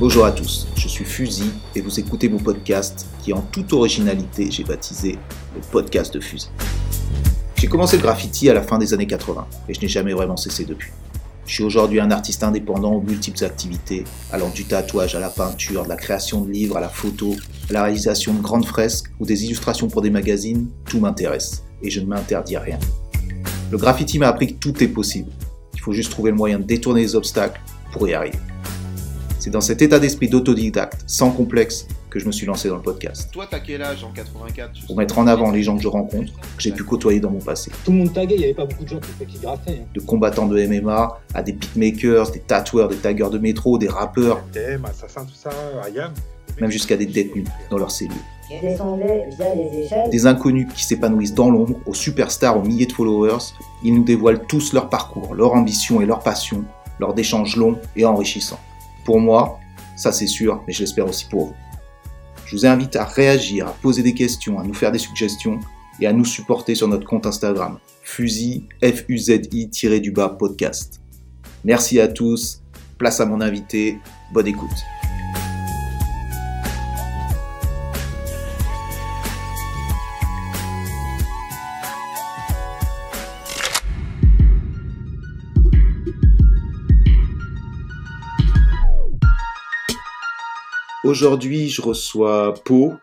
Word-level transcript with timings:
Bonjour 0.00 0.24
à 0.24 0.32
tous, 0.32 0.66
je 0.76 0.88
suis 0.88 1.04
Fusil 1.04 1.50
et 1.76 1.82
vous 1.82 2.00
écoutez 2.00 2.30
mon 2.30 2.38
podcast 2.38 3.06
qui 3.22 3.34
en 3.34 3.42
toute 3.42 3.74
originalité 3.74 4.50
j'ai 4.50 4.64
baptisé 4.64 5.18
le 5.54 5.60
podcast 5.70 6.14
de 6.14 6.20
Fusil. 6.20 6.48
J'ai 7.56 7.66
commencé 7.66 7.98
le 7.98 8.02
graffiti 8.02 8.48
à 8.48 8.54
la 8.54 8.62
fin 8.62 8.78
des 8.78 8.94
années 8.94 9.06
80 9.06 9.46
et 9.68 9.74
je 9.74 9.80
n'ai 9.82 9.88
jamais 9.88 10.14
vraiment 10.14 10.38
cessé 10.38 10.64
depuis. 10.64 10.90
Je 11.44 11.52
suis 11.52 11.64
aujourd'hui 11.64 12.00
un 12.00 12.10
artiste 12.10 12.42
indépendant 12.42 12.94
aux 12.94 13.02
multiples 13.02 13.44
activités, 13.44 14.04
allant 14.32 14.48
du 14.48 14.64
tatouage 14.64 15.16
à 15.16 15.20
la 15.20 15.28
peinture, 15.28 15.84
de 15.84 15.90
la 15.90 15.96
création 15.96 16.40
de 16.40 16.50
livres 16.50 16.78
à 16.78 16.80
la 16.80 16.88
photo, 16.88 17.36
à 17.68 17.74
la 17.74 17.82
réalisation 17.82 18.32
de 18.32 18.40
grandes 18.40 18.64
fresques 18.64 19.12
ou 19.20 19.26
des 19.26 19.44
illustrations 19.44 19.88
pour 19.88 20.00
des 20.00 20.08
magazines, 20.08 20.70
tout 20.86 21.00
m'intéresse 21.00 21.62
et 21.82 21.90
je 21.90 22.00
ne 22.00 22.06
m'interdis 22.06 22.56
rien. 22.56 22.78
Le 23.70 23.76
graffiti 23.76 24.18
m'a 24.18 24.28
appris 24.28 24.54
que 24.54 24.60
tout 24.60 24.82
est 24.82 24.88
possible. 24.88 25.30
Il 25.74 25.80
faut 25.82 25.92
juste 25.92 26.10
trouver 26.10 26.30
le 26.30 26.38
moyen 26.38 26.58
de 26.58 26.64
détourner 26.64 27.02
les 27.02 27.14
obstacles 27.16 27.60
pour 27.92 28.08
y 28.08 28.14
arriver. 28.14 28.38
C'est 29.40 29.48
dans 29.50 29.62
cet 29.62 29.80
état 29.80 29.98
d'esprit 29.98 30.28
d'autodidacte, 30.28 31.00
sans 31.06 31.30
complexe, 31.30 31.86
que 32.10 32.18
je 32.18 32.26
me 32.26 32.32
suis 32.32 32.44
lancé 32.46 32.68
dans 32.68 32.76
le 32.76 32.82
podcast. 32.82 33.30
Toi, 33.32 33.46
t'as 33.50 33.58
quel 33.60 33.80
âge 33.82 34.04
en 34.04 34.10
84 34.12 34.86
Pour 34.86 34.96
mettre 34.98 35.18
en 35.18 35.26
avant 35.26 35.50
les 35.50 35.62
gens 35.62 35.76
que 35.78 35.82
je 35.82 35.88
rencontre, 35.88 36.30
que 36.34 36.40
j'ai 36.62 36.72
pu 36.72 36.84
côtoyer 36.84 37.20
dans 37.20 37.30
mon 37.30 37.38
passé. 37.38 37.70
Tout 37.84 37.92
le 37.92 37.98
monde 37.98 38.12
taguait, 38.12 38.34
il 38.34 38.38
n'y 38.38 38.44
avait 38.44 38.52
pas 38.54 38.66
beaucoup 38.66 38.84
de 38.84 38.88
gens 38.90 39.00
qui, 39.00 39.24
qui 39.24 39.38
graffaient. 39.38 39.80
hein. 39.80 39.86
De 39.94 40.00
combattants 40.00 40.46
de 40.46 40.62
MMA 40.66 41.18
à 41.32 41.42
des 41.42 41.52
beatmakers, 41.52 42.30
des 42.32 42.40
tatoueurs, 42.40 42.88
des 42.88 42.96
taggeurs 42.96 43.30
de 43.30 43.38
métro, 43.38 43.78
des 43.78 43.88
rappeurs, 43.88 44.42
TM, 44.52 44.84
Assassin, 44.84 45.24
tout 45.24 45.34
ça, 45.34 45.48
Ayam. 45.86 46.12
même 46.60 46.70
jusqu'à 46.70 46.98
des 46.98 47.06
détenus 47.06 47.46
dans 47.70 47.78
leurs 47.78 47.90
cellules. 47.92 48.12
Je 48.50 48.60
descendais 48.68 49.24
via 49.38 49.54
les 49.54 49.84
échelles. 49.86 50.10
Des 50.10 50.26
inconnus 50.26 50.66
qui 50.74 50.84
s'épanouissent 50.84 51.34
dans 51.34 51.50
l'ombre, 51.50 51.76
aux 51.86 51.94
superstars 51.94 52.58
aux 52.58 52.62
milliers 52.62 52.86
de 52.86 52.92
followers, 52.92 53.38
ils 53.84 53.94
nous 53.94 54.04
dévoilent 54.04 54.44
tous 54.46 54.74
leur 54.74 54.90
parcours, 54.90 55.34
leur 55.34 55.54
ambition 55.54 56.02
et 56.02 56.04
leur 56.06 56.18
passion, 56.18 56.62
lors 56.98 57.14
d'échanges 57.14 57.56
longs 57.56 57.78
et 57.96 58.04
enrichissants. 58.04 58.58
Pour 59.10 59.18
moi, 59.18 59.58
ça 59.96 60.12
c'est 60.12 60.28
sûr, 60.28 60.62
mais 60.68 60.72
je 60.72 60.78
l'espère 60.78 61.04
aussi 61.08 61.24
pour 61.24 61.46
vous. 61.46 61.54
Je 62.46 62.54
vous 62.54 62.64
invite 62.64 62.94
à 62.94 63.04
réagir, 63.04 63.66
à 63.66 63.72
poser 63.72 64.04
des 64.04 64.14
questions, 64.14 64.60
à 64.60 64.62
nous 64.62 64.72
faire 64.72 64.92
des 64.92 65.00
suggestions 65.00 65.58
et 66.00 66.06
à 66.06 66.12
nous 66.12 66.24
supporter 66.24 66.76
sur 66.76 66.86
notre 66.86 67.08
compte 67.08 67.26
Instagram, 67.26 67.80
fusil, 68.04 68.68
F-U-Z-I, 68.80 70.00
du 70.00 70.12
bas 70.12 70.28
podcast. 70.28 71.00
Merci 71.64 71.98
à 71.98 72.06
tous, 72.06 72.62
place 72.98 73.18
à 73.18 73.26
mon 73.26 73.40
invité, 73.40 73.98
bonne 74.32 74.46
écoute. 74.46 74.99
Aujourd'hui, 91.10 91.70
je 91.70 91.82
reçois 91.82 92.54
Pau. 92.64 92.94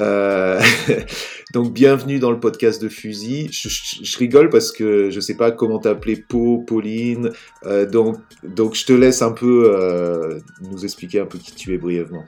Euh, 0.00 0.58
donc, 1.52 1.74
bienvenue 1.74 2.18
dans 2.18 2.30
le 2.30 2.40
podcast 2.40 2.80
de 2.80 2.88
Fusil. 2.88 3.50
Je, 3.52 4.16
rigole 4.16 4.48
parce 4.48 4.72
que 4.72 5.10
je 5.10 5.20
sais 5.20 5.36
pas 5.36 5.50
comment 5.50 5.78
t'appeler 5.78 6.16
Pau, 6.16 6.64
Pauline. 6.66 7.30
Euh, 7.66 7.84
donc, 7.84 8.16
donc, 8.42 8.74
je 8.74 8.86
te 8.86 8.94
laisse 8.94 9.20
un 9.20 9.32
peu 9.32 9.70
euh, 9.70 10.40
nous 10.62 10.82
expliquer 10.86 11.20
un 11.20 11.26
peu 11.26 11.36
qui 11.36 11.54
tu 11.54 11.74
es 11.74 11.76
brièvement. 11.76 12.24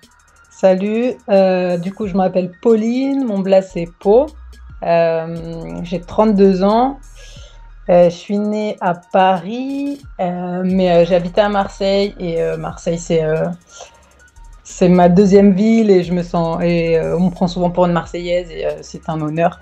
Salut, 0.51 1.15
euh, 1.31 1.79
du 1.79 1.95
coup 1.95 2.07
je 2.07 2.15
m'appelle 2.15 2.53
Pauline, 2.61 3.25
mon 3.25 3.39
blase 3.39 3.71
c'est 3.73 3.89
Pau, 3.99 4.27
j'ai 4.83 6.01
32 6.07 6.65
ans, 6.65 7.01
je 7.89 8.11
suis 8.11 8.39
née 8.39 8.77
à 8.83 8.93
Paris, 8.95 10.03
mais 10.19 10.91
euh, 10.91 11.05
j'habitais 11.07 11.41
à 11.41 11.49
Marseille 11.49 12.15
et 12.19 12.41
Marseille 12.59 12.99
c'est 12.99 13.23
c'est 14.65 14.89
ma 14.89 15.11
deuxième 15.11 15.53
ville 15.53 15.91
et 15.91 16.03
je 16.03 16.13
me 16.13 16.23
sens 16.23 16.59
et 16.63 16.97
euh, 16.97 17.17
on 17.19 17.27
me 17.27 17.31
prend 17.31 17.47
souvent 17.47 17.71
pour 17.71 17.85
une 17.85 17.93
Marseillaise 17.93 18.51
et 18.51 18.67
euh, 18.67 18.79
c'est 18.81 19.09
un 19.09 19.21
honneur. 19.21 19.61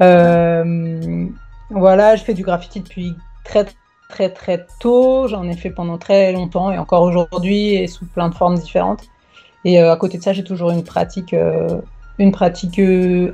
Euh, 0.00 1.26
voilà, 1.70 2.14
je 2.14 2.22
fais 2.22 2.32
du 2.32 2.44
graffiti 2.44 2.80
depuis 2.80 3.16
très 3.44 3.66
très 4.08 4.30
très 4.30 4.66
tôt, 4.78 5.26
j'en 5.28 5.44
ai 5.48 5.56
fait 5.56 5.70
pendant 5.70 5.98
très 5.98 6.32
longtemps 6.32 6.70
et 6.70 6.78
encore 6.78 7.02
aujourd'hui 7.02 7.74
et 7.74 7.88
sous 7.88 8.06
plein 8.06 8.28
de 8.28 8.34
formes 8.34 8.56
différentes. 8.56 9.02
Et 9.64 9.78
à 9.78 9.94
côté 9.96 10.16
de 10.16 10.22
ça, 10.22 10.32
j'ai 10.32 10.42
toujours 10.42 10.70
une 10.70 10.84
pratique, 10.84 11.36
une 12.18 12.32
pratique 12.32 12.80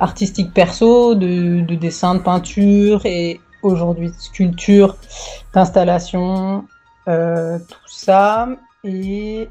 artistique 0.01 0.53
perso, 0.53 1.15
de, 1.15 1.61
de 1.61 1.75
dessin, 1.75 2.15
de 2.15 2.19
peinture 2.19 3.05
et 3.05 3.39
aujourd'hui 3.63 4.09
de 4.09 4.15
sculpture, 4.19 4.97
d'installation, 5.53 6.65
tout 7.05 7.87
ça. 7.87 8.49
Et, 8.83 9.47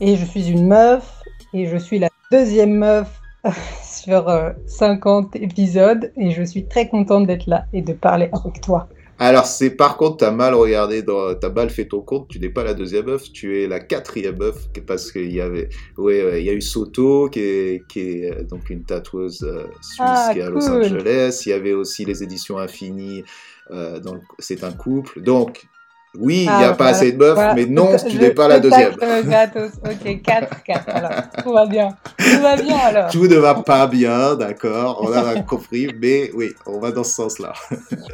et 0.00 0.16
je 0.16 0.24
suis 0.24 0.48
une 0.48 0.66
meuf 0.68 1.22
et 1.54 1.66
je 1.66 1.76
suis 1.76 1.98
la 1.98 2.08
deuxième 2.30 2.74
meuf 2.78 3.08
sur 3.82 4.28
euh, 4.28 4.50
50 4.66 5.36
épisodes 5.36 6.12
et 6.16 6.30
je 6.30 6.42
suis 6.42 6.66
très 6.66 6.88
contente 6.88 7.26
d'être 7.26 7.46
là 7.46 7.66
et 7.72 7.82
de 7.82 7.92
parler 7.92 8.28
avec 8.32 8.60
toi. 8.60 8.88
Alors, 9.20 9.46
c'est 9.46 9.70
par 9.70 9.96
contre, 9.96 10.18
t'as 10.18 10.30
mal 10.30 10.54
regardé, 10.54 11.04
t'as 11.04 11.48
mal 11.50 11.70
fait 11.70 11.86
ton 11.86 12.02
compte. 12.02 12.28
Tu 12.28 12.38
n'es 12.38 12.50
pas 12.50 12.62
la 12.62 12.72
deuxième 12.74 13.06
meuf, 13.06 13.32
tu 13.32 13.60
es 13.60 13.66
la 13.66 13.80
quatrième 13.80 14.36
meuf 14.36 14.68
parce 14.86 15.10
qu'il 15.10 15.32
y 15.32 15.40
avait, 15.40 15.68
ouais, 15.96 16.24
ouais, 16.24 16.40
il 16.42 16.46
y 16.46 16.50
a 16.50 16.52
eu 16.52 16.60
Soto 16.62 17.28
qui 17.28 17.40
est, 17.40 17.86
qui 17.88 18.00
est 18.00 18.30
euh, 18.32 18.44
donc 18.44 18.70
une 18.70 18.84
tatoueuse 18.84 19.42
euh, 19.42 19.64
suisse 19.80 19.98
Ah, 20.00 20.30
qui 20.32 20.38
est 20.38 20.42
à 20.42 20.50
Los 20.50 20.70
cool. 20.70 20.70
Angeles. 20.70 21.42
Il 21.46 21.48
y 21.48 21.52
avait 21.52 21.72
aussi 21.72 22.04
les 22.04 22.22
éditions 22.22 22.58
Infinies. 22.58 23.24
euh, 23.72 23.98
le- 24.00 24.20
c'est 24.38 24.62
un 24.62 24.72
couple. 24.72 25.20
Donc, 25.20 25.66
oui, 26.16 26.36
il 26.38 26.42
n'y 26.42 26.48
a 26.48 26.58
Ah, 26.58 26.68
pas 26.70 26.74
voilà, 26.84 26.90
assez 26.96 27.12
de 27.12 27.18
meufs, 27.18 27.34
voilà. 27.34 27.54
mais 27.54 27.66
non, 27.66 27.90
tu 28.08 28.16
n'es 28.18 28.30
pas 28.30 28.48
la 28.48 28.60
deuxième. 28.60 28.94
gratos. 28.94 29.72
Ok, 29.84 30.22
4, 30.22 30.62
4. 30.64 30.84
Alors, 30.88 31.10
tout 31.44 31.52
va 31.52 31.66
bien. 31.66 31.88
Tout 32.18 32.40
va 32.42 32.56
bien 32.56 32.76
alors. 32.78 33.10
Tout 33.10 33.26
ne 33.26 33.36
va 33.36 33.54
pas 33.56 33.86
bien, 33.86 34.34
d'accord, 34.34 35.00
on 35.02 35.12
a 35.12 35.40
compris, 35.42 35.88
mais 36.00 36.30
oui, 36.34 36.50
on 36.66 36.78
va 36.80 36.90
dans 36.92 37.04
ce 37.04 37.14
sens-là. 37.14 37.52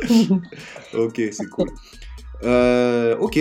Ok, 0.97 1.21
c'est 1.33 1.49
cool. 1.49 1.69
Euh, 2.43 3.17
ok, 3.21 3.39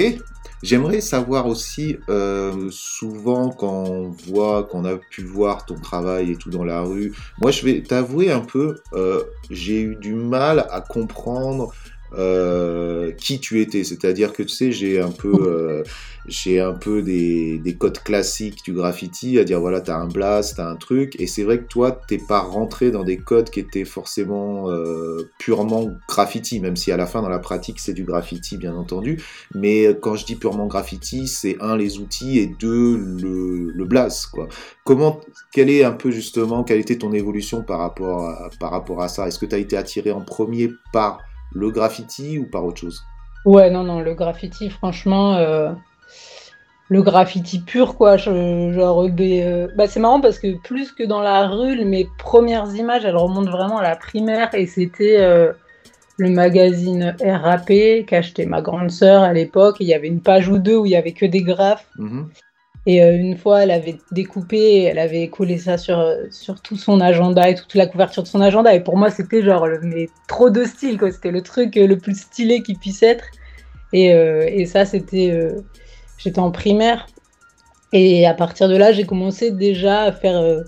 j'aimerais 0.61 1.01
savoir 1.01 1.47
aussi, 1.47 1.97
euh, 2.09 2.67
souvent 2.71 3.49
quand 3.49 3.83
on 3.87 4.09
voit, 4.27 4.63
qu'on 4.63 4.85
a 4.85 4.95
pu 4.95 5.23
voir 5.23 5.65
ton 5.65 5.75
travail 5.75 6.31
et 6.31 6.35
tout 6.35 6.49
dans 6.49 6.63
la 6.63 6.81
rue, 6.81 7.11
moi 7.41 7.51
je 7.51 7.65
vais 7.65 7.81
t'avouer 7.81 8.31
un 8.31 8.39
peu, 8.39 8.75
euh, 8.93 9.23
j'ai 9.49 9.81
eu 9.81 9.95
du 9.95 10.13
mal 10.13 10.67
à 10.71 10.79
comprendre 10.81 11.73
euh, 12.15 13.11
qui 13.11 13.39
tu 13.39 13.61
étais. 13.61 13.83
C'est-à-dire 13.83 14.33
que 14.33 14.43
tu 14.43 14.49
sais, 14.49 14.71
j'ai 14.71 14.99
un 14.99 15.11
peu, 15.11 15.33
euh, 15.33 15.83
j'ai 16.27 16.59
un 16.59 16.73
peu 16.73 17.01
des, 17.01 17.57
des 17.59 17.75
codes 17.75 17.99
classiques 17.99 18.63
du 18.63 18.73
graffiti, 18.73 19.39
à 19.39 19.43
dire 19.43 19.59
voilà, 19.59 19.81
t'as 19.81 19.97
un 19.97 20.07
blast, 20.07 20.57
t'as 20.57 20.69
un 20.69 20.75
truc, 20.75 21.19
et 21.19 21.27
c'est 21.27 21.43
vrai 21.43 21.59
que 21.59 21.67
toi, 21.67 21.99
t'es 22.07 22.19
pas 22.19 22.39
rentré 22.39 22.91
dans 22.91 23.03
des 23.03 23.17
codes 23.17 23.49
qui 23.49 23.59
étaient 23.59 23.85
forcément 23.85 24.69
euh, 24.69 25.29
purement 25.39 25.89
graffiti, 26.07 26.59
même 26.59 26.75
si 26.75 26.91
à 26.91 26.97
la 26.97 27.05
fin, 27.05 27.21
dans 27.21 27.29
la 27.29 27.39
pratique, 27.39 27.79
c'est 27.79 27.93
du 27.93 28.03
graffiti, 28.03 28.57
bien 28.57 28.75
entendu. 28.75 29.21
Mais 29.53 29.87
quand 30.01 30.15
je 30.15 30.25
dis 30.25 30.35
purement 30.35 30.67
graffiti, 30.67 31.27
c'est 31.27 31.57
un, 31.61 31.75
les 31.75 31.99
outils, 31.99 32.39
et 32.39 32.47
deux, 32.47 32.97
le, 32.97 33.71
le 33.71 33.85
blast, 33.85 34.27
quoi. 34.27 34.47
Comment, 34.85 35.21
quelle 35.53 35.69
est 35.69 35.83
un 35.83 35.93
peu 35.93 36.11
justement, 36.11 36.63
quelle 36.63 36.79
était 36.79 36.97
ton 36.97 37.13
évolution 37.13 37.63
par 37.63 37.79
rapport 37.79 38.25
à, 38.27 38.49
par 38.59 38.71
rapport 38.71 39.01
à 39.01 39.07
ça? 39.07 39.27
Est-ce 39.27 39.39
que 39.39 39.45
tu 39.45 39.55
as 39.55 39.59
été 39.59 39.77
attiré 39.77 40.11
en 40.11 40.21
premier 40.21 40.71
par 40.91 41.19
le 41.53 41.71
graffiti 41.71 42.37
ou 42.37 42.45
par 42.45 42.65
autre 42.65 42.79
chose? 42.79 43.03
Ouais, 43.45 43.69
non, 43.69 43.83
non, 43.83 43.99
le 43.99 44.13
graffiti, 44.13 44.69
franchement, 44.69 45.35
euh, 45.35 45.71
le 46.89 47.01
graffiti 47.01 47.59
pur, 47.59 47.95
quoi. 47.95 48.17
je- 48.17 48.71
genre, 48.73 49.09
des, 49.09 49.43
euh, 49.43 49.67
bah, 49.75 49.87
c'est 49.87 49.99
marrant 49.99 50.21
parce 50.21 50.39
que 50.39 50.57
plus 50.61 50.91
que 50.91 51.03
dans 51.03 51.21
la 51.21 51.47
rue, 51.47 51.83
mes 51.85 52.07
premières 52.17 52.73
images, 52.75 53.05
elles 53.05 53.15
remontent 53.15 53.51
vraiment 53.51 53.79
à 53.79 53.83
la 53.83 53.95
primaire 53.95 54.53
et 54.53 54.65
c'était 54.65 55.19
euh, 55.19 55.51
le 56.17 56.29
magazine 56.29 57.15
RAP 57.21 58.05
qu'achetait 58.05 58.45
ma 58.45 58.61
grande 58.61 58.91
sœur 58.91 59.23
à 59.23 59.33
l'époque. 59.33 59.77
Il 59.79 59.87
y 59.87 59.93
avait 59.93 60.07
une 60.07 60.21
page 60.21 60.47
ou 60.49 60.57
deux 60.57 60.77
où 60.77 60.85
il 60.85 60.91
y 60.91 60.95
avait 60.95 61.13
que 61.13 61.25
des 61.25 61.41
graphes. 61.41 61.87
Mhm. 61.97 62.29
Et 62.85 63.01
euh, 63.01 63.15
une 63.15 63.37
fois, 63.37 63.63
elle 63.63 63.71
avait 63.71 63.97
découpé, 64.11 64.83
elle 64.83 64.99
avait 64.99 65.29
collé 65.29 65.57
ça 65.57 65.77
sur, 65.77 65.99
euh, 65.99 66.25
sur 66.31 66.61
tout 66.61 66.75
son 66.75 66.99
agenda 66.99 67.49
et 67.49 67.55
toute 67.55 67.73
la 67.75 67.87
couverture 67.87 68.23
de 68.23 68.27
son 68.27 68.41
agenda. 68.41 68.73
Et 68.75 68.81
pour 68.81 68.97
moi, 68.97 69.09
c'était 69.09 69.41
genre, 69.41 69.65
mais 69.81 70.09
trop 70.27 70.49
de 70.49 70.65
style, 70.65 70.97
quoi. 70.97 71.11
C'était 71.11 71.31
le 71.31 71.41
truc 71.41 71.77
euh, 71.77 71.87
le 71.87 71.97
plus 71.97 72.19
stylé 72.19 72.61
qui 72.61 72.75
puisse 72.75 73.01
être. 73.01 73.25
Et, 73.93 74.07
et 74.07 74.65
ça, 74.65 74.85
c'était. 74.85 75.53
J'étais 76.17 76.39
en 76.39 76.49
primaire. 76.49 77.05
Et 77.91 78.25
à 78.25 78.33
partir 78.33 78.67
de 78.67 78.75
là, 78.75 78.91
j'ai 78.91 79.03
commencé 79.03 79.51
déjà 79.51 80.01
à 80.01 80.11
faire, 80.11 80.63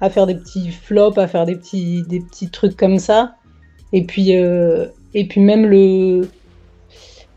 à 0.00 0.08
faire 0.08 0.26
des 0.26 0.34
petits 0.34 0.70
flops, 0.70 1.18
à 1.18 1.28
faire 1.28 1.44
des 1.44 1.56
petits, 1.56 2.04
des 2.08 2.20
petits 2.20 2.48
trucs 2.50 2.74
comme 2.74 2.98
ça. 2.98 3.34
Et 3.92 4.06
puis, 4.06 4.30
et 4.30 5.28
puis 5.28 5.42
même 5.42 5.66
le, 5.66 6.22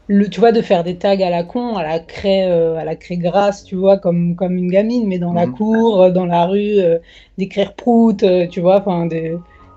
le, 0.08 0.30
tu 0.30 0.40
vois, 0.40 0.52
de 0.54 0.62
faire 0.62 0.84
des 0.84 0.98
tags 0.98 1.20
à 1.22 1.30
la 1.30 1.44
con, 1.44 1.76
à 1.76 1.84
la 1.84 2.00
craie, 2.00 2.46
euh, 2.50 2.78
à 2.78 2.86
la 2.86 2.96
craie 2.96 3.18
grasse, 3.18 3.64
tu 3.66 3.76
vois, 3.76 3.98
comme, 3.98 4.36
comme 4.36 4.56
une 4.58 4.70
gamine, 4.70 5.06
mais 5.08 5.20
dans 5.20 5.34
la 5.34 5.48
Mhm. 5.48 5.52
cour, 5.54 6.02
euh, 6.02 6.12
dans 6.12 6.26
la 6.26 6.46
rue, 6.46 6.80
euh, 6.80 6.98
d'écrire 7.38 7.74
prout, 7.74 8.24
euh, 8.24 8.48
tu 8.48 8.62
vois, 8.62 8.78
enfin, 8.80 9.08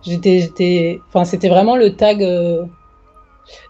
j'étais, 0.03 0.41
j'étais, 0.41 1.01
enfin, 1.09 1.25
c'était 1.25 1.49
vraiment 1.49 1.77
le 1.77 1.97
tag, 1.97 2.21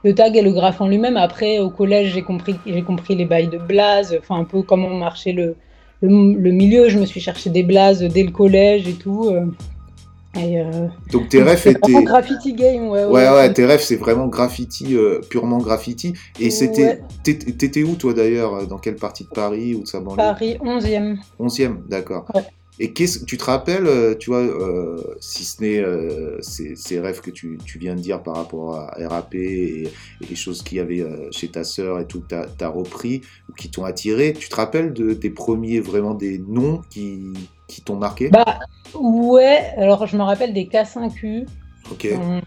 le 0.05 0.15
tag 0.15 0.37
et 0.37 0.43
le 0.43 0.53
graphe 0.53 0.81
en 0.81 0.89
lui-même. 0.89 1.17
Après, 1.17 1.59
au 1.59 1.71
collège, 1.71 2.13
j'ai 2.13 2.23
compris, 2.23 2.57
j'ai 2.67 2.83
compris 2.83 3.15
les 3.15 3.25
bails 3.25 3.49
de 3.49 3.59
blaze, 3.59 4.17
enfin, 4.21 4.39
un 4.41 4.45
peu 4.45 4.63
comment 4.63 4.91
marchait 4.91 5.33
le, 5.33 5.57
le, 6.03 6.09
le 6.35 6.51
milieu. 6.51 6.89
Je 6.89 6.99
me 6.99 7.07
suis 7.07 7.21
cherché 7.21 7.51
des 7.51 7.63
blazes 7.63 8.03
dès 8.03 8.23
le 8.23 8.31
collège 8.31 8.87
et 8.89 8.95
tout. 8.95 9.31
Euh, 10.37 10.41
et, 10.41 10.61
euh, 10.61 10.87
Donc 11.13 11.29
tes 11.29 11.43
rêves 11.43 11.67
étaient. 11.67 12.03
graffiti 12.05 12.53
game, 12.55 12.89
ouais. 12.89 13.05
Ouais, 13.05 13.29
ouais, 13.29 13.53
tes 13.53 13.65
rêves, 13.65 13.83
c'est 13.83 13.97
vraiment 13.97 14.29
graffiti, 14.29 14.97
euh, 14.97 15.21
purement 15.29 15.59
graffiti. 15.59 16.15
Et 16.39 16.51
c'était. 16.51 16.85
Ouais. 16.85 17.01
t'étais- 17.25 17.53
T'étais 17.53 17.83
où, 17.83 17.95
toi, 17.97 18.15
d'ailleurs 18.15 18.67
Dans 18.67 18.79
quelle 18.79 18.97
partie 18.97 19.25
de 19.25 19.31
Paris 19.31 19.75
ou 19.75 19.83
de 19.83 19.87
sa 19.89 20.01
banlieue 20.01 20.17
Paris 20.17 20.57
11e. 20.61 21.19
11e, 21.39 21.83
d'accord. 21.89 22.27
Ouais. 22.35 22.43
Et 22.83 22.95
qu'est-ce 22.95 23.27
tu 23.27 23.37
te 23.37 23.45
rappelles, 23.45 23.87
euh, 23.87 24.15
tu 24.15 24.31
vois, 24.31 24.39
euh, 24.39 24.97
si 25.21 25.45
ce 25.45 25.61
n'est 25.61 25.81
euh, 25.81 26.41
ces, 26.41 26.77
ces 26.77 26.99
rêves 26.99 27.21
que 27.21 27.31
tu, 27.31 27.59
tu 27.67 27.79
viens 27.79 27.95
de 27.95 28.01
dire 28.01 28.23
par 28.23 28.37
rapport 28.37 28.75
à 28.75 28.95
RAP 29.07 29.35
et, 29.35 29.83
et 29.83 29.89
les 30.31 30.35
choses 30.35 30.63
qu'il 30.63 30.79
y 30.79 30.81
avait 30.81 31.03
euh, 31.03 31.29
chez 31.31 31.49
ta 31.49 31.63
sœur 31.63 32.01
et 32.01 32.07
tout, 32.07 32.23
que 32.23 32.29
tu 32.57 32.65
as, 32.65 32.69
repris 32.71 33.21
ou 33.51 33.53
qui 33.53 33.71
t'ont 33.71 33.85
attiré, 33.85 34.33
tu 34.33 34.49
te 34.49 34.57
rappelles 34.57 34.95
de, 34.95 35.13
des 35.13 35.29
premiers, 35.29 35.79
vraiment 35.81 36.15
des 36.15 36.39
noms 36.39 36.81
qui, 36.89 37.35
qui 37.71 37.83
t'ont 37.83 37.97
marqué? 37.97 38.29
Bah, 38.31 38.59
ouais, 38.95 39.73
alors 39.77 40.07
je 40.07 40.17
me 40.17 40.23
rappelle 40.23 40.53
des 40.53 40.65
K5U. 40.67 41.47
Ok, 41.91 42.07
Hum, 42.15 42.41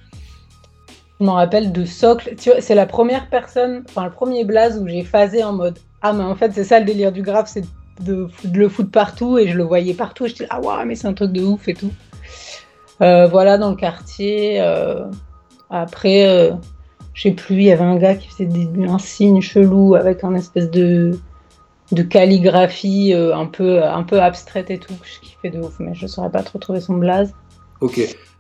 Je 1.20 1.26
me 1.26 1.30
rappelle 1.32 1.72
de 1.72 1.86
Socle. 1.86 2.36
Tu 2.36 2.50
vois, 2.52 2.62
c'est 2.62 2.76
la 2.76 2.86
première 2.86 3.30
personne, 3.30 3.84
enfin 3.90 4.06
le 4.06 4.12
premier 4.12 4.44
blaze 4.46 4.78
où 4.80 4.88
j'ai 4.88 5.04
phasé 5.04 5.44
en 5.44 5.54
mode 5.54 5.80
Ah, 6.02 6.14
mais 6.14 6.24
en 6.24 6.36
fait, 6.36 6.52
c'est 6.54 6.64
ça 6.64 6.80
le 6.80 6.86
délire 6.86 7.12
du 7.12 7.22
graphe, 7.22 7.50
c'est 7.50 7.66
de, 8.02 8.28
de 8.44 8.58
le 8.60 8.70
foutre 8.70 8.92
partout 8.92 9.38
et 9.38 9.48
je 9.48 9.58
le 9.58 9.64
voyais 9.64 9.94
partout. 9.94 10.28
Disais 10.28 10.48
Ah, 10.50 10.60
ouais, 10.62 10.86
mais 10.86 10.96
c'est 10.96 11.08
un 11.08 11.14
truc 11.14 11.32
de 11.32 11.42
ouf 11.42 11.68
et 11.68 11.74
tout. 11.74 11.92
Euh, 13.02 13.28
voilà, 13.28 13.58
dans 13.58 13.70
le 13.70 13.76
quartier. 13.76 14.62
euh, 14.62 15.06
Après, 15.70 16.28
euh, 16.28 16.52
je 17.14 17.24
sais 17.24 17.32
plus, 17.32 17.56
il 17.56 17.64
y 17.64 17.72
avait 17.72 17.84
un 17.84 17.98
gars 17.98 18.16
qui 18.16 18.28
faisait 18.30 18.46
des, 18.46 18.68
un 18.88 19.00
signe 19.00 19.42
chelou 19.42 19.96
avec 19.96 20.24
un 20.24 20.36
espèce 20.36 20.70
de, 20.70 21.20
de 21.94 22.04
calligraphie 22.04 23.14
euh, 23.14 23.36
un, 23.36 23.46
peu, 23.48 23.84
un 23.84 24.04
peu 24.04 24.22
abstraite 24.22 24.70
et 24.72 24.80
tout. 24.80 25.00
Je 25.04 25.20
kiffais 25.22 25.50
de 25.52 25.60
ouf, 25.62 25.76
mais 25.80 25.94
je 25.96 26.08
saurais 26.08 26.32
pas 26.32 26.44
trop 26.44 26.60
trouver 26.60 26.82
son 26.82 26.96
blaze. 26.98 27.36
ok. 27.82 28.00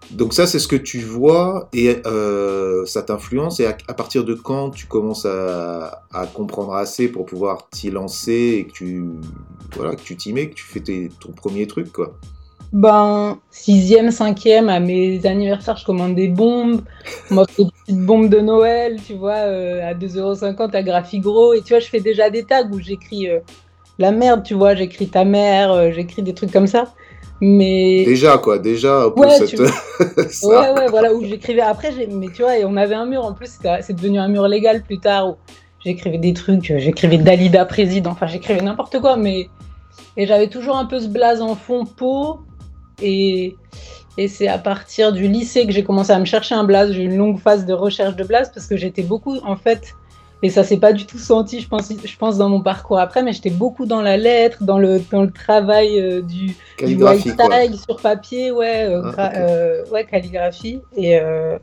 Donc 0.09 0.33
ça, 0.33 0.45
c'est 0.47 0.59
ce 0.59 0.67
que 0.67 0.75
tu 0.75 0.99
vois 0.99 1.69
et 1.73 2.01
euh, 2.05 2.85
ça 2.85 3.03
t'influence. 3.03 3.59
Et 3.61 3.65
à, 3.65 3.77
à 3.87 3.93
partir 3.93 4.25
de 4.25 4.33
quand 4.35 4.69
tu 4.71 4.85
commences 4.87 5.25
à, 5.25 6.03
à 6.11 6.27
comprendre 6.27 6.73
assez 6.73 7.07
pour 7.09 7.25
pouvoir 7.25 7.69
t'y 7.69 7.89
lancer 7.89 8.57
et 8.59 8.67
que 8.67 8.71
tu 8.73 9.05
voilà, 9.75 9.95
que 9.95 10.01
tu 10.01 10.17
t'y 10.17 10.33
mets, 10.33 10.49
que 10.49 10.55
tu 10.55 10.65
fais 10.65 10.81
tes- 10.81 11.09
ton 11.19 11.31
premier 11.33 11.67
truc, 11.67 11.91
quoi? 11.93 12.19
Ben, 12.73 13.37
sixième, 13.51 14.09
cinquième, 14.09 14.67
à 14.67 14.79
mes 14.79 15.23
anniversaires, 15.27 15.77
je 15.77 15.85
commande 15.85 16.15
des 16.15 16.27
bombes. 16.27 16.81
On 17.29 17.35
m'offre 17.35 17.55
des 17.63 17.69
petites 17.69 17.99
bombes 18.03 18.29
de 18.29 18.39
Noël, 18.39 18.97
tu 19.05 19.13
vois, 19.13 19.35
euh, 19.45 19.87
à 19.87 19.93
2,50€ 19.93 20.75
à 20.75 20.81
Graphigro. 20.81 21.53
Et 21.53 21.61
tu 21.61 21.69
vois, 21.69 21.79
je 21.79 21.87
fais 21.87 21.99
déjà 21.99 22.31
des 22.31 22.43
tags 22.45 22.67
où 22.71 22.79
j'écris 22.79 23.29
euh, 23.29 23.39
la 23.99 24.11
merde, 24.11 24.41
tu 24.43 24.55
vois, 24.55 24.73
j'écris 24.73 25.07
ta 25.07 25.23
mère, 25.23 25.71
euh, 25.71 25.91
j'écris 25.91 26.23
des 26.23 26.33
trucs 26.33 26.51
comme 26.51 26.65
ça. 26.65 26.85
Mais 27.41 28.05
Déjà, 28.05 28.39
quoi, 28.39 28.57
déjà, 28.57 29.07
pour 29.11 29.19
Ouais, 29.23 29.37
cette... 29.37 29.49
tu 29.49 29.57
ça. 30.31 30.47
ouais, 30.47 30.71
ouais, 30.71 30.87
voilà, 30.89 31.13
où 31.13 31.23
j'écrivais. 31.23 31.61
Après, 31.61 31.91
mais 32.11 32.29
tu 32.33 32.41
vois, 32.41 32.57
et 32.57 32.65
on 32.65 32.75
avait 32.75 32.95
un 32.95 33.05
mur 33.05 33.23
en 33.23 33.33
plus, 33.33 33.59
c'est 33.81 33.93
devenu 33.93 34.17
un 34.17 34.29
mur 34.29 34.47
légal 34.47 34.81
plus 34.81 34.97
tard 34.97 35.29
où 35.29 35.35
j'écrivais 35.85 36.17
des 36.17 36.33
trucs, 36.33 36.63
j'écrivais 36.63 37.17
Dalida 37.17 37.65
président, 37.65 38.11
enfin, 38.11 38.25
j'écrivais 38.25 38.61
n'importe 38.61 38.99
quoi, 38.99 39.15
mais. 39.15 39.47
Et 40.17 40.25
j'avais 40.25 40.47
toujours 40.47 40.75
un 40.77 40.85
peu 40.85 40.99
ce 40.99 41.07
blaze 41.07 41.41
en 41.41 41.55
fond 41.55 41.85
peau. 41.85 42.39
Et, 43.01 43.55
et 44.17 44.27
c'est 44.27 44.47
à 44.47 44.57
partir 44.57 45.11
du 45.11 45.27
lycée 45.27 45.65
que 45.65 45.71
j'ai 45.71 45.83
commencé 45.83 46.11
à 46.11 46.19
me 46.19 46.25
chercher 46.25 46.55
un 46.55 46.63
blaze. 46.63 46.91
J'ai 46.91 47.03
eu 47.03 47.05
une 47.05 47.17
longue 47.17 47.39
phase 47.39 47.65
de 47.65 47.73
recherche 47.73 48.15
de 48.15 48.23
blaze 48.23 48.51
parce 48.53 48.67
que 48.67 48.77
j'étais 48.77 49.03
beaucoup, 49.03 49.37
en 49.43 49.55
fait, 49.55 49.93
et 50.45 50.49
ça 50.49 50.65
s'est 50.65 50.77
pas 50.77 50.91
du 50.91 51.05
tout 51.05 51.17
senti, 51.17 51.61
je 51.61 51.69
pense, 51.69 51.89
je 52.03 52.17
pense 52.17 52.37
dans 52.37 52.49
mon 52.49 52.61
parcours 52.61 52.99
après, 52.99 53.23
mais 53.23 53.31
j'étais 53.31 53.49
beaucoup 53.49 53.85
dans 53.85 54.01
la 54.01 54.17
lettre, 54.17 54.61
dans 54.61 54.77
le, 54.77 55.01
dans 55.09 55.21
le 55.21 55.31
travail 55.31 55.97
euh, 56.01 56.21
du, 56.21 56.47
du 56.85 57.01
white 57.01 57.37
tag 57.37 57.73
sur 57.75 57.95
papier, 58.01 58.51
ouais, 58.51 58.83
euh, 58.89 59.09
Ah, 59.17 59.31
euh, 59.37 59.85
ouais, 59.89 60.05
calligraphie. 60.05 60.81
Et, 60.97 61.17
euh, 61.17 61.57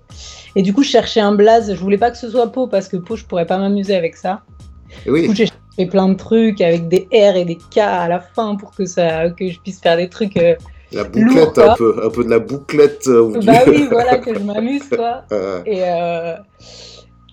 et 0.56 0.62
du 0.62 0.72
coup, 0.72 0.82
je 0.82 0.88
cherchais 0.88 1.20
un 1.20 1.34
blaze. 1.34 1.74
Je 1.74 1.78
voulais 1.78 1.98
pas 1.98 2.10
que 2.10 2.16
ce 2.16 2.30
soit 2.30 2.50
Pau 2.50 2.68
parce 2.68 2.88
que 2.88 2.96
Pau, 2.96 3.16
je 3.16 3.26
pourrais 3.26 3.44
pas 3.44 3.58
m'amuser 3.58 3.94
avec 3.94 4.16
ça. 4.16 4.44
Et 5.04 5.04
Du 5.04 5.10
oui, 5.10 5.26
coup, 5.26 5.34
j'ai 5.34 5.46
cherché 5.46 5.86
plein 5.90 6.08
de 6.08 6.14
trucs 6.14 6.62
avec 6.62 6.88
des 6.88 7.06
R 7.12 7.36
et 7.36 7.44
des 7.44 7.56
K 7.56 7.78
à 7.78 8.08
la 8.08 8.20
fin 8.20 8.56
pour 8.56 8.74
que 8.74 8.86
ça, 8.86 9.28
que 9.28 9.46
je 9.46 9.60
puisse 9.60 9.80
faire 9.80 9.98
des 9.98 10.08
trucs. 10.08 10.38
La 10.92 11.04
bouclette, 11.04 11.56
lourd, 11.56 11.58
un 11.58 11.70
peu, 11.70 12.04
un 12.04 12.10
peu 12.10 12.24
de 12.24 12.30
la 12.30 12.38
bouclette. 12.38 13.06
euh, 13.08 13.40
Bah 13.42 13.64
oui, 13.68 13.86
voilà, 13.90 14.18
que 14.18 14.34
je 14.34 14.40
m'amuse, 14.42 14.90
quoi. 14.90 15.26
Euh, 15.32 15.62
Et, 15.64 15.82
euh, 15.84 16.36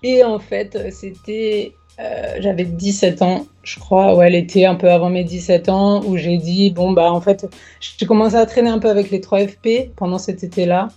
et 0.04 0.24
en 0.24 0.39
fait, 0.39 0.92
c'était. 0.92 1.77
euh, 2.00 2.38
J'avais 2.39 2.65
17 2.65 3.21
ans, 3.21 3.48
je 3.63 3.80
crois, 3.80 4.15
ouais, 4.15 4.30
l'été, 4.30 4.65
un 4.65 4.75
peu 4.75 4.89
avant 4.92 5.09
mes 5.09 5.24
17 5.24 5.69
ans, 5.69 6.04
où 6.06 6.18
j'ai 6.18 6.38
dit, 6.38 6.71
bon, 6.71 6.92
bah, 6.94 7.12
en 7.12 7.21
fait, 7.21 7.48
j'ai 7.80 8.06
commencé 8.06 8.36
à 8.36 8.45
traîner 8.45 8.69
un 8.69 8.80
peu 8.80 8.89
avec 8.89 9.09
les 9.12 9.19
3FP 9.19 9.92
pendant 9.95 10.18
cet 10.19 10.44
été-là. 10.44 10.89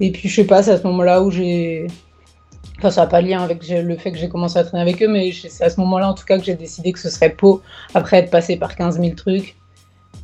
Et 0.00 0.12
puis, 0.12 0.28
je 0.28 0.34
sais 0.36 0.46
pas, 0.46 0.62
c'est 0.62 0.72
à 0.72 0.78
ce 0.78 0.84
moment-là 0.88 1.22
où 1.22 1.30
j'ai. 1.30 1.86
Enfin, 2.78 2.90
ça 2.90 3.02
n'a 3.02 3.06
pas 3.08 3.20
lien 3.22 3.42
avec 3.42 3.66
le 3.68 3.96
fait 3.96 4.12
que 4.12 4.18
j'ai 4.18 4.28
commencé 4.28 4.58
à 4.58 4.64
traîner 4.64 4.82
avec 4.82 5.02
eux, 5.02 5.08
mais 5.08 5.30
c'est 5.32 5.64
à 5.64 5.70
ce 5.70 5.80
moment-là, 5.80 6.10
en 6.10 6.14
tout 6.14 6.24
cas, 6.24 6.38
que 6.38 6.44
j'ai 6.44 6.56
décidé 6.56 6.92
que 6.92 6.98
ce 6.98 7.10
serait 7.10 7.30
Pau, 7.30 7.62
après 7.94 8.18
être 8.18 8.30
passé 8.30 8.56
par 8.56 8.76
15 8.76 9.00
000 9.00 9.14
trucs. 9.14 9.56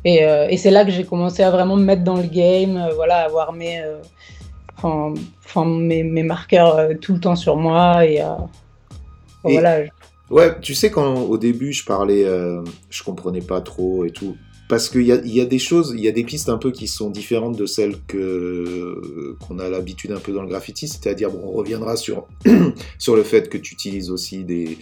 Et, 0.03 0.23
euh, 0.25 0.47
et 0.49 0.57
c'est 0.57 0.71
là 0.71 0.83
que 0.85 0.91
j'ai 0.91 1.03
commencé 1.05 1.43
à 1.43 1.51
vraiment 1.51 1.75
me 1.77 1.83
mettre 1.83 2.03
dans 2.03 2.15
le 2.17 2.27
game, 2.27 2.77
euh, 2.77 2.93
voilà, 2.95 3.17
avoir 3.19 3.53
mes, 3.53 3.79
euh, 3.81 3.97
enfin, 4.77 5.13
enfin, 5.45 5.65
mes, 5.65 6.03
mes 6.03 6.23
marqueurs 6.23 6.75
euh, 6.77 6.93
tout 6.99 7.13
le 7.13 7.19
temps 7.19 7.35
sur 7.35 7.55
moi. 7.57 8.05
Et, 8.05 8.15
Et- 8.15 9.53
voilà. 9.53 9.85
je- 9.85 9.89
Ouais, 10.29 10.57
tu 10.61 10.73
sais, 10.75 10.89
quand 10.89 11.13
au 11.23 11.37
début 11.37 11.73
je 11.73 11.83
parlais, 11.83 12.25
je 12.89 13.03
comprenais 13.03 13.41
pas 13.41 13.59
trop 13.59 14.05
et 14.05 14.11
tout. 14.11 14.37
Parce 14.69 14.87
qu'il 14.87 15.01
y 15.01 15.07
y 15.07 15.41
a 15.41 15.45
des 15.45 15.59
choses, 15.59 15.93
il 15.93 15.99
y 16.01 16.07
a 16.07 16.13
des 16.13 16.23
pistes 16.23 16.47
un 16.47 16.57
peu 16.57 16.71
qui 16.71 16.87
sont 16.87 17.09
différentes 17.09 17.57
de 17.57 17.65
celles 17.65 17.97
que 18.07 19.35
qu'on 19.45 19.59
a 19.59 19.67
l'habitude 19.67 20.13
un 20.13 20.19
peu 20.21 20.31
dans 20.31 20.41
le 20.41 20.47
graffiti. 20.47 20.87
C'est-à-dire, 20.87 21.29
bon, 21.31 21.41
on 21.43 21.51
reviendra 21.51 21.97
sur, 21.97 22.27
sur 22.97 23.17
le 23.17 23.23
fait 23.23 23.49
que 23.49 23.57
tu 23.57 23.73
utilises 23.73 24.09
aussi 24.09 24.45
des, 24.45 24.77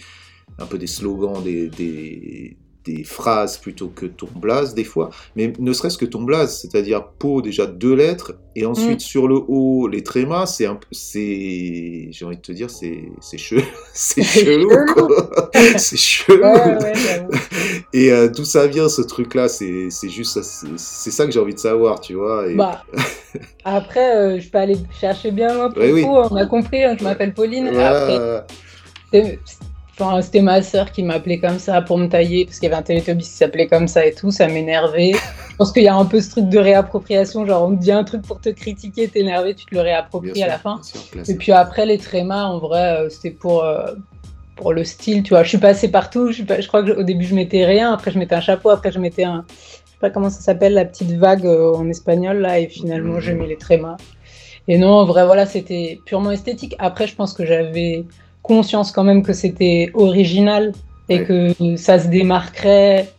un 0.60 0.66
peu 0.66 0.78
des 0.78 0.86
slogans, 0.86 1.42
des, 1.42 1.66
des, 1.68 2.56
des 2.84 3.04
phrases 3.04 3.58
plutôt 3.58 3.88
que 3.88 4.06
ton 4.06 4.28
blaze 4.34 4.74
des 4.74 4.84
fois. 4.84 5.10
Mais 5.36 5.52
ne 5.58 5.72
serait-ce 5.72 5.98
que 5.98 6.04
ton 6.04 6.22
blaze, 6.22 6.60
c'est-à-dire 6.60 7.06
peau 7.18 7.42
déjà 7.42 7.66
deux 7.66 7.94
lettres 7.94 8.34
et 8.56 8.66
ensuite 8.66 9.00
sur 9.00 9.28
le 9.28 9.36
haut 9.36 9.86
les 9.86 10.02
trémas, 10.02 10.46
c'est 10.46 10.66
un 10.66 10.74
peu, 10.74 10.86
c'est, 10.90 12.08
j'ai 12.10 12.24
envie 12.24 12.36
de 12.36 12.42
te 12.42 12.52
dire, 12.52 12.70
c'est, 12.70 13.04
c'est 13.20 13.38
chelou, 13.38 13.62
c'est 13.94 14.22
chelou, 14.22 14.70
c'est 15.76 15.96
chelou. 15.96 16.42
Ouais, 16.42 16.76
ouais, 16.76 16.78
ouais. 16.78 17.26
Et 17.92 18.12
euh, 18.12 18.28
d'où 18.28 18.44
ça 18.44 18.66
vient 18.66 18.88
ce 18.88 19.02
truc-là 19.02 19.48
C'est 19.48 19.88
c'est 19.90 20.08
juste 20.08 20.40
ça, 20.40 20.66
c'est 20.76 21.10
ça 21.10 21.26
que 21.26 21.32
j'ai 21.32 21.40
envie 21.40 21.54
de 21.54 21.58
savoir, 21.58 22.00
tu 22.00 22.14
vois. 22.14 22.48
Et... 22.48 22.54
Bah, 22.54 22.84
après, 23.64 24.16
euh, 24.16 24.40
je 24.40 24.48
peux 24.48 24.58
aller 24.58 24.76
chercher 25.00 25.30
bien 25.30 25.54
loin 25.54 25.72
oui. 25.76 26.02
coup, 26.02 26.08
On 26.08 26.36
a 26.36 26.46
compris, 26.46 26.82
hein, 26.82 26.96
je 26.98 27.04
m'appelle 27.04 27.34
Pauline. 27.34 27.68
Après, 27.68 28.44
enfin, 30.00 30.20
c'était 30.22 30.40
ma 30.42 30.62
sœur 30.62 30.90
qui 30.92 31.02
m'appelait 31.02 31.38
comme 31.38 31.58
ça 31.58 31.82
pour 31.82 31.98
me 31.98 32.06
tailler, 32.08 32.44
parce 32.44 32.58
qu'il 32.58 32.68
y 32.68 32.72
avait 32.72 32.80
un 32.80 32.82
Teletubbies 32.82 33.24
qui 33.24 33.30
s'appelait 33.30 33.66
comme 33.66 33.86
ça 33.88 34.04
et 34.06 34.12
tout, 34.14 34.30
ça 34.30 34.46
m'énervait. 34.48 35.12
Je 35.12 35.56
pense 35.56 35.72
qu'il 35.72 35.82
y 35.82 35.88
a 35.88 35.94
un 35.94 36.04
peu 36.04 36.20
ce 36.20 36.30
truc 36.30 36.48
de 36.48 36.58
réappropriation, 36.58 37.44
genre 37.46 37.68
on 37.68 37.76
te 37.76 37.80
dit 37.80 37.92
un 37.92 38.04
truc 38.04 38.22
pour 38.22 38.40
te 38.40 38.48
critiquer, 38.48 39.08
t'énerver, 39.08 39.54
tu 39.54 39.66
te 39.66 39.74
le 39.74 39.80
réappropries 39.82 40.34
sûr, 40.34 40.44
à 40.44 40.48
la 40.48 40.58
fin. 40.58 40.80
sûr, 40.82 41.00
Et 41.28 41.34
puis 41.34 41.52
après, 41.52 41.86
les 41.86 41.98
trémas, 41.98 42.44
en 42.44 42.58
vrai, 42.58 42.96
euh, 42.98 43.08
c'était 43.10 43.30
pour, 43.30 43.62
euh, 43.64 43.92
pour 44.56 44.72
le 44.72 44.84
style, 44.84 45.22
tu 45.22 45.30
vois. 45.30 45.42
Je 45.42 45.48
suis 45.50 45.58
passée 45.58 45.88
partout, 45.90 46.32
je, 46.32 46.42
je 46.42 46.66
crois 46.68 46.82
qu'au 46.82 47.02
début, 47.02 47.24
je 47.24 47.34
mettais 47.34 47.64
rien, 47.66 47.92
après, 47.92 48.10
je 48.10 48.18
mettais 48.18 48.34
un 48.34 48.40
chapeau, 48.40 48.70
après, 48.70 48.90
je 48.92 48.98
mettais 48.98 49.24
un. 49.24 49.44
Je 49.48 49.92
sais 49.92 49.98
pas 50.00 50.10
comment 50.10 50.30
ça 50.30 50.40
s'appelle, 50.40 50.72
la 50.74 50.86
petite 50.86 51.12
vague 51.12 51.44
euh, 51.46 51.74
en 51.74 51.88
espagnol, 51.88 52.38
là, 52.38 52.58
et 52.58 52.68
finalement, 52.68 53.14
Mhm. 53.14 53.20
j'ai 53.20 53.34
mis 53.34 53.46
les 53.46 53.56
trémas. 53.58 53.96
Et 54.68 54.78
non, 54.78 54.92
en 54.92 55.04
vrai, 55.04 55.26
voilà, 55.26 55.46
c'était 55.46 56.00
purement 56.06 56.30
esthétique. 56.30 56.74
Après, 56.78 57.06
je 57.06 57.14
pense 57.16 57.32
que 57.34 57.44
j'avais 57.44 58.04
conscience 58.42 58.92
quand 58.92 59.04
même 59.04 59.22
que 59.22 59.32
c'était 59.32 59.90
original 59.94 60.72
et 61.08 61.18
Ouais. 61.20 61.24
que 61.54 61.76
ça 61.76 61.98
se 61.98 62.08
démarquerait, 62.08 63.12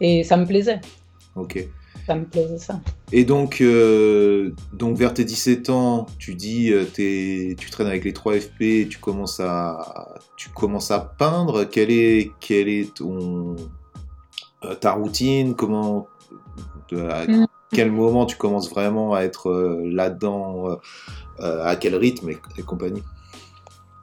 et 0.00 0.24
ça 0.24 0.36
me 0.36 0.46
plaisait. 0.46 0.80
Ok. 1.36 1.66
Ça 2.06 2.14
me 2.14 2.24
plaisait, 2.24 2.58
ça. 2.58 2.80
Et 3.12 3.24
donc, 3.24 3.60
euh, 3.60 4.52
donc 4.72 4.96
vers 4.96 5.14
tes 5.14 5.24
17 5.24 5.70
ans, 5.70 6.06
tu 6.18 6.34
dis, 6.34 6.70
euh, 6.72 6.84
tu 6.94 7.70
traînes 7.70 7.86
avec 7.86 8.04
les 8.04 8.12
3 8.12 8.34
FP, 8.40 8.88
tu 8.90 8.98
commences 8.98 9.40
à, 9.40 10.14
tu 10.36 10.48
commences 10.50 10.90
à 10.90 11.00
peindre. 11.00 11.64
Quelle 11.64 11.90
est, 11.90 12.30
quelle 12.40 12.68
est 12.68 12.94
ton, 12.94 13.56
euh, 14.64 14.74
ta 14.74 14.92
routine? 14.92 15.54
Comment, 15.54 16.08
à 16.92 17.24
Mm. 17.26 17.46
quel 17.72 17.90
moment 17.90 18.26
tu 18.26 18.36
commences 18.36 18.68
vraiment 18.70 19.14
à 19.14 19.22
être 19.22 19.50
là-dedans 19.84 20.78
À 21.40 21.74
quel 21.76 21.94
rythme 21.96 22.30
et, 22.30 22.38
et 22.58 22.62
compagnie? 22.62 23.02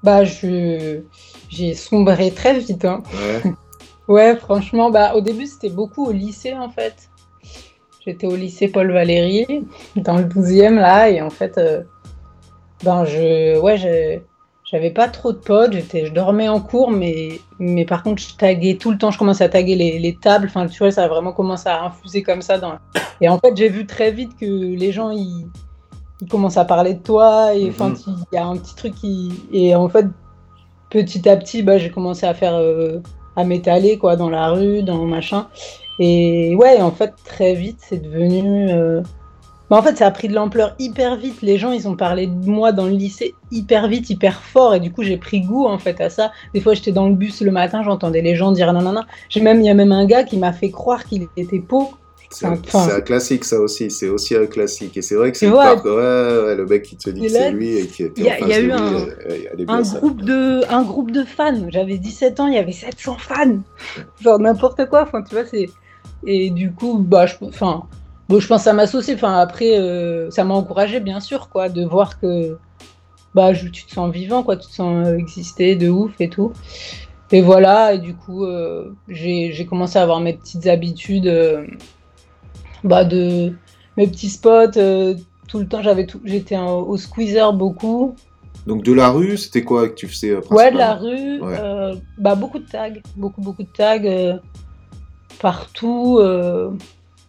Bah, 0.03 0.24
je... 0.24 1.01
j'ai 1.50 1.74
sombré 1.74 2.31
très 2.31 2.58
vite, 2.60 2.86
hein. 2.86 3.03
Ouais. 3.13 3.51
Ouais, 4.08 4.36
franchement, 4.36 4.89
bah, 4.89 5.15
au 5.15 5.22
début, 5.22 5.46
c'était 5.46 5.70
beaucoup 5.70 6.05
au 6.05 6.12
lycée, 6.12 6.53
en 6.53 6.70
fait. 6.70 7.10
J'étais 8.05 8.27
au 8.27 8.36
lycée 8.36 8.67
Paul 8.67 8.91
Valéry, 8.91 9.46
dans 9.96 10.17
le 10.17 10.25
12e, 10.25 10.75
là, 10.75 11.10
et 11.10 11.22
en 11.22 11.29
fait, 11.29 11.58
euh, 11.58 11.84
ben, 12.84 13.05
je, 13.05 13.58
ouais, 13.60 13.77
je- 13.77 14.20
j'avais 14.70 14.89
pas 14.91 15.08
trop 15.08 15.31
de 15.31 15.38
potes, 15.38 15.74
j'étais, 15.74 16.05
je 16.08 16.12
dormais 16.13 16.50
en 16.50 16.60
cours, 16.60 16.91
mais, 16.91 17.39
mais 17.60 17.86
par 17.86 18.03
contre, 18.03 18.22
je 18.22 18.36
taguais 18.36 18.75
tout 18.75 18.91
le 18.91 18.98
temps, 18.98 19.12
je 19.12 19.17
commençais 19.20 19.43
à 19.43 19.50
taguer 19.50 19.75
les, 19.75 20.00
les 20.00 20.15
tables, 20.15 20.48
enfin, 20.48 20.67
tu 20.67 20.79
vois, 20.79 20.91
ça 20.91 21.03
a 21.03 21.08
vraiment 21.08 21.31
commencé 21.31 21.70
à 21.70 21.84
infuser 21.84 22.24
comme 22.24 22.41
ça. 22.41 22.58
Dans... 22.58 22.74
Et 23.22 23.29
en 23.29 23.38
fait, 23.39 23.55
j'ai 23.55 23.70
vu 23.70 23.86
très 23.86 24.12
vite 24.12 24.36
que 24.38 24.46
les 24.46 24.91
gens, 24.91 25.12
ils, 25.12 25.46
ils 26.22 26.28
commencent 26.28 26.58
à 26.58 26.66
parler 26.66 26.94
de 26.94 27.00
toi, 27.04 27.54
et 27.56 27.70
enfin, 27.70 27.90
Mhm. 27.90 27.96
il 28.32 28.36
y 28.36 28.38
a 28.38 28.46
un 28.46 28.56
petit 28.58 28.75
truc 28.75 28.96
qui. 28.96 29.32
Et 29.51 29.75
en 29.75 29.90
fait, 29.90 30.06
petit 30.90 31.28
à 31.30 31.38
petit, 31.38 31.63
bah, 31.63 31.78
j'ai 31.78 31.90
commencé 31.92 32.25
à 32.25 32.34
faire. 32.34 32.56
euh, 32.56 33.00
à 33.38 33.46
m'étaler, 33.46 33.98
quoi, 33.98 34.18
dans 34.18 34.30
la 34.30 34.50
rue, 34.50 34.84
dans 34.84 35.06
machin. 35.06 35.48
Et 36.00 36.54
ouais, 36.56 36.82
en 36.82 36.92
fait, 36.92 37.13
très 37.24 37.54
vite, 37.56 37.78
c'est 37.80 38.01
devenu. 38.04 38.70
euh, 38.70 39.01
bah, 39.70 39.78
en 39.78 39.82
fait, 39.82 39.96
ça 39.96 40.08
a 40.08 40.12
pris 40.12 40.28
de 40.28 40.34
l'ampleur 40.34 40.75
hyper 40.80 41.16
vite. 41.16 41.42
Les 41.42 41.58
gens, 41.58 41.72
ils 41.72 41.88
ont 41.88 41.96
parlé 41.96 42.28
de 42.28 42.50
moi 42.50 42.74
dans 42.74 42.86
le 42.88 42.92
lycée 42.92 43.34
hyper 43.50 43.88
vite, 43.88 44.10
hyper 44.10 44.42
fort. 44.42 44.75
Et 44.75 44.82
du 44.82 44.92
coup, 44.92 45.01
j'ai 45.04 45.16
pris 45.16 45.40
goût, 45.42 45.66
en 45.66 45.80
fait, 45.80 46.01
à 46.01 46.10
ça. 46.10 46.34
Des 46.54 46.60
fois, 46.60 46.74
j'étais 46.74 46.92
dans 46.92 47.08
le 47.08 47.16
bus 47.16 47.40
le 47.42 47.51
matin, 47.51 47.84
j'entendais 47.84 48.22
les 48.22 48.36
gens 48.36 48.51
dire 48.51 48.74
nanana. 48.74 49.06
J'ai 49.30 49.40
même, 49.40 49.62
il 49.62 49.66
y 49.66 49.70
a 49.70 49.74
même 49.74 49.94
un 49.94 50.06
gars 50.06 50.25
qui 50.25 50.36
m'a 50.38 50.51
fait 50.51 50.72
croire 50.72 51.06
qu'il 51.06 51.25
était 51.38 51.60
pauvre. 51.62 51.98
C'est 52.34 52.46
un, 52.46 52.54
Enfin- 52.54 52.88
c'est 52.88 52.94
un 52.96 53.02
classique, 53.02 53.44
ça 53.44 53.60
aussi. 53.60 53.92
C'est 53.92 54.08
aussi 54.10 54.36
un 54.36 54.46
classique. 54.46 54.96
Et 54.98 55.02
c'est 55.02 55.16
vrai 55.16 55.32
que 55.32 55.38
c'est 55.38 55.48
vois, 55.48 55.76
ouais, 55.76 56.46
ouais, 56.46 56.56
le 56.56 56.66
mec 56.66 56.84
qui 56.84 56.96
te 56.96 57.10
dit 57.10 57.22
que 57.22 57.28
c'est 57.30 57.52
lui 57.52 57.78
et 57.78 57.88
qui 57.88 58.04
était 58.04 58.22
en 58.22 58.26
il 58.26 58.28
y 58.28 58.30
face 58.52 58.58
a 58.58 58.58
de 58.58 58.64
eu 58.64 58.66
lui. 58.68 58.72
un- 58.74 58.94
euh, 58.96 59.16
elle 59.54 59.66
un 59.68 59.82
groupe 60.00 60.22
de 60.24 60.62
un 60.70 60.84
groupe 60.84 61.12
de 61.12 61.24
fans. 61.26 61.70
J'avais 61.70 61.98
17 61.98 62.40
ans, 62.40 62.48
il 62.48 62.54
y 62.54 62.58
avait 62.58 62.72
700 62.72 63.18
fans. 63.20 63.60
Genre 64.22 64.40
n'importe 64.40 64.86
quoi. 64.88 65.04
Enfin, 65.04 65.22
tu 65.24 65.36
vois, 65.36 65.46
c'est 65.46 65.70
et 66.26 66.50
du 66.52 66.72
coup, 66.72 67.00
bah, 67.00 67.26
je, 67.26 67.36
enfin, 67.42 67.84
bon, 68.30 68.40
je 68.40 68.48
pense 68.48 68.62
que 68.62 68.66
ça 68.66 68.74
m'a 68.74 68.88
saucé. 68.88 69.14
Enfin, 69.16 69.38
après, 69.40 69.78
euh, 69.78 70.30
ça 70.32 70.44
m'a 70.44 70.54
encouragé, 70.54 71.00
bien 71.00 71.20
sûr, 71.20 71.50
quoi, 71.50 71.68
de 71.68 71.84
voir 71.84 72.20
que 72.20 72.58
bah, 73.34 73.54
je- 73.54 73.68
tu 73.70 73.86
te 73.86 73.92
sens 73.92 74.12
vivant, 74.12 74.44
quoi, 74.44 74.56
tu 74.58 74.68
te 74.68 74.74
sens 74.74 75.06
euh, 75.08 75.18
exister 75.18 75.76
de 75.76 75.90
ouf 75.90 76.12
et 76.20 76.30
tout. 76.30 76.52
Et 77.34 77.42
voilà. 77.42 77.94
Et 77.94 77.98
du 78.00 78.14
coup, 78.14 78.46
euh, 78.46 78.92
j'ai 79.08 79.52
j'ai 79.54 79.66
commencé 79.66 79.98
à 80.00 80.04
avoir 80.04 80.20
mes 80.20 80.34
petites 80.34 80.68
habitudes, 80.68 81.28
euh, 81.28 81.66
bah, 82.84 83.04
de 83.06 83.54
mes 83.98 84.08
petits 84.08 84.30
spots. 84.30 84.78
euh, 84.78 85.16
tout 85.48 85.60
le 85.60 85.68
temps, 85.68 85.82
j'avais 85.82 86.06
tout, 86.06 86.22
j'étais 86.24 86.58
au 86.58 86.96
squeezer 86.98 87.52
beaucoup. 87.54 88.16
Donc 88.68 88.84
de 88.84 88.94
la 88.94 89.10
rue, 89.10 89.38
c'était 89.38 89.64
quoi 89.64 89.90
que 89.90 89.96
tu 89.96 90.08
faisais 90.08 90.30
euh, 90.32 90.42
Ouais, 90.50 90.72
de 90.72 90.78
la 90.78 90.94
rue, 90.94 91.42
Ouais. 91.42 91.58
euh, 91.60 91.96
bah, 92.18 92.36
beaucoup 92.36 92.60
de 92.60 92.66
tags, 92.66 92.90
beaucoup, 93.18 93.42
beaucoup 93.42 93.64
de 93.64 93.68
tags 93.76 94.04
euh, 94.06 94.38
partout, 95.42 96.20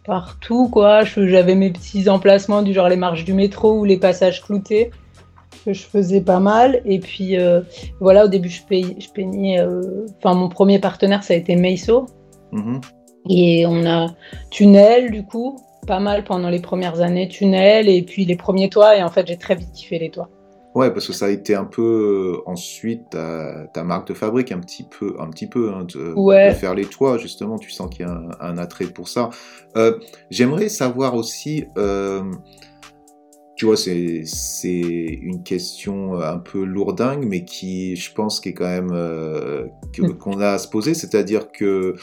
partout, 0.05 0.69
quoi. 0.69 1.03
J'avais 1.03 1.55
mes 1.55 1.71
petits 1.71 2.09
emplacements 2.09 2.61
du 2.61 2.73
genre 2.73 2.89
les 2.89 2.95
marches 2.95 3.23
du 3.25 3.33
métro 3.33 3.79
ou 3.79 3.83
les 3.85 3.97
passages 3.97 4.41
cloutés 4.43 4.91
que 5.65 5.73
je 5.73 5.83
faisais 5.83 6.21
pas 6.21 6.39
mal. 6.39 6.81
Et 6.85 6.99
puis 6.99 7.37
euh, 7.39 7.61
voilà, 7.99 8.25
au 8.25 8.27
début, 8.27 8.49
je, 8.49 8.61
paye- 8.63 8.95
je 8.99 9.09
peignais, 9.09 9.59
euh, 9.59 10.05
enfin, 10.17 10.33
mon 10.35 10.49
premier 10.49 10.79
partenaire, 10.79 11.23
ça 11.23 11.33
a 11.33 11.37
été 11.37 11.55
Meiso. 11.55 12.05
Mhm. 12.51 12.81
Et 13.29 13.65
on 13.67 13.85
a 13.85 14.07
Tunnel, 14.49 15.11
du 15.11 15.23
coup, 15.23 15.59
pas 15.87 15.99
mal 15.99 16.23
pendant 16.23 16.49
les 16.49 16.59
premières 16.59 17.01
années, 17.01 17.27
Tunnel, 17.27 17.87
et 17.89 18.01
puis 18.01 18.25
les 18.25 18.35
premiers 18.35 18.69
toits. 18.69 18.97
Et 18.97 19.03
en 19.03 19.09
fait, 19.09 19.27
j'ai 19.27 19.37
très 19.37 19.55
vite 19.55 19.71
kiffé 19.73 19.99
les 19.99 20.09
toits. 20.09 20.29
Ouais, 20.75 20.91
parce 20.91 21.05
que 21.05 21.13
ça 21.13 21.25
a 21.25 21.29
été 21.29 21.53
un 21.53 21.65
peu 21.65 22.35
euh, 22.35 22.49
ensuite 22.49 23.11
ta, 23.11 23.67
ta 23.75 23.83
marque 23.83 24.07
de 24.07 24.15
fabrique, 24.15 24.51
un 24.51 24.59
petit 24.59 24.83
peu, 24.83 25.15
un 25.19 25.29
petit 25.29 25.45
peu 25.45 25.71
hein, 25.71 25.85
de, 25.93 26.13
Ouais. 26.15 26.49
de 26.49 26.55
faire 26.55 26.73
les 26.73 26.85
toits, 26.85 27.19
justement, 27.19 27.59
tu 27.59 27.69
sens 27.69 27.89
qu'il 27.91 28.07
y 28.07 28.09
a 28.09 28.11
un, 28.11 28.29
un 28.39 28.57
attrait 28.57 28.85
pour 28.87 29.07
ça. 29.07 29.29
Euh, 29.77 29.99
J'aimerais 30.31 30.69
savoir 30.69 31.13
aussi, 31.13 31.65
euh, 31.77 32.23
tu 33.55 33.65
vois, 33.67 33.77
c'est 33.77 34.23
une 35.21 35.43
question 35.43 36.15
un 36.19 36.39
peu 36.39 36.63
lourdingue, 36.63 37.23
mais 37.27 37.45
qui, 37.45 37.95
je 37.95 38.11
pense, 38.11 38.39
qui 38.39 38.49
est 38.49 38.53
quand 38.53 38.65
même 38.65 38.89
euh, 38.93 39.67
que- 39.95 40.01
Mm. 40.01 40.17
qu'on 40.17 40.41
a 40.41 40.49
à 40.53 40.57
se 40.57 40.67
poser, 40.67 40.95
c'est-à-dire 40.95 41.51
que 41.51 41.93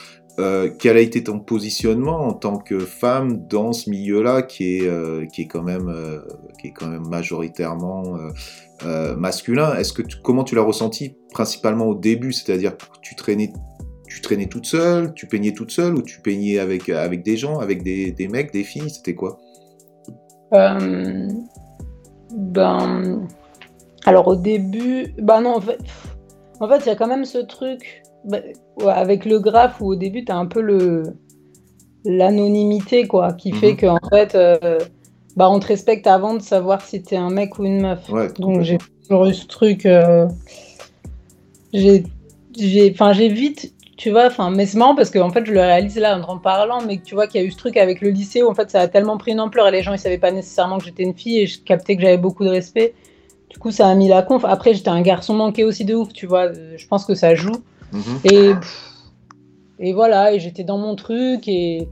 euh, 0.41 0.71
quel 0.79 0.97
a 0.97 1.01
été 1.01 1.23
ton 1.23 1.39
positionnement 1.39 2.21
en 2.21 2.33
tant 2.33 2.57
que 2.57 2.79
femme 2.79 3.47
dans 3.47 3.73
ce 3.73 3.91
milieu-là 3.91 4.43
qui 4.43 4.79
est 4.79 4.89
euh, 4.89 5.27
qui 5.27 5.43
est 5.43 5.47
quand 5.47 5.63
même 5.63 5.89
euh, 5.89 6.21
qui 6.59 6.69
est 6.69 6.73
quand 6.73 6.89
même 6.89 7.07
majoritairement 7.07 8.19
masculin? 9.17 9.75
Est-ce 9.75 9.93
que 9.93 10.03
comment 10.23 10.45
tu 10.45 10.55
l'as 10.55 10.63
ressenti 10.63 11.17
principalement 11.33 11.87
au 11.87 11.95
début? 11.95 12.33
C'est-à-dire 12.33 12.73
tu 13.03 13.15
traînais 13.15 13.53
tu 14.09 14.21
traînais 14.23 14.47
toute 14.47 14.67
seule, 14.67 15.15
tu 15.15 15.27
peignais 15.27 15.53
toute 15.53 15.71
seule 15.71 15.95
ou 15.95 16.03
tu 16.03 16.21
peignais 16.21 16.59
avec 16.59 16.89
avec 16.89 17.23
des 17.23 17.37
gens, 17.37 17.59
avec 17.59 17.83
des, 17.83 18.11
des 18.11 18.29
mecs, 18.29 18.53
des 18.53 18.65
filles? 18.65 18.91
C'était 18.91 19.15
quoi? 19.15 19.39
Ben, 22.33 23.29
alors 24.07 24.29
au 24.29 24.37
début, 24.37 25.15
ben 25.19 25.43
non, 25.43 25.57
en 25.57 25.61
fait, 25.61 25.79
en 26.61 26.69
fait, 26.69 26.79
il 26.79 26.87
y 26.87 26.91
a 26.91 26.97
quand 26.97 27.07
même 27.07 27.25
ce 27.25 27.39
truc 27.39 28.03
ouais, 28.25 28.53
avec 28.89 29.25
le 29.25 29.39
graphe 29.41 29.81
où 29.81 29.87
au 29.93 29.97
début, 29.97 30.25
tu 30.25 30.33
as 30.33 30.37
un 30.37 30.47
peu 30.47 30.61
le 30.61 31.03
l'anonymité, 32.05 33.07
quoi, 33.07 33.33
qui 33.35 33.53
fait 33.53 33.73
Mhm. 33.73 33.77
que 33.77 33.87
en 33.87 34.01
fait, 34.11 34.35
euh, 34.35 34.79
bah, 35.37 35.51
on 35.51 35.61
te 35.61 35.67
respecte 35.67 36.07
avant 36.07 36.35
de 36.35 36.43
savoir 36.43 36.81
si 36.83 37.03
t'es 37.03 37.17
un 37.17 37.31
mec 37.31 37.59
ou 37.59 37.65
une 37.65 37.81
meuf. 37.83 38.09
Ouais, 38.11 38.29
Donc 38.39 38.63
j'ai 38.63 38.79
toujours 39.07 39.27
eu 39.27 39.35
ce 39.35 39.47
truc. 39.47 39.87
euh, 39.87 40.27
j'ai, 41.73 42.05
j'ai, 42.57 42.91
enfin 42.93 43.13
j'ai 43.13 43.29
vite, 43.29 43.73
tu 43.97 44.11
vois, 44.11 44.27
enfin, 44.27 44.51
mais 44.51 44.67
c'est 44.67 44.79
marrant 44.79 44.95
parce 44.95 45.11
que 45.11 45.19
en 45.19 45.31
fait 45.31 45.45
je 45.47 45.53
le 45.53 45.61
réalise 45.61 45.97
là 45.99 46.19
en 46.19 46.23
en 46.23 46.39
parlant, 46.39 46.81
mais 46.87 46.99
tu 46.99 47.15
vois 47.15 47.27
qu'il 47.27 47.41
y 47.41 47.45
a 47.45 47.47
eu 47.47 47.51
ce 47.51 47.57
truc 47.59 47.77
avec 47.77 48.01
le 48.01 48.11
lycée 48.11 48.43
où 48.43 48.49
en 48.49 48.55
fait 48.55 48.71
ça 48.71 48.81
a 48.81 48.89
tellement 48.89 49.19
pris 49.19 49.33
une 49.33 49.41
ampleur 49.41 49.69
et 49.69 49.71
les 49.71 49.83
gens 49.83 49.93
ils 49.93 49.99
savaient 49.99 50.19
pas 50.19 50.33
nécessairement 50.33 50.79
que 50.79 50.85
j'étais 50.85 51.03
une 51.03 51.15
fille 51.15 51.39
et 51.41 51.47
je 51.47 51.61
captais 51.63 51.97
que 51.97 52.03
j'avais 52.03 52.19
beaucoup 52.19 52.45
de 52.45 52.51
respect. 52.51 52.95
Du 53.51 53.59
coup 53.59 53.71
ça 53.71 53.89
a 53.89 53.95
mis 53.95 54.09
la 54.09 54.23
conf. 54.23 54.45
Après 54.45 54.75
j'étais 54.75 54.89
un 54.91 55.03
garçon 55.03 55.35
manqué 55.35 55.65
aussi 55.65 55.85
de 55.85 55.95
ouf, 55.95 56.13
tu 56.13 56.27
vois. 56.27 56.47
euh, 56.47 56.75
Je 56.77 56.87
pense 56.87 57.05
que 57.05 57.15
ça 57.15 57.35
joue. 57.35 57.53
Mhm. 57.93 58.03
Et 58.25 58.51
et 59.79 59.93
voilà, 59.93 60.33
et 60.35 60.41
j'étais 60.41 60.65
dans 60.65 60.79
mon 60.79 60.95
truc 60.95 61.49
et 61.49 61.89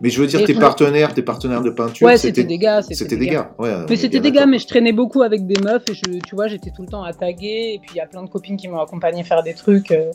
Mais 0.00 0.10
je 0.10 0.20
veux 0.20 0.26
dire, 0.28 0.40
Et 0.40 0.44
tes 0.44 0.54
tout- 0.54 0.60
partenaires, 0.60 1.12
tes 1.12 1.22
partenaires 1.22 1.60
de 1.60 1.70
peinture, 1.70 2.06
ouais 2.06 2.16
c'était 2.16 2.44
des 2.44 2.56
gars, 2.58 2.82
c'était 2.82 3.16
des 3.16 3.26
gars. 3.26 3.52
Ouais, 3.58 3.70
Mais 3.88 3.96
c'était 3.96 4.20
des 4.20 4.30
gars, 4.32 4.46
mais 4.46 4.58
je 4.58 4.66
traînais 4.66 4.92
beaucoup 4.92 5.22
avec 5.22 5.46
des 5.46 5.60
meufs 5.62 5.82
et 5.90 5.94
je, 5.94 6.18
tu 6.26 6.34
vois, 6.34 6.46
j'étais 6.48 6.70
tout 6.70 6.82
le 6.82 6.88
temps 6.88 7.02
à 7.02 7.12
taguer. 7.12 7.72
Et 7.74 7.78
puis 7.80 7.90
il 7.94 7.98
y 7.98 8.00
a 8.00 8.06
plein 8.06 8.22
de 8.22 8.28
copines 8.30 8.56
qui 8.56 8.68
m'ont 8.68 8.80
accompagné 8.80 9.22
faire 9.24 9.42
des 9.42 9.54
trucs, 9.54 9.90
euh, 9.90 10.10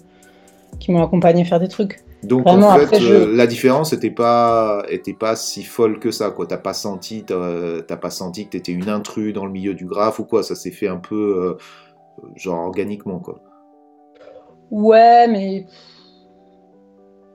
qui 0.79 0.91
m'ont 0.91 1.03
accompagné 1.03 1.43
faire 1.45 1.59
des 1.59 1.67
trucs. 1.67 1.99
Donc 2.23 2.43
Vraiment, 2.47 2.69
en 2.69 2.75
fait, 2.77 2.83
après, 2.85 2.99
je- 3.01 3.13
euh, 3.13 3.35
la 3.35 3.45
différence 3.45 3.91
était 3.91 4.09
pas 4.09 4.83
était 4.89 5.13
pas 5.13 5.35
si 5.35 5.63
folle 5.63 5.99
que 5.99 6.09
ça 6.11 6.31
quoi. 6.31 6.47
T'as 6.47 6.57
pas 6.57 6.73
senti 6.73 7.23
t'as 7.25 7.81
t'as 7.81 7.97
pas 7.97 8.09
senti 8.09 8.45
que 8.45 8.51
t'étais 8.51 8.71
une 8.71 8.87
intrus 8.89 9.33
dans 9.33 9.45
le 9.45 9.51
milieu 9.51 9.73
du 9.73 9.85
graphe 9.85 10.19
ou 10.19 10.23
quoi. 10.23 10.41
Ça 10.43 10.55
s'est 10.55 10.71
fait 10.71 10.87
un 10.87 10.97
peu 10.97 11.57
euh, 11.59 12.27
genre 12.37 12.65
organiquement 12.65 13.19
quoi. 13.19 13.41
Ouais, 14.71 15.27
mais 15.27 15.65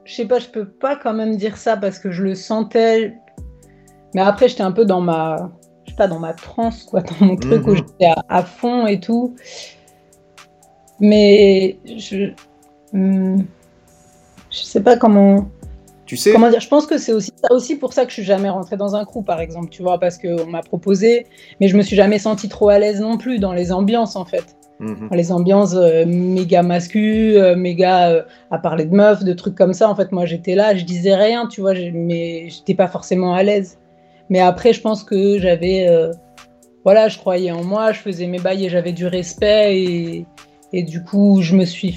je 0.04 0.14
sais 0.14 0.24
pas, 0.26 0.38
je 0.38 0.48
peux 0.48 0.66
pas 0.68 0.96
quand 0.96 1.12
même 1.14 1.36
dire 1.36 1.56
ça 1.56 1.76
parce 1.76 1.98
que 1.98 2.10
je 2.10 2.22
le 2.22 2.34
sentais. 2.34 3.14
Mais 4.14 4.22
après, 4.22 4.48
j'étais 4.48 4.62
un 4.62 4.72
peu 4.72 4.84
dans 4.84 5.00
ma, 5.00 5.50
je 5.84 5.90
sais 5.90 5.96
pas, 5.96 6.08
dans 6.08 6.18
ma 6.18 6.32
transe 6.32 6.84
quoi, 6.84 7.02
dans 7.02 7.26
mon 7.26 7.36
truc 7.36 7.66
où 7.66 7.70
Mhm. 7.70 7.76
j'étais 7.76 8.06
à, 8.06 8.24
à 8.28 8.42
fond 8.42 8.86
et 8.86 9.00
tout. 9.00 9.34
Mais 11.00 11.78
je, 11.84 12.32
hmm, 12.92 13.42
je 14.50 14.58
sais 14.58 14.82
pas 14.82 14.96
comment. 14.96 15.48
Tu 16.06 16.16
sais, 16.16 16.32
Comment 16.32 16.48
dire 16.48 16.60
Je 16.60 16.68
pense 16.68 16.86
que 16.86 16.96
c'est 16.96 17.12
aussi, 17.12 17.30
aussi 17.50 17.76
pour 17.76 17.92
ça 17.92 18.04
que 18.04 18.08
je 18.10 18.14
suis 18.14 18.24
jamais 18.24 18.48
rentrée 18.48 18.78
dans 18.78 18.96
un 18.96 19.04
crew, 19.04 19.22
par 19.22 19.40
exemple, 19.40 19.68
tu 19.68 19.82
vois, 19.82 20.00
parce 20.00 20.16
qu'on 20.16 20.46
m'a 20.46 20.62
proposé, 20.62 21.26
mais 21.60 21.68
je 21.68 21.76
me 21.76 21.82
suis 21.82 21.96
jamais 21.96 22.18
sentie 22.18 22.48
trop 22.48 22.70
à 22.70 22.78
l'aise 22.78 23.00
non 23.00 23.18
plus 23.18 23.38
dans 23.38 23.52
les 23.52 23.72
ambiances, 23.72 24.16
en 24.16 24.24
fait. 24.24 24.56
Mhm. 24.80 25.08
Les 25.12 25.32
ambiances 25.32 25.74
euh, 25.74 26.04
méga 26.06 26.62
mascu, 26.62 27.36
euh, 27.36 27.56
méga 27.56 28.10
euh, 28.10 28.22
à 28.50 28.58
parler 28.58 28.84
de 28.84 28.94
meufs, 28.94 29.24
de 29.24 29.32
trucs 29.32 29.56
comme 29.56 29.72
ça. 29.72 29.88
En 29.88 29.96
fait, 29.96 30.12
moi, 30.12 30.24
j'étais 30.24 30.54
là, 30.54 30.76
je 30.76 30.84
disais 30.84 31.14
rien, 31.14 31.46
tu 31.46 31.60
vois, 31.60 31.74
mais 31.92 32.48
j'étais 32.48 32.74
pas 32.74 32.86
forcément 32.86 33.34
à 33.34 33.42
l'aise. 33.42 33.78
Mais 34.30 34.40
après, 34.40 34.72
je 34.72 34.80
pense 34.80 35.02
que 35.04 35.38
j'avais, 35.38 35.88
voilà, 36.84 37.08
je 37.08 37.16
croyais 37.16 37.50
en 37.50 37.64
moi, 37.64 37.92
je 37.92 37.98
faisais 37.98 38.26
mes 38.26 38.38
bails 38.38 38.66
et 38.66 38.68
j'avais 38.68 38.92
du 38.92 39.06
respect 39.06 39.80
et, 39.80 40.26
et 40.74 40.82
du 40.82 41.02
coup, 41.02 41.40
je 41.40 41.56
me 41.56 41.64
suis 41.64 41.96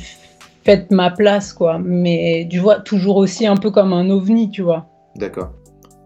faite 0.64 0.92
ma 0.92 1.12
place, 1.12 1.52
quoi. 1.52 1.78
Mais 1.78 2.48
tu 2.50 2.60
vois, 2.60 2.80
toujours 2.80 3.18
aussi 3.18 3.46
un 3.46 3.58
peu 3.58 3.70
comme 3.70 3.92
un 3.92 4.10
ovni, 4.10 4.50
tu 4.50 4.62
vois. 4.62 4.86
D'accord. 5.18 5.52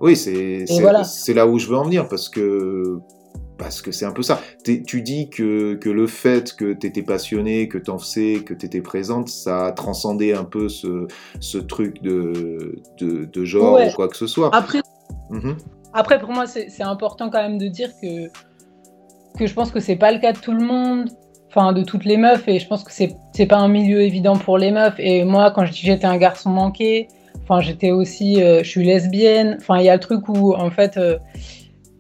Oui, 0.02 0.16
c'est 0.16 0.66
voilà. 0.82 1.04
c'est 1.04 1.34
là 1.34 1.48
où 1.48 1.58
je 1.58 1.68
veux 1.68 1.78
en 1.78 1.84
venir 1.84 2.08
parce 2.08 2.28
que 2.28 3.00
parce 3.58 3.82
que 3.82 3.92
c'est 3.92 4.06
un 4.06 4.12
peu 4.12 4.22
ça. 4.24 4.42
Tu 4.64 5.02
dis 5.02 5.30
que, 5.30 5.76
que 5.76 5.90
le 5.90 6.08
fait 6.08 6.54
que 6.56 6.74
tu 6.74 6.88
étais 6.88 7.02
passionné, 7.04 7.68
que 7.68 7.78
t'en 7.78 7.98
faisais, 7.98 8.42
que 8.46 8.54
tu 8.54 8.66
étais 8.66 8.82
présente, 8.82 9.30
ça 9.30 9.68
a 9.68 9.72
transcendé 9.72 10.34
un 10.34 10.44
peu 10.44 10.70
ce, 10.70 11.08
ce 11.40 11.58
truc 11.58 12.02
de, 12.02 12.82
de, 13.00 13.26
de 13.26 13.46
genre 13.46 13.76
Ouais. 13.76 13.90
ou 13.90 13.96
quoi 13.96 14.08
que 14.08 14.18
ce 14.18 14.28
soit. 14.28 14.50
Après, 14.56 14.82
Mhm. 15.30 15.58
Après, 15.94 16.20
pour 16.20 16.30
moi, 16.32 16.46
c'est 16.46 16.84
important 16.84 17.30
quand 17.30 17.42
même 17.42 17.58
de 17.58 17.68
dire 17.68 17.90
que, 18.02 18.28
que 19.38 19.48
je 19.48 19.54
pense 19.54 19.72
que 19.72 19.80
c'est 19.80 19.96
pas 19.96 20.12
le 20.12 20.20
cas 20.20 20.34
de 20.34 20.38
tout 20.40 20.52
le 20.52 20.64
monde, 20.64 21.10
enfin 21.50 21.72
de 21.74 21.84
toutes 21.84 22.04
les 22.06 22.18
meufs, 22.18 22.48
et 22.48 22.60
je 22.60 22.68
pense 22.68 22.84
que 22.84 22.92
c'est 22.92 23.46
pas 23.48 23.58
un 23.58 23.70
milieu 23.70 24.02
évident 24.02 24.36
pour 24.38 24.58
les 24.58 24.72
meufs. 24.72 24.96
Et 25.00 25.24
moi, 25.24 25.52
quand 25.52 25.66
je 25.66 25.72
dis 25.72 25.80
j'étais 25.84 26.06
un 26.06 26.18
garçon 26.18 26.50
manqué, 26.50 27.08
enfin 27.44 27.62
j'étais 27.62 27.92
aussi, 27.92 28.44
euh, 28.44 28.62
je 28.64 28.70
suis 28.70 28.84
lesbienne, 28.86 29.56
enfin 29.60 29.80
il 29.80 29.86
y 29.86 29.90
a 29.90 29.94
le 29.94 30.00
truc 30.02 30.28
où 30.28 30.54
en 30.54 30.70
fait, 30.70 30.98
euh, 30.98 31.18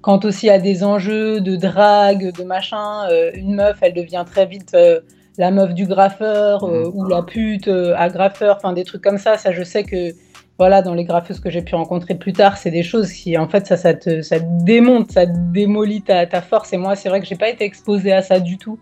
quand 0.05 0.23
aussi 0.23 0.45
il 0.45 0.49
y 0.49 0.51
a 0.51 0.59
des 0.59 0.83
enjeux 0.83 1.41
de 1.41 1.55
drague, 1.55 2.31
de 2.31 2.43
machin, 2.43 3.09
euh, 3.09 3.31
une 3.33 3.55
meuf, 3.55 3.79
elle 3.81 3.95
devient 3.95 4.23
très 4.23 4.45
vite 4.45 4.75
euh, 4.75 4.99
la 5.39 5.49
meuf 5.49 5.73
du 5.73 5.87
graffeur 5.87 6.63
euh, 6.63 6.91
ou 6.93 7.05
la 7.05 7.23
pute 7.23 7.67
à 7.67 8.07
graffeur, 8.09 8.57
enfin 8.57 8.73
des 8.73 8.83
trucs 8.83 9.01
comme 9.01 9.17
ça. 9.17 9.39
Ça, 9.39 9.51
je 9.51 9.63
sais 9.63 9.83
que 9.83 10.11
voilà, 10.59 10.83
dans 10.83 10.93
les 10.93 11.05
graffeuses 11.05 11.39
que 11.39 11.49
j'ai 11.49 11.63
pu 11.63 11.73
rencontrer 11.73 12.13
plus 12.13 12.33
tard, 12.33 12.57
c'est 12.57 12.69
des 12.69 12.83
choses 12.83 13.11
qui, 13.11 13.35
en 13.35 13.49
fait, 13.49 13.65
ça, 13.65 13.77
ça, 13.77 13.95
te, 13.95 14.21
ça 14.21 14.37
démonte, 14.37 15.11
ça 15.11 15.25
démolit 15.25 16.03
ta, 16.03 16.27
ta 16.27 16.43
force. 16.43 16.71
Et 16.71 16.77
moi, 16.77 16.95
c'est 16.95 17.09
vrai 17.09 17.19
que 17.19 17.25
j'ai 17.25 17.35
pas 17.35 17.49
été 17.49 17.65
exposée 17.65 18.13
à 18.13 18.21
ça 18.21 18.39
du 18.39 18.59
tout. 18.59 18.77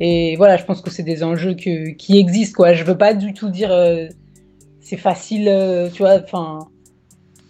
Et 0.00 0.36
voilà, 0.36 0.56
je 0.56 0.64
pense 0.64 0.80
que 0.80 0.88
c'est 0.88 1.02
des 1.02 1.22
enjeux 1.22 1.52
que, 1.52 1.90
qui 1.90 2.18
existent, 2.18 2.56
quoi. 2.56 2.72
Je 2.72 2.82
veux 2.84 2.96
pas 2.96 3.12
du 3.12 3.34
tout 3.34 3.50
dire 3.50 3.70
c'est 4.80 4.96
facile, 4.96 5.52
tu 5.92 6.02
vois, 6.02 6.14
enfin 6.14 6.60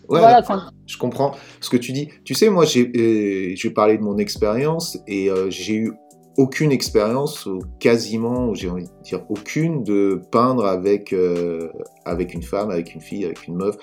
Ouais, 0.08 0.20
Voilà, 0.20 0.42
je 0.86 0.96
comprends 0.98 1.32
ce 1.60 1.68
que 1.68 1.76
tu 1.76 1.92
dis. 1.92 2.08
Tu 2.24 2.34
sais, 2.34 2.48
moi, 2.48 2.64
j'ai, 2.64 2.86
euh, 2.96 3.54
je 3.56 3.68
vais 3.68 3.74
parler 3.74 3.98
de 3.98 4.02
mon 4.02 4.18
expérience 4.18 4.98
et 5.06 5.30
euh, 5.30 5.50
j'ai 5.50 5.74
eu 5.74 5.92
aucune 6.36 6.70
expérience, 6.70 7.46
ou 7.46 7.60
quasiment, 7.80 8.52
j'ai 8.54 8.68
envie 8.68 8.84
de 8.84 9.02
dire 9.02 9.24
aucune, 9.30 9.82
de 9.84 10.20
peindre 10.30 10.66
avec, 10.66 11.12
euh, 11.12 11.70
avec 12.04 12.34
une 12.34 12.42
femme, 12.42 12.70
avec 12.70 12.94
une 12.94 13.00
fille, 13.00 13.24
avec 13.24 13.46
une 13.46 13.56
meuf. 13.56 13.76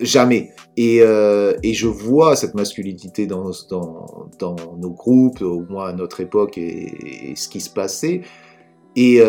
Jamais. 0.00 0.52
Et, 0.76 1.00
euh, 1.02 1.54
et 1.64 1.74
je 1.74 1.88
vois 1.88 2.36
cette 2.36 2.54
masculinité 2.54 3.26
dans, 3.26 3.50
dans, 3.68 4.06
dans 4.38 4.56
nos 4.76 4.92
groupes, 4.92 5.42
au 5.42 5.62
moins 5.68 5.88
à 5.88 5.92
notre 5.92 6.20
époque, 6.20 6.56
et, 6.56 7.30
et 7.30 7.36
ce 7.36 7.48
qui 7.48 7.60
se 7.60 7.70
passait. 7.70 8.22
Et 8.94 9.20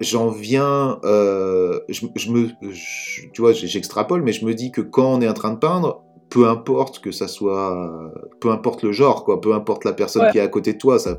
j'en 0.00 0.28
viens, 0.30 0.98
euh, 1.04 1.80
je, 1.88 2.06
je 2.14 2.30
me, 2.30 2.48
je- 2.70 3.22
tu 3.32 3.40
vois, 3.40 3.52
j'extrapole, 3.52 4.22
mais 4.22 4.32
je 4.32 4.44
me 4.44 4.54
dis 4.54 4.70
que 4.72 4.80
quand 4.80 5.14
on 5.14 5.20
est 5.20 5.28
en 5.28 5.34
train 5.34 5.52
de 5.52 5.58
peindre, 5.58 6.02
peu 6.28 6.48
importe 6.48 6.98
que 7.00 7.12
ça 7.12 7.28
soit, 7.28 8.12
peu 8.40 8.50
importe 8.50 8.82
le 8.82 8.92
genre, 8.92 9.24
quoi, 9.24 9.40
peu 9.40 9.54
importe 9.54 9.84
la 9.84 9.92
personne 9.92 10.22
Ouais. 10.24 10.30
qui 10.32 10.38
est 10.38 10.40
à 10.42 10.48
côté 10.48 10.72
de 10.72 10.78
toi, 10.78 10.98
ça, 10.98 11.16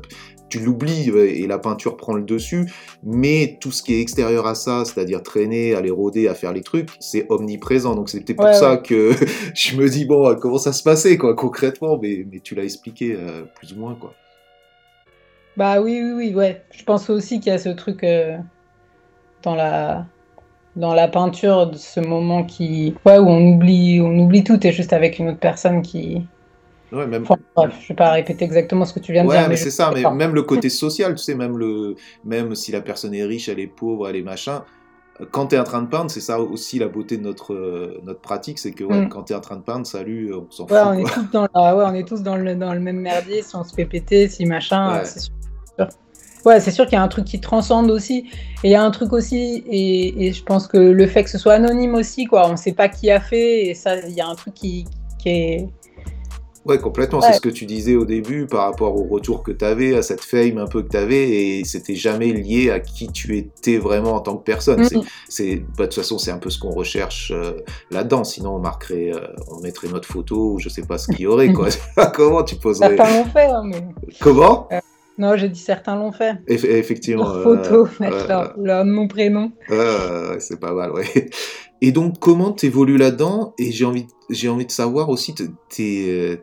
tu 0.50 0.60
l'oublies 0.60 1.10
euh, 1.10 1.28
et 1.30 1.46
la 1.46 1.58
peinture 1.58 1.96
prend 1.96 2.14
le 2.14 2.22
dessus. 2.22 2.70
Mais 3.02 3.58
tout 3.60 3.70
ce 3.72 3.82
qui 3.82 3.94
est 3.94 4.00
extérieur 4.00 4.46
à 4.46 4.54
ça, 4.54 4.84
c'est-à-dire 4.84 5.22
traîner, 5.22 5.74
aller 5.74 5.90
rôder, 5.90 6.28
à 6.28 6.34
faire 6.34 6.52
les 6.52 6.62
trucs, 6.62 6.90
c'est 7.00 7.26
omniprésent. 7.30 7.94
Donc 7.94 8.08
c'était 8.10 8.34
pour 8.34 8.44
Ouais, 8.44 8.54
ça 8.54 8.72
ouais. 8.72 8.82
que 8.82 9.12
je 9.54 9.76
me 9.76 9.88
dis 9.88 10.04
bon, 10.04 10.36
comment 10.36 10.58
ça 10.58 10.72
se 10.72 10.82
passait, 10.82 11.16
quoi, 11.18 11.34
concrètement? 11.34 11.98
Mais, 12.00 12.26
mais 12.30 12.40
tu 12.40 12.54
l'as 12.54 12.64
expliqué 12.64 13.14
euh, 13.14 13.44
plus 13.54 13.72
ou 13.72 13.80
moins, 13.80 13.94
quoi. 13.94 14.14
Bah 15.56 15.80
oui, 15.80 16.00
oui, 16.02 16.12
oui, 16.12 16.34
ouais. 16.34 16.62
Je 16.70 16.84
pense 16.84 17.10
aussi 17.10 17.40
qu'il 17.40 17.50
y 17.50 17.54
a 17.54 17.58
ce 17.58 17.70
truc 17.70 18.04
euh, 18.04 18.38
dans 19.42 19.54
la 19.54 20.06
dans 20.76 20.94
la 20.94 21.08
peinture, 21.08 21.68
de 21.70 21.76
ce 21.76 21.98
moment 22.00 22.44
qui, 22.44 22.94
ouais, 23.04 23.18
où 23.18 23.26
on 23.28 23.54
oublie, 23.54 24.00
on 24.00 24.16
oublie 24.18 24.44
tout, 24.44 24.64
et 24.64 24.70
juste 24.72 24.92
avec 24.92 25.18
une 25.18 25.30
autre 25.30 25.40
personne 25.40 25.82
qui. 25.82 26.22
Ouais, 26.92 27.06
même, 27.06 27.22
Enfin, 27.24 27.36
bref, 27.56 27.74
je 27.82 27.88
vais 27.88 27.94
pas 27.96 28.12
répéter 28.12 28.44
exactement 28.44 28.84
ce 28.84 28.94
que 28.94 29.00
tu 29.00 29.12
viens 29.12 29.24
de 29.24 29.28
Ouais, 29.28 29.36
dire, 29.38 29.48
mais 29.48 29.56
c'est 29.56 29.70
ça, 29.70 29.90
mais 29.92 30.04
même 30.10 30.34
le 30.34 30.42
côté 30.42 30.70
social, 30.70 31.14
tu 31.16 31.22
sais, 31.22 31.34
même, 31.34 31.58
le, 31.58 31.96
même 32.24 32.54
si 32.54 32.72
la 32.72 32.80
personne 32.80 33.12
est 33.12 33.24
riche, 33.24 33.48
elle 33.48 33.58
est 33.60 33.66
pauvre, 33.66 34.08
elle 34.08 34.16
est 34.16 34.22
machin, 34.22 34.64
quand 35.32 35.48
tu 35.48 35.56
es 35.56 35.58
en 35.58 35.64
train 35.64 35.82
de 35.82 35.88
peindre, 35.88 36.10
c'est 36.10 36.20
ça 36.20 36.40
aussi 36.40 36.78
la 36.78 36.88
beauté 36.88 37.16
de 37.18 37.22
notre, 37.24 37.52
euh, 37.52 38.00
notre 38.04 38.20
pratique, 38.20 38.58
c'est 38.58 38.70
que 38.70 38.84
ouais, 38.84 39.04
Mm. 39.04 39.08
quand 39.08 39.24
tu 39.24 39.32
es 39.32 39.36
en 39.36 39.40
train 39.40 39.56
de 39.56 39.62
peindre, 39.62 39.86
salut, 39.86 40.32
on 40.32 40.48
s'en 40.50 40.66
Ouais, 40.66 40.78
fout. 40.78 40.86
on 40.86 40.92
est 40.94 41.04
tous 41.12 41.30
dans 41.32 41.48
la- 41.54 41.76
ouais, 41.76 41.84
on 41.86 41.94
est 41.94 42.06
tous 42.06 42.22
dans 42.22 42.36
le, 42.36 42.54
dans 42.54 42.72
le 42.72 42.80
même 42.80 43.00
merdier, 43.00 43.42
si 43.42 43.56
on 43.56 43.64
se 43.64 43.74
fait 43.74 43.84
péter, 43.84 44.28
si 44.28 44.46
machin, 44.46 45.02
c'est 45.04 45.20
sûr. 45.20 45.32
Ouais, 46.48 46.60
c'est 46.60 46.70
sûr 46.70 46.84
qu'il 46.86 46.94
y 46.94 46.96
a 46.96 47.02
un 47.02 47.08
truc 47.08 47.24
qui 47.26 47.40
transcende 47.40 47.90
aussi. 47.90 48.26
Et 48.64 48.68
il 48.68 48.70
y 48.70 48.74
a 48.74 48.82
un 48.82 48.90
truc 48.90 49.12
aussi, 49.12 49.62
et, 49.70 50.26
et 50.26 50.32
je 50.32 50.42
pense 50.42 50.66
que 50.66 50.78
le 50.78 51.06
fait 51.06 51.22
que 51.24 51.30
ce 51.30 51.38
soit 51.38 51.52
anonyme 51.54 51.94
aussi, 51.94 52.24
quoi, 52.24 52.48
on 52.50 52.56
sait 52.56 52.72
pas 52.72 52.88
qui 52.88 53.10
a 53.10 53.20
fait, 53.20 53.66
et 53.66 53.74
ça, 53.74 53.96
il 54.00 54.14
y 54.14 54.20
a 54.20 54.26
un 54.26 54.34
truc 54.34 54.54
qui, 54.54 54.86
qui 55.18 55.28
est. 55.28 55.68
Ouais, 56.66 56.78
complètement, 56.78 57.20
Ouais. 57.20 57.28
c'est 57.28 57.34
ce 57.34 57.40
que 57.40 57.48
tu 57.48 57.64
disais 57.64 57.96
au 57.96 58.04
début 58.04 58.44
par 58.46 58.64
rapport 58.64 58.94
au 58.94 59.04
retour 59.04 59.42
que 59.42 59.52
tu 59.52 59.64
avais, 59.64 59.96
à 59.96 60.02
cette 60.02 60.20
fame 60.22 60.58
un 60.58 60.66
peu 60.66 60.82
que 60.82 60.88
tu 60.90 60.96
avais, 60.98 61.28
et 61.58 61.64
c'était 61.64 61.94
jamais 61.94 62.30
lié 62.32 62.70
à 62.70 62.78
qui 62.80 63.08
tu 63.08 63.38
étais 63.38 63.78
vraiment 63.78 64.12
en 64.14 64.20
tant 64.20 64.36
que 64.36 64.42
personne. 64.42 64.84
C'est- 64.84 64.96
Mm. 64.96 65.02
C'est, 65.28 65.56
bah, 65.56 65.64
de 65.78 65.82
toute 65.84 65.94
façon, 65.94 66.18
c'est 66.18 66.30
un 66.30 66.36
peu 66.38 66.50
ce 66.50 66.58
qu'on 66.58 66.70
recherche 66.72 67.30
euh, 67.34 67.52
là-dedans, 67.90 68.24
sinon 68.24 68.56
on 68.56 68.58
marquerait, 68.58 69.12
euh, 69.14 69.20
on 69.50 69.60
mettrait 69.60 69.88
notre 69.88 70.08
photo, 70.08 70.54
ou 70.54 70.58
je 70.58 70.68
sais 70.68 70.82
pas 70.82 70.98
ce 70.98 71.06
qu'il 71.08 71.20
y 71.20 71.26
aurait, 71.26 71.52
quoi. 71.52 71.68
Comment 72.14 72.42
tu 72.42 72.56
poserais 72.56 72.96
l'ont 72.96 73.24
fait, 73.26 73.46
hein, 73.46 73.62
mais. 73.64 73.82
Comment? 74.20 74.68
Non, 75.18 75.36
j'ai 75.36 75.48
dit 75.48 75.58
certains 75.58 75.96
l'ont 75.96 76.12
fait. 76.12 76.34
Eff- 76.46 76.64
Effectivement. 76.64 77.24
Leur 77.24 77.36
euh, 77.36 77.42
photo, 77.42 77.88
mettre 77.98 78.22
ouais, 78.22 78.28
leur, 78.28 78.54
leur 78.56 78.84
nom, 78.84 79.08
prénom. 79.08 79.50
Euh, 79.70 80.36
c'est 80.38 80.60
pas 80.60 80.72
mal, 80.72 80.92
ouais. 80.92 81.28
Et 81.80 81.92
donc, 81.92 82.18
comment 82.20 82.52
t'évolues 82.52 82.96
là-dedans? 82.98 83.54
Et 83.58 83.72
j'ai 83.72 83.84
envie, 83.84 84.06
j'ai 84.30 84.48
envie 84.48 84.66
de 84.66 84.70
savoir 84.70 85.08
aussi 85.08 85.34
tes, 85.68 86.10
euh, 86.10 86.36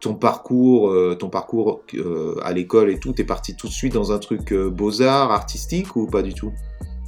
ton 0.00 0.14
parcours, 0.14 0.90
euh, 0.90 1.16
ton 1.18 1.28
parcours 1.28 1.82
euh, 1.94 2.36
à 2.42 2.52
l'école 2.52 2.90
et 2.90 2.98
tout. 2.98 3.12
T'es 3.12 3.24
parti 3.24 3.56
tout 3.56 3.68
de 3.68 3.72
suite 3.72 3.94
dans 3.94 4.12
un 4.12 4.18
truc 4.18 4.52
euh, 4.52 4.70
beaux-arts, 4.70 5.30
artistique 5.32 5.94
ou 5.96 6.06
pas 6.06 6.22
du 6.22 6.34
tout? 6.34 6.52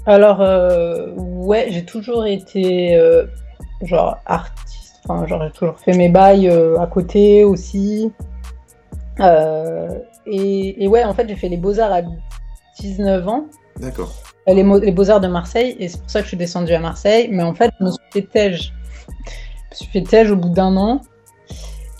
Alors, 0.06 0.40
euh, 0.40 1.12
ouais, 1.16 1.66
j'ai 1.70 1.84
toujours 1.84 2.26
été 2.26 2.96
euh, 2.96 3.26
genre 3.82 4.18
artiste. 4.24 5.00
Enfin, 5.08 5.26
genre, 5.26 5.42
j'ai 5.44 5.50
toujours 5.52 5.78
fait 5.78 5.96
mes 5.96 6.08
bails 6.08 6.48
euh, 6.48 6.78
à 6.80 6.86
côté 6.86 7.44
aussi. 7.44 8.10
Euh, 9.20 9.88
et, 10.26 10.84
et 10.84 10.88
ouais, 10.88 11.04
en 11.04 11.14
fait, 11.14 11.28
j'ai 11.28 11.36
fait 11.36 11.48
les 11.48 11.56
beaux-arts 11.56 11.92
à 11.92 12.02
19 12.80 13.28
ans. 13.28 13.46
D'accord. 13.80 14.14
Euh, 14.48 14.54
Les, 14.54 14.92
beaux-arts 14.92 15.20
de 15.20 15.28
Marseille. 15.28 15.76
Et 15.78 15.88
c'est 15.88 16.00
pour 16.00 16.10
ça 16.10 16.20
que 16.20 16.24
je 16.24 16.28
suis 16.28 16.36
descendue 16.36 16.72
à 16.72 16.78
Marseille. 16.80 17.28
Mais 17.30 17.42
en 17.42 17.54
fait, 17.54 17.70
je 17.80 17.84
me 17.84 17.90
suis 17.90 18.00
fait 18.12 18.22
tège. 18.22 18.72
Je 19.08 19.12
me 19.70 19.74
suis 19.74 19.86
fait 19.86 20.02
tège 20.02 20.30
au 20.30 20.36
bout 20.36 20.48
d'un 20.50 20.76
an. 20.76 21.00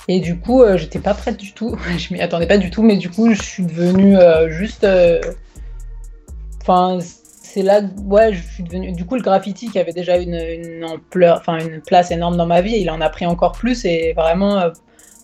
Et 0.08 0.20
du 0.20 0.38
coup, 0.38 0.62
euh, 0.62 0.76
j'étais 0.76 1.00
pas 1.00 1.14
prête 1.14 1.36
du 1.36 1.52
tout. 1.52 1.76
je 1.98 2.14
m'y 2.14 2.20
attendais 2.20 2.46
pas 2.46 2.58
du 2.58 2.70
tout. 2.70 2.82
Mais 2.82 2.96
du 2.96 3.10
coup, 3.10 3.32
je 3.34 3.42
suis 3.42 3.64
devenue 3.64 4.16
euh, 4.16 4.48
juste. 4.50 4.84
euh, 4.84 5.20
Enfin, 6.62 6.98
c'est 7.00 7.62
là, 7.62 7.80
ouais, 8.06 8.32
je 8.32 8.42
suis 8.42 8.62
devenue. 8.64 8.92
Du 8.92 9.04
coup, 9.04 9.14
le 9.14 9.22
graffiti 9.22 9.70
qui 9.70 9.78
avait 9.78 9.92
déjà 9.92 10.16
une, 10.16 10.34
une 10.34 10.84
ampleur, 10.84 11.38
enfin 11.38 11.58
une 11.58 11.80
place 11.80 12.10
énorme 12.10 12.36
dans 12.36 12.46
ma 12.46 12.60
vie, 12.60 12.76
il 12.76 12.90
en 12.90 13.00
a 13.00 13.08
pris 13.08 13.24
encore 13.24 13.52
plus. 13.52 13.84
Et 13.84 14.12
vraiment, 14.14 14.72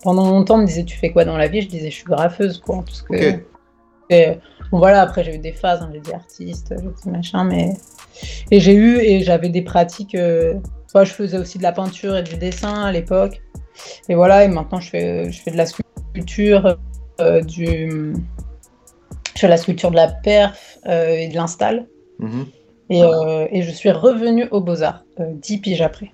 pendant 0.03 0.29
longtemps, 0.29 0.55
on 0.55 0.59
me 0.59 0.67
disait, 0.67 0.83
tu 0.83 0.97
fais 0.97 1.11
quoi 1.11 1.25
dans 1.25 1.37
la 1.37 1.47
vie? 1.47 1.61
Je 1.61 1.69
disais, 1.69 1.89
je 1.89 1.95
suis 1.95 2.05
graffeuse, 2.05 2.59
quoi. 2.59 2.83
Parce 2.85 3.01
que, 3.01 3.13
Ok. 3.13 3.39
et, 4.09 4.27
bon, 4.71 4.77
voilà, 4.77 5.01
après, 5.01 5.23
j'ai 5.23 5.35
eu 5.35 5.39
des 5.39 5.53
phases, 5.53 5.81
hein, 5.81 5.89
j'ai 5.93 5.99
dit 5.99 6.13
artiste, 6.13 6.73
j'ai 6.77 6.89
dit 7.03 7.09
machin, 7.09 7.43
mais. 7.43 7.73
Et 8.51 8.59
j'ai 8.59 8.75
eu, 8.75 8.99
et 8.99 9.23
j'avais 9.23 9.49
des 9.49 9.61
pratiques. 9.61 10.15
Euh... 10.15 10.55
soit 10.87 11.05
je 11.05 11.13
faisais 11.13 11.39
aussi 11.39 11.57
de 11.57 11.63
la 11.63 11.71
peinture 11.71 12.15
et 12.15 12.23
du 12.23 12.35
dessin 12.37 12.83
à 12.83 12.91
l'époque. 12.91 13.41
Et 14.07 14.13
voilà, 14.13 14.43
et 14.43 14.47
maintenant, 14.47 14.79
je 14.79 14.89
fais, 14.89 15.31
je 15.31 15.41
fais 15.41 15.49
de 15.49 15.57
la 15.57 15.65
sculpture, 15.65 16.77
euh, 17.19 17.41
du. 17.41 18.13
Je 19.33 19.39
fais 19.39 19.47
de 19.47 19.51
la 19.51 19.57
sculpture 19.57 19.89
de 19.89 19.95
la 19.95 20.09
perf 20.09 20.77
euh, 20.85 21.07
et 21.07 21.27
de 21.29 21.35
l'install. 21.35 21.87
Mhm. 22.19 22.45
Et, 22.89 23.01
euh, 23.01 23.47
et 23.49 23.63
je 23.63 23.71
suis 23.71 23.89
revenue 23.89 24.47
aux 24.51 24.61
Beaux-Arts, 24.61 25.03
dix 25.17 25.57
piges 25.57 25.81
après, 25.81 26.11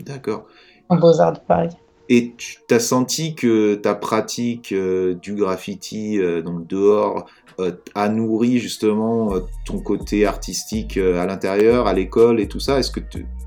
D'accord. 0.00 0.46
aux 0.88 0.96
Beaux-Arts 0.96 1.34
de 1.34 1.40
Paris. 1.40 1.76
Et 2.08 2.34
tu 2.36 2.58
as 2.70 2.78
senti 2.78 3.34
que 3.34 3.74
ta 3.74 3.94
pratique 3.94 4.72
euh, 4.72 5.14
du 5.14 5.34
graffiti, 5.34 6.18
euh, 6.20 6.42
dehors, 6.68 7.26
euh, 7.58 7.72
a 7.94 8.08
nourri 8.08 8.58
justement 8.58 9.32
ton 9.64 9.78
côté 9.78 10.26
artistique 10.26 10.98
à 10.98 11.26
l'intérieur, 11.26 11.86
à 11.86 11.94
l'école 11.94 12.38
et 12.38 12.48
tout 12.48 12.60
ça? 12.60 12.78
Est-ce 12.78 12.90
que 12.90 13.00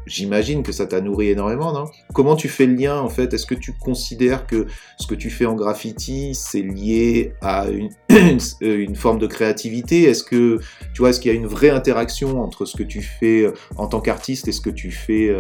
j'imagine 0.07 0.63
que 0.63 0.71
ça 0.71 0.87
t'a 0.87 0.99
nourri 0.99 1.29
énormément, 1.29 1.71
non? 1.71 1.85
Comment 2.13 2.35
tu 2.35 2.49
fais 2.49 2.65
le 2.65 2.73
lien 2.73 2.99
en 2.99 3.09
fait? 3.09 3.33
Est-ce 3.33 3.45
que 3.45 3.55
tu 3.55 3.71
considères 3.73 4.47
que 4.47 4.65
ce 4.97 5.05
que 5.05 5.13
tu 5.13 5.29
fais 5.29 5.45
en 5.45 5.53
graffiti 5.53 6.33
c'est 6.33 6.63
lié 6.63 7.33
à 7.41 7.67
une, 7.69 7.91
une 8.61 8.95
forme 8.95 9.19
de 9.19 9.27
créativité? 9.27 10.03
Est-ce 10.03 10.23
que 10.23 10.59
tu 10.93 11.01
vois, 11.01 11.11
est-ce 11.11 11.19
qu'il 11.19 11.31
y 11.31 11.35
a 11.35 11.37
une 11.37 11.47
vraie 11.47 11.69
interaction 11.69 12.41
entre 12.41 12.65
ce 12.65 12.75
que 12.75 12.83
tu 12.83 13.03
fais 13.03 13.45
en 13.77 13.87
tant 13.87 14.01
qu'artiste 14.01 14.47
et 14.47 14.51
ce 14.51 14.61
que 14.61 14.71
tu 14.71 14.89
fais 14.89 15.31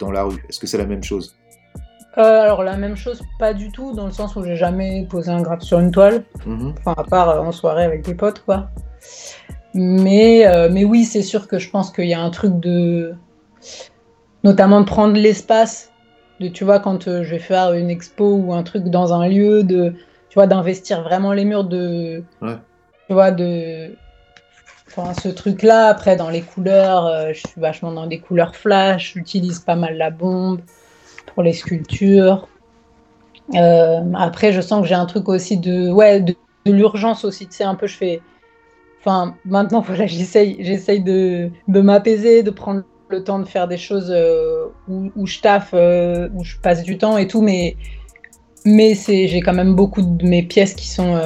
dans 0.00 0.10
la 0.10 0.24
rue? 0.24 0.44
Est-ce 0.48 0.58
que 0.58 0.66
c'est 0.66 0.78
la 0.78 0.86
même 0.86 1.04
chose? 1.04 1.36
Euh, 2.18 2.42
alors 2.42 2.62
la 2.62 2.76
même 2.76 2.96
chose, 2.96 3.22
pas 3.38 3.52
du 3.52 3.70
tout, 3.70 3.92
dans 3.92 4.06
le 4.06 4.10
sens 4.12 4.36
où 4.36 4.42
j'ai 4.44 4.56
jamais 4.56 5.06
posé 5.10 5.30
un 5.30 5.42
graphe 5.42 5.62
sur 5.62 5.78
une 5.78 5.90
toile, 5.90 6.24
Mhm. 6.46 6.74
enfin 6.78 6.94
à 6.96 7.04
part 7.04 7.28
euh, 7.28 7.40
en 7.40 7.52
soirée 7.52 7.84
avec 7.84 8.02
des 8.02 8.14
potes, 8.14 8.42
quoi. 8.44 8.70
Mais, 9.74 10.46
euh, 10.46 10.70
mais 10.72 10.84
oui, 10.84 11.04
c'est 11.04 11.22
sûr 11.22 11.46
que 11.46 11.58
je 11.58 11.68
pense 11.68 11.90
qu'il 11.90 12.06
y 12.06 12.14
a 12.14 12.20
un 12.20 12.30
truc 12.30 12.58
de... 12.60 13.14
Notamment 14.44 14.80
de 14.80 14.86
prendre 14.86 15.14
l'espace, 15.14 15.92
de, 16.40 16.48
tu 16.48 16.64
vois, 16.64 16.78
quand 16.80 17.04
je 17.04 17.28
vais 17.30 17.38
faire 17.38 17.72
une 17.74 17.90
expo 17.90 18.36
ou 18.36 18.54
un 18.54 18.62
truc 18.62 18.84
dans 18.84 19.12
un 19.12 19.28
lieu, 19.28 19.62
de, 19.64 19.90
tu 20.30 20.34
vois, 20.34 20.46
d'investir 20.46 21.02
vraiment 21.02 21.32
les 21.32 21.44
murs, 21.44 21.64
de... 21.64 22.22
Ouais. 22.40 22.56
Tu 23.08 23.12
vois, 23.12 23.30
de... 23.30 23.90
Enfin, 24.88 25.12
ce 25.20 25.28
truc-là, 25.28 25.88
après, 25.88 26.16
dans 26.16 26.30
les 26.30 26.40
couleurs, 26.42 27.06
euh, 27.06 27.32
je 27.34 27.40
suis 27.40 27.60
vachement 27.60 27.92
dans 27.92 28.06
des 28.06 28.20
couleurs 28.20 28.56
flash, 28.56 29.12
j'utilise 29.14 29.58
pas 29.58 29.76
mal 29.76 29.98
la 29.98 30.10
bombe 30.10 30.60
pour 31.34 31.42
les 31.42 31.52
sculptures. 31.52 32.48
Euh, 33.54 34.00
après, 34.14 34.52
je 34.52 34.60
sens 34.60 34.82
que 34.82 34.88
j'ai 34.88 34.94
un 34.94 35.06
truc 35.06 35.28
aussi 35.28 35.56
de, 35.56 35.90
ouais, 35.90 36.20
de, 36.20 36.34
l'urgence 36.64 37.24
aussi. 37.24 37.46
Tu 37.46 37.62
un 37.62 37.74
peu, 37.74 37.86
je 37.86 37.96
fais. 37.96 38.20
Enfin, 39.00 39.34
maintenant, 39.44 39.80
voilà, 39.86 40.06
j'essaye, 40.06 40.56
j'essaye 40.60 41.02
de, 41.02 41.50
de 41.68 41.80
m'apaiser, 41.80 42.42
de 42.42 42.50
prendre 42.50 42.82
le 43.08 43.22
temps 43.22 43.38
de 43.38 43.44
faire 43.44 43.68
des 43.68 43.76
choses 43.76 44.10
euh, 44.10 44.66
où, 44.88 45.26
je 45.26 45.38
taffe, 45.40 45.70
euh, 45.74 46.28
où 46.34 46.42
je 46.42 46.56
passe 46.56 46.82
du 46.82 46.98
temps 46.98 47.16
et 47.16 47.28
tout, 47.28 47.40
mais 47.40 47.76
mais 48.64 48.96
c'est, 48.96 49.28
j'ai 49.28 49.40
quand 49.40 49.54
même 49.54 49.76
beaucoup 49.76 50.02
de 50.02 50.26
mes 50.26 50.42
pièces 50.42 50.74
qui 50.74 50.88
sont. 50.88 51.16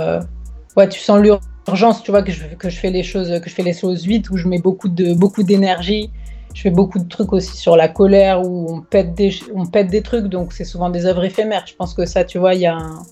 ouais, 0.76 0.88
tu 0.90 1.00
sens 1.00 1.18
l'urgence, 1.22 2.02
tu 2.02 2.10
vois, 2.10 2.22
que 2.22 2.32
je, 2.32 2.44
que 2.54 2.68
je 2.68 2.78
fais 2.78 2.90
les 2.90 3.02
choses, 3.02 3.40
que 3.40 3.48
je 3.48 3.54
fais 3.54 3.62
les 3.62 3.72
choses 3.72 4.04
vite, 4.04 4.28
où 4.28 4.36
je 4.36 4.46
mets 4.46 4.58
beaucoup 4.58 4.90
de 4.90 5.14
beaucoup 5.14 5.42
d'énergie. 5.42 6.10
Je 6.54 6.62
fais 6.62 6.70
beaucoup 6.70 6.98
de 6.98 7.08
trucs 7.08 7.32
aussi 7.32 7.56
sur 7.56 7.76
la 7.76 7.88
colère, 7.88 8.42
où 8.42 8.66
on 8.70 8.80
pète 8.80 9.14
des, 9.14 9.30
on 9.54 9.66
pète 9.66 9.88
des 9.88 10.02
trucs, 10.02 10.26
donc 10.26 10.52
c'est 10.52 10.64
souvent 10.64 10.90
des 10.90 11.06
œuvres 11.06 11.24
éphémères. 11.24 11.64
Je 11.66 11.74
pense 11.74 11.94
que 11.94 12.06
ça, 12.06 12.24
tu 12.24 12.38
vois, 12.38 12.54
il 12.54 12.60
y 12.60 12.66
a 12.66 12.76
un... 12.76 13.02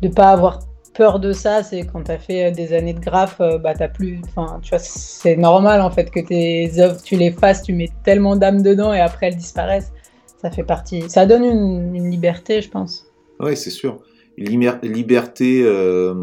de 0.00 0.08
pas 0.08 0.30
avoir 0.30 0.60
peur 0.94 1.18
de 1.18 1.32
ça, 1.32 1.62
c'est 1.62 1.86
quand 1.86 2.04
tu 2.04 2.10
as 2.10 2.18
fait 2.18 2.46
euh, 2.46 2.50
des 2.50 2.72
années 2.72 2.94
de 2.94 3.00
graphe, 3.00 3.36
euh, 3.40 3.58
bah 3.58 3.74
t'as 3.74 3.88
plus, 3.88 4.20
enfin, 4.28 4.60
tu 4.62 4.70
vois, 4.70 4.78
c'est 4.78 5.36
normal 5.36 5.80
en 5.80 5.90
fait 5.90 6.10
que 6.10 6.20
tes 6.20 6.70
œuvres, 6.78 7.02
tu 7.02 7.16
les 7.16 7.30
fasses, 7.30 7.62
tu 7.62 7.72
mets 7.72 7.90
tellement 8.04 8.36
d'âme 8.36 8.62
dedans 8.62 8.92
et 8.92 9.00
après 9.00 9.28
elles 9.28 9.36
disparaissent. 9.36 9.92
Ça 10.40 10.50
fait 10.50 10.64
partie, 10.64 11.08
ça 11.08 11.24
donne 11.24 11.44
une, 11.44 12.10
liberté, 12.10 12.60
je 12.62 12.68
pense. 12.68 13.06
Oui, 13.38 13.56
c'est 13.56 13.70
sûr. 13.70 14.00
Une 14.36 14.68
liberté, 14.82 15.62
euh, 15.64 16.14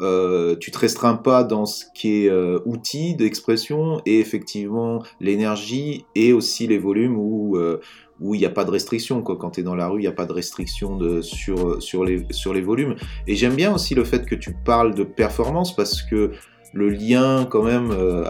euh, 0.00 0.56
tu 0.56 0.70
te 0.70 0.78
restreins 0.78 1.16
pas 1.16 1.44
dans 1.44 1.66
ce 1.66 1.84
qui 1.94 2.24
est 2.24 2.30
euh, 2.30 2.58
outil 2.64 3.14
d'expression 3.14 4.00
et 4.06 4.20
effectivement 4.20 5.02
l'énergie 5.20 6.04
et 6.14 6.32
aussi 6.32 6.66
les 6.66 6.78
volumes 6.78 7.16
où 7.16 7.56
euh, 7.56 7.80
où 8.18 8.34
il 8.34 8.38
n'y 8.38 8.46
a 8.46 8.50
pas 8.50 8.64
de 8.64 8.70
restriction. 8.70 9.22
Quoi. 9.22 9.36
Quand 9.36 9.50
tu 9.50 9.60
es 9.60 9.62
dans 9.62 9.74
la 9.74 9.88
rue, 9.88 9.98
il 9.98 10.02
n'y 10.02 10.08
a 10.08 10.12
pas 10.12 10.24
de 10.24 10.32
restriction 10.32 10.98
sur, 11.20 11.82
sur, 11.82 12.02
les, 12.02 12.24
sur 12.30 12.54
les 12.54 12.62
volumes. 12.62 12.96
Et 13.26 13.36
j'aime 13.36 13.54
bien 13.54 13.74
aussi 13.74 13.94
le 13.94 14.04
fait 14.04 14.24
que 14.24 14.34
tu 14.34 14.54
parles 14.64 14.94
de 14.94 15.04
performance 15.04 15.76
parce 15.76 16.00
que 16.00 16.32
le 16.72 16.88
lien 16.90 17.46
quand 17.50 17.62
même 17.62 17.90
euh, 17.90 18.24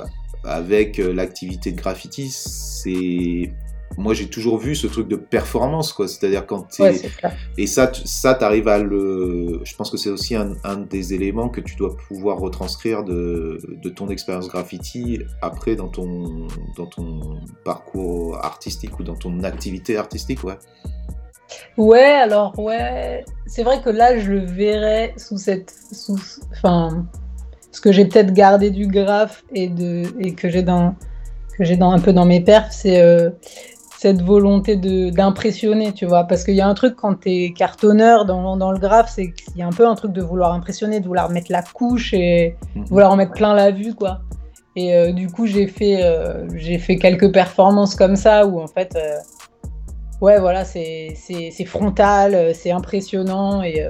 avec 0.45 0.99
euh, 0.99 1.13
l'activité 1.13 1.73
de 1.73 1.77
graffiti, 1.77 2.29
c'est... 2.31 3.53
Moi 3.97 4.13
j'ai 4.15 4.29
toujours 4.29 4.59
vu 4.59 4.75
ce 4.75 4.87
truc 4.87 5.09
de 5.09 5.17
performance, 5.17 5.93
quoi. 5.93 6.07
C'est-à-dire 6.09 6.47
quand 6.47 6.69
tu 6.69 6.83
Ouais, 6.83 7.01
et 7.57 7.67
ça, 7.67 7.87
tu- 7.87 8.07
ça 8.07 8.35
t'arrives 8.35 8.69
à 8.69 8.79
le. 8.79 9.61
Je 9.65 9.75
pense 9.75 9.91
que 9.91 9.97
c'est 9.97 10.11
aussi 10.11 10.35
un, 10.37 10.53
un 10.65 10.77
des 10.77 11.15
éléments 11.15 11.49
que 11.49 11.61
tu 11.63 11.77
dois 11.77 11.97
pouvoir 11.97 12.39
retranscrire 12.39 13.05
de, 13.05 13.59
de 13.83 13.89
ton 13.89 14.09
expérience 14.09 14.49
graffiti 14.49 15.21
après 15.41 15.77
dans 15.77 15.89
ton, 15.89 16.47
dans 16.77 16.87
ton 16.87 17.41
parcours 17.65 18.39
artistique 18.45 18.99
ou 18.99 19.03
dans 19.03 19.17
ton 19.17 19.43
activité 19.45 19.97
artistique, 19.97 20.45
ouais. 20.45 20.59
Ouais, 21.77 22.01
alors 22.05 22.59
ouais, 22.59 23.25
c'est 23.47 23.63
vrai 23.63 23.81
que 23.81 23.91
là 23.91 24.19
je 24.19 24.31
le 24.31 24.41
verrais 24.45 25.15
sous 25.17 25.39
cette, 25.39 25.73
sous, 25.93 26.19
enfin, 26.53 27.07
ce 27.71 27.81
que 27.81 27.93
j'ai 27.93 28.05
peut-être 28.07 28.33
gardé 28.33 28.71
du 28.71 28.87
graphe 28.87 29.45
et 29.55 29.69
de 29.69 30.03
et 30.21 30.35
que 30.35 30.49
j'ai 30.49 30.63
dans 30.63 30.95
que 31.57 31.65
j'ai 31.65 31.77
dans 31.77 31.91
un 31.93 31.99
peu 32.01 32.13
dans 32.13 32.25
mes 32.27 32.41
perfs, 32.41 32.73
c'est 32.73 33.01
euh, 33.01 33.31
cette 33.99 34.21
volonté 34.23 34.77
de 34.77 35.11
d'impressionner, 35.11 35.93
tu 35.93 36.05
vois, 36.07 36.25
parce 36.25 36.45
qu'il 36.45 36.55
y 36.55 36.61
a 36.61 36.69
un 36.69 36.75
truc 36.75 36.97
quand 36.97 37.15
t'es 37.15 37.55
cartonneur 37.57 38.27
dans, 38.27 38.57
dans 38.57 38.71
le 38.71 38.79
graphe, 38.79 39.11
c'est 39.11 39.33
qu'il 39.33 39.57
y 39.57 39.63
a 39.63 39.67
un 39.67 39.71
peu 39.73 39.87
un 39.89 39.95
truc 39.95 40.13
de 40.13 40.23
vouloir 40.23 40.53
impressionner, 40.53 41.01
de 41.01 41.07
vouloir 41.07 41.31
mettre 41.31 41.51
la 41.51 41.63
couche 41.63 42.13
et 42.13 42.57
Mhm. 42.75 42.85
vouloir 42.85 43.13
en 43.13 43.17
mettre 43.17 43.33
plein 43.33 43.55
la 43.55 43.71
vue, 43.71 43.95
quoi. 43.95 44.21
Et 44.77 44.95
euh, 44.95 45.13
du 45.13 45.29
coup, 45.31 45.47
j'ai 45.47 45.67
fait, 45.67 46.05
euh, 46.05 46.47
j'ai 46.55 46.79
fait 46.79 46.97
quelques 46.97 47.33
performances 47.33 47.95
comme 47.95 48.17
ça 48.17 48.47
où 48.47 48.61
en 48.61 48.67
fait, 48.67 48.95
euh, 48.97 49.17
ouais, 50.21 50.39
voilà, 50.39 50.67
c'est 50.67 51.15
frontal, 51.65 52.55
c'est 52.55 52.71
impressionnant. 52.73 53.63
Et 53.63 53.83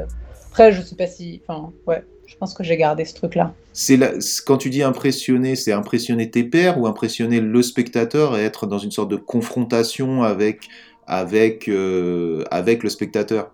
après, 0.49 0.71
je 0.71 0.83
sais 0.83 0.95
pas 0.95 1.09
si. 1.09 1.43
Enfin, 1.49 1.73
ouais, 1.89 2.05
je 2.37 2.41
pense 2.41 2.53
que 2.53 2.63
j'ai 2.63 2.77
gardé 2.77 3.07
ce 3.07 3.15
truc-là. 3.15 3.55
C'est 3.73 3.99
quand 4.45 4.59
tu 4.59 4.69
dis 4.69 4.83
impressionner, 4.83 5.57
c'est 5.57 5.73
impressionner 5.73 6.31
tes 6.31 6.45
pairs 6.45 6.79
ou 6.79 6.87
impressionner 6.87 7.41
le 7.41 7.63
spectateur 7.63 8.37
et 8.37 8.45
être 8.45 8.67
dans 8.67 8.77
une 8.77 8.91
sorte 8.91 9.09
de 9.11 9.17
confrontation 9.17 10.23
avec, 10.23 10.69
avec, 11.07 11.67
euh, 11.67 12.45
avec 12.51 12.83
le 12.83 12.91
spectateur? 12.91 13.53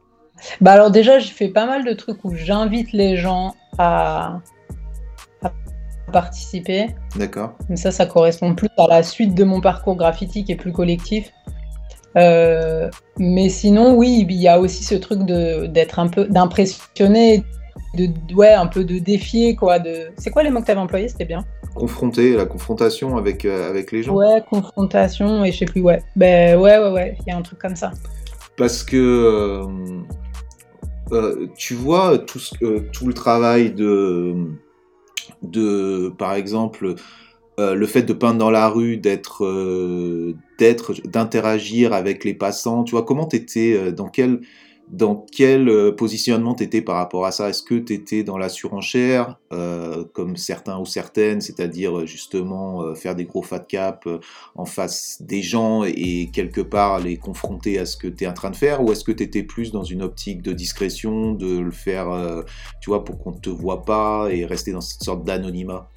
Bah, 0.60 0.72
alors, 0.72 0.90
déjà, 0.90 1.20
j'ai 1.20 1.30
fait 1.30 1.46
pas 1.46 1.64
mal 1.64 1.84
de 1.84 1.92
trucs 1.92 2.24
où 2.24 2.34
j'invite 2.34 2.90
les 2.90 3.16
gens 3.16 3.54
à, 3.78 4.40
à 5.42 5.52
participer. 6.10 6.88
D'accord 7.14 7.52
Comme 7.68 7.76
ça, 7.76 7.92
ça 7.92 8.06
correspond 8.06 8.56
plus 8.56 8.68
à 8.78 8.88
la 8.88 9.04
suite 9.04 9.36
de 9.36 9.44
mon 9.44 9.60
parcours 9.60 9.94
graffiti 9.94 10.42
qui 10.42 10.50
est 10.50 10.56
plus 10.56 10.72
collectif. 10.72 11.32
Euh, 12.16 12.90
mais 13.16 13.48
sinon, 13.48 13.94
oui, 13.94 14.26
il 14.28 14.36
y 14.36 14.48
a 14.48 14.58
aussi 14.58 14.82
ce 14.82 14.96
truc 14.96 15.22
d'être 15.22 16.00
un 16.00 16.08
peu 16.08 16.26
d'impressionner, 16.26 17.44
de 17.94 18.08
ouais, 18.34 18.52
un 18.52 18.66
peu 18.66 18.84
de 18.84 18.98
défier 18.98 19.54
quoi. 19.56 19.78
De 19.78 20.08
c'est 20.16 20.30
quoi 20.30 20.42
les 20.42 20.50
mots 20.50 20.60
que 20.60 20.66
t'avais 20.66 20.80
employés 20.80 21.08
C'était 21.08 21.24
bien? 21.24 21.44
Confronter, 21.74 22.36
la 22.36 22.44
confrontation 22.46 23.16
avec, 23.16 23.44
euh, 23.44 23.68
avec 23.70 23.92
les 23.92 24.02
gens. 24.02 24.14
Ouais, 24.14 24.42
confrontation 24.50 25.44
et 25.44 25.52
je 25.52 25.58
sais 25.58 25.64
plus. 25.64 25.80
Ouais, 25.80 26.02
ben 26.16 26.58
ouais, 26.58 26.78
ouais, 26.78 26.90
ouais. 26.90 27.16
Il 27.26 27.30
y 27.30 27.34
a 27.34 27.36
un 27.38 27.42
truc 27.42 27.58
comme 27.58 27.76
ça. 27.76 27.92
parce 28.56 28.82
que 28.82 28.96
euh, 28.96 29.66
euh, 31.12 31.46
tu 31.56 31.74
vois 31.74 32.18
tout, 32.18 32.38
ce, 32.38 32.78
tout 32.90 33.06
le 33.06 33.14
travail 33.14 33.72
de, 33.72 34.34
de 35.42 36.12
par 36.18 36.34
exemple, 36.34 36.94
euh, 37.58 37.74
le 37.74 37.86
fait 37.86 38.02
de 38.02 38.12
peindre 38.12 38.38
dans 38.38 38.50
la 38.50 38.68
rue, 38.68 38.96
d'être, 38.96 39.44
euh, 39.44 40.34
d'être, 40.58 40.94
d'interagir 41.06 41.92
avec 41.92 42.24
les 42.24 42.34
passants. 42.34 42.84
Tu 42.84 42.92
vois 42.92 43.04
comment 43.04 43.26
t'étais, 43.26 43.74
euh, 43.76 43.92
dans 43.92 44.08
quel, 44.08 44.40
dans 44.88 45.24
quel 45.32 45.68
euh, 45.68 45.90
positionnement 45.90 46.54
t'étais 46.54 46.82
par 46.82 46.96
rapport 46.96 47.24
à 47.24 47.32
ça? 47.32 47.48
Est-ce 47.48 47.62
que 47.62 47.74
t'étais 47.74 48.24
dans 48.24 48.36
la 48.36 48.48
surenchère, 48.48 49.38
euh, 49.52 50.04
comme 50.12 50.36
certains 50.36 50.78
ou 50.78 50.84
certaines, 50.84 51.40
c'est-à-dire 51.40 51.98
euh, 51.98 52.06
justement 52.06 52.94
faire 52.94 53.14
des 53.14 53.24
gros 53.24 53.42
fat 53.42 53.60
cap 53.60 54.06
en 54.54 54.64
face 54.64 55.22
des 55.22 55.42
gens 55.42 55.84
et 55.84 56.30
quelque 56.32 56.60
part 56.60 57.00
les 57.00 57.16
confronter 57.16 57.78
à 57.78 57.86
ce 57.86 57.96
que 57.96 58.08
tu 58.08 58.24
es 58.24 58.26
en 58.26 58.34
train 58.34 58.50
de 58.50 58.56
faire? 58.56 58.82
Ou 58.82 58.92
est-ce 58.92 59.04
que 59.04 59.12
tu 59.12 59.22
étais 59.22 59.42
plus 59.42 59.72
dans 59.72 59.84
une 59.84 60.02
optique 60.02 60.42
de 60.42 60.52
discrétion, 60.52 61.32
de 61.32 61.58
le 61.58 61.70
faire, 61.70 62.44
tu 62.80 62.90
vois, 62.90 63.04
pour 63.04 63.18
qu'on 63.18 63.32
ne 63.32 63.38
te 63.38 63.50
voit 63.50 63.82
pas 63.82 64.28
et 64.30 64.44
rester 64.44 64.72
dans 64.72 64.80
cette 64.80 65.02
sorte 65.02 65.24
d'anonymat? 65.24 65.88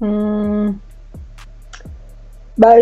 Hum. 0.00 0.78
Bah, 2.56 2.76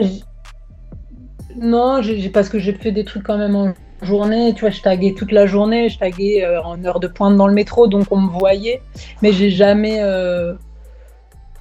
non, 1.56 2.00
parce 2.32 2.48
que 2.48 2.58
j'ai 2.58 2.74
fait 2.74 2.92
des 2.92 3.04
trucs 3.04 3.22
quand 3.22 3.38
même 3.38 3.56
en 3.56 3.72
journée. 4.02 4.54
Tu 4.54 4.60
vois, 4.62 4.70
je 4.70 4.80
taguais 4.82 5.14
toute 5.14 5.32
la 5.32 5.46
journée, 5.46 5.88
je 5.88 5.98
taguais 5.98 6.44
euh, 6.44 6.62
en 6.62 6.82
heure 6.84 7.00
de 7.00 7.08
pointe 7.08 7.36
dans 7.36 7.46
le 7.48 7.54
métro, 7.54 7.86
donc 7.88 8.06
on 8.10 8.20
me 8.20 8.30
voyait. 8.30 8.82
Mais 9.22 9.32
j'ai 9.32 9.50
jamais. 9.50 9.98
euh, 10.02 10.54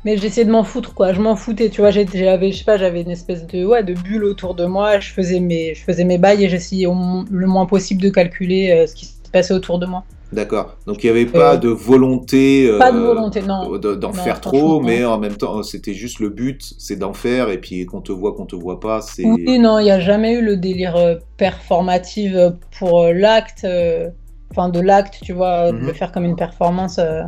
Mais 0.04 0.18
j'essayais 0.18 0.46
de 0.46 0.52
m'en 0.52 0.64
foutre, 0.64 0.94
quoi. 0.94 1.14
Je 1.14 1.22
m'en 1.22 1.36
foutais, 1.36 1.70
tu 1.70 1.82
vois. 1.82 1.90
J'avais, 1.92 2.52
je 2.52 2.58
sais 2.58 2.64
pas, 2.64 2.78
j'avais 2.78 3.02
une 3.02 3.10
espèce 3.12 3.46
de, 3.48 3.66
ouais, 3.66 3.84
de 3.84 3.94
bulle 3.96 4.24
autour 4.24 4.54
de 4.56 4.66
moi. 4.66 5.00
Je 5.00 5.12
faisais 5.12 5.40
mes, 5.40 5.74
je 5.74 5.84
faisais 5.84 6.04
mes 6.06 6.18
bails 6.20 6.44
et 6.44 6.50
j'essayais 6.50 6.86
le 6.88 7.48
moins 7.48 7.66
possible 7.66 8.02
de 8.02 8.10
calculer 8.10 8.72
euh, 8.72 8.88
ce 8.88 8.96
qui 8.96 9.06
passait 9.36 9.54
autour 9.54 9.78
de 9.80 9.86
moi. 9.86 10.04
D'accord. 10.32 10.68
Donc 10.88 11.04
il 11.04 11.06
n'y 11.08 11.12
avait 11.18 11.32
pas 11.42 11.54
Euh, 11.54 11.58
de 11.58 11.70
volonté 11.70 12.68
euh, 12.70 12.80
Pas 12.80 12.92
de 12.92 13.00
volonté, 13.00 13.42
non. 13.42 13.78
de- 13.78 13.96
d'en 13.96 14.12
faire 14.12 14.42
trop, 14.42 14.80
non. 14.82 14.88
mais 14.88 15.06
en 15.06 15.20
même 15.20 15.38
temps, 15.38 15.62
c'était 15.64 15.94
juste 15.94 16.20
le 16.20 16.30
but, 16.30 16.62
c'est 16.86 16.98
d'en 17.04 17.14
faire 17.14 17.50
et 17.50 17.60
puis 17.60 17.86
qu'on 17.86 18.02
te 18.02 18.12
voit, 18.12 18.34
qu'on 18.36 18.48
te 18.54 18.56
voit 18.56 18.80
pas, 18.80 19.02
c'est. 19.02 19.24
Oui, 19.24 19.60
non, 19.60 19.80
il 19.80 19.84
n'y 19.84 19.92
a 19.92 20.00
jamais 20.00 20.34
eu 20.34 20.42
le 20.42 20.58
délire 20.58 20.96
euh, 20.96 21.16
performatif 21.38 22.32
euh, 22.36 22.52
pour 22.80 23.04
euh, 23.04 23.14
l'acte, 23.14 23.64
euh, 23.66 24.10
enfin 24.52 24.70
de 24.70 24.80
l'acte, 24.80 25.16
tu 25.24 25.34
vois, 25.34 25.68
euh, 25.68 25.72
de 25.72 25.78
Mhm. 25.78 25.88
le 25.88 25.94
faire 25.94 26.12
comme 26.12 26.26
une 26.26 26.36
performance. 26.36 26.98
euh, 27.00 27.22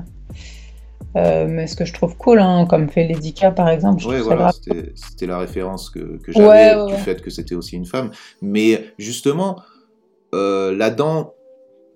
euh, 1.15 1.47
mais 1.49 1.65
ce 1.67 1.75
que 1.75 1.85
je 1.85 1.93
trouve 1.93 2.15
cool, 2.17 2.39
hein, 2.39 2.65
comme 2.69 2.89
fait 2.89 3.07
Lady 3.07 3.33
K 3.33 3.53
par 3.55 3.69
exemple, 3.69 4.01
ça 4.01 4.21
voilà, 4.21 4.51
c'était 4.51 5.25
la 5.25 5.39
référence 5.39 5.89
que, 5.89 5.99
que 6.23 6.31
Ouais, 6.31 6.33
j'avais 6.33 6.49
ouais, 6.49 6.85
du 6.87 6.93
ouais. 6.93 6.99
fait 7.05 7.21
que 7.21 7.29
c'était 7.29 7.55
aussi 7.55 7.75
une 7.75 7.85
femme. 7.85 8.11
Mais 8.41 8.93
justement, 8.99 9.61
euh, 10.35 10.75
là-dedans, 10.75 11.33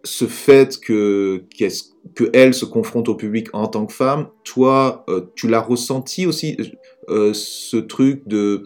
ce 0.03 0.25
fait 0.25 0.79
que, 0.79 1.43
qu'est-ce- 1.55 1.91
que 2.15 2.51
se 2.53 2.65
confronte 2.65 3.09
au 3.09 3.15
public 3.15 3.47
en 3.53 3.67
tant 3.67 3.85
que 3.85 3.93
femme, 3.93 4.27
toi, 4.43 5.05
euh, 5.09 5.21
tu 5.35 5.47
l'as 5.47 5.61
ressenti 5.61 6.25
aussi, 6.25 6.57
euh, 7.09 7.31
ce 7.33 7.77
truc 7.77 8.27
de 8.27 8.63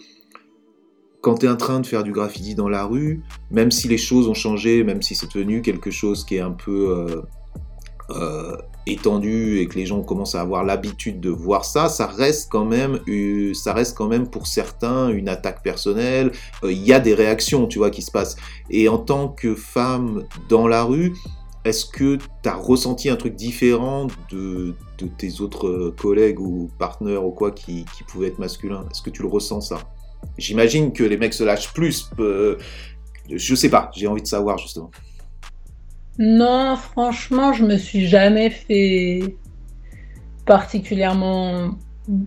quand 1.21 1.39
tu 1.39 1.47
es 1.47 1.49
en 1.49 1.57
train 1.57 1.79
de 1.79 1.87
faire 1.87 2.03
du 2.03 2.11
graffiti 2.11 2.53
dans 2.53 2.69
la 2.69 2.85
rue, 2.85 3.23
même 3.49 3.71
si 3.71 3.87
les 3.87 3.97
choses 3.97 4.27
ont 4.27 4.35
changé, 4.35 4.83
même 4.83 5.01
si 5.01 5.15
c'est 5.15 5.25
devenu 5.33 5.61
quelque 5.63 5.89
chose 5.89 6.23
qui 6.23 6.35
est 6.35 6.39
un 6.39 6.51
peu 6.51 6.89
euh, 6.91 7.21
euh, 8.11 8.55
étendu 8.87 9.59
et 9.59 9.67
que 9.67 9.75
les 9.75 9.85
gens 9.85 10.01
commencent 10.01 10.35
à 10.35 10.41
avoir 10.41 10.63
l'habitude 10.63 11.19
de 11.19 11.29
voir 11.29 11.65
ça, 11.65 11.89
ça 11.89 12.07
reste 12.07 12.49
quand 12.51 12.65
même, 12.65 12.99
euh, 13.07 13.53
ça 13.53 13.73
reste 13.73 13.97
quand 13.97 14.07
même 14.07 14.27
pour 14.27 14.47
certains 14.47 15.09
une 15.09 15.29
attaque 15.29 15.63
personnelle. 15.63 16.31
Euh, 16.63 16.71
Il 16.71 16.83
y 16.83 16.93
a 16.93 16.99
des 16.99 17.13
réactions, 17.13 17.67
tu 17.67 17.79
vois, 17.79 17.89
qui 17.89 18.01
se 18.01 18.11
passent. 18.11 18.35
Et 18.69 18.87
en 18.87 18.97
tant 18.97 19.29
que 19.29 19.55
femme 19.55 20.23
dans 20.49 20.67
la 20.67 20.83
rue, 20.83 21.13
est-ce 21.63 21.85
que 21.85 22.17
tu 22.17 22.49
as 22.49 22.55
ressenti 22.55 23.09
un 23.09 23.15
truc 23.15 23.35
différent 23.35 24.07
de, 24.31 24.75
tes 25.17 25.41
autres 25.41 25.93
collègues 25.99 26.39
ou 26.39 26.69
partenaires 26.77 27.25
ou 27.25 27.31
quoi 27.31 27.51
qui, 27.51 27.85
qui 27.97 28.03
pouvaient 28.03 28.27
être 28.27 28.39
masculins 28.39 28.85
Est-ce 28.91 29.01
que 29.01 29.09
tu 29.09 29.23
le 29.23 29.27
ressens 29.27 29.61
ça? 29.61 29.79
J'imagine 30.37 30.93
que 30.93 31.03
les 31.03 31.17
mecs 31.17 31.33
se 31.33 31.43
lâchent 31.43 31.73
plus. 31.73 32.09
euh, 32.19 32.57
je 33.29 33.55
sais 33.55 33.69
pas, 33.69 33.89
j'ai 33.95 34.07
envie 34.07 34.21
de 34.21 34.27
savoir 34.27 34.57
justement. 34.57 34.91
Non, 36.17 36.75
franchement, 36.75 37.53
je 37.53 37.65
me 37.65 37.77
suis 37.77 38.07
jamais 38.07 38.49
fait 38.49 39.35
particulièrement. 40.45 41.71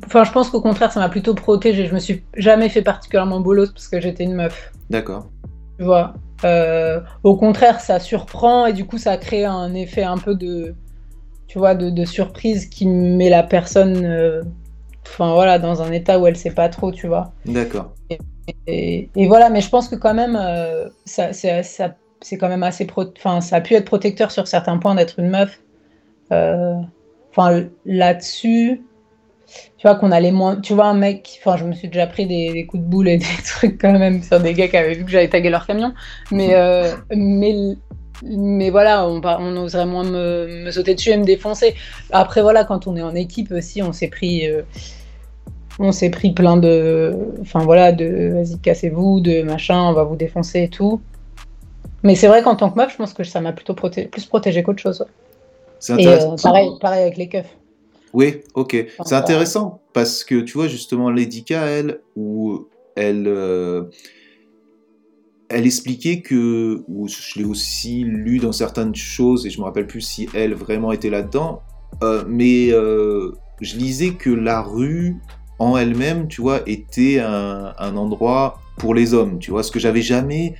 Enfin, 0.05 0.25
je 0.25 0.33
pense 0.33 0.51
qu'au 0.51 0.61
contraire, 0.61 0.93
ça 0.93 1.01
m'a 1.01 1.09
plutôt 1.09 1.35
protégée. 1.35 1.87
Je 1.87 1.95
me 1.95 2.01
suis 2.01 2.25
jamais 2.37 2.69
fait 2.69 2.83
particulièrement 2.83 3.41
bolos 3.41 3.73
parce 3.73 3.89
que 3.89 4.01
j'étais 4.01 4.25
une 4.25 4.35
meuf. 4.35 4.73
D'accord. 4.91 5.29
Tu 5.79 5.85
vois. 5.85 6.15
euh, 6.45 7.01
au 7.23 7.37
contraire, 7.37 7.81
ça 7.81 8.01
surprend 8.01 8.67
et 8.67 8.73
du 8.73 8.85
coup, 8.85 8.99
ça 8.99 9.17
crée 9.17 9.45
un 9.45 9.75
effet 9.75 10.03
un 10.03 10.19
peu 10.19 10.35
de, 10.35 10.75
tu 11.47 11.59
vois, 11.59 11.75
de, 11.75 11.91
de 11.91 12.05
surprise 12.05 12.67
qui 12.67 12.87
met 12.87 13.29
la 13.31 13.43
personne, 13.43 14.05
euh, 14.05 14.43
enfin 15.07 15.33
voilà, 15.33 15.59
dans 15.59 15.83
un 15.83 15.91
état 15.93 16.19
où 16.19 16.27
elle 16.27 16.37
sait 16.37 16.55
pas 16.55 16.69
trop, 16.69 16.93
tu 16.93 17.07
vois. 17.07 17.33
D'accord. 17.45 17.93
Et, 18.67 19.11
et 19.15 19.27
voilà, 19.29 19.51
mais 19.51 19.61
je 19.61 19.69
pense 19.69 19.89
que 19.89 19.97
quand 19.97 20.15
même, 20.15 20.37
euh, 20.41 20.89
ça- 21.05 21.33
c'est 22.21 22.39
quand 22.39 22.49
même 22.49 22.63
assez, 22.63 22.87
pro- 22.87 23.13
enfin, 23.17 23.41
ça 23.41 23.57
a 23.57 23.61
pu 23.61 23.75
être 23.75 23.85
protecteur 23.87 24.31
sur 24.31 24.47
certains 24.49 24.79
points 24.79 24.95
d'être 24.95 25.19
une 25.21 25.31
meuf. 25.31 25.61
Euh, 26.33 26.75
Enfin, 27.31 27.67
là-dessus, 27.85 28.83
tu 29.79 29.87
vois 29.87 29.97
qu'on 29.97 30.11
allait 30.13 30.33
moins, 30.33 30.57
tu 30.61 30.75
vois 30.75 30.87
un 30.87 30.95
mec, 30.95 31.39
enfin, 31.41 31.57
je 31.57 31.65
me 31.65 31.73
suis 31.73 31.89
déjà 31.89 32.07
pris 32.07 32.27
des, 32.27 32.67
coups 32.67 32.83
de 32.83 32.89
boule 32.89 33.09
et 33.09 33.19
des 33.19 33.27
trucs 33.45 33.81
quand 33.81 33.99
même 33.99 34.23
sur 34.23 34.41
des 34.41 34.55
gars 34.55 34.69
qui 34.69 34.77
avaient 34.77 34.95
vu 34.95 35.05
que 35.05 35.11
j'avais 35.11 35.29
tagué 35.29 35.51
leur 35.51 35.67
camion, 35.67 35.95
mais, 36.31 36.55
euh, 36.55 36.97
mais, 37.15 37.55
mais 38.23 38.71
voilà, 38.71 39.07
on, 39.09 39.21
on 39.25 39.57
oserait 39.59 39.87
moins 39.87 40.05
me, 40.05 40.65
me 40.65 40.71
sauter 40.71 40.95
dessus 40.95 41.11
et 41.11 41.17
me 41.17 41.25
défoncer. 41.25 41.75
Après 42.11 42.43
voilà, 42.43 42.65
quand 42.65 42.87
on 42.87 42.97
est 42.97 43.03
en 43.03 43.15
équipe 43.15 43.53
aussi, 43.53 43.83
on 43.83 43.93
s'est 43.93 44.09
pris. 44.09 44.47
euh, 44.51 44.63
on 45.79 45.93
s'est 45.93 46.11
pris 46.11 46.33
plein 46.33 46.57
de. 46.57 47.15
Enfin 47.41 47.61
voilà, 47.61 47.93
de 47.93 48.31
vas-y, 48.35 48.59
cassez-vous, 48.61 49.21
de 49.21 49.43
machin, 49.43 49.81
on 49.83 49.93
va 49.93 50.05
vous 50.05 50.17
défoncer 50.17 50.65
et 50.65 50.69
tout. 50.69 51.01
Mais 52.03 52.15
c'est 52.15 52.29
vrai 52.29 52.43
qu'en 52.43 52.57
tant 52.57 52.71
que 52.71 52.77
meuf, 52.77 52.93
je 52.93 52.97
pense 52.97 53.13
que 53.13 53.25
ça 53.25 53.41
m'a 53.41 53.53
plutôt 53.53 53.75
proté- 53.75 54.09
plus 54.09 54.25
protégé 54.27 54.63
qu'autre 54.63 54.81
chose. 54.81 55.05
C'est 55.81 55.93
Et 55.95 56.07
intéressant. 56.07 56.33
euh, 56.33 56.37
pareil, 56.43 56.71
pareil 56.81 57.03
avec 57.03 57.17
les 57.17 57.29
keufs. 57.29 57.57
Oui, 58.13 58.41
ok. 58.55 58.87
C'est 59.05 59.15
intéressant 59.15 59.81
parce 59.93 60.25
que 60.25 60.41
tu 60.41 60.55
vois 60.55 60.69
justement 60.69 61.11
Lady 61.11 61.45
K, 61.45 61.53
elle, 61.53 62.01
où 62.17 62.67
elle, 62.97 63.25
euh, 63.27 63.85
elle 65.49 65.67
expliquait 65.67 66.21
que, 66.21 66.83
ou 66.89 67.09
je 67.09 67.39
l'ai 67.39 67.45
aussi 67.45 68.05
lu 68.05 68.39
dans 68.39 68.53
certaines 68.53 68.95
choses 68.95 69.47
et 69.47 69.51
je 69.51 69.59
me 69.59 69.65
rappelle 69.65 69.87
plus 69.87 70.01
si 70.01 70.29
elle 70.35 70.55
vraiment 70.55 70.93
était 70.93 71.11
là-dedans, 71.11 71.63
euh, 72.03 72.25
mais 72.27 72.69
je 73.61 73.77
lisais 73.77 74.11
que 74.13 74.31
la 74.31 74.63
rue 74.63 75.17
en 75.59 75.77
elle-même, 75.77 76.29
tu 76.29 76.41
vois, 76.41 76.61
était 76.67 77.19
un, 77.19 77.75
un 77.79 77.97
endroit 77.97 78.61
pour 78.77 78.95
les 78.95 79.13
hommes, 79.15 79.39
tu 79.39 79.51
vois, 79.51 79.63
ce 79.63 79.71
que 79.73 79.81
j'avais 79.81 80.03
jamais. 80.03 80.55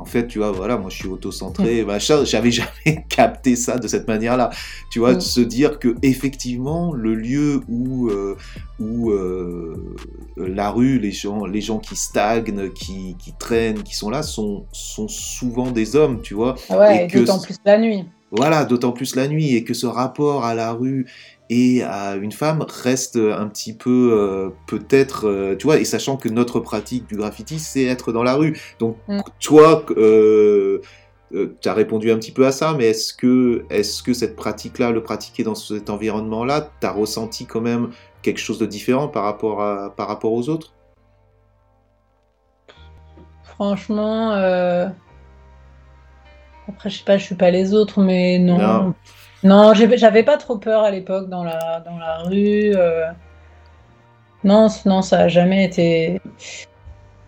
En 0.00 0.06
fait, 0.06 0.26
tu 0.26 0.38
vois, 0.38 0.50
voilà, 0.50 0.78
moi 0.78 0.88
je 0.90 0.96
suis 0.96 1.08
auto-centré, 1.08 1.84
machin, 1.84 2.24
j'avais 2.24 2.50
jamais 2.50 3.04
capté 3.08 3.54
ça 3.54 3.78
de 3.78 3.86
cette 3.86 4.08
manière-là. 4.08 4.50
Tu 4.90 4.98
vois, 4.98 5.12
de 5.12 5.18
Mm. 5.18 5.20
se 5.20 5.40
dire 5.40 5.78
que 5.78 5.94
effectivement, 6.02 6.92
le 6.94 7.14
lieu 7.14 7.60
où, 7.68 8.08
euh, 8.08 8.36
où 8.78 9.10
euh, 9.10 9.94
la 10.36 10.70
rue, 10.70 10.98
les 10.98 11.12
gens, 11.12 11.44
les 11.44 11.60
gens 11.60 11.78
qui 11.78 11.96
stagnent, 11.96 12.70
qui, 12.70 13.16
qui 13.18 13.34
traînent, 13.38 13.82
qui 13.82 13.94
sont 13.94 14.08
là, 14.10 14.22
sont, 14.22 14.64
sont 14.72 15.08
souvent 15.08 15.70
des 15.70 15.96
hommes, 15.96 16.22
tu 16.22 16.34
vois. 16.34 16.54
Ouais, 16.70 17.02
Et 17.02 17.04
et 17.04 17.08
que 17.08 17.18
d'autant 17.18 17.40
plus 17.40 17.56
la 17.64 17.78
nuit. 17.78 18.04
Voilà, 18.32 18.64
d'autant 18.64 18.92
plus 18.92 19.16
la 19.16 19.26
nuit, 19.28 19.54
et 19.56 19.64
que 19.64 19.74
ce 19.74 19.86
rapport 19.86 20.44
à 20.44 20.54
la 20.54 20.72
rue 20.72 21.06
et 21.52 21.82
à 21.82 22.14
une 22.14 22.30
femme 22.30 22.64
reste 22.66 23.16
un 23.16 23.48
petit 23.48 23.74
peu, 23.74 24.10
euh, 24.12 24.50
peut-être, 24.68 25.28
euh, 25.28 25.56
tu 25.56 25.64
vois, 25.66 25.80
et 25.80 25.84
sachant 25.84 26.16
que 26.16 26.28
notre 26.28 26.60
pratique 26.60 27.08
du 27.08 27.16
graffiti, 27.16 27.58
c'est 27.58 27.82
être 27.84 28.12
dans 28.12 28.22
la 28.22 28.34
rue. 28.34 28.58
Donc, 28.78 28.96
Mm. 29.08 29.20
toi, 29.40 29.84
euh, 29.96 30.80
tu 31.32 31.68
as 31.68 31.74
répondu 31.74 32.12
un 32.12 32.16
petit 32.18 32.30
peu 32.30 32.46
à 32.46 32.52
ça, 32.52 32.74
mais 32.78 32.86
est-ce 32.86 33.12
que, 33.12 33.64
est 33.68 34.02
que 34.02 34.12
cette 34.14 34.36
pratique-là, 34.36 34.92
le 34.92 35.02
pratiquer 35.02 35.42
dans 35.42 35.56
cet 35.56 35.90
environnement-là, 35.90 36.70
tu 36.80 36.86
as 36.86 36.92
ressenti 36.92 37.46
quand 37.46 37.60
même 37.60 37.90
quelque 38.22 38.38
chose 38.38 38.58
de 38.58 38.66
différent 38.66 39.08
par 39.08 39.24
rapport, 39.24 39.60
à, 39.60 39.90
par 39.96 40.06
rapport 40.06 40.32
aux 40.32 40.48
autres? 40.48 40.72
Franchement, 43.42 44.32
euh, 44.32 44.88
après, 46.68 46.90
je 46.90 46.98
sais 46.98 47.04
pas, 47.04 47.18
je 47.18 47.24
suis 47.24 47.34
pas 47.34 47.50
les 47.50 47.74
autres, 47.74 48.00
mais 48.00 48.38
non. 48.38 48.58
Non. 48.58 48.94
Non, 49.42 49.72
j'avais 49.74 50.22
pas 50.22 50.36
trop 50.36 50.58
peur 50.58 50.82
à 50.82 50.90
l'époque 50.90 51.28
dans 51.28 51.44
la, 51.44 51.80
dans 51.80 51.98
la 51.98 52.18
rue. 52.18 52.72
euh. 52.74 53.06
Non, 54.44 54.68
non, 54.86 55.02
ça 55.02 55.20
a 55.20 55.28
jamais 55.28 55.64
été. 55.64 56.20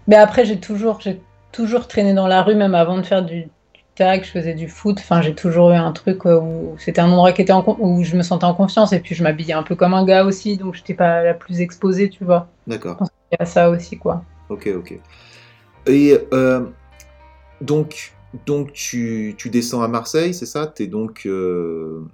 Mais 0.07 0.17
après, 0.17 0.45
j'ai 0.45 0.59
toujours, 0.59 1.01
j'ai 1.01 1.21
toujours 1.53 1.89
traîné 1.89 2.13
dans 2.15 2.27
la 2.27 2.43
rue, 2.43 2.55
même 2.55 2.75
avant 2.75 2.97
de 2.99 3.03
faire 3.03 3.23
du, 3.23 3.43
du 3.45 3.51
tag, 3.95 4.25
je 4.25 4.31
faisais 4.31 4.55
du 4.55 4.69
foot. 4.69 4.99
Enfin, 4.99 5.23
j'ai 5.23 5.35
toujours 5.35 5.71
eu 5.71 5.77
un 5.77 5.93
truc 5.93 6.27
euh, 6.27 6.39
où 6.41 6.75
c'était 6.79 7.01
un 7.01 7.11
endroit 7.11 7.33
qui 7.33 7.43
était 7.43 7.53
en 7.53 7.65
où 7.79 8.03
je 8.03 8.17
me 8.17 8.23
sentais 8.23 8.45
en 8.45 8.55
confiance 8.55 8.93
et 8.93 9.01
puis 9.01 9.15
je 9.15 9.23
m'habillais 9.23 9.55
un 9.55 9.63
peu 9.63 9.75
comme 9.75 9.95
un 9.95 10.05
gars 10.05 10.25
aussi, 10.25 10.57
donc 10.57 10.75
j'étais 10.75 10.95
pas 10.95 11.23
la 11.23 11.35
plus 11.35 11.61
exposée, 11.61 12.11
tu 12.11 12.25
vois. 12.25 12.49
D'accord. 12.67 12.99
Il 13.31 13.37
y 13.39 13.43
a 13.43 13.47
ça 13.47 13.71
aussi, 13.71 13.97
quoi. 13.99 14.23
Ok, 14.49 14.69
ok. 14.75 14.99
Et 15.87 16.19
euh, 16.33 16.67
donc, 17.61 18.13
donc 18.47 18.73
tu, 18.73 19.35
tu 19.37 19.51
descends 19.51 19.83
à 19.83 19.89
Marseille, 19.89 20.35
c'est 20.35 20.47
ça? 20.47 20.67
T'es 20.67 20.87
donc, 20.87 21.23
euh, 21.27 22.05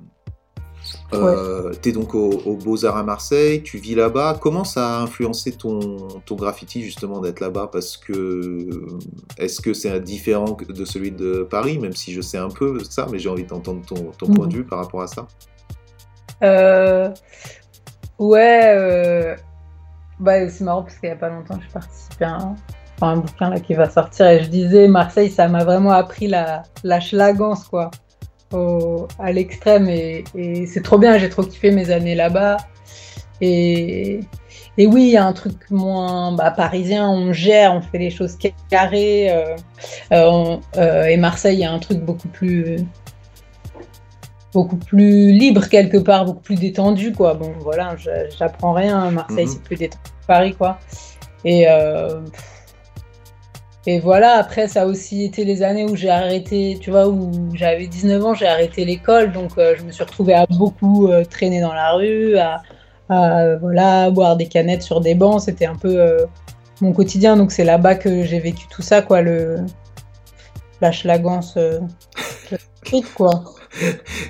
euh, 1.13 1.73
t'es 1.81 1.93
donc 1.93 2.15
au, 2.15 2.31
au 2.31 2.57
Beaux-Arts 2.57 2.97
à 2.97 3.03
Marseille, 3.03 3.63
tu 3.63 3.79
vis 3.79 3.95
là-bas. 3.95 4.39
Comment 4.41 4.65
ça 4.65 4.99
a 4.99 5.03
influencé 5.03 5.53
ton, 5.53 6.09
ton 6.27 6.35
graffiti 6.35 6.83
justement 6.83 7.21
d'être 7.21 7.41
là-bas? 7.41 7.69
Parce 7.73 7.97
que 7.97 8.69
est-ce 9.39 9.61
que 9.61 9.75
c'est 9.75 9.99
différent 10.01 10.55
que- 10.55 10.73
de 10.73 10.85
celui 10.85 11.11
de 11.11 11.47
Paris, 11.49 11.79
même 11.79 11.95
si 11.95 12.13
je 12.13 12.21
sais 12.21 12.39
un 12.39 12.51
peu 12.51 12.79
ça, 12.85 13.07
mais 13.11 13.19
j'ai 13.19 13.29
envie 13.29 13.45
d'entendre 13.45 13.85
ton, 13.87 14.11
ton 14.17 14.27
point 14.33 14.47
de 14.47 14.55
vue 14.55 14.65
par 14.65 14.79
rapport 14.81 15.03
à 15.03 15.07
ça. 15.07 15.27
Euh, 16.43 17.11
ouais, 18.19 18.63
euh, 18.67 19.37
bah, 20.21 20.49
c'est 20.49 20.65
marrant 20.65 20.83
parce 20.83 20.97
qu'il 20.99 21.09
y 21.09 21.13
a 21.13 21.17
pas 21.17 21.29
longtemps, 21.29 21.59
j'ai 21.61 21.73
participé 21.73 22.25
à 22.25 22.37
un, 22.37 22.55
enfin, 23.01 23.13
un 23.13 23.17
bouquin 23.19 23.51
là 23.51 23.61
qui 23.61 23.75
va 23.75 23.89
sortir 23.89 24.27
et 24.29 24.43
je 24.43 24.49
disais 24.49 24.89
Marseille, 24.89 25.31
ça 25.31 25.49
m'a 25.49 25.65
vraiment 25.65 25.93
appris 25.93 26.27
la, 26.27 26.63
la 26.85 27.01
schlagance 27.01 27.65
quoi, 27.65 27.91
au- 28.53 29.07
à 29.19 29.33
l'extrême 29.33 29.89
et, 29.89 30.25
et 30.35 30.67
c'est 30.67 30.83
trop 30.83 30.99
bien, 30.99 31.17
j'ai 31.19 31.29
trop 31.29 31.43
kiffé 31.43 31.71
mes 31.71 31.91
années 31.91 32.15
là-bas 32.15 32.57
et, 33.41 34.21
et 34.79 34.87
oui, 34.87 35.03
il 35.05 35.11
y 35.11 35.17
a 35.17 35.25
un 35.25 35.33
truc 35.33 35.71
moins 35.71 36.33
bah, 36.33 36.51
parisien, 36.51 37.09
on 37.09 37.33
gère, 37.33 37.73
on 37.75 37.81
fait 37.81 37.99
les 37.99 38.11
choses 38.11 38.37
carrées 38.71 39.31
euh, 39.31 39.55
euh, 40.13 40.29
on- 40.31 40.61
euh, 40.77 41.05
et 41.05 41.17
Marseille, 41.17 41.57
il 41.57 41.61
y 41.61 41.65
a 41.65 41.73
un 41.73 41.79
truc 41.79 41.99
beaucoup 42.01 42.29
plus 42.29 42.79
beaucoup 44.55 44.77
plus 44.77 45.31
libre 45.33 45.67
quelque 45.69 45.99
part, 45.99 46.25
beaucoup 46.25 46.41
plus 46.41 46.57
détendu 46.57 47.13
quoi. 47.13 47.35
Bon 47.35 47.53
voilà, 47.61 47.95
j'apprends 48.39 48.73
rien. 48.73 49.11
Marseille 49.11 49.45
Mhm. 49.47 49.53
c'est 49.53 49.63
plus 49.63 49.77
détendu 49.77 50.03
que 50.05 50.27
Paris 50.27 50.55
quoi. 50.55 50.79
Et 51.45 51.67
euh, 51.69 52.21
et 53.89 54.01
voilà. 54.01 54.35
Après 54.35 54.69
ça 54.69 54.83
a 54.83 54.87
aussi 54.87 55.25
été 55.25 55.47
les 55.47 55.63
années 55.63 55.87
où 55.87 55.97
j'ai 55.97 56.11
arrêté, 56.11 56.77
tu 56.79 56.91
vois, 56.91 57.09
où 57.09 57.31
j'avais 57.55 57.87
19 57.87 58.23
ans, 58.23 58.35
j'ai 58.35 58.47
arrêté 58.47 58.85
l'école, 58.85 59.33
donc 59.33 59.53
euh, 59.57 59.77
je 59.79 59.83
me 59.83 59.91
suis 59.91 60.05
retrouvée 60.05 60.35
à 60.35 60.45
beaucoup 60.45 61.09
euh, 61.09 61.25
traîner 61.25 61.63
dans 61.63 61.73
la 61.73 61.93
rue, 61.93 62.37
à, 62.37 62.61
à, 63.09 63.57
voilà 63.57 64.11
boire 64.11 64.37
des 64.37 64.47
canettes 64.47 64.83
sur 64.83 65.01
des 65.01 65.15
bancs. 65.15 65.41
C'était 65.41 65.65
un 65.65 65.75
peu 65.75 65.99
euh, 65.99 66.27
mon 66.83 66.93
quotidien. 66.93 67.35
Donc 67.39 67.51
c'est 67.51 67.65
là-bas 67.65 67.95
que 67.95 68.25
j'ai 68.25 68.41
vécu 68.41 68.67
tout 68.69 68.83
ça 68.83 69.01
quoi, 69.01 69.23
le 69.23 69.57
la 70.83 70.93
schlagance 70.93 71.57
quoi. 73.15 73.43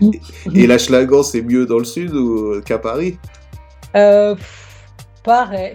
Et 0.54 0.68
la 0.68 0.78
Schlagan, 0.78 1.24
c'est 1.24 1.42
mieux 1.42 1.66
dans 1.66 1.78
le 1.78 1.84
sud 1.84 2.14
ou 2.14 2.60
qu'à 2.60 2.78
Paris? 2.78 3.18
Pff, 3.92 4.84
pareil. 5.24 5.74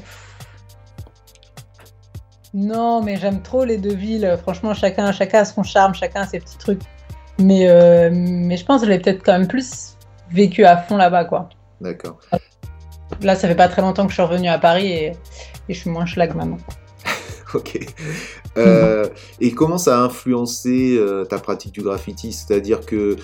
Non, 2.54 3.02
mais 3.02 3.18
j'aime 3.18 3.42
trop 3.42 3.66
les 3.66 3.78
deux 3.78 3.96
villes. 3.96 4.38
Franchement, 4.42 4.74
chacun, 4.74 5.12
chacun 5.12 5.40
a 5.40 5.46
son 5.46 5.64
charme, 5.64 5.96
chacun 5.96 6.22
a 6.22 6.28
ses 6.28 6.40
petits 6.40 6.58
trucs. 6.58 6.82
Mais, 7.40 7.68
euh, 7.68 8.10
mais 8.14 8.58
je 8.58 8.66
pense 8.66 8.82
que 8.82 8.88
je 8.88 8.92
l'ai 8.92 9.00
peut-être 9.00 9.24
quand 9.24 9.34
même 9.34 9.48
plus 9.48 9.98
vécu 10.30 10.66
à 10.66 10.78
fond 10.78 10.98
là-bas, 10.98 11.26
quoi. 11.26 11.50
D'accord. 11.82 12.20
Là, 13.22 13.36
ça 13.36 13.48
fait 13.48 13.56
pas 13.56 13.68
très 13.68 13.82
longtemps 13.82 14.04
que 14.04 14.10
je 14.10 14.16
suis 14.16 14.24
revenue 14.24 14.50
à 14.50 14.60
Paris 14.60 14.88
et, 14.88 15.06
et 15.70 15.74
je 15.74 15.80
suis 15.80 15.90
moins 15.90 16.06
schlag 16.06 16.36
maintenant. 16.36 16.58
Ok. 17.54 17.78
Euh, 18.58 19.08
et 19.40 19.52
comment 19.52 19.78
ça 19.78 20.00
a 20.00 20.02
influencé 20.02 20.96
euh, 20.98 21.24
ta 21.24 21.38
pratique 21.38 21.72
du 21.72 21.84
graffiti? 21.84 22.34
C'est-à-dire 22.34 22.84
que 22.84 23.16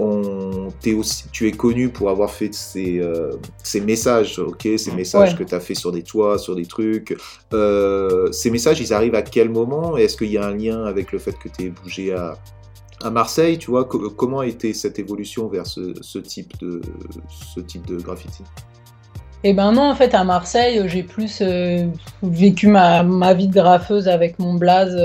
on, 0.00 0.68
aussi, 0.96 1.24
tu 1.32 1.48
es 1.48 1.52
connu 1.52 1.88
pour 1.88 2.08
avoir 2.10 2.30
fait 2.30 2.54
ces, 2.54 2.98
euh, 3.00 3.32
ces 3.62 3.80
messages, 3.80 4.38
ok? 4.38 4.68
Ces 4.76 4.92
messages 4.92 5.32
Ouais. 5.32 5.38
que 5.38 5.44
tu 5.44 5.54
as 5.54 5.60
fait 5.60 5.74
sur 5.74 5.92
des 5.92 6.02
toits, 6.02 6.38
sur 6.38 6.54
des 6.54 6.66
trucs. 6.66 7.16
Euh, 7.52 8.30
ces 8.32 8.50
messages, 8.50 8.80
ils 8.80 8.92
arrivent 8.94 9.14
à 9.16 9.22
quel 9.22 9.48
moment? 9.50 9.96
Est-ce 9.96 10.16
qu'il 10.16 10.30
y 10.30 10.38
a 10.38 10.46
un 10.46 10.54
lien 10.54 10.84
avec 10.84 11.12
le 11.12 11.18
fait 11.18 11.36
que 11.38 11.48
tu 11.48 11.64
es 11.66 11.68
bougé 11.70 12.12
à, 12.14 12.34
à 13.02 13.10
Marseille 13.10 13.58
Tu 13.58 13.70
vois, 13.70 13.84
co- 13.84 14.10
comment 14.10 14.40
a 14.40 14.46
été 14.46 14.72
cette 14.72 14.98
évolution 14.98 15.48
vers 15.48 15.66
ce, 15.66 15.94
ce 16.00 16.18
type, 16.18 16.52
de, 16.60 16.80
ce 17.54 17.60
type 17.60 17.86
de 17.86 17.96
graffiti? 17.96 18.44
Et 19.44 19.52
ben 19.52 19.70
non, 19.72 19.82
en 19.90 19.94
fait, 19.94 20.14
à 20.14 20.24
Marseille, 20.24 20.82
j'ai 20.88 21.04
plus 21.04 21.40
euh, 21.42 21.86
vécu 22.22 22.66
ma, 22.66 23.02
ma 23.04 23.34
vie 23.34 23.46
de 23.48 23.54
graffeuse 23.54 24.08
avec 24.08 24.38
mon 24.40 24.54
blaze, 24.54 24.96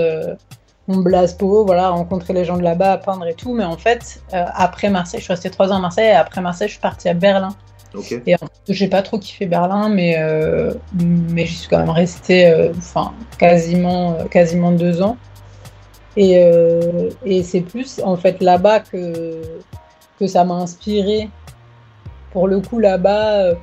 euh, 0.89 0.93
mon 0.93 1.01
blaze 1.01 1.33
po, 1.33 1.65
voilà, 1.65 1.89
rencontrer 1.89 2.33
les 2.33 2.45
gens 2.45 2.57
de 2.57 2.63
là-bas, 2.63 2.97
peindre 2.97 3.27
et 3.27 3.33
tout. 3.33 3.53
Mais 3.53 3.63
en 3.63 3.77
fait, 3.77 4.21
euh, 4.33 4.45
après 4.53 4.89
Marseille, 4.89 5.19
je 5.19 5.25
suis 5.25 5.33
restée 5.33 5.49
trois 5.49 5.71
ans 5.71 5.77
à 5.77 5.79
Marseille, 5.79 6.09
et 6.09 6.11
après 6.11 6.41
Marseille, 6.41 6.67
je 6.67 6.73
suis 6.73 6.81
partie 6.81 7.09
à 7.09 7.13
Berlin. 7.13 7.55
Ok. 7.95 8.21
Et 8.25 8.35
en 8.35 8.39
fait, 8.39 8.73
j'ai 8.73 8.87
pas 8.87 9.01
trop 9.01 9.19
kiffé 9.19 9.45
Berlin, 9.45 9.89
mais, 9.89 10.15
euh, 10.17 10.73
mais 11.01 11.45
j'y 11.45 11.55
suis 11.55 11.69
quand 11.69 11.79
même 11.79 11.89
restée, 11.89 12.47
euh, 12.47 12.71
enfin, 12.77 13.13
quasiment, 13.37 14.17
quasiment 14.31 14.71
deux 14.71 15.01
ans. 15.01 15.17
Et, 16.15 16.33
et 17.25 17.41
c'est 17.41 17.61
plus 17.61 17.99
en 18.03 18.15
fait 18.15 18.39
là-bas 18.39 18.81
que, 18.81 19.41
que 20.19 20.27
ça 20.27 20.43
m'a 20.43 20.53
inspiré. 20.53 21.29
Pour 22.31 22.47
le 22.47 22.59
coup, 22.61 22.77
là-bas, 22.77 23.55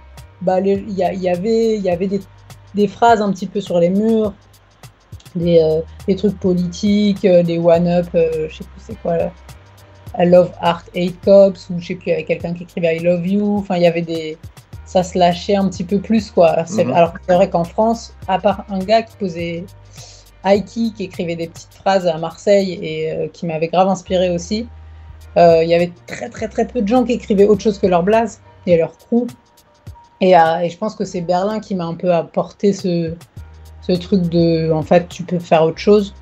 bah, 0.43 0.59
il 0.59 0.91
y, 0.91 1.29
avait, 1.29 1.79
y 1.79 1.91
avait 1.91 2.07
des, 2.09 2.21
des 2.75 2.89
phrases 2.89 3.23
un 3.23 3.31
petit 3.31 3.47
peu 3.47 3.61
sur 3.61 3.79
les 3.79 3.89
murs, 3.89 4.33
des, 5.35 5.61
euh, 5.61 5.81
des 6.07 6.17
trucs 6.17 6.39
politiques, 6.39 7.25
euh, 7.25 7.43
des 7.43 7.59
one-up, 7.59 8.07
euh, 8.15 8.49
je 8.49 8.57
sais 8.57 8.65
plus 8.65 8.81
c'est 8.81 9.01
quoi 9.01 9.17
là. 9.17 9.33
I 10.19 10.27
love 10.27 10.51
art, 10.61 10.83
hate 10.95 11.15
cops, 11.25 11.71
ou 11.71 11.79
je 11.79 11.89
sais 11.89 11.95
plus, 11.95 12.07
il 12.07 12.11
y 12.11 12.13
avait 12.15 12.25
quelqu'un 12.25 12.53
qui 12.53 12.65
écrivait 12.65 12.97
I 12.97 13.01
love 13.01 13.27
you. 13.27 13.59
Enfin, 13.59 13.77
il 13.77 13.83
y 13.83 13.87
avait 13.87 14.03
des. 14.03 14.37
Ça 14.85 15.05
se 15.05 15.17
lâchait 15.17 15.55
un 15.55 15.69
petit 15.69 15.85
peu 15.85 16.01
plus, 16.01 16.31
quoi. 16.31 16.65
Mhm. 16.69 16.93
Alors 16.93 17.13
que 17.13 17.21
c'est 17.29 17.35
vrai 17.35 17.49
qu'en 17.49 17.65
France, 17.65 18.15
à 18.27 18.39
part 18.39 18.65
un 18.69 18.81
gars 18.81 19.03
qui 19.03 19.17
posait. 19.17 19.65
Aiki, 20.43 20.95
qui 20.95 21.05
écrivait 21.05 21.37
des 21.37 21.49
petites 21.49 21.75
phrases 21.75 22.07
à 22.07 22.17
Marseille 22.17 22.79
et 22.83 23.13
euh, 23.13 23.29
qui 23.29 23.45
m'avait 23.45 23.69
grave 23.69 23.89
inspiré 23.89 24.31
aussi, 24.31 24.67
euh, 25.37 25.63
il 25.63 25.69
y 25.69 25.75
avait 25.75 25.93
très 26.07 26.31
très 26.31 26.49
très 26.49 26.67
peu 26.67 26.81
de 26.81 26.89
gens 26.89 27.05
qui 27.05 27.13
écrivaient 27.13 27.45
autre 27.45 27.61
chose 27.61 27.79
que 27.79 27.87
leur 27.87 28.03
blaze 28.03 28.41
et 28.67 28.79
leur 28.79 28.97
crew. 28.97 29.27
Et, 30.23 30.31
et 30.31 30.71
je 30.71 30.79
pense 30.79 30.95
que 30.95 31.05
c'est 31.05 31.21
Berlin 31.21 31.61
qui 31.61 31.75
m'a 31.75 31.85
un 31.85 31.95
peu 31.95 32.11
apporté 32.15 32.73
ce, 32.73 33.15
ce 33.83 33.93
truc 33.93 34.23
de, 34.23 34.71
en 34.73 34.83
fait, 34.83 35.09
tu 35.09 35.23
peux 35.23 35.39
faire 35.39 35.63
autre 35.65 35.79
chose. 35.79 36.15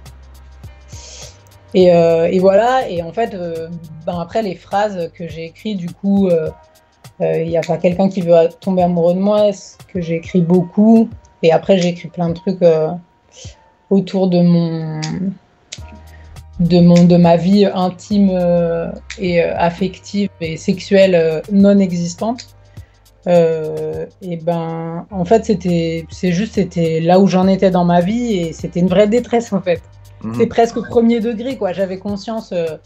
Et, 1.74 1.92
euh, 1.92 2.30
voilà, 2.40 2.88
et 2.88 3.02
en 3.02 3.12
fait, 3.12 3.34
euh, 3.34 3.68
ben 4.06 4.18
après 4.20 4.42
les 4.42 4.54
phrases 4.54 5.10
que 5.14 5.28
j'ai 5.28 5.44
écrites, 5.44 5.78
du 5.78 5.90
coup, 5.90 6.28
euh, 6.28 6.50
il 7.20 7.48
y 7.48 7.56
a 7.56 7.60
pas 7.60 7.76
quelqu'un 7.76 8.08
qui 8.08 8.22
veut 8.22 8.48
tomber 8.60 8.82
amoureux 8.82 9.14
de 9.14 9.18
moi, 9.18 9.50
que 9.92 10.00
j'ai 10.00 10.16
écrit 10.16 10.40
beaucoup. 10.40 11.10
Et 11.42 11.52
après, 11.52 11.78
j'ai 11.78 11.88
écrit 11.88 12.08
plein 12.08 12.30
de 12.30 12.34
trucs 12.34 12.64
autour 13.90 14.28
de 14.28 14.40
mon, 14.40 15.00
de 16.60 16.80
mon, 16.80 17.04
de 17.04 17.16
ma 17.16 17.36
vie 17.36 17.66
intime 17.66 18.30
et 19.18 19.42
affective 19.42 20.30
et 20.40 20.56
sexuelle 20.56 21.42
non 21.52 21.78
existante. 21.78 22.46
Euh, 23.26 24.06
et 24.22 24.36
ben, 24.36 25.06
en 25.10 25.24
fait, 25.24 25.44
c'était, 25.44 26.06
c'est 26.10 26.32
juste, 26.32 26.54
c'était 26.54 27.00
là 27.00 27.20
où 27.20 27.26
j'en 27.26 27.48
étais 27.48 27.70
dans 27.70 27.84
ma 27.84 28.00
vie 28.00 28.38
et 28.38 28.52
c'était 28.52 28.80
une 28.80 28.88
vraie 28.88 29.08
détresse 29.08 29.52
en 29.52 29.60
fait. 29.60 29.82
Mhm. 30.22 30.34
C'est 30.36 30.46
presque 30.46 30.80
premier 30.88 31.20
degré 31.20 31.56
quoi. 31.56 31.72
J'avais 31.72 31.98
conscience, 31.98 32.52
euh, 32.52 32.76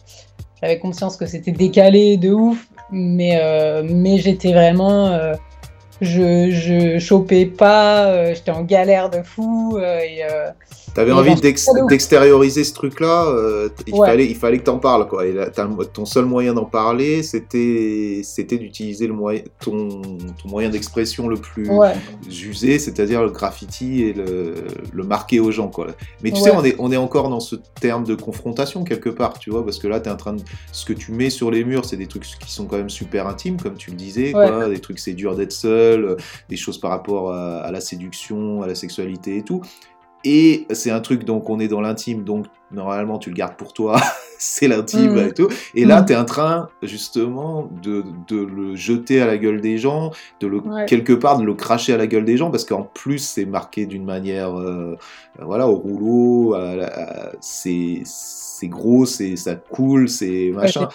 j'avais 0.61 0.79
conscience 0.79 1.17
que 1.17 1.27
c'était 1.27 1.53
décalé 1.53 2.17
de 2.17 2.33
ouf, 2.33 2.67
mais 2.91 3.39
euh, 3.43 3.83
mais 3.85 4.19
j'étais 4.19 4.53
vraiment, 4.53 5.19
je 6.01 6.51
je 6.51 6.99
chopais 6.99 7.47
pas, 7.47 8.35
j'étais 8.35 8.51
en 8.51 8.63
galère 8.63 9.11
de 9.11 9.23
fou 9.23 9.79
et 9.79 10.23
T'avais 10.95 11.13
envie 11.13 11.35
d'extérioriser 11.89 12.65
ce 12.65 12.75
truc-là, 12.75 13.27
euh, 13.29 13.69
il, 13.87 13.95
Ouais. 13.95 14.07
fallait, 14.07 14.27
il 14.27 14.37
fallait 14.37 14.59
que 14.59 14.65
t'en 14.65 14.79
parles, 14.79 15.09
quoi. 15.09 15.27
Et 15.27 15.33
là, 15.33 15.49
ton 15.93 16.05
seul 16.05 16.25
moyen 16.27 16.55
d'en 16.55 16.65
parler, 16.65 17.23
c'était 17.23 18.21
c'était 18.25 18.59
d'utiliser 18.59 19.07
le 19.07 19.15
moyen, 19.15 19.43
ton, 19.61 19.89
ton 19.89 20.49
moyen 20.49 20.69
d'expression 20.71 21.29
le 21.29 21.37
plus 21.37 21.69
ouais. 21.71 21.95
usé, 22.29 22.79
c'est-à-dire 22.79 23.23
le 23.23 23.31
graffiti 23.31 24.03
et 24.03 24.13
le, 24.13 24.55
le 24.93 25.03
marquer 25.05 25.41
aux 25.41 25.51
gens, 25.51 25.69
quoi. 25.69 25.89
Mais 26.23 26.31
tu 26.31 26.37
Ouais. 26.43 26.51
sais, 26.51 26.57
on 26.57 26.65
est, 26.65 26.77
on 26.79 26.91
est 26.93 26.97
encore 26.97 27.29
dans 27.29 27.41
ce 27.41 27.57
terme 27.81 28.05
de 28.05 28.15
confrontation 28.15 28.85
quelque 28.85 29.09
part, 29.11 29.39
tu 29.39 29.51
vois, 29.51 29.65
parce 29.65 29.79
que 29.79 29.89
là, 29.89 30.01
t'es 30.01 30.11
en 30.11 30.17
train 30.17 30.35
de, 30.35 30.43
ce 30.73 30.85
que 30.85 30.93
tu 30.93 31.13
mets 31.13 31.31
sur 31.31 31.51
les 31.51 31.65
murs, 31.65 31.85
c'est 31.85 31.97
des 31.97 32.07
trucs 32.07 32.25
qui 32.25 32.53
sont 32.53 32.67
quand 32.67 32.77
même 32.77 32.91
super 32.91 33.27
intimes, 33.27 33.61
comme 33.61 33.75
tu 33.77 33.91
le 33.91 33.97
disais, 33.97 34.33
quoi. 34.33 34.69
Des 34.69 34.79
trucs, 34.81 34.99
c'est 34.99 35.13
dur 35.15 35.35
d'être 35.37 35.53
seul, 35.53 36.05
euh, 36.05 36.17
des 36.49 36.57
choses 36.57 36.79
par 36.79 36.91
rapport 36.91 37.33
à, 37.33 37.59
à 37.61 37.71
la 37.71 37.81
séduction, 37.81 38.63
à 38.63 38.67
la 38.67 38.75
sexualité 38.75 39.39
et 39.39 39.43
tout. 39.43 39.63
Et 40.25 40.67
c'est 40.71 40.91
un 40.91 41.01
truc, 41.01 41.25
donc 41.25 41.51
on 41.51 41.59
est 41.59 41.69
dans 41.69 41.81
l'intime, 41.81 42.23
donc 42.23 42.47
normalement 42.71 43.19
tu 43.19 43.31
le 43.31 43.35
gardes 43.35 43.57
pour 43.57 43.73
toi, 43.73 44.01
c'est 44.39 44.69
l'intime 44.69 45.13
Mhm. 45.17 45.29
et 45.29 45.33
tout. 45.33 45.49
Et 45.75 45.85
là, 45.85 46.01
Mhm. 46.01 46.07
tu 46.07 46.13
es 46.13 46.17
en 46.17 46.25
train 46.25 46.69
justement 46.83 47.69
de, 47.83 48.05
de 48.29 48.37
le 48.37 48.77
jeter 48.77 49.21
à 49.21 49.27
la 49.27 49.37
gueule 49.37 49.61
des 49.61 49.79
gens, 49.79 50.11
de 50.41 50.47
le, 50.47 50.59
Ouais. 50.59 50.87
quelque 50.87 51.13
part 51.13 51.39
de 51.39 51.45
le 51.45 51.55
cracher 51.55 51.93
à 51.93 51.97
la 51.97 52.07
gueule 52.07 52.25
des 52.25 52.37
gens, 52.37 52.51
parce 52.51 52.65
qu'en 52.65 52.83
plus 52.83 53.19
c'est 53.19 53.45
marqué 53.47 53.85
d'une 53.87 54.05
manière, 54.05 54.57
euh, 54.59 54.97
voilà, 55.41 55.67
au 55.69 55.75
rouleau, 55.75 56.55
c'est 57.41 58.03
gros, 58.69 59.05
c'est 59.07 59.35
ça 59.37 59.57
coule, 59.57 60.09
c'est 60.09 60.53
machin. 60.55 60.89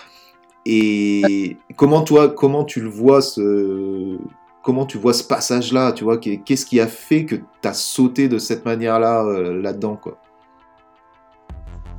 Et 0.66 1.58
comment 1.76 2.02
toi, 2.02 2.30
comment 2.30 2.64
tu 2.66 2.82
le 2.82 2.90
vois 2.90 3.22
ce, 3.22 4.18
comment 4.64 4.86
tu 4.86 4.98
vois 4.98 5.14
ce 5.14 5.24
passage-là, 5.24 5.92
tu 5.94 6.04
vois, 6.04 6.18
qu'est- 6.18 6.38
qu'est-ce 6.44 6.66
qui 6.66 6.80
a 6.80 6.88
fait 6.88 7.26
que 7.26 7.36
tu 7.36 7.68
as 7.68 7.74
sauté 7.74 8.28
de 8.28 8.38
cette 8.38 8.66
manière-là 8.66 9.24
euh, 9.24 9.62
là-dedans, 9.62 9.96
quoi? 9.96 10.18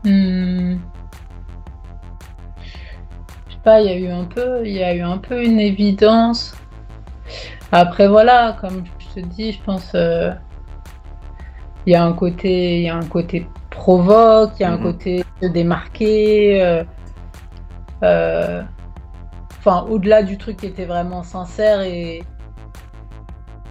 Hmm. 0.05 0.77
Je 3.49 3.55
sais 3.55 3.61
pas, 3.65 3.81
il 3.81 3.87
y 3.87 3.91
a 3.91 3.99
eu 3.99 4.09
un 4.09 4.25
peu, 4.25 4.65
il 4.67 4.73
y 4.73 4.83
a 4.83 4.95
eu 4.95 5.01
un 5.01 5.19
peu 5.19 5.43
une 5.43 5.59
évidence. 5.61 6.55
Après 7.73 8.09
voilà, 8.09 8.57
comme 8.61 8.85
je 8.99 9.21
te 9.21 9.27
dis, 9.27 9.53
je 9.53 9.63
pense 9.63 9.93
euh, 9.95 10.31
il 11.87 11.93
y 11.93 11.97
a 11.97 12.05
un 12.05 12.13
côté, 12.13 12.77
il 12.79 12.83
y 12.85 12.89
a 12.89 12.97
un 12.97 13.05
côté 13.07 13.47
provoque, 13.71 14.53
il 14.59 14.63
y 14.63 14.65
a 14.65 14.73
un 14.73 14.77
Mhm. 14.77 14.83
côté 14.83 15.25
se 15.43 15.49
démarquer. 15.49 16.63
euh, 18.03 18.63
Enfin, 19.59 19.85
au-delà 19.91 20.23
du 20.23 20.39
truc 20.39 20.59
qui 20.59 20.67
était 20.67 20.85
vraiment 20.85 21.23
sincère 21.25 21.81
et 21.81 22.23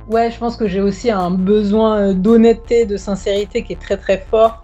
ouais, 0.10 0.32
je 0.32 0.38
pense 0.38 0.58
que 0.58 0.68
j'ai 0.68 0.82
aussi 0.82 1.12
un 1.12 1.32
besoin 1.32 2.00
euh, 2.00 2.14
d'honnêteté, 2.14 2.86
de 2.86 2.98
sincérité 2.98 3.64
qui 3.64 3.74
est 3.74 3.82
très 3.82 3.98
très 3.98 4.18
fort. 4.18 4.64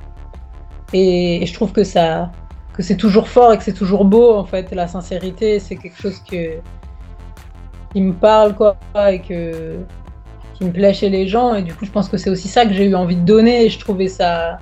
Et, 0.94 1.46
je 1.46 1.54
trouve 1.54 1.72
que 1.72 1.84
ça, 1.84 2.32
que 2.74 2.84
c'est 2.84 2.98
toujours 2.98 3.28
fort 3.28 3.54
et 3.54 3.58
que 3.58 3.64
c'est 3.64 3.74
toujours 3.74 4.06
beau 4.06 4.34
en 4.36 4.46
fait. 4.46 4.72
La 4.72 4.88
sincérité, 4.88 5.60
c'est 5.60 5.76
quelque 5.76 6.00
chose 6.00 6.20
que 6.20 6.60
qui 7.94 8.02
me 8.02 8.14
parle 8.14 8.56
quoi 8.56 8.76
et 9.12 9.22
que 9.22 9.78
qui 10.56 10.66
me 10.66 10.72
plaît 10.72 10.94
chez 10.94 11.10
les 11.10 11.28
gens. 11.28 11.56
Et 11.56 11.64
du 11.64 11.74
coup, 11.74 11.86
je 11.86 11.92
pense 11.92 12.10
que 12.10 12.18
c'est 12.18 12.30
aussi 12.30 12.48
ça 12.48 12.66
que 12.66 12.74
j'ai 12.74 12.86
eu 12.86 12.96
envie 12.96 13.16
de 13.16 13.26
donner. 13.26 13.66
Et 13.66 13.70
je 13.70 13.80
trouvais 13.80 14.08
ça, 14.08 14.60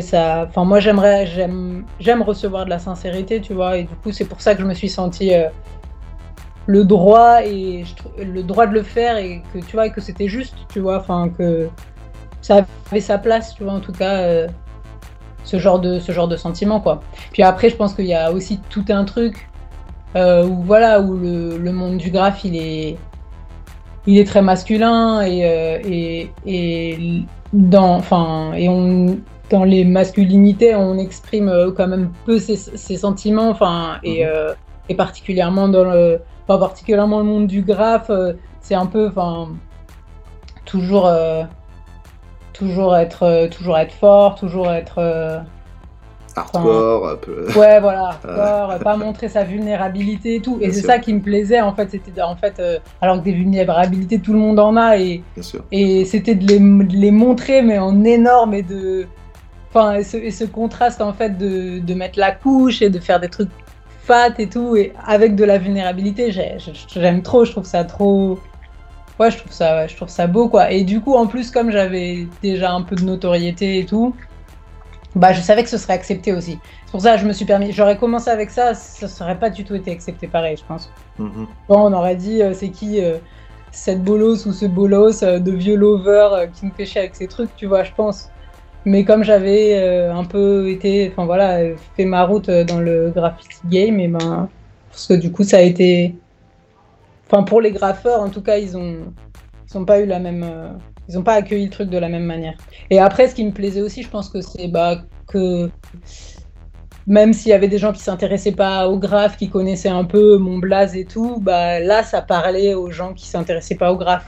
ça. 0.00 0.46
Enfin, 0.48 0.64
moi, 0.64 0.78
j'aimerais, 0.78 1.26
j'aime, 1.26 1.84
j'aime 1.98 2.22
recevoir 2.22 2.64
de 2.64 2.70
la 2.70 2.78
sincérité, 2.78 3.40
tu 3.40 3.54
vois. 3.54 3.78
Et 3.78 3.82
du 3.82 3.94
coup, 3.96 4.12
c'est 4.12 4.26
pour 4.26 4.40
ça 4.40 4.54
que 4.54 4.62
je 4.62 4.66
me 4.66 4.74
suis 4.74 4.88
sentie 4.88 5.34
euh, 5.34 5.48
le 6.66 6.84
droit 6.84 7.42
et 7.44 7.84
le 8.18 8.42
droit 8.42 8.66
de 8.66 8.72
le 8.74 8.82
faire 8.82 9.16
et 9.16 9.42
que 9.52 9.58
tu 9.58 9.72
vois 9.76 9.86
et 9.86 9.90
que 9.92 10.00
c'était 10.00 10.28
juste, 10.28 10.54
tu 10.72 10.80
vois. 10.80 10.98
Enfin 10.98 11.30
que 11.36 11.68
ça 12.42 12.64
avait 12.90 13.00
sa 13.00 13.18
place, 13.18 13.54
tu 13.54 13.64
vois, 13.64 13.72
en 13.74 13.80
tout 13.80 13.92
cas, 13.92 14.18
euh, 14.22 14.48
ce, 15.44 15.58
genre 15.58 15.78
de, 15.80 15.98
ce 15.98 16.12
genre 16.12 16.28
de 16.28 16.36
sentiment, 16.36 16.80
quoi. 16.80 17.00
Puis 17.32 17.42
après, 17.42 17.70
je 17.70 17.76
pense 17.76 17.94
qu'il 17.94 18.06
y 18.06 18.14
a 18.14 18.32
aussi 18.32 18.60
tout 18.70 18.84
un 18.88 19.04
truc 19.04 19.48
euh, 20.16 20.44
où, 20.46 20.62
voilà, 20.62 21.00
où 21.00 21.16
le, 21.16 21.58
le 21.58 21.72
monde 21.72 21.98
du 21.98 22.10
graphe, 22.10 22.44
il 22.44 22.56
est, 22.56 22.98
il 24.06 24.18
est 24.18 24.24
très 24.24 24.42
masculin 24.42 25.22
et, 25.22 25.44
euh, 25.44 25.78
et, 25.84 26.30
et, 26.46 27.22
dans, 27.52 27.96
enfin, 27.96 28.52
et 28.54 28.68
on, 28.68 29.18
dans 29.50 29.64
les 29.64 29.84
masculinités, 29.84 30.74
on 30.74 30.96
exprime 30.98 31.72
quand 31.76 31.88
même 31.88 32.12
peu 32.24 32.38
ses, 32.38 32.56
ses 32.56 32.96
sentiments, 32.96 33.50
enfin, 33.50 33.98
et, 34.02 34.24
Mhm. 34.24 34.54
et 34.88 34.94
particulièrement 34.94 35.68
dans 35.68 35.84
le, 35.84 36.20
pas 36.50 36.58
particulièrement 36.58 37.18
le 37.18 37.26
monde 37.26 37.46
du 37.46 37.62
graphe, 37.62 38.10
euh, 38.10 38.32
c'est 38.60 38.74
un 38.74 38.86
peu, 38.86 39.06
enfin, 39.06 39.50
toujours, 40.64 41.06
euh, 41.06 41.44
toujours 42.52 42.96
être, 42.96 43.22
euh, 43.22 43.46
toujours 43.48 43.78
être 43.78 43.92
fort, 43.92 44.34
toujours 44.34 44.68
être, 44.72 45.44
Hardcore, 46.34 47.08
un 47.08 47.16
peu. 47.16 47.46
ouais, 47.56 47.80
voilà, 47.80 48.18
hardcore, 48.24 48.80
pas 48.80 48.96
montrer 48.96 49.28
sa 49.28 49.44
vulnérabilité 49.44 50.34
et 50.34 50.40
tout. 50.40 50.58
Et 50.60 50.72
c'est 50.72 50.82
ça 50.82 50.98
qui 50.98 51.14
me 51.14 51.20
plaisait, 51.20 51.60
en 51.60 51.72
fait, 51.72 51.88
c'était, 51.92 52.20
en 52.20 52.34
fait, 52.34 52.58
euh, 52.58 52.80
alors 53.00 53.18
que 53.20 53.22
des 53.22 53.32
vulnérabilités, 53.32 54.18
tout 54.18 54.32
le 54.32 54.40
monde 54.40 54.58
en 54.58 54.74
a, 54.74 54.98
et, 54.98 55.22
et 55.70 56.04
c'était 56.04 56.34
de 56.34 56.44
les, 56.48 56.58
de 56.58 56.96
les 56.96 57.12
montrer, 57.12 57.62
mais 57.62 57.78
en 57.78 58.02
énorme 58.02 58.54
et 58.54 58.62
de. 58.62 59.06
Enfin, 59.68 59.94
et 59.94 60.02
ce, 60.02 60.16
et 60.16 60.32
ce 60.32 60.42
contraste, 60.42 61.00
en 61.00 61.12
fait, 61.12 61.38
de, 61.38 61.78
de 61.78 61.94
mettre 61.94 62.18
la 62.18 62.32
couche 62.32 62.82
et 62.82 62.90
de 62.90 62.98
faire 62.98 63.20
des 63.20 63.28
trucs 63.28 63.50
et 64.38 64.48
tout, 64.48 64.76
et 64.76 64.92
avec 65.04 65.34
de 65.36 65.44
la 65.44 65.58
vulnérabilité, 65.58 66.32
j'ai- 66.32 66.58
j'ai- 66.58 66.72
j'aime 66.74 67.22
trop, 67.22 67.44
je 67.44 67.52
trouve 67.52 67.64
ça 67.64 67.84
trop. 67.84 68.40
Ouais, 69.20 69.30
je 69.30 69.38
trouve 69.38 69.52
ça, 69.52 69.86
je 69.86 69.96
trouve 69.96 70.08
ça 70.08 70.26
beau, 70.26 70.48
quoi. 70.48 70.72
Et 70.72 70.84
du 70.84 71.00
coup, 71.00 71.14
en 71.16 71.26
plus, 71.28 71.50
comme 71.50 71.70
j'avais 71.70 72.26
déjà 72.42 72.72
un 72.72 72.82
peu 72.82 72.96
de 72.96 73.04
notoriété 73.04 73.78
et 73.80 73.86
tout, 73.86 74.16
bah, 75.14 75.32
je 75.32 75.40
savais 75.40 75.62
que 75.64 75.68
ce 75.70 75.78
serait 75.78 75.94
accepté 75.94 76.32
aussi. 76.32 76.60
C'est 76.86 76.90
pour 76.92 77.00
ça 77.00 77.14
que 77.16 77.20
je 77.22 77.26
me 77.26 77.32
suis 77.32 77.44
permis. 77.44 77.72
J'aurais 77.72 77.96
commencé 77.98 78.30
avec 78.30 78.50
ça, 78.50 78.74
ça 78.74 79.08
serait 79.08 79.38
pas 79.38 79.50
du 79.50 79.64
tout 79.64 79.74
été 79.74 79.90
accepté 79.90 80.28
pareil, 80.28 80.56
je 80.56 80.64
pense. 80.64 80.90
Mhm. 81.18 81.46
Bon, 81.68 81.78
on 81.88 81.92
aurait 81.92 82.16
dit, 82.16 82.42
euh, 82.42 82.54
c'est 82.54 82.70
qui 82.70 83.00
euh, 83.02 83.18
cette 83.72 84.02
bolos 84.04 84.46
ou 84.46 84.52
ce 84.52 84.66
bolos 84.66 85.22
euh, 85.22 85.38
de 85.40 85.52
vieux 85.52 85.76
lover 85.76 86.46
qui 86.52 86.66
nous 86.66 86.74
fait 86.74 86.86
chier 86.86 87.00
avec 87.02 87.16
ses 87.16 87.28
trucs, 87.28 87.54
tu 87.56 87.66
vois, 87.66 87.84
je 87.84 87.92
pense. 87.92 88.30
Mais 88.86 89.04
comme 89.04 89.24
j'avais 89.24 89.76
euh, 89.76 90.14
un 90.14 90.24
peu 90.24 90.70
été, 90.70 91.10
enfin 91.12 91.26
voilà, 91.26 91.58
fait 91.96 92.06
ma 92.06 92.24
route 92.24 92.48
euh, 92.48 92.64
dans 92.64 92.80
le 92.80 93.10
graffiti 93.10 93.58
game, 93.66 94.00
et 94.00 94.08
ben, 94.08 94.48
parce 94.90 95.06
que 95.06 95.14
du 95.14 95.30
coup, 95.30 95.44
ça 95.44 95.58
a 95.58 95.62
été. 95.62 96.14
Enfin, 97.26 97.42
pour 97.42 97.60
les 97.60 97.72
graffeurs, 97.72 98.22
en 98.22 98.30
tout 98.30 98.42
cas, 98.42 98.56
ils 98.56 98.76
ont, 98.76 99.12
ils 99.68 99.78
ont 99.78 99.84
pas 99.84 100.00
eu 100.00 100.06
la 100.06 100.18
même. 100.18 100.42
euh, 100.42 100.70
ils 101.08 101.18
ont 101.18 101.22
pas 101.22 101.34
accueilli 101.34 101.64
le 101.64 101.70
truc 101.70 101.90
de 101.90 101.98
la 101.98 102.08
même 102.08 102.24
manière. 102.24 102.54
Et 102.88 103.00
après, 103.00 103.28
ce 103.28 103.34
qui 103.34 103.44
me 103.44 103.50
plaisait 103.50 103.82
aussi, 103.82 104.02
je 104.02 104.08
pense 104.08 104.28
que 104.28 104.40
c'est 104.40 104.68
bah, 104.68 105.02
que 105.26 105.68
même 107.06 107.32
s'il 107.32 107.50
y 107.50 107.52
avait 107.52 107.66
des 107.66 107.78
gens 107.78 107.92
qui 107.92 108.00
s'intéressaient 108.00 108.52
pas 108.52 108.88
au 108.88 108.96
graphe, 108.96 109.36
qui 109.36 109.50
connaissaient 109.50 109.88
un 109.88 110.04
peu 110.04 110.38
mon 110.38 110.58
blaze 110.58 110.96
et 110.96 111.04
tout, 111.04 111.40
bah 111.40 111.80
là, 111.80 112.04
ça 112.04 112.22
parlait 112.22 112.74
aux 112.74 112.92
gens 112.92 113.12
qui 113.12 113.26
s'intéressaient 113.26 113.74
pas 113.74 113.92
au 113.92 113.96
graphe. 113.96 114.26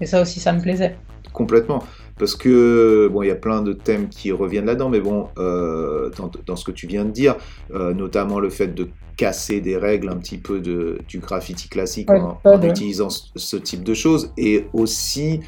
Et 0.00 0.06
ça 0.06 0.20
aussi, 0.20 0.40
ça 0.40 0.52
me 0.52 0.60
plaisait. 0.60 0.96
Complètement. 1.32 1.84
Parce 2.18 2.34
que, 2.34 3.08
bon, 3.12 3.22
il 3.22 3.28
y 3.28 3.30
a 3.30 3.36
plein 3.36 3.62
de 3.62 3.72
thèmes 3.72 4.08
qui 4.08 4.32
reviennent 4.32 4.66
là-dedans, 4.66 4.88
mais 4.88 5.00
bon, 5.00 5.28
euh, 5.38 6.10
dans, 6.16 6.30
dans, 6.46 6.56
ce 6.56 6.64
que 6.64 6.72
tu 6.72 6.86
viens 6.86 7.04
de 7.04 7.10
dire, 7.10 7.36
euh, 7.74 7.92
notamment 7.92 8.40
le 8.40 8.48
fait 8.48 8.68
de 8.68 8.88
casser 9.16 9.60
des 9.60 9.76
règles 9.76 10.08
un 10.08 10.16
petit 10.16 10.38
peu 10.38 10.60
de, 10.60 10.98
du 11.08 11.18
graffiti 11.18 11.68
classique 11.68 12.10
Ouais, 12.10 12.20
en, 12.44 12.62
utilisant 12.62 13.10
ce, 13.10 13.28
ce 13.36 13.56
type 13.56 13.82
de 13.82 13.94
choses, 13.94 14.32
et 14.38 14.66
aussi 14.72 15.40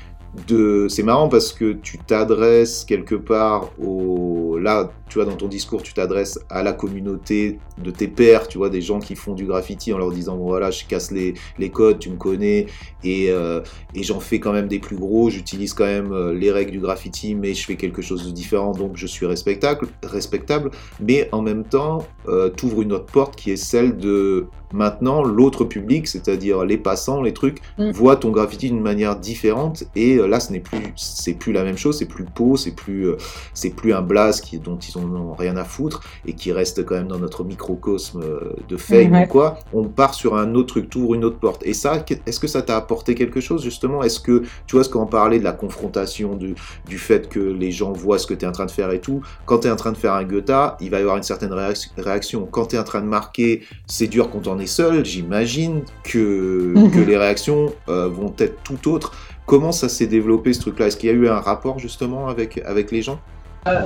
de... 0.47 0.89
C'est 0.89 1.03
marrant 1.03 1.29
parce 1.29 1.53
que 1.53 1.73
tu 1.73 1.99
t'adresses 1.99 2.85
quelque 2.85 3.14
part 3.14 3.71
au... 3.81 4.59
Là, 4.59 4.91
tu 5.09 5.19
vois, 5.19 5.25
dans 5.25 5.37
ton 5.37 5.49
discours, 5.49 5.83
tu 5.83 5.95
t'adresses 5.95 6.39
à 6.51 6.63
la 6.63 6.73
communauté 6.73 7.59
de 7.83 7.91
tes 7.91 8.09
pairs, 8.09 8.49
tu 8.49 8.59
vois, 8.59 8.71
des 8.71 8.81
gens 8.81 8.99
qui 8.99 9.17
font 9.17 9.35
du 9.35 9.45
graffiti 9.47 9.93
en 9.93 9.99
leur 9.99 10.11
disant, 10.11 10.37
voilà, 10.37 10.71
je 10.71 10.85
casse 10.85 11.11
les, 11.11 11.35
les 11.59 11.71
codes, 11.71 11.99
tu 11.99 12.11
me 12.11 12.17
connais, 12.17 12.67
et, 13.05 13.31
euh, 13.31 13.61
et 13.95 14.03
j'en 14.03 14.21
fais 14.21 14.41
quand 14.41 14.53
même 14.53 14.69
des 14.69 14.79
plus 14.79 14.97
gros, 14.97 15.31
j'utilise 15.31 15.75
quand 15.75 15.87
même 15.87 16.13
euh, 16.13 16.35
les 16.35 16.51
règles 16.51 16.73
du 16.73 16.81
graffiti, 16.81 17.35
mais 17.35 17.55
je 17.55 17.65
fais 17.65 17.77
quelque 17.77 18.03
chose 18.03 18.27
de 18.27 18.31
différent, 18.31 18.73
donc 18.73 18.97
je 18.97 19.07
suis 19.07 19.27
respectable, 19.27 19.89
respectable 20.03 20.71
mais 21.01 21.29
en 21.33 21.43
même 21.43 21.65
temps, 21.65 22.07
euh, 22.27 22.49
t'ouvres 22.51 22.83
une 22.83 22.93
autre 22.93 23.07
porte 23.07 23.37
qui 23.37 23.51
est 23.51 23.57
celle 23.57 23.97
de 23.97 24.47
maintenant 24.73 25.23
l'autre 25.23 25.65
public, 25.65 26.07
c'est-à-dire 26.07 26.65
les 26.65 26.77
passants, 26.77 27.23
les 27.23 27.33
trucs, 27.33 27.63
Mm. 27.79 27.91
voient 27.91 28.17
ton 28.17 28.31
graffiti 28.31 28.69
d'une 28.69 28.83
manière 28.83 29.17
différente, 29.17 29.85
et 29.97 30.17
euh, 30.17 30.27
là, 30.27 30.41
ce 30.41 30.53
n'est 30.53 30.61
plus, 30.61 30.79
c'est 30.97 31.35
plus 31.35 31.53
la 31.53 31.65
même 31.65 31.79
chose, 31.79 31.99
c'est 31.99 32.07
plus 32.07 32.27
beau, 32.37 32.57
c'est 32.57 32.73
plus, 32.73 33.13
c'est 33.55 33.71
plus 33.71 33.93
un 33.93 34.03
blaze 34.03 34.41
qui, 34.41 34.59
dont 34.59 34.77
ils 34.79 34.97
en 34.99 35.16
ont 35.16 35.34
rien 35.34 35.57
à 35.57 35.64
foutre, 35.64 36.01
et 36.26 36.32
qui 36.34 36.53
reste 36.53 36.84
quand 36.84 36.94
même 36.94 37.09
dans 37.09 37.18
notre 37.18 37.44
microcosme 37.44 38.20
euh, 38.22 38.53
de 38.68 38.76
fame 38.76 39.12
ou 39.24 39.28
quoi, 39.28 39.59
on 39.72 39.84
part 39.84 40.14
sur 40.14 40.36
un 40.36 40.55
autre 40.55 40.68
truc, 40.68 40.90
t'ouvres 40.90 41.14
une 41.14 41.24
autre 41.24 41.38
porte. 41.38 41.62
Et 41.64 41.74
ça, 41.74 42.05
est-ce 42.26 42.40
que 42.40 42.46
ça 42.46 42.62
t'a 42.62 42.76
apporté 42.76 43.14
quelque 43.14 43.40
chose 43.40 43.62
justement? 43.62 44.03
Est-ce 44.03 44.20
que, 44.20 44.42
tu 44.66 44.76
vois, 44.76 44.84
ce 44.84 44.88
qu'on 44.88 45.07
parlait 45.07 45.38
de 45.38 45.44
la 45.44 45.53
confrontation, 45.53 46.34
du, 46.34 46.55
du 46.86 46.99
fait 46.99 47.28
que 47.28 47.38
les 47.40 47.70
gens 47.72 47.92
voient 47.92 48.18
ce 48.18 48.26
que 48.26 48.34
tu 48.34 48.44
es 48.44 48.49
en 48.49 48.53
train 48.53 48.66
de 48.66 48.70
faire 48.70 48.90
et 48.90 49.01
tout, 49.01 49.22
quand 49.46 49.61
tu 49.61 49.68
es 49.68 49.70
en 49.70 49.76
train 49.76 49.92
de 49.92 49.96
faire 49.96 50.14
un 50.14 50.24
Goethe, 50.24 50.51
il 50.80 50.90
va 50.90 50.99
y 50.99 51.01
avoir 51.01 51.16
une 51.16 51.22
certaine 51.22 51.51
réac- 51.53 51.90
réaction. 51.96 52.46
Quand 52.51 52.66
tu 52.66 52.76
es 52.76 52.78
en 52.78 52.84
train 52.84 53.01
de 53.01 53.07
marquer, 53.07 53.62
c'est 53.86 54.07
dur 54.07 54.30
quand 54.30 54.46
on 54.46 54.59
est 54.59 54.66
seul, 54.66 55.05
j'imagine 55.05 55.82
que, 56.05 56.74
que 56.92 57.01
les 57.01 57.16
réactions 57.16 57.72
euh, 57.88 58.09
vont 58.09 58.34
être 58.38 58.62
tout 58.62 58.90
autres. 58.90 59.12
Comment 59.46 59.72
ça 59.72 59.88
s'est 59.88 60.07
développé 60.07 60.53
ce 60.53 60.61
truc-là? 60.61 60.88
Est-ce 60.88 60.96
qu'il 60.96 61.09
y 61.09 61.12
a 61.12 61.16
eu 61.16 61.28
un 61.28 61.40
rapport 61.40 61.78
justement 61.78 62.28
avec, 62.28 62.59
avec 62.66 62.90
les 62.90 63.01
gens? 63.03 63.18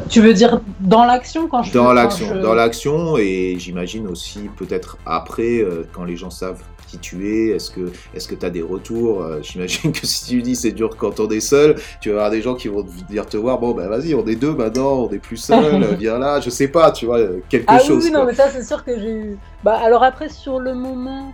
Tu 0.08 0.20
veux 0.20 0.32
dire 0.34 0.60
dans 0.80 1.04
l'action 1.04 1.48
quand 1.48 1.62
je 1.64 1.72
Dans 1.72 1.92
l'action, 1.92 2.26
je- 2.34 2.40
dans 2.40 2.54
l'action, 2.54 3.16
et 3.18 3.56
j'imagine 3.58 4.06
aussi 4.06 4.48
peut-être 4.56 4.96
après, 5.06 5.58
euh, 5.58 5.82
quand 5.92 6.04
les 6.04 6.16
gens 6.16 6.30
savent 6.30 6.62
qui 6.86 6.98
tu 6.98 7.26
es, 7.28 7.48
est-ce 7.56 7.70
que 7.70 7.90
est-ce 8.14 8.28
que 8.28 8.34
tu 8.36 8.46
as 8.46 8.50
des 8.50 8.62
retours 8.62 9.22
Euh, 9.22 9.40
J'imagine 9.42 9.90
que 9.92 10.06
si 10.06 10.24
tu 10.26 10.42
dis 10.42 10.54
c'est 10.54 10.70
dur 10.72 10.96
quand 10.96 11.18
on 11.18 11.28
est 11.30 11.40
seul, 11.40 11.74
tu 12.00 12.10
vas 12.10 12.16
avoir 12.16 12.30
des 12.30 12.42
gens 12.42 12.54
qui 12.54 12.68
vont 12.68 12.84
venir 13.08 13.26
te 13.26 13.36
voir, 13.36 13.58
bon 13.58 13.72
ben 13.72 13.88
vas-y, 13.88 14.14
on 14.14 14.24
est 14.26 14.36
deux 14.36 14.54
maintenant, 14.54 14.92
on 15.00 15.10
est 15.10 15.18
plus 15.18 15.38
seul, 15.38 15.82
euh, 15.82 15.94
viens 15.98 16.18
là, 16.18 16.38
je 16.40 16.50
sais 16.50 16.68
pas, 16.68 16.92
tu 16.92 17.06
vois, 17.06 17.18
euh, 17.18 17.40
quelque 17.48 17.64
Ah 17.68 17.78
oui, 17.80 17.86
chose. 17.88 18.04
oui, 18.04 18.10
non, 18.12 18.24
mais 18.24 18.34
ça, 18.34 18.50
c'est 18.50 18.62
sûr 18.64 18.84
que 18.84 18.96
j'ai 19.00 19.10
eu. 19.10 19.38
Bah, 19.64 19.80
alors 19.82 20.04
après, 20.04 20.28
sur 20.28 20.60
le 20.60 20.74
moment. 20.74 21.32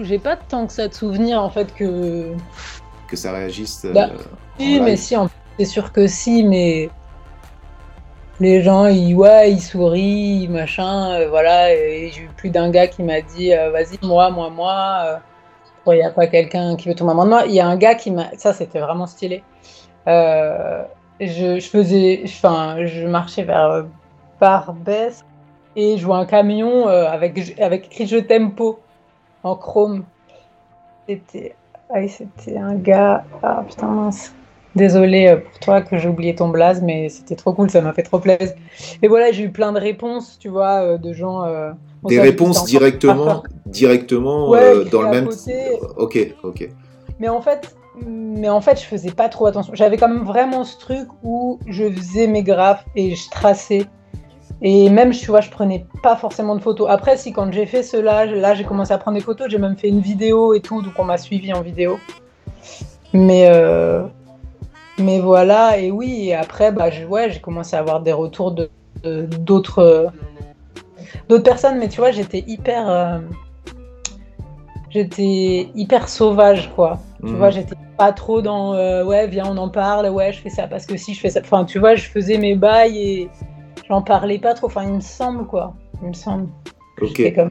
J'ai 0.00 0.18
pas 0.18 0.36
tant 0.36 0.66
que 0.66 0.72
ça 0.72 0.86
de 0.88 0.94
souvenirs 0.94 1.40
en 1.42 1.50
fait 1.50 1.74
que. 1.74 2.32
Que 3.08 3.16
ça 3.16 3.32
réagisse. 3.32 3.82
euh, 3.84 3.92
Bah, 3.94 4.08
live. 4.58 4.82
mais 4.84 4.96
si, 4.96 5.16
en 5.16 5.28
fait, 5.28 5.34
c'est 5.58 5.64
sûr 5.64 5.92
que 5.92 6.06
si, 6.06 6.44
mais. 6.44 6.90
Les 8.40 8.62
gens, 8.62 8.86
ils, 8.86 9.16
ouais, 9.16 9.50
ils 9.50 9.60
sourient, 9.60 10.46
machin, 10.48 11.10
euh, 11.14 11.28
voilà. 11.28 11.74
Et 11.74 12.10
j'ai 12.14 12.22
eu 12.22 12.30
plus 12.36 12.50
d'un 12.50 12.70
gars 12.70 12.86
qui 12.86 13.02
m'a 13.02 13.20
dit, 13.20 13.52
euh, 13.52 13.70
vas-y, 13.72 13.98
moi, 14.02 14.30
moi, 14.30 14.48
moi. 14.48 15.02
euh, 15.86 15.92
il 15.92 15.96
n'y 15.96 16.02
a 16.02 16.10
pas 16.10 16.28
quelqu'un 16.28 16.76
qui 16.76 16.88
veut 16.88 16.94
amoureux 17.00 17.24
de 17.24 17.30
moi 17.30 17.44
Il 17.46 17.54
y 17.54 17.60
a 17.60 17.66
un 17.66 17.76
gars 17.76 17.94
qui 17.96 18.12
m'a. 18.12 18.30
Ça, 18.36 18.52
c'était 18.52 18.78
vraiment 18.78 19.06
stylé. 19.06 19.42
Euh, 20.06 20.84
je, 21.20 21.58
faisais. 21.60 22.22
Enfin, 22.24 22.84
je 22.86 23.06
marchais 23.06 23.42
vers 23.42 23.86
Barbès 24.40 25.24
et 25.74 25.96
je 25.98 26.06
vois 26.06 26.18
un 26.18 26.26
camion 26.26 26.86
avec, 26.86 27.58
avec 27.58 27.86
écrit 27.86 28.06
Je 28.06 28.18
t'aime 28.18 28.54
Po 28.54 28.80
en 29.42 29.56
chrome. 29.56 30.04
C'était. 31.08 31.56
ah 31.92 32.06
c'était 32.06 32.58
un 32.58 32.74
gars. 32.74 33.24
Ah 33.42 33.64
putain, 33.66 33.86
mince. 33.86 34.34
Désolé 34.78 35.26
euh, 35.26 35.36
pour 35.38 35.58
toi 35.58 35.80
que 35.82 35.98
j'ai 35.98 36.08
oublié 36.08 36.34
ton 36.34 36.48
blaze, 36.48 36.80
mais 36.82 37.08
c'était 37.08 37.34
trop 37.36 37.52
cool, 37.52 37.68
ça 37.68 37.80
m'a 37.80 37.92
fait 37.92 38.04
trop 38.04 38.20
plaisir. 38.20 38.54
Et 39.02 39.08
voilà, 39.08 39.32
j'ai 39.32 39.42
eu 39.42 39.50
plein 39.50 39.72
de 39.72 39.80
réponses, 39.80 40.38
tu 40.38 40.48
vois, 40.48 40.80
euh, 40.82 40.98
de 40.98 41.12
gens. 41.12 41.42
euh, 41.44 41.72
Des 42.06 42.20
réponses 42.20 42.64
directement, 42.64 43.42
directement 43.66 44.48
Ouais, 44.50 44.60
euh, 44.62 44.84
dans 44.84 45.02
le 45.02 45.10
même. 45.10 45.28
côté. 45.28 45.78
Ok, 45.96 46.34
ok. 46.44 46.68
Mais 47.18 47.28
en 47.28 47.40
fait, 47.42 47.74
mais 48.06 48.48
en 48.48 48.60
fait, 48.60 48.80
je 48.80 48.84
faisais 48.86 49.10
pas 49.10 49.28
trop 49.28 49.46
attention. 49.46 49.72
J'avais 49.74 49.96
quand 49.96 50.08
même 50.08 50.24
vraiment 50.24 50.62
ce 50.62 50.78
truc 50.78 51.08
où 51.24 51.58
je 51.66 51.90
faisais 51.90 52.28
mes 52.28 52.44
graphes 52.44 52.84
et 52.94 53.16
je 53.16 53.28
traçais. 53.30 53.84
Et 54.62 54.90
même, 54.90 55.10
tu 55.10 55.26
vois, 55.26 55.40
je 55.40 55.50
prenais 55.50 55.86
pas 56.02 56.14
forcément 56.16 56.54
de 56.56 56.60
photos. 56.60 56.86
Après, 56.90 57.16
si 57.16 57.32
quand 57.32 57.50
j'ai 57.52 57.66
fait 57.66 57.82
cela, 57.82 58.26
là, 58.26 58.54
j'ai 58.54 58.64
commencé 58.64 58.92
à 58.92 58.98
prendre 58.98 59.16
des 59.16 59.22
photos. 59.24 59.48
J'ai 59.50 59.58
même 59.58 59.76
fait 59.76 59.88
une 59.88 60.00
vidéo 60.00 60.54
et 60.54 60.60
tout, 60.60 60.82
donc 60.82 60.92
on 60.98 61.04
m'a 61.04 61.18
suivi 61.18 61.52
en 61.52 61.62
vidéo. 61.62 61.98
Mais 63.12 63.48
euh, 63.50 64.02
mais 64.98 65.20
voilà. 65.20 65.78
Et 65.78 65.90
oui. 65.90 66.28
Et 66.28 66.34
après, 66.34 66.72
bah, 66.72 66.90
je- 66.90 67.04
ouais, 67.04 67.30
j'ai 67.30 67.40
commencé 67.40 67.76
à 67.76 67.80
avoir 67.80 68.00
des 68.00 68.12
retours 68.12 68.52
de 68.52 68.70
de- 69.04 69.26
d'autres 69.26 70.10
d'autres 71.28 71.44
personnes. 71.44 71.78
Mais 71.78 71.88
tu 71.88 72.00
vois, 72.00 72.10
j'étais 72.10 72.42
hyper 72.46 72.88
euh, 72.88 73.18
j'étais 74.90 75.70
hyper 75.74 76.08
sauvage, 76.08 76.70
quoi. 76.74 76.98
Tu 77.20 77.26
Mhm. 77.32 77.36
vois, 77.36 77.50
j'étais 77.50 77.74
pas 77.96 78.12
trop 78.12 78.40
dans 78.42 78.74
euh, 78.74 79.04
ouais, 79.04 79.26
viens, 79.26 79.44
on 79.46 79.56
en 79.56 79.68
parle, 79.68 80.08
ouais, 80.08 80.32
je 80.32 80.40
fais 80.40 80.50
ça 80.50 80.66
parce 80.68 80.86
que 80.86 80.96
si 80.96 81.14
je 81.14 81.20
fais 81.20 81.30
ça. 81.30 81.40
Enfin, 81.40 81.64
tu 81.64 81.78
vois, 81.78 81.94
je 81.96 82.08
faisais 82.08 82.38
mes 82.38 82.54
bails 82.54 82.96
et 82.98 83.28
j'en 83.88 84.02
parlais 84.02 84.38
pas 84.38 84.54
trop. 84.54 84.66
Enfin, 84.68 84.84
il 84.84 84.92
me 84.94 85.00
semble, 85.00 85.46
quoi. 85.46 85.74
Il 86.02 86.08
me 86.08 86.12
semble. 86.14 86.48
Ok. 87.00 87.32
comme- 87.34 87.50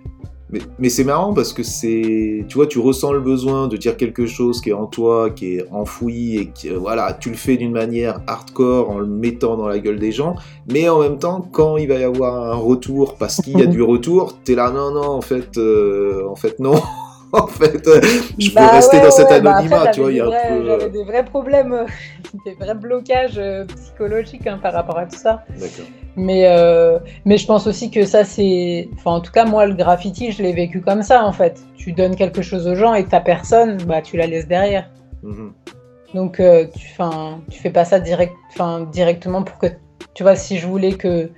Mais, 0.49 0.59
mais 0.79 0.87
c'est 0.89 1.03
marrant 1.03 1.33
parce 1.33 1.51
que 1.51 1.61
c'est, 1.61 2.45
tu 2.47 2.55
vois, 2.55 2.67
tu 2.67 2.79
ressens 2.79 3.11
le 3.11 3.19
besoin 3.19 3.67
de 3.67 3.75
dire 3.75 3.97
quelque 3.97 4.25
chose 4.25 4.61
qui 4.61 4.69
est 4.69 4.73
en 4.73 4.85
toi, 4.85 5.29
qui 5.29 5.57
est 5.57 5.65
enfoui 5.71 6.37
et 6.37 6.47
qui, 6.51 6.69
euh, 6.69 6.77
voilà, 6.77 7.11
tu 7.19 7.29
le 7.29 7.35
fais 7.35 7.57
d'une 7.57 7.73
manière 7.73 8.21
hardcore 8.27 8.89
en 8.89 8.99
le 8.99 9.07
mettant 9.07 9.57
dans 9.57 9.67
la 9.67 9.79
gueule 9.79 9.99
des 9.99 10.13
gens, 10.13 10.35
mais 10.71 10.87
en 10.87 10.99
même 11.01 11.19
temps, 11.19 11.41
quand 11.51 11.75
il 11.75 11.89
va 11.89 11.95
y 11.95 12.03
avoir 12.03 12.51
un 12.51 12.55
retour 12.55 13.15
parce 13.15 13.41
qu'il 13.41 13.59
y 13.59 13.61
a 13.61 13.65
du 13.77 13.81
retour, 13.81 14.39
t'es 14.45 14.55
là, 14.55 14.71
non, 14.71 14.91
non, 14.91 15.09
en 15.09 15.21
fait, 15.21 15.57
euh, 15.57 16.25
en 16.29 16.35
fait, 16.35 16.59
non. 16.59 16.75
en 17.33 17.47
fait, 17.47 17.85
euh, 17.89 17.99
je 18.39 18.47
peux 18.51 18.55
Bah 18.55 18.71
rester 18.71 18.97
ouais, 18.97 19.03
dans 19.03 19.11
cet 19.11 19.29
ouais, 19.29 19.41
bah 19.41 19.51
anonymat, 19.57 19.79
après, 19.81 19.91
tu 19.91 19.99
vois, 19.99 20.11
j'avais 20.13 20.31
des 20.31 20.47
peu. 20.47 20.63
vrais- 20.63 20.79
J'avais 20.79 20.89
des 20.91 21.03
vrais 21.03 21.25
problèmes, 21.25 21.85
des 22.45 22.53
vrais 22.53 22.73
blocages 22.75 23.41
psychologiques 23.75 24.47
hein, 24.47 24.59
par 24.63 24.71
rapport 24.71 24.97
à 24.97 25.05
tout 25.07 25.17
ça. 25.17 25.43
D'accord. 25.59 25.87
Mais, 26.17 26.47
euh, 26.47 26.97
mais 27.25 27.37
je 27.37 27.45
pense 27.45 27.67
aussi 27.67 27.91
que 27.91 28.03
ça, 28.03 28.25
c'est. 28.25 28.89
Enfin, 28.95 29.11
en 29.11 29.21
tout 29.21 29.31
cas, 29.31 29.45
moi, 29.45 29.67
le 29.67 29.75
graffiti, 29.75 30.31
je 30.31 30.41
l'ai 30.41 30.51
vécu 30.51 30.81
comme 30.81 31.03
ça, 31.03 31.23
en 31.23 31.31
fait. 31.31 31.61
Tu 31.77 31.93
donnes 31.93 32.15
quelque 32.15 32.41
chose 32.41 32.67
aux 32.67 32.75
gens 32.75 32.95
et 32.95 33.05
ta 33.05 33.19
personne, 33.21 33.77
bah, 33.83 34.01
tu 34.01 34.17
la 34.17 34.25
laisses 34.25 34.47
derrière. 34.47 34.89
Mhm. 35.21 35.53
Donc, 36.15 36.39
euh, 36.39 36.65
tu, 36.75 36.87
'fin, 36.87 37.39
tu 37.51 37.59
fais 37.59 37.69
pas 37.69 37.85
ça 37.85 37.99
direct, 37.99 38.33
'fin, 38.55 38.81
directement 38.81 39.43
pour 39.43 39.59
que. 39.59 39.67
Tu 40.15 40.23
vois, 40.23 40.35
si 40.35 40.57
je 40.57 40.65
voulais 40.67 40.93
que 40.93 41.29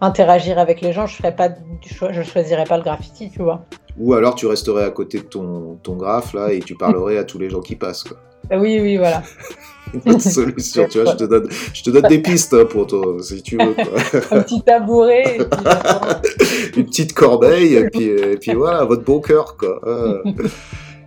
interagir 0.00 0.58
avec 0.58 0.80
les 0.80 0.92
gens, 0.92 1.06
je 1.06 1.14
ferais 1.14 1.36
pas, 1.36 1.50
je 1.82 2.22
choisirais 2.22 2.64
pas 2.64 2.78
le 2.78 2.82
graffiti, 2.82 3.30
tu 3.30 3.42
vois. 3.42 3.64
Ou 3.98 4.14
alors 4.14 4.34
tu 4.34 4.46
resterais 4.46 4.84
à 4.84 4.90
côté 4.90 5.18
de 5.18 5.24
ton, 5.24 5.78
ton 5.82 5.96
graphe 5.96 6.32
là 6.32 6.52
et 6.52 6.60
tu 6.60 6.74
parlerais 6.74 7.18
à 7.18 7.24
tous 7.24 7.38
les 7.38 7.50
gens 7.50 7.60
qui 7.60 7.76
passent. 7.76 8.04
Quoi. 8.04 8.16
Euh, 8.52 8.58
Oui, 8.58 8.80
oui, 8.80 8.96
voilà. 8.96 9.22
Une 9.92 10.12
autre 10.12 10.22
solution, 10.22 10.86
tu 10.88 11.00
vois, 11.00 11.12
je 11.12 11.16
te 11.16 11.24
donne, 11.24 11.48
je 11.74 11.82
te 11.82 11.90
donne 11.90 12.06
des 12.08 12.20
pistes 12.20 12.54
hein, 12.54 12.64
pour 12.64 12.86
toi, 12.86 13.16
si 13.20 13.42
tu 13.42 13.56
veux. 13.56 13.74
Quoi. 13.74 13.84
Un 14.38 14.42
petit 14.42 14.62
tabouret. 14.62 15.38
et 15.40 15.44
puis, 15.44 16.80
une 16.80 16.86
petite 16.86 17.12
corbeille, 17.12 17.74
et 17.74 17.90
puis, 17.90 18.04
et 18.04 18.36
puis 18.36 18.54
voilà, 18.54 18.84
votre 18.84 19.02
beau 19.02 19.18
cœur, 19.20 19.56
quoi. 19.56 19.80
Euh, 19.84 20.22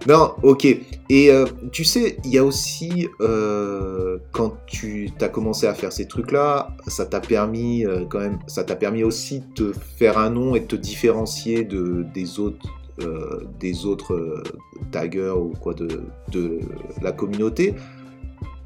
non, 0.06 0.34
ok. 0.44 0.66
Et 0.66 1.32
euh, 1.32 1.46
tu 1.72 1.86
sais, 1.86 2.18
il 2.26 2.32
y 2.32 2.38
a 2.38 2.44
aussi, 2.44 3.08
euh, 3.22 4.18
quand 4.32 4.54
tu 4.68 5.12
as 5.22 5.30
commencé 5.30 5.66
à 5.66 5.74
faire 5.74 5.94
ces 5.94 6.08
trucs-là, 6.08 6.76
ça 6.88 7.06
t'a 7.06 7.22
permis, 7.22 7.86
euh, 7.86 8.04
quand 8.10 8.20
même, 8.20 8.40
ça 8.48 8.66
t'a 8.66 8.76
permis 8.76 9.04
aussi 9.04 9.40
de 9.40 9.72
te 9.72 9.80
faire 9.98 10.18
un 10.18 10.30
nom 10.30 10.56
et 10.56 10.60
de 10.60 10.66
te 10.66 10.76
différencier 10.76 11.64
de, 11.64 12.06
des 12.14 12.40
autres. 12.40 12.68
Euh, 13.02 13.44
des 13.60 13.86
autres 13.86 14.14
euh, 14.14 14.44
taggers 14.92 15.36
ou 15.38 15.54
quoi 15.60 15.74
de, 15.74 16.04
de 16.32 16.60
la 17.02 17.12
communauté. 17.12 17.76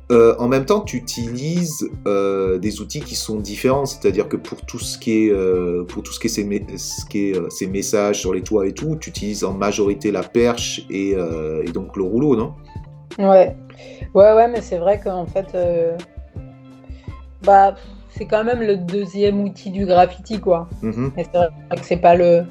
Euh, 0.10 0.36
en 0.40 0.48
même 0.48 0.64
temps, 0.64 0.80
tu 0.82 0.96
utilises 0.96 1.90
euh, 2.08 2.58
des 2.58 2.80
outils 2.80 3.02
qui 3.02 3.16
sont 3.16 3.40
différents, 3.42 3.86
c'est-à-dire 3.86 4.30
que 4.30 4.38
pour 4.38 4.62
tout 4.62 4.80
ce 4.80 4.98
qui 4.98 5.26
est, 5.26 5.32
euh, 5.32 5.84
pour 5.84 6.02
tout 6.02 6.14
ce 6.14 6.20
qui 6.22 6.28
est, 6.28 6.30
ces, 6.30 6.46
mé- 6.46 6.78
ce 6.78 7.06
qui 7.06 7.30
est 7.32 7.38
euh, 7.38 7.50
ces 7.50 7.68
messages 7.68 8.22
sur 8.22 8.34
les 8.34 8.42
toits 8.42 8.66
et 8.66 8.72
tout, 8.72 8.96
tu 8.96 9.10
utilises 9.10 9.44
en 9.44 9.54
majorité 9.54 10.12
la 10.12 10.24
perche 10.24 10.86
et, 10.90 11.14
euh, 11.14 11.62
et 11.68 11.72
donc 11.72 11.98
le 11.98 12.04
rouleau, 12.04 12.38
non? 12.38 12.54
Ouais, 13.20 13.58
ouais, 14.14 14.34
ouais, 14.34 14.48
mais 14.48 14.62
c'est 14.62 14.78
vrai 14.78 15.02
qu'en 15.04 15.26
fait, 15.26 15.48
euh, 15.56 15.98
bah, 17.44 17.76
c'est 18.12 18.28
quand 18.28 18.46
même 18.46 18.62
le 18.62 18.78
deuxième 18.78 19.42
outil 19.42 19.72
du 19.72 19.86
graffiti, 19.86 20.40
quoi. 20.40 20.70
Mhm. 20.82 21.12
Et 21.18 21.26
c'est 21.26 21.38
vrai 21.38 21.50
que 21.76 21.86
c'est 21.86 21.98
pas 21.98 22.16
le. 22.16 22.46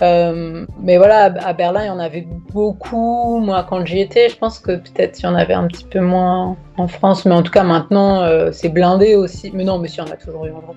Euh, 0.00 0.64
mais 0.80 0.96
voilà, 0.96 1.24
à 1.24 1.52
Berlin, 1.52 1.82
il 1.82 1.86
y 1.86 1.90
en 1.90 1.98
avait 1.98 2.26
beaucoup. 2.52 3.38
Moi, 3.38 3.66
quand 3.68 3.84
j'y 3.84 4.00
étais, 4.00 4.28
je 4.28 4.36
pense 4.36 4.58
que 4.58 4.72
peut-être 4.72 5.18
il 5.20 5.24
y 5.24 5.26
en 5.26 5.34
avait 5.34 5.54
un 5.54 5.66
petit 5.66 5.84
peu 5.84 6.00
moins 6.00 6.56
en 6.76 6.88
France. 6.88 7.24
Mais 7.26 7.34
en 7.34 7.42
tout 7.42 7.52
cas, 7.52 7.62
maintenant, 7.62 8.22
euh, 8.22 8.50
c'est 8.52 8.68
blindé 8.68 9.14
aussi. 9.14 9.50
Mais 9.52 9.64
non, 9.64 9.78
mais 9.78 9.88
si, 9.88 10.00
il 10.00 10.12
a 10.12 10.16
toujours 10.16 10.46
eu 10.46 10.52
en 10.52 10.60
France. 10.60 10.76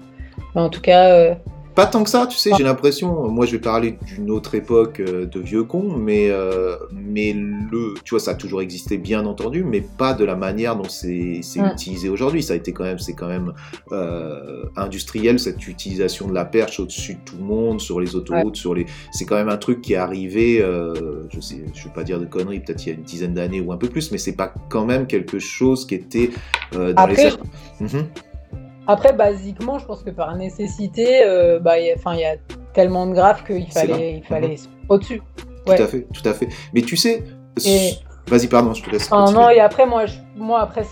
Mais 0.56 0.62
en 0.62 0.70
tout 0.70 0.82
cas, 0.82 1.10
euh, 1.10 1.36
Pas 1.76 1.86
tant 1.86 2.04
que 2.04 2.10
ça, 2.10 2.26
tu 2.26 2.38
sais, 2.38 2.52
j'ai 2.58 2.64
l'impression, 2.64 3.30
moi 3.30 3.46
je 3.46 3.52
vais 3.52 3.60
parler 3.60 3.98
d'une 4.06 4.32
autre 4.32 4.56
époque 4.56 5.02
euh, 5.02 5.26
de 5.26 5.40
vieux 5.42 5.64
con, 5.64 5.98
mais, 5.98 6.30
euh, 6.30 6.78
mais 6.94 7.34
le, 7.34 7.96
tu 8.04 8.12
vois, 8.12 8.20
ça 8.22 8.32
a 8.32 8.36
toujours 8.36 8.62
existé 8.62 8.98
bien 8.98 9.26
entendu, 9.26 9.64
mais 9.66 9.82
pas 9.82 10.14
de 10.14 10.24
la 10.24 10.36
manière 10.36 10.78
dont 10.78 10.88
c'est 10.88 11.42
c'est 11.44 11.60
Mm. 11.60 11.72
utilisé 11.74 12.10
aujourd'hui. 12.10 12.44
Ça 12.44 12.54
a 12.54 12.56
été 12.56 12.72
quand 12.72 12.84
même, 12.84 13.00
c'est 13.00 13.14
quand 13.14 13.28
même 13.28 13.54
euh, 13.92 14.64
industriel 14.78 15.40
cette 15.40 15.68
utilisation 15.68 16.28
de 16.28 16.34
la 16.34 16.46
perche 16.46 16.80
au-dessus 16.80 17.16
de 17.16 17.20
tout 17.26 17.38
le 17.38 17.44
monde, 17.44 17.82
sur 17.82 18.00
les 18.00 18.16
autoroutes, 18.16 18.56
sur 18.56 18.74
les, 18.74 18.86
c'est 19.12 19.26
quand 19.26 19.36
même 19.36 19.50
un 19.50 19.58
truc 19.58 19.82
qui 19.82 19.94
est 19.94 19.98
arrivé, 19.98 20.62
euh, 20.62 21.28
je 21.30 21.40
sais, 21.42 21.64
je 21.74 21.84
vais 21.86 21.94
pas 21.94 22.04
dire 22.04 22.20
de 22.20 22.26
conneries, 22.26 22.60
peut-être 22.62 22.86
il 22.86 22.90
y 22.90 22.92
a 22.94 22.96
une 22.96 23.04
dizaine 23.04 23.34
d'années 23.34 23.60
ou 23.62 23.72
un 23.72 23.78
peu 23.78 23.90
plus, 23.90 24.12
mais 24.12 24.18
c'est 24.18 24.36
pas 24.36 24.54
quand 24.70 24.86
même 24.86 25.08
quelque 25.08 25.40
chose 25.40 25.86
qui 25.86 25.96
était 25.96 26.30
euh, 26.76 26.94
dans 26.94 27.04
Après, 27.04 27.32
les. 27.82 27.98
Après, 28.88 29.14
basiquement, 29.14 29.80
je 29.80 29.86
pense 29.86 30.04
que 30.04 30.10
par 30.12 30.36
nécessité, 30.36 31.24
euh, 31.26 31.60
bah, 31.60 31.80
il 31.80 31.86
y 31.88 31.92
a- 32.26 32.36
tellement 32.74 33.08
de 33.08 33.14
graphes 33.14 33.46
qu'il 33.46 33.72
fallait, 33.72 34.18
il 34.18 34.24
fallait 34.24 34.58
au-dessus. 34.90 35.22
Tout 35.66 35.72
à 35.72 35.88
fait, 35.88 36.08
tout 36.14 36.28
à 36.30 36.34
fait. 36.34 36.50
Mais 36.74 36.82
tu 36.82 36.98
sais, 36.98 37.24
Et- 37.66 37.94
vas-y, 38.28 38.48
pardon, 38.48 38.74
je 38.74 38.84
te 38.84 38.90
laisse. 38.90 39.08
Ah, 39.12 39.26
non, 39.34 39.50
et 39.50 39.62
après, 39.62 39.86
moi, 39.86 40.06
je- 40.06 40.18
moi 40.36 40.60
après, 40.60 40.84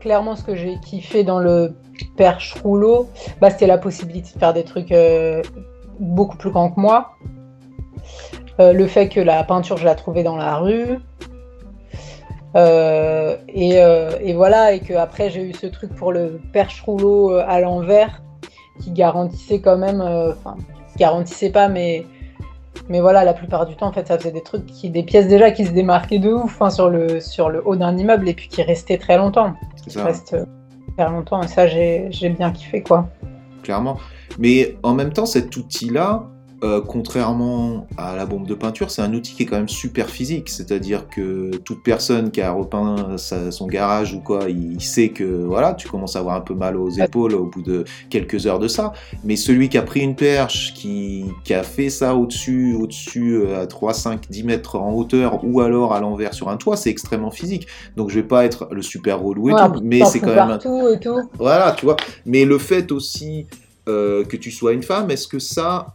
clairement, 0.00 0.36
ce 0.36 0.44
que 0.44 0.54
j'ai 0.54 0.76
kiffé 0.84 1.24
dans 1.24 1.40
le 1.40 1.74
perche 2.16 2.54
rouleau, 2.62 3.08
bah, 3.40 3.50
c'était 3.50 3.66
la 3.66 3.76
possibilité 3.76 4.30
de 4.34 4.38
faire 4.38 4.54
des 4.54 4.62
trucs 4.62 4.92
euh, 4.92 5.42
beaucoup 5.98 6.36
plus 6.36 6.50
grands 6.50 6.70
que 6.70 6.78
moi. 6.80 7.16
Euh, 8.60 8.72
le 8.72 8.86
fait 8.86 9.08
que 9.08 9.20
la 9.20 9.42
peinture, 9.44 9.76
je 9.76 9.84
la 9.84 9.94
trouvais 9.96 10.22
dans 10.22 10.36
la 10.36 10.56
rue. 10.58 10.98
Euh, 12.56 13.36
et, 13.48 13.82
euh, 13.82 14.12
et 14.22 14.32
voilà, 14.32 14.72
et 14.72 14.80
que 14.80 14.94
après 14.94 15.28
j'ai 15.28 15.42
eu 15.42 15.52
ce 15.52 15.66
truc 15.66 15.94
pour 15.94 16.10
le 16.10 16.40
perche 16.52 16.80
rouleau 16.80 17.32
euh, 17.32 17.44
à 17.46 17.60
l'envers 17.60 18.22
qui 18.80 18.92
garantissait 18.92 19.60
quand 19.60 19.76
même, 19.76 20.00
enfin, 20.00 20.56
garantissait 20.98 21.50
pas, 21.50 21.68
mais, 21.68 22.04
mais 22.90 23.00
voilà, 23.00 23.24
la 23.24 23.32
plupart 23.32 23.64
du 23.64 23.74
temps, 23.74 23.86
en 23.86 23.92
fait, 23.92 24.06
ça 24.06 24.18
faisait 24.18 24.32
des 24.32 24.42
trucs, 24.42 24.66
qui, 24.66 24.90
des 24.90 25.02
pièces 25.02 25.28
déjà 25.28 25.50
qui 25.50 25.64
se 25.64 25.70
démarquaient 25.70 26.18
de 26.18 26.30
ouf 26.30 26.60
hein, 26.60 26.68
sur, 26.68 26.90
le, 26.90 27.20
sur 27.20 27.48
le 27.48 27.66
haut 27.66 27.76
d'un 27.76 27.96
immeuble 27.96 28.28
et 28.28 28.34
puis 28.34 28.48
qui 28.48 28.62
restaient 28.62 28.98
très 28.98 29.16
longtemps. 29.16 29.54
Qui 29.82 29.90
ça. 29.90 30.04
restent 30.04 30.36
très 30.96 31.08
longtemps, 31.08 31.42
et 31.42 31.48
ça, 31.48 31.66
j'ai 31.66 32.08
j'ai 32.10 32.28
bien 32.28 32.50
kiffé, 32.50 32.82
quoi. 32.82 33.08
clairement. 33.62 33.96
Mais 34.38 34.76
en 34.82 34.92
même 34.92 35.12
temps, 35.12 35.26
cet 35.26 35.56
outil-là, 35.56 36.26
euh, 36.62 36.80
contrairement 36.80 37.86
à 37.98 38.16
la 38.16 38.24
bombe 38.26 38.46
de 38.46 38.54
peinture, 38.54 38.90
c'est 38.90 39.02
un 39.02 39.12
outil 39.12 39.34
qui 39.34 39.42
est 39.42 39.46
quand 39.46 39.56
même 39.56 39.68
super 39.68 40.08
physique. 40.08 40.48
C'est-à-dire 40.48 41.08
que 41.08 41.50
toute 41.64 41.82
personne 41.82 42.30
qui 42.30 42.40
a 42.40 42.50
repeint 42.50 43.18
sa- 43.18 43.50
son 43.50 43.66
garage 43.66 44.14
ou 44.14 44.20
quoi, 44.20 44.44
il 44.48 44.80
sait 44.80 45.10
que 45.10 45.24
voilà, 45.44 45.74
tu 45.74 45.86
commences 45.88 46.16
à 46.16 46.20
avoir 46.20 46.34
un 46.36 46.40
peu 46.40 46.54
mal 46.54 46.76
aux 46.76 46.88
épaules 46.90 47.34
au 47.34 47.44
bout 47.44 47.62
de 47.62 47.84
quelques 48.10 48.46
heures 48.46 48.58
de 48.58 48.68
ça. 48.68 48.92
Mais 49.24 49.36
celui 49.36 49.68
qui 49.68 49.76
a 49.78 49.82
pris 49.82 50.00
une 50.00 50.16
perche, 50.16 50.72
qui, 50.74 51.26
qui 51.44 51.52
a 51.54 51.62
fait 51.62 51.90
ça 51.90 52.14
au-dessus, 52.14 52.74
au-dessus 52.74 53.34
euh, 53.36 53.62
à 53.62 53.66
3, 53.66 53.92
5, 53.92 54.30
10 54.30 54.44
mètres 54.44 54.76
en 54.76 54.92
hauteur 54.94 55.40
ou 55.44 55.60
alors 55.60 55.92
à 55.92 56.00
l'envers 56.00 56.32
sur 56.32 56.48
un 56.48 56.56
toit, 56.56 56.76
c'est 56.76 56.90
extrêmement 56.90 57.30
physique. 57.30 57.66
Donc 57.96 58.08
je 58.10 58.14
vais 58.14 58.26
pas 58.26 58.44
être 58.46 58.68
le 58.72 58.82
super 58.82 59.20
relou 59.20 59.50
et 59.50 59.52
Ouais, 59.52 59.60
tout, 59.72 59.80
mais 59.82 60.04
c'est 60.06 60.20
quand 60.20 60.28
même 60.28 60.38
un 60.38 60.46
partout 60.58 60.88
et 60.94 60.98
tout. 61.00 61.20
voilà, 61.38 61.72
tu 61.72 61.84
vois. 61.84 61.96
Mais 62.24 62.44
le 62.44 62.58
fait 62.58 62.90
aussi 62.92 63.46
que 63.86 64.36
tu 64.36 64.50
sois 64.50 64.72
une 64.72 64.82
femme, 64.82 65.10
est-ce 65.10 65.28
que 65.28 65.38
ça... 65.38 65.94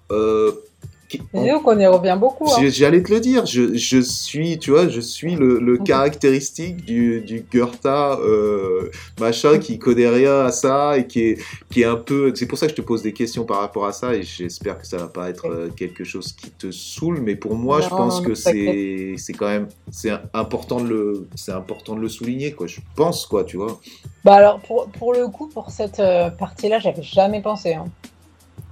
C'est 1.12 1.62
qu'on 1.64 1.80
y 1.80 1.86
revient 1.88 2.18
beaucoup. 2.20 2.46
hein. 2.52 2.58
J'ai- 2.60 2.72
J'allais 2.72 3.04
te 3.04 3.12
le 3.14 3.20
dire, 3.20 3.46
je, 3.46 3.76
je 3.76 4.00
suis, 4.00 4.58
tu 4.60 4.72
vois, 4.72 4.88
je 4.88 5.00
suis 5.02 5.36
le, 5.36 5.60
le 5.60 5.74
Mhm. 5.74 5.84
caractéristique 5.84 6.84
du, 6.86 7.22
du 7.22 7.46
Goethe, 7.52 7.86
euh, 7.86 8.90
machin, 9.20 9.58
qui 9.60 9.78
connaît 9.80 10.08
rien 10.10 10.46
à 10.46 10.52
ça 10.52 10.98
et 10.98 11.08
qui 11.08 11.22
est, 11.22 11.38
qui 11.70 11.82
est 11.82 11.86
un 11.86 11.96
peu. 11.96 12.34
C'est 12.36 12.46
pour 12.46 12.58
ça 12.58 12.66
que 12.68 12.72
je 12.72 12.76
te 12.78 12.82
pose 12.82 13.02
des 13.02 13.14
questions 13.14 13.44
par 13.46 13.60
rapport 13.62 13.86
à 13.86 13.92
ça 13.94 14.14
et 14.16 14.24
j'espère 14.24 14.80
que 14.80 14.88
ça 14.88 14.98
va 14.98 15.08
pas 15.08 15.30
être 15.30 15.46
euh, 15.48 15.70
quelque 15.76 16.04
chose 16.04 16.34
qui 16.34 16.50
te 16.52 16.72
saoule, 16.72 17.20
mais 17.22 17.36
pour 17.36 17.56
moi, 17.56 17.82
je 17.82 17.90
pense 17.90 18.22
que 18.22 18.36
c'est, 18.36 19.16
c'est 19.18 19.34
quand 19.34 19.48
même, 19.48 19.68
c'est 19.92 20.12
important 20.34 20.80
de 20.82 20.88
le, 20.88 21.28
c'est 21.36 21.52
important 21.52 21.96
de 21.96 22.02
le 22.02 22.10
souligner, 22.10 22.52
quoi. 22.54 22.68
Je 22.68 22.80
pense, 22.96 23.26
quoi, 23.26 23.44
tu 23.44 23.58
vois. 23.58 23.80
Bah 24.24 24.36
alors, 24.36 24.60
pour, 24.62 24.88
pour 24.92 25.14
le 25.14 25.28
coup, 25.28 25.48
pour 25.48 25.72
cette 25.72 26.00
euh, 26.00 26.30
partie-là, 26.30 26.80
j'avais 26.80 27.04
jamais 27.04 27.42
pensé. 27.42 27.74
Hein. 27.74 27.86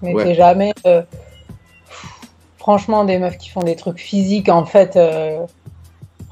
Mais 0.02 0.14
Ouais. 0.14 0.34
jamais. 0.36 0.74
euh, 0.86 1.02
Franchement, 2.60 3.06
des 3.06 3.18
meufs 3.18 3.38
qui 3.38 3.50
font 3.50 3.62
des 3.62 3.76
trucs 3.76 4.00
physiques, 4.00 4.50
en 4.50 4.66
fait, 4.66 4.96
euh, 4.96 5.46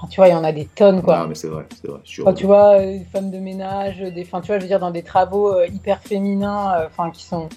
tu 0.09 0.17
vois, 0.17 0.27
il 0.27 0.31
y 0.31 0.35
en 0.35 0.43
a 0.43 0.51
des 0.51 0.65
tonnes, 0.65 1.01
quoi. 1.01 1.19
Non, 1.19 1.27
mais 1.27 1.35
c'est 1.35 1.47
vrai, 1.47 1.65
c'est 1.81 1.89
vrai. 1.89 1.99
Enfin, 2.21 2.33
tu 2.33 2.45
vois, 2.45 2.75
euh, 2.75 2.99
des 2.99 3.05
femmes 3.05 3.31
de 3.31 3.39
ménage, 3.39 3.97
des, 3.99 4.21
enfin, 4.23 4.41
tu 4.41 4.47
vois, 4.47 4.57
je 4.57 4.61
veux 4.61 4.67
dire, 4.67 4.79
dans 4.79 4.91
des 4.91 5.03
travaux 5.03 5.51
euh, 5.51 5.67
hyper 5.67 5.99
féminins, 6.01 6.73
euh, 6.75 6.87
enfin, 6.87 7.09
qui 7.11 7.23
sont 7.23 7.49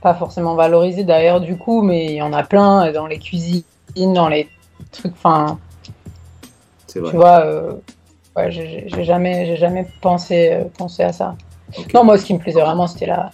pas 0.00 0.14
forcément 0.14 0.54
valorisés 0.54 1.04
d'ailleurs, 1.04 1.40
du 1.40 1.56
coup, 1.56 1.82
mais 1.82 2.06
il 2.06 2.16
y 2.16 2.22
en 2.22 2.32
a 2.32 2.42
plein 2.42 2.92
dans 2.92 3.06
les 3.06 3.18
cuisines, 3.18 3.64
dans 3.96 4.28
les 4.28 4.48
trucs, 4.92 5.12
enfin, 5.12 5.58
c'est 6.86 7.00
vrai. 7.00 7.10
tu 7.10 7.16
vois, 7.16 7.46
ouais, 8.36 8.50
j'ai 8.50 9.04
jamais, 9.04 9.56
jamais 9.56 9.86
pensé, 10.02 10.64
pensé 10.76 11.02
à 11.02 11.12
ça. 11.12 11.36
Non, 11.94 12.04
moi, 12.04 12.18
ce 12.18 12.26
qui 12.26 12.34
me 12.34 12.38
plaisait 12.38 12.60
vraiment, 12.60 12.86
c'était 12.86 13.06
la, 13.06 13.30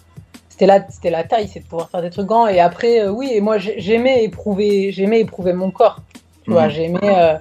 c'était 0.60 0.78
la, 0.78 0.86
c'était 0.90 1.10
la 1.10 1.24
taille, 1.24 1.48
c'est 1.48 1.60
de 1.60 1.64
pouvoir 1.64 1.88
faire 1.88 2.02
des 2.02 2.10
trucs 2.10 2.26
grands. 2.26 2.46
Et 2.46 2.60
après, 2.60 3.00
euh, 3.00 3.10
oui, 3.10 3.30
et 3.32 3.40
moi, 3.40 3.56
j'ai- 3.56 3.80
j'aimais 3.80 4.24
éprouver, 4.24 4.92
j'aimais 4.92 5.20
éprouver 5.20 5.54
mon 5.54 5.70
corps. 5.70 6.00
Tu 6.44 6.50
vois, 6.50 6.66
Mhm. 6.66 6.70
j'aimais 6.70 6.98
euh, 7.02 7.34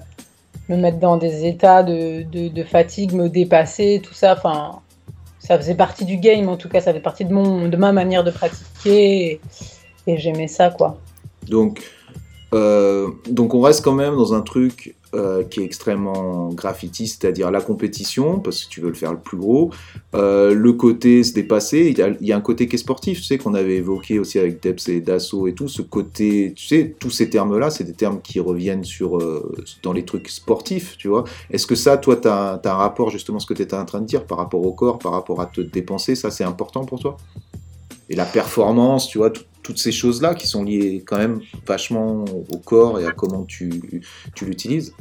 me 0.70 0.78
mettre 0.78 1.00
dans 1.00 1.18
des 1.18 1.46
états 1.46 1.84
de, 1.84 2.22
de, 2.22 2.48
de 2.48 2.64
fatigue, 2.64 3.12
me 3.12 3.28
dépasser, 3.28 4.00
tout 4.02 4.14
ça. 4.14 4.36
Enfin, 4.38 4.80
ça 5.40 5.58
faisait 5.58 5.76
partie 5.76 6.06
du 6.06 6.16
game, 6.16 6.48
en 6.48 6.56
tout 6.56 6.70
cas, 6.70 6.80
ça 6.80 6.92
faisait 6.92 7.02
partie 7.02 7.26
de 7.26 7.34
mon, 7.34 7.68
de 7.68 7.76
ma 7.76 7.92
manière 7.92 8.24
de 8.24 8.32
pratiquer. 8.32 9.32
Et, 9.34 9.42
et 10.08 10.18
j'aimais 10.18 10.48
ça, 10.48 10.70
quoi. 10.70 10.98
Donc, 11.50 11.82
euh, 12.54 13.10
donc 13.30 13.54
on 13.54 13.60
reste 13.60 13.84
quand 13.84 13.92
même 13.96 14.16
dans 14.16 14.34
un 14.34 14.42
truc 14.42 14.96
euh, 15.16 15.44
qui 15.44 15.62
est 15.62 15.64
extrêmement 15.64 16.50
graffiti, 16.50 17.08
c'est-à-dire 17.08 17.50
la 17.50 17.62
compétition, 17.62 18.40
parce 18.40 18.64
que 18.64 18.70
tu 18.70 18.80
veux 18.80 18.90
le 18.90 18.94
faire 18.94 19.12
le 19.12 19.20
plus 19.20 19.38
gros, 19.38 19.72
euh, 20.14 20.54
le 20.54 20.74
côté 20.74 21.24
se 21.24 21.34
dépasser, 21.34 21.96
il 21.98 22.28
y, 22.28 22.32
a, 22.32 22.36
un 22.38 22.42
côté 22.42 22.68
qui 22.68 22.76
est 22.76 22.80
sportif, 22.80 23.20
tu 23.20 23.24
sais, 23.24 23.38
qu'on 23.40 23.56
avait 23.56 23.78
évoqué 23.78 24.20
aussi 24.20 24.38
avec 24.38 24.62
Debs 24.62 24.88
et 24.88 25.02
Dassault 25.02 25.48
et 25.48 25.54
tout, 25.54 25.68
ce 25.68 25.82
côté, 25.82 26.54
tu 26.56 26.68
sais, 26.68 26.96
tous 27.00 27.10
ces 27.10 27.30
termes-là, 27.30 27.72
c'est 27.72 27.84
des 27.84 27.94
termes 27.94 28.22
qui 28.22 28.40
reviennent 28.40 28.84
sur, 28.84 29.18
euh, 29.18 29.52
dans 29.82 29.94
les 29.94 30.06
trucs 30.06 30.30
sportifs, 30.30 30.96
tu 30.98 31.08
vois. 31.08 31.24
Est-ce 31.50 31.66
que 31.66 31.76
ça, 31.76 31.98
toi, 31.98 32.16
tu 32.16 32.28
as, 32.28 32.62
un 32.64 32.74
rapport, 32.74 33.10
justement, 33.10 33.40
ce 33.40 33.48
que 33.48 33.56
tu 33.56 33.64
étais 33.64 33.76
en 33.76 33.86
train 33.86 34.02
de 34.02 34.06
dire, 34.06 34.26
par 34.26 34.38
rapport 34.38 34.64
au 34.64 34.74
corps, 34.74 35.00
par 35.00 35.14
rapport 35.14 35.42
à 35.42 35.48
te 35.48 35.62
dépenser, 35.62 36.14
ça, 36.14 36.30
c'est 36.30 36.44
important 36.44 36.86
pour 36.86 37.00
toi? 37.00 37.18
Et 38.10 38.16
la 38.16 38.26
performance, 38.26 39.08
tu 39.08 39.18
vois, 39.18 39.32
tout- 39.32 39.44
toutes 39.70 39.78
ces 39.78 39.92
choses-là 39.92 40.34
qui 40.34 40.48
sont 40.48 40.64
liées 40.64 41.04
quand 41.06 41.20
même 41.20 41.42
vachement 41.68 42.26
au 42.26 42.58
corps 42.58 43.00
et 43.00 43.06
à 43.06 43.12
comment 43.12 43.44
tu, 43.44 43.70
tu 44.34 44.46
l'utilises. 44.46 44.96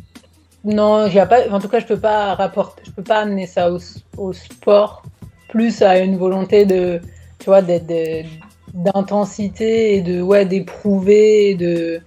Non, 0.63 1.07
y 1.07 1.15
pas, 1.27 1.49
en 1.51 1.59
tout 1.59 1.69
cas, 1.69 1.81
je 1.81 1.87
peux 1.87 1.97
pas 1.99 2.35
rapporter, 2.35 2.83
je 2.85 2.91
peux 2.91 3.03
pas 3.03 3.21
amener 3.21 3.47
ça 3.47 3.73
au, 3.73 3.79
au 4.19 4.35
sport, 4.35 5.05
plus 5.49 5.81
à 5.81 5.97
une 6.01 6.19
volonté 6.19 6.67
de, 6.67 7.01
tu 7.39 7.47
vois, 7.47 7.63
d'être- 7.63 8.27
d'intensité 8.75 9.97
et 9.97 10.03
de, 10.03 10.21
ouais, 10.21 10.45
d'éprouver, 10.45 11.55
de, 11.55 12.03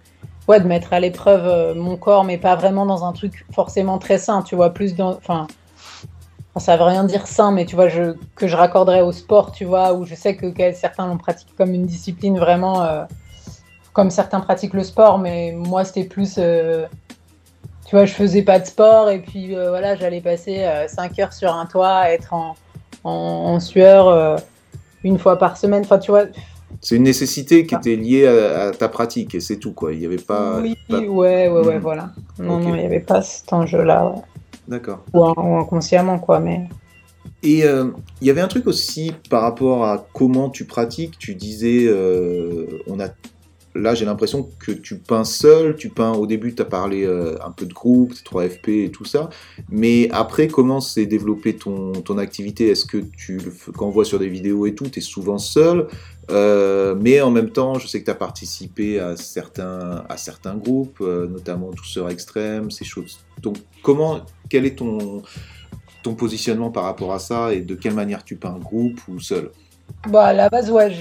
ouais, 0.47 0.59
de 0.59 0.67
mettre 0.67 0.93
à 0.93 0.99
l'épreuve 0.99 1.47
euh, 1.47 1.73
mon 1.73 1.97
corps, 1.97 2.23
mais 2.25 2.37
pas 2.37 2.55
vraiment 2.55 2.85
dans 2.85 3.03
un 3.05 3.13
truc 3.13 3.43
forcément 3.51 3.97
très 3.97 4.19
sain, 4.19 4.43
tu 4.43 4.55
vois, 4.55 4.69
plus 4.71 4.93
dans, 4.93 5.17
enfin, 5.17 5.47
ça 6.57 6.75
veut 6.77 6.83
rien 6.83 7.03
dire 7.05 7.27
sain, 7.27 7.51
mais 7.51 7.65
tu 7.65 7.75
vois, 7.75 7.87
je, 7.87 8.15
que 8.35 8.47
je 8.47 8.55
raccorderais 8.55 9.01
au 9.01 9.11
sport, 9.11 9.51
tu 9.51 9.65
vois, 9.65 9.93
où 9.93 10.05
je 10.05 10.15
sais 10.15 10.35
que, 10.35 10.51
certains 10.73 11.07
l'ont 11.07 11.17
pratiqué 11.17 11.51
comme 11.57 11.73
une 11.73 11.85
discipline 11.85 12.37
vraiment, 12.37 12.83
euh, 12.83 13.03
comme 13.93 14.09
certains 14.09 14.39
pratiquent 14.41 14.73
le 14.73 14.83
sport, 14.83 15.17
mais 15.19 15.53
moi, 15.55 15.85
c'était 15.85 16.03
plus, 16.03 16.35
euh, 16.37 16.85
tu 17.85 17.95
vois, 17.95 18.05
je 18.05 18.13
faisais 18.13 18.41
pas 18.41 18.59
de 18.59 18.65
sport 18.65 19.09
et 19.09 19.19
puis 19.19 19.55
euh, 19.55 19.69
voilà, 19.69 19.95
j'allais 19.95 20.21
passer 20.21 20.65
5 20.87 21.19
heures 21.19 21.33
sur 21.33 21.53
un 21.53 21.65
toit, 21.65 22.09
être 22.11 22.33
en, 22.33 22.55
en, 23.03 23.11
en 23.11 23.59
sueur 23.59 24.07
euh, 24.07 24.35
une 25.03 25.17
fois 25.19 25.37
par 25.37 25.57
semaine. 25.57 25.81
Enfin, 25.83 25.99
tu 25.99 26.11
vois, 26.11 26.23
C'est 26.81 26.95
une 26.95 27.03
nécessité 27.03 27.65
qui 27.65 27.75
Ah. 27.75 27.79
était 27.79 27.95
liée 27.97 28.27
à, 28.27 28.67
à 28.67 28.71
ta 28.71 28.87
pratique 28.87 29.35
et 29.35 29.39
c'est 29.41 29.57
tout, 29.57 29.73
quoi. 29.73 29.91
Il 29.93 29.99
n'y 29.99 30.05
avait 30.05 30.15
pas. 30.17 30.59
oui, 30.61 30.77
pas- 30.89 30.99
ouais, 30.99 31.47
ouais, 31.49 31.49
ouais, 31.49 31.77
Hmm. 31.77 31.81
voilà. 31.81 32.09
Non, 32.39 32.59
non, 32.59 32.75
il 32.75 32.79
n'y 32.79 32.85
avait 32.85 32.99
pas 33.01 33.21
cet 33.21 33.51
enjeu-là, 33.53 34.05
ouais. 34.07 34.21
D'accord. 34.71 35.03
ou, 35.13 35.19
ou 35.19 35.57
inconsciemment, 35.57 36.17
quoi, 36.17 36.39
mais. 36.39 36.69
Et 37.43 37.65
euh, 37.65 37.89
il 38.21 38.27
y 38.27 38.29
avait 38.29 38.39
un 38.39 38.47
truc 38.47 38.67
aussi 38.67 39.11
par 39.29 39.41
rapport 39.41 39.83
à 39.83 40.07
comment 40.13 40.49
tu 40.49 40.63
pratiques. 40.63 41.19
Tu 41.19 41.35
disais, 41.35 41.85
euh, 41.87 42.81
on 42.87 42.99
a 43.01 43.09
là, 43.75 43.93
j'ai 43.95 44.05
l'impression 44.05 44.49
que 44.59 44.71
tu 44.71 44.97
peins 44.97 45.25
seul. 45.25 45.75
Tu 45.75 45.89
peins, 45.89 46.13
au 46.13 46.25
début, 46.25 46.55
tu 46.55 46.61
as 46.61 46.65
parlé 46.65 47.03
euh, 47.03 47.35
un 47.45 47.51
peu 47.51 47.65
de 47.65 47.73
groupe, 47.73 48.13
3FP 48.13 48.85
et 48.85 48.91
tout 48.91 49.05
ça. 49.05 49.29
Mais 49.69 50.09
après, 50.11 50.47
comment 50.47 50.79
s'est 50.79 51.05
développée 51.05 51.55
ton, 51.55 51.91
ton 51.91 52.17
activité? 52.17 52.69
Est-ce 52.69 52.85
que 52.85 52.97
tu, 52.97 53.39
quand 53.75 53.87
on 53.87 53.91
voit 53.91 54.05
sur 54.05 54.19
des 54.19 54.29
vidéos 54.29 54.65
et 54.65 54.73
tout, 54.73 54.85
tu 54.85 54.99
es 54.99 55.01
souvent 55.01 55.37
seul? 55.37 55.87
Euh, 56.31 56.95
mais 56.99 57.21
en 57.21 57.29
même 57.31 57.49
temps, 57.49 57.75
je 57.77 57.87
sais 57.87 57.99
que 57.99 58.05
tu 58.05 58.11
as 58.11 58.15
participé 58.15 58.99
à 58.99 59.15
certains, 59.17 60.03
à 60.07 60.17
certains 60.17 60.55
groupes, 60.55 60.99
euh, 61.01 61.27
notamment 61.27 61.71
Douceur 61.71 62.09
Extrême, 62.09 62.71
ces 62.71 62.85
choses. 62.85 63.19
Donc, 63.41 63.57
comment, 63.83 64.21
quel 64.49 64.65
est 64.65 64.77
ton, 64.77 65.21
ton 66.03 66.13
positionnement 66.13 66.71
par 66.71 66.83
rapport 66.83 67.13
à 67.13 67.19
ça 67.19 67.53
et 67.53 67.61
de 67.61 67.75
quelle 67.75 67.93
manière 67.93 68.23
tu 68.23 68.35
peins 68.35 68.57
groupe 68.59 68.99
ou 69.07 69.19
seul? 69.19 69.51
Bah, 70.07 70.25
à 70.25 70.33
la 70.33 70.49
base, 70.49 70.71
ouais, 70.71 70.91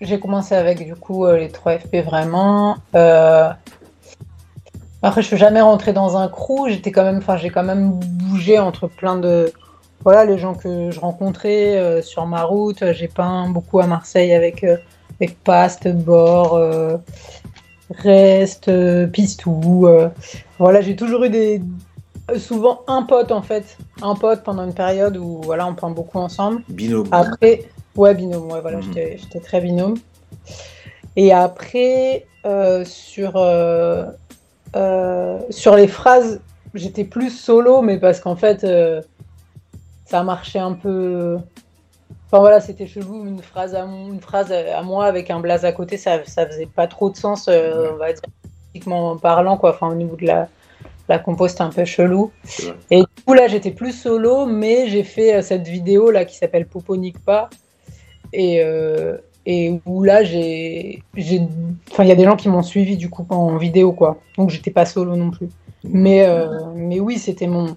j'ai- 0.00 0.18
commencé 0.18 0.54
avec 0.54 0.84
du 0.84 0.96
coup 0.96 1.24
euh, 1.26 1.38
les 1.38 1.48
3 1.48 1.78
FP 1.78 2.02
vraiment. 2.04 2.76
Euh, 2.96 3.48
Après, 5.00 5.22
je 5.22 5.28
suis 5.28 5.36
jamais 5.36 5.60
rentrée 5.60 5.92
dans 5.92 6.16
un 6.16 6.28
crew. 6.28 6.68
J'étais 6.68 6.92
quand 6.92 7.20
j'ai 7.36 7.50
quand 7.50 7.62
même 7.62 7.92
bougé 7.92 8.58
entre 8.58 8.88
plein 8.88 9.16
de, 9.16 9.52
voilà, 10.04 10.24
les 10.24 10.38
gens 10.38 10.54
que 10.54 10.90
je 10.90 11.00
rencontrais 11.00 11.76
euh, 11.76 12.02
sur 12.02 12.26
ma 12.26 12.42
route. 12.44 12.92
J'ai 12.92 13.08
peint 13.08 13.48
beaucoup 13.48 13.80
à 13.80 13.86
Marseille 13.86 14.34
avec 14.34 14.64
euh, 14.64 14.76
avec 15.20 15.38
Past, 15.44 15.86
Bord, 15.88 16.54
euh, 16.54 16.96
Rest, 17.90 18.68
euh, 18.68 19.06
Pistou. 19.06 19.86
Voilà, 20.58 20.80
j'ai 20.80 20.96
toujours 20.96 21.24
eu 21.24 21.30
des, 21.30 21.62
souvent 22.38 22.80
un 22.88 23.02
pote 23.02 23.30
en 23.30 23.42
fait, 23.42 23.76
un 24.00 24.14
pote 24.14 24.42
pendant 24.42 24.64
une 24.64 24.74
période 24.74 25.16
où 25.16 25.40
voilà, 25.42 25.66
on 25.66 25.74
peint 25.74 25.90
beaucoup 25.90 26.18
ensemble. 26.18 26.62
Binôme. 26.68 27.06
Après, 27.12 27.64
ouais, 27.96 28.14
binôme, 28.14 28.50
ouais, 28.50 28.60
voilà, 28.60 28.78
Mhm. 28.78 28.82
j'étais 28.84 29.18
j'étais 29.18 29.40
très 29.40 29.60
binôme. 29.60 29.94
Et 31.14 31.32
après, 31.32 32.26
sur, 32.84 33.32
sur 35.50 35.76
les 35.76 35.88
phrases, 35.88 36.40
j'étais 36.74 37.04
plus 37.04 37.30
solo, 37.30 37.82
mais 37.82 37.98
parce 37.98 38.18
qu'en 38.18 38.34
fait, 38.34 38.66
ça 40.12 40.22
marchait 40.22 40.58
un 40.58 40.74
peu. 40.74 41.38
Enfin 42.26 42.40
voilà, 42.40 42.60
c'était 42.60 42.86
chelou, 42.86 43.26
une 43.26 43.40
phrase 43.40 43.74
à, 43.74 43.86
mon- 43.86 44.12
une 44.12 44.20
phrase 44.20 44.52
à 44.52 44.82
moi 44.82 45.06
avec 45.06 45.30
un 45.30 45.40
blaze 45.40 45.64
à 45.64 45.72
côté, 45.72 45.96
ça, 45.96 46.22
ça 46.26 46.46
faisait 46.46 46.66
pas 46.66 46.86
trop 46.86 47.08
de 47.08 47.16
sens, 47.16 47.48
euh, 47.48 47.92
on 47.94 47.96
va 47.96 48.12
dire, 48.12 48.20
politiquement 48.42 49.16
parlant, 49.16 49.56
quoi. 49.56 49.70
Enfin, 49.70 49.88
au 49.88 49.94
niveau 49.94 50.16
de 50.16 50.26
la, 50.26 50.48
la 51.08 51.18
compo, 51.18 51.48
c'était 51.48 51.62
un 51.62 51.70
peu 51.70 51.86
chelou. 51.86 52.30
Et 52.90 52.98
du 53.00 53.24
coup, 53.24 53.32
là, 53.32 53.48
j'étais 53.48 53.70
plus 53.70 53.92
solo, 53.92 54.44
mais 54.44 54.86
j'ai 54.88 55.02
fait 55.02 55.36
euh, 55.36 55.42
cette 55.42 55.66
vidéo 55.66 56.10
là 56.10 56.26
qui 56.26 56.36
s'appelle 56.36 56.66
Poponique 56.66 57.18
pas. 57.24 57.48
Et, 58.34 58.62
euh, 58.62 59.16
et 59.46 59.80
où 59.86 60.02
là, 60.02 60.24
j'ai. 60.24 61.02
j'ai- 61.16 61.40
Enfin, 61.90 62.04
il 62.04 62.08
y 62.08 62.12
a 62.12 62.16
des 62.16 62.24
gens 62.24 62.36
qui 62.36 62.50
m'ont 62.50 62.62
suivi 62.62 62.98
du 62.98 63.08
coup 63.08 63.24
en 63.30 63.56
vidéo, 63.56 63.92
quoi. 63.92 64.18
Donc, 64.36 64.50
j'étais 64.50 64.70
pas 64.70 64.84
solo 64.84 65.16
non 65.16 65.30
plus. 65.30 65.48
Mais, 65.84 66.26
euh, 66.26 66.48
mais 66.74 67.00
oui, 67.00 67.18
c'était 67.18 67.46
mon. 67.46 67.76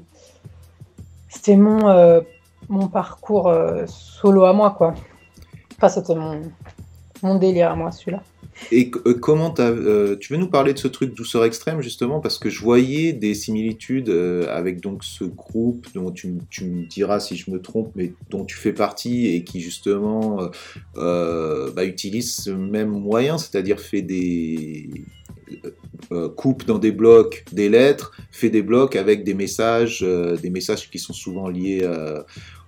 C'était 1.45 1.57
mon, 1.57 1.89
euh, 1.89 2.21
mon 2.69 2.87
parcours 2.87 3.49
euh, 3.49 3.85
solo 3.85 4.45
à 4.45 4.53
moi, 4.53 4.73
quoi. 4.75 4.95
Enfin, 5.77 5.89
c'était 5.89 6.15
mon, 6.15 6.41
mon 7.21 7.35
délire 7.35 7.69
à 7.69 7.75
moi, 7.75 7.91
celui-là. 7.91 8.23
Et 8.71 8.89
euh, 9.05 9.13
comment 9.13 9.53
euh, 9.59 10.15
tu 10.19 10.33
veux 10.33 10.39
nous 10.39 10.49
parler 10.49 10.73
de 10.73 10.79
ce 10.79 10.87
truc 10.87 11.13
douceur 11.13 11.45
extrême 11.45 11.81
justement 11.81 12.19
parce 12.19 12.39
que 12.39 12.49
je 12.49 12.61
voyais 12.61 13.13
des 13.13 13.35
similitudes 13.35 14.09
avec 14.49 14.81
donc 14.81 15.03
ce 15.03 15.23
groupe 15.23 15.85
dont 15.93 16.09
tu, 16.09 16.33
tu 16.49 16.65
me 16.65 16.87
diras 16.87 17.19
si 17.19 17.35
je 17.35 17.51
me 17.51 17.61
trompe 17.61 17.91
mais 17.93 18.13
dont 18.31 18.43
tu 18.43 18.55
fais 18.55 18.73
partie 18.73 19.27
et 19.27 19.43
qui 19.43 19.59
justement 19.59 20.39
bah, 20.95 21.83
utilise 21.83 22.33
ce 22.33 22.49
même 22.49 22.91
moyen 22.91 23.37
c'est-à-dire 23.37 23.81
fait 23.81 24.01
des 24.01 24.89
euh, 26.11 26.29
coupe 26.29 26.65
dans 26.65 26.77
des 26.77 26.91
blocs 26.91 27.45
des 27.51 27.69
lettres 27.69 28.11
fait 28.31 28.49
des 28.49 28.61
blocs 28.61 28.95
avec 28.95 29.23
des 29.23 29.33
messages 29.33 30.01
euh, 30.03 30.35
des 30.37 30.49
messages 30.49 30.89
qui 30.89 30.99
sont 30.99 31.13
souvent 31.13 31.47
liés 31.47 31.81
euh, 31.83 32.21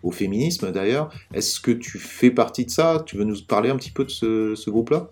au 0.04 0.12
féminisme 0.12 0.72
d'ailleurs. 0.72 1.10
Est-ce 1.34 1.60
que 1.60 1.72
tu 1.72 2.00
fais 2.00 2.32
partie 2.32 2.66
de 2.66 2.72
ça? 2.72 3.04
Tu 3.06 3.18
veux 3.18 3.24
nous 3.24 3.42
parler 3.48 3.70
un 3.70 3.76
petit 3.76 3.92
peu 3.92 4.06
de 4.06 4.10
ce, 4.10 4.56
ce 4.56 4.70
groupe 4.70 4.90
là 4.90 5.08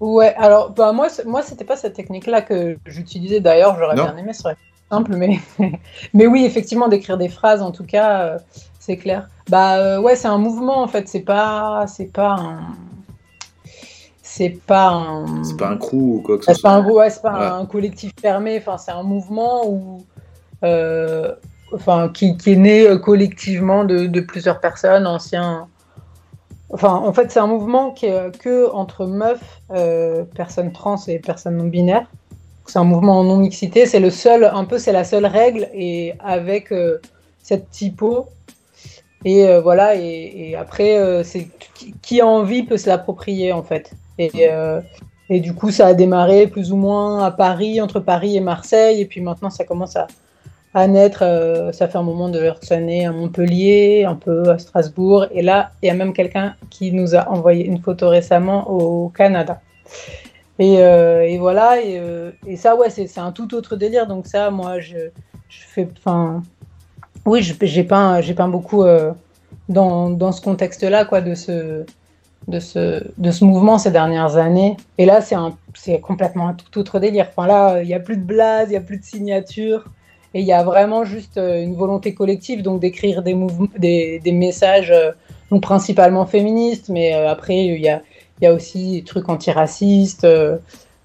Ouais, 0.00 0.34
alors 0.36 0.70
bah 0.70 0.92
moi, 0.92 1.08
moi 1.26 1.42
c'était 1.42 1.64
pas 1.64 1.76
cette 1.76 1.94
technique-là 1.94 2.42
que 2.42 2.78
j'utilisais. 2.86 3.40
D'ailleurs, 3.40 3.76
j'aurais 3.78 3.94
bien 3.94 4.16
aimé, 4.16 4.32
ce 4.32 4.42
serait 4.42 4.56
simple, 4.90 5.14
mais, 5.16 5.38
mais 6.14 6.26
oui, 6.26 6.44
effectivement, 6.46 6.88
d'écrire 6.88 7.18
des 7.18 7.28
phrases, 7.28 7.60
en 7.60 7.70
tout 7.70 7.84
cas, 7.84 8.38
c'est 8.78 8.96
clair. 8.96 9.28
Bah 9.50 10.00
ouais, 10.00 10.16
c'est 10.16 10.28
un 10.28 10.38
mouvement 10.38 10.82
en 10.82 10.88
fait, 10.88 11.06
c'est 11.06 11.20
pas, 11.20 11.84
c'est 11.86 12.10
pas 12.10 12.36
un, 12.38 12.76
c'est 14.36 14.50
pas 14.66 14.88
un, 14.90 15.44
C'est 15.44 15.56
pas 15.56 15.68
un 15.68 15.76
crew 15.76 15.94
ou 16.16 16.22
quoi 16.22 16.38
que 16.38 16.44
ce 16.44 16.54
c'est 16.54 16.60
pas 16.62 16.70
soit. 16.70 16.70
un 16.70 16.84
ouais, 16.90 17.10
c'est 17.10 17.22
pas 17.22 17.38
Ouais. 17.38 17.46
un 17.46 17.66
collectif 17.66 18.12
fermé, 18.20 18.58
enfin 18.58 18.78
c'est 18.78 18.90
un 18.92 19.02
mouvement 19.04 19.66
où, 19.68 20.04
euh, 20.64 21.34
enfin 21.72 22.08
qui, 22.12 22.36
qui 22.36 22.52
est 22.52 22.56
né 22.56 22.86
euh, 22.88 22.98
collectivement 22.98 23.84
de, 23.84 24.06
de 24.06 24.20
plusieurs 24.20 24.60
personnes, 24.60 25.06
anciens. 25.06 25.68
Enfin, 26.70 26.94
en 26.94 27.12
fait, 27.12 27.30
c'est 27.30 27.38
un 27.40 27.46
mouvement 27.46 27.92
qui 27.92 28.06
est 28.06 28.12
euh, 28.14 28.30
que 28.30 28.70
entre 28.72 29.06
meufs, 29.06 29.60
euh, 29.70 30.24
personnes 30.24 30.72
trans 30.72 30.96
et 31.06 31.18
personnes 31.20 31.56
non 31.56 31.66
binaires. 31.66 32.06
C'est 32.66 32.78
un 32.78 32.84
mouvement 32.84 33.20
en 33.20 33.24
non 33.24 33.36
mixité. 33.36 33.86
C'est 33.86 34.00
le 34.00 34.10
seul, 34.10 34.44
un 34.44 34.64
peu, 34.64 34.78
c'est 34.78 34.92
la 34.92 35.04
seule 35.04 35.26
règle 35.26 35.68
et 35.74 36.14
avec 36.20 36.72
euh, 36.72 36.98
cette 37.42 37.70
typo. 37.70 38.26
Et 39.24 39.46
voilà. 39.60 39.96
Et, 39.96 40.50
et 40.50 40.56
après, 40.56 41.24
c'est 41.24 41.48
qui, 41.74 41.94
qui 42.02 42.20
a 42.20 42.26
envie 42.26 42.62
peut 42.64 42.76
se 42.76 42.88
l'approprier 42.88 43.52
en 43.52 43.62
fait. 43.62 43.92
Et, 44.18 44.30
euh, 44.48 44.80
et 45.28 45.40
du 45.40 45.54
coup, 45.54 45.70
ça 45.70 45.86
a 45.88 45.94
démarré 45.94 46.46
plus 46.46 46.72
ou 46.72 46.76
moins 46.76 47.24
à 47.24 47.30
Paris, 47.30 47.80
entre 47.80 48.00
Paris 48.00 48.36
et 48.36 48.40
Marseille. 48.40 49.00
Et 49.00 49.06
puis 49.06 49.20
maintenant, 49.20 49.50
ça 49.50 49.64
commence 49.64 49.96
à, 49.96 50.86
naître. 50.86 51.22
euh, 51.22 51.72
ça 51.72 51.88
fait 51.88 51.98
un 51.98 52.02
moment 52.02 52.28
de 52.28 52.52
ça 52.62 52.78
naît 52.78 53.06
à 53.06 53.12
Montpellier, 53.12 54.04
un 54.04 54.14
peu 54.14 54.50
à 54.50 54.58
Strasbourg. 54.58 55.26
Et 55.32 55.42
là, 55.42 55.70
il 55.82 55.86
y 55.86 55.90
a 55.90 55.94
même 55.94 56.12
quelqu'un 56.12 56.56
qui 56.70 56.92
nous 56.92 57.14
a 57.14 57.28
envoyé 57.28 57.64
une 57.64 57.80
photo 57.80 58.08
récemment 58.08 58.70
au 58.70 59.08
Canada. 59.08 59.60
Et, 60.58 60.76
euh, 60.78 61.36
voilà. 61.38 61.80
Et, 61.80 62.56
ça, 62.56 62.76
ouais, 62.76 62.90
c'est 62.90 63.18
un 63.18 63.32
tout 63.32 63.54
autre 63.54 63.76
délire. 63.76 64.06
Donc 64.06 64.26
ça, 64.26 64.50
moi, 64.50 64.80
je, 64.80 64.96
fais... 65.48 65.88
Enfin, 65.98 66.42
oui, 67.26 67.42
j'ai 67.42 67.84
peint, 67.84 68.20
peint 68.36 68.48
beaucoup 68.48 68.84
dans, 69.70 70.10
dans 70.10 70.32
ce 70.32 70.42
contexte-là, 70.42 71.06
quoi, 71.06 71.22
de 71.22 71.34
ce, 71.34 71.86
de, 72.48 72.60
ce, 72.60 73.02
de 73.16 73.30
ce 73.30 73.44
mouvement 73.44 73.78
ces 73.78 73.90
dernières 73.90 74.36
années. 74.36 74.76
Et 74.98 75.06
là, 75.06 75.20
c'est 75.74 76.00
complètement 76.00 76.48
un 76.48 76.54
tout 76.54 76.78
autre 76.78 76.98
délire. 76.98 77.26
Enfin, 77.30 77.46
là, 77.46 77.82
il 77.82 77.86
n'y 77.86 77.94
a 77.94 78.00
plus 78.00 78.16
de 78.16 78.22
blase, 78.22 78.68
il 78.68 78.72
n'y 78.72 78.76
a 78.76 78.80
plus 78.80 78.98
de 78.98 79.04
signature. 79.04 79.84
Et 80.36 80.40
il 80.40 80.46
y 80.46 80.52
a 80.52 80.64
vraiment 80.64 81.04
juste 81.04 81.38
euh, 81.38 81.62
une 81.62 81.76
volonté 81.76 82.12
collective, 82.12 82.62
donc 82.62 82.80
d'écrire 82.80 83.22
des, 83.22 83.36
des, 83.78 84.18
des 84.18 84.32
messages, 84.32 84.90
euh, 84.90 85.12
donc 85.52 85.62
principalement 85.62 86.26
féministes, 86.26 86.88
mais 86.88 87.14
euh, 87.14 87.30
après, 87.30 87.66
il 87.66 87.80
y 87.80 87.88
a, 87.88 88.02
y 88.42 88.46
a 88.46 88.52
aussi 88.52 88.94
des 88.94 89.04
trucs 89.04 89.28
antiracistes, 89.28 90.24
euh, 90.24 90.56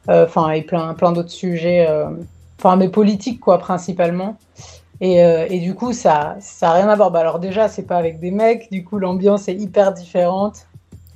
euh, 0.10 0.26
enfin, 0.26 0.50
et 0.50 0.64
plein, 0.64 0.96
plein 0.96 1.12
d'autres 1.12 1.30
sujets, 1.30 1.86
euh, 1.88 2.10
enfin, 2.58 2.76
mais 2.76 2.90
politiques, 2.90 3.40
quoi, 3.40 3.60
principalement. 3.60 4.36
Et, 5.00 5.24
euh, 5.24 5.46
et 5.48 5.60
du 5.60 5.76
coup, 5.76 5.94
ça 5.94 6.36
ça 6.40 6.72
a 6.72 6.74
rien 6.74 6.90
à 6.90 6.96
voir. 6.96 7.12
Bah, 7.12 7.20
alors 7.20 7.38
déjà, 7.38 7.68
c'est 7.68 7.84
pas 7.84 7.98
avec 7.98 8.20
des 8.20 8.32
mecs, 8.32 8.72
du 8.72 8.84
coup, 8.84 8.98
l'ambiance 8.98 9.48
est 9.48 9.54
hyper 9.56 9.94
différente. 9.94 10.66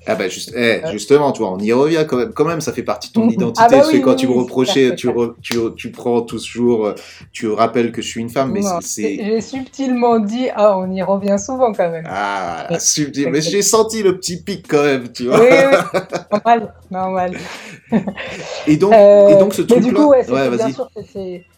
Ah 0.06 0.16
bah 0.16 0.28
juste, 0.28 0.51
eh, 0.56 0.82
justement, 0.91 1.32
tu 1.32 1.41
vois, 1.41 1.51
on 1.54 1.60
y 1.60 1.72
revient 1.72 2.06
quand 2.08 2.18
même. 2.18 2.34
Quand 2.34 2.45
même, 2.45 2.60
ça 2.62 2.74
fait 2.74 2.84
partie 2.84 3.08
de 3.10 3.14
ton 3.14 3.26
Mhm. 3.26 3.30
identité. 3.34 3.62
Ah 3.66 3.70
bah 3.70 3.78
parce 3.78 3.89
que 3.89 3.95
oui, 3.95 4.01
quand 4.01 4.12
oui, 4.12 4.16
tu 4.18 4.28
me 4.28 4.34
reprochais, 4.34 4.95
tu, 4.95 5.08
re- 5.08 5.34
tu, 5.41 5.58
tu 5.78 5.91
prends 5.91 6.22
toujours, 6.22 6.88
euh, 6.88 6.95
tu 7.32 7.47
rappelles 7.49 7.91
que 7.91 8.01
je 8.01 8.08
suis 8.08 8.20
une 8.22 8.30
femme, 8.30 8.51
mais 8.51 8.62
c'est-. 8.82 9.18
J'ai 9.24 9.41
subtilement 9.41 10.20
dit, 10.20 10.49
ah, 10.56 10.78
on 10.78 10.91
y 10.91 11.01
revient 11.01 11.38
souvent 11.39 11.72
quand 11.74 11.89
même. 11.89 12.04
Ah, 12.08 12.68
subtil. 12.80 13.30
Mais 13.30 13.41
j'ai 13.41 13.62
senti 13.62 14.04
le 14.04 14.18
petit 14.18 14.41
pic 14.43 14.66
quand 14.68 14.84
même, 14.84 15.12
tu 15.12 15.26
vois. 15.26 15.39
Oui, 15.39 15.47
oui, 15.49 15.99
normal, 16.32 16.74
normal. 16.91 17.32
Et 18.68 18.78
donc, 18.78 18.93
Euh, 18.93 19.30
et 19.30 19.36
donc 19.36 19.54
ce 19.54 19.62
mais 19.62 19.68
truc-là... 19.68 19.88
du 19.88 19.93
coup, 19.93 20.08
ouais, 20.10 20.24
c'était 20.24 20.49
bien 20.58 20.72
sûr 20.72 20.89
que. 20.95 21.01